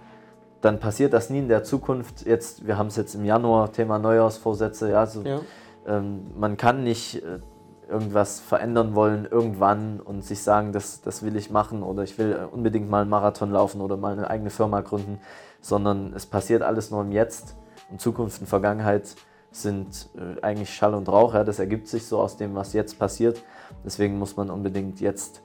dann 0.66 0.80
passiert 0.80 1.14
das 1.14 1.30
nie 1.30 1.40
in 1.40 1.48
der 1.48 1.64
Zukunft. 1.64 2.26
Jetzt, 2.26 2.66
wir 2.66 2.78
haben 2.78 2.88
es 2.88 2.96
jetzt 2.96 3.14
im 3.14 3.24
Januar, 3.24 3.72
Thema 3.72 4.00
Neujahrsvorsätze. 4.00 4.90
Ja, 4.90 5.06
so, 5.06 5.22
Ja, 5.22 5.42
ähm, 5.86 6.32
man 6.36 6.58
kann 6.58 6.84
nicht 6.84 7.24
äh, 7.24 7.40
irgendwas 7.88 8.40
verändern 8.40 8.96
wollen 8.96 9.28
irgendwann 9.30 10.00
und 10.00 10.24
sich 10.24 10.42
sagen, 10.42 10.72
das, 10.72 11.02
das 11.02 11.22
will 11.22 11.36
ich 11.36 11.52
machen 11.52 11.84
oder 11.84 12.02
ich 12.02 12.18
will 12.18 12.34
äh, 12.34 12.46
unbedingt 12.52 12.90
mal 12.90 13.02
einen 13.02 13.12
Marathon 13.12 13.52
laufen 13.52 13.80
oder 13.80 13.96
mal 13.96 14.14
eine 14.14 14.28
eigene 14.28 14.50
Firma 14.50 14.82
gründen, 14.82 15.20
sondern 15.62 16.14
es 16.16 16.26
passiert 16.26 16.64
alles 16.64 16.90
nur 16.90 17.02
im 17.02 17.12
Jetzt 17.12 17.56
und 17.92 18.02
Zukunft 18.02 18.42
und 18.42 18.48
Vergangenheit 18.48 19.16
sind 19.52 20.10
äh, 20.16 20.42
eigentlich 20.42 20.74
Schall 20.74 20.96
und 20.96 21.08
Rauch. 21.08 21.36
Ja, 21.36 21.44
das 21.44 21.60
ergibt 21.60 21.88
sich 21.88 22.08
so 22.08 22.20
aus 22.20 22.38
dem, 22.38 22.56
was 22.56 22.74
jetzt 22.74 22.98
passiert. 22.98 23.44
Deswegen 23.86 24.18
muss 24.18 24.36
man 24.36 24.50
unbedingt 24.50 25.00
jetzt 25.00 25.44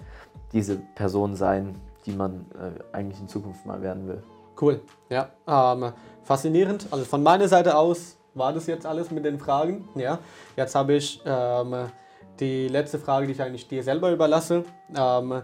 diese 0.55 0.77
Person 0.77 1.37
sein, 1.37 1.75
die 2.07 2.13
man 2.13 2.47
äh, 2.55 2.97
eigentlich 2.97 3.21
in 3.21 3.29
Zukunft 3.29 3.67
mal 3.67 3.83
werden 3.83 4.09
will. 4.09 4.23
Cool. 4.61 4.81
Ja, 5.09 5.31
ähm, 5.47 5.93
faszinierend. 6.23 6.87
Also 6.91 7.05
von 7.05 7.23
meiner 7.23 7.49
Seite 7.49 7.77
aus 7.77 8.17
war 8.35 8.53
das 8.53 8.67
jetzt 8.67 8.87
alles 8.87 9.11
mit 9.11 9.25
den 9.25 9.39
Fragen. 9.39 9.89
Ja, 9.95 10.19
jetzt 10.57 10.75
habe 10.75 10.95
ich 10.95 11.21
ähm, 11.25 11.91
die 12.39 12.69
letzte 12.69 12.99
Frage, 12.99 13.27
die 13.27 13.33
ich 13.33 13.43
eigentlich 13.43 13.69
dir 13.69 13.83
selber 13.83 14.11
überlasse. 14.13 14.65
Ähm, 14.97 15.43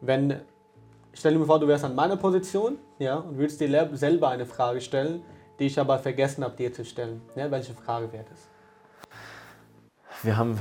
wenn, 0.00 0.40
stell 1.12 1.32
dir 1.32 1.38
mir 1.38 1.46
vor, 1.46 1.58
du 1.58 1.66
wärst 1.66 1.84
an 1.84 1.94
meiner 1.94 2.16
Position, 2.16 2.78
ja, 2.98 3.16
und 3.16 3.38
würdest 3.38 3.60
dir 3.60 3.90
selber 3.92 4.28
eine 4.28 4.46
Frage 4.46 4.80
stellen, 4.80 5.22
die 5.58 5.66
ich 5.66 5.80
aber 5.80 5.98
vergessen 5.98 6.44
habe, 6.44 6.56
dir 6.56 6.72
zu 6.72 6.84
stellen. 6.84 7.22
Ja, 7.34 7.50
welche 7.50 7.72
Frage 7.72 8.12
wäre 8.12 8.24
das? 8.28 8.48
Wir 10.22 10.36
haben, 10.36 10.58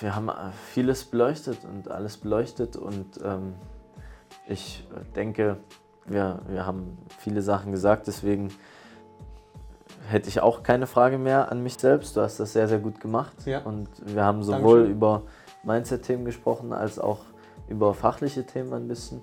wir 0.00 0.14
haben 0.14 0.30
vieles 0.72 1.04
beleuchtet 1.04 1.64
und 1.64 1.90
alles 1.90 2.16
beleuchtet 2.16 2.76
und 2.76 3.18
ähm, 3.24 3.54
ich 4.46 4.86
denke, 5.16 5.56
wir, 6.06 6.40
wir 6.48 6.66
haben 6.66 6.98
viele 7.18 7.42
Sachen 7.42 7.72
gesagt, 7.72 8.06
deswegen 8.06 8.48
hätte 10.08 10.28
ich 10.28 10.40
auch 10.40 10.62
keine 10.62 10.86
Frage 10.86 11.18
mehr 11.18 11.50
an 11.50 11.62
mich 11.62 11.74
selbst. 11.74 12.16
Du 12.16 12.20
hast 12.20 12.38
das 12.40 12.52
sehr, 12.52 12.68
sehr 12.68 12.78
gut 12.78 13.00
gemacht 13.00 13.34
Ja. 13.46 13.60
und 13.60 13.88
wir 14.04 14.24
haben 14.24 14.42
sowohl 14.42 14.78
Dankeschön. 14.78 14.90
über 14.90 15.22
Mindset-Themen 15.62 16.24
gesprochen 16.24 16.72
als 16.72 16.98
auch 16.98 17.20
über 17.68 17.94
fachliche 17.94 18.44
Themen 18.44 18.72
ein 18.72 18.88
bisschen 18.88 19.22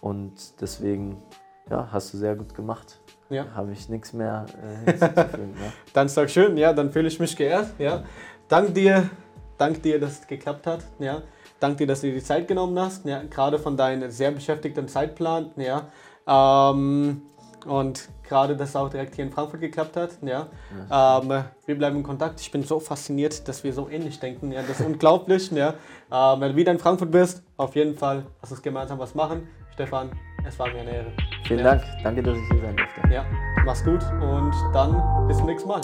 und 0.00 0.60
deswegen 0.60 1.22
ja, 1.70 1.88
hast 1.90 2.12
du 2.12 2.18
sehr 2.18 2.36
gut 2.36 2.54
gemacht. 2.54 3.00
Ja. 3.30 3.46
Habe 3.54 3.72
ich 3.72 3.88
nichts 3.88 4.12
mehr 4.12 4.46
äh, 4.86 4.90
hinzuzufügen. 4.90 5.54
ja. 5.62 5.72
Dann 5.92 6.08
doch 6.14 6.28
schön, 6.28 6.56
ja, 6.56 6.72
dann 6.72 6.90
fühle 6.92 7.08
ich 7.08 7.20
mich 7.20 7.36
geehrt, 7.36 7.68
ja. 7.78 8.04
Dank 8.48 8.74
dir, 8.74 9.10
dank 9.58 9.82
dir, 9.82 10.00
dass 10.00 10.20
es 10.20 10.26
geklappt 10.26 10.66
hat, 10.66 10.80
ja. 10.98 11.22
Dank 11.60 11.76
dir, 11.76 11.86
dass 11.86 12.00
du 12.00 12.06
dir 12.06 12.14
die 12.14 12.22
Zeit 12.22 12.48
genommen 12.48 12.78
hast, 12.78 13.04
ja, 13.04 13.22
gerade 13.24 13.58
von 13.58 13.76
deinem 13.76 14.10
sehr 14.10 14.30
beschäftigten 14.30 14.88
Zeitplan, 14.88 15.50
ja. 15.56 15.88
Ähm, 16.28 17.22
und 17.66 18.08
gerade, 18.22 18.56
dass 18.56 18.70
es 18.70 18.76
auch 18.76 18.88
direkt 18.88 19.14
hier 19.16 19.24
in 19.24 19.32
Frankfurt 19.32 19.60
geklappt 19.60 19.96
hat, 19.96 20.10
ja. 20.22 20.46
Ähm, 20.90 21.44
wir 21.66 21.78
bleiben 21.78 21.96
in 21.96 22.02
Kontakt. 22.02 22.40
Ich 22.40 22.50
bin 22.50 22.62
so 22.62 22.78
fasziniert, 22.78 23.48
dass 23.48 23.64
wir 23.64 23.72
so 23.72 23.88
ähnlich 23.88 24.20
denken, 24.20 24.52
ja. 24.52 24.62
Das 24.62 24.80
ist 24.80 24.86
unglaublich, 24.86 25.50
ja. 25.50 25.74
Ähm, 26.12 26.40
wenn 26.40 26.52
du 26.52 26.56
wieder 26.56 26.72
in 26.72 26.78
Frankfurt 26.78 27.10
bist, 27.10 27.42
auf 27.56 27.74
jeden 27.74 27.94
Fall, 27.96 28.24
lass 28.40 28.50
uns 28.52 28.62
gemeinsam 28.62 28.98
was 28.98 29.14
machen. 29.14 29.48
Stefan, 29.74 30.10
es 30.46 30.58
war 30.58 30.68
mir 30.68 30.80
eine 30.80 30.90
Ehre. 30.90 31.12
Vielen 31.46 31.60
Ja. 31.60 31.64
Dank. 31.74 31.82
Danke, 32.02 32.22
dass 32.22 32.36
ich 32.36 32.48
hier 32.50 32.60
sein 32.60 32.76
durfte. 32.76 33.14
Ja, 33.14 33.24
mach's 33.64 33.84
gut 33.84 34.02
und 34.20 34.52
dann 34.72 35.26
bis 35.28 35.36
zum 35.36 35.46
nächsten 35.46 35.68
Mal. 35.68 35.80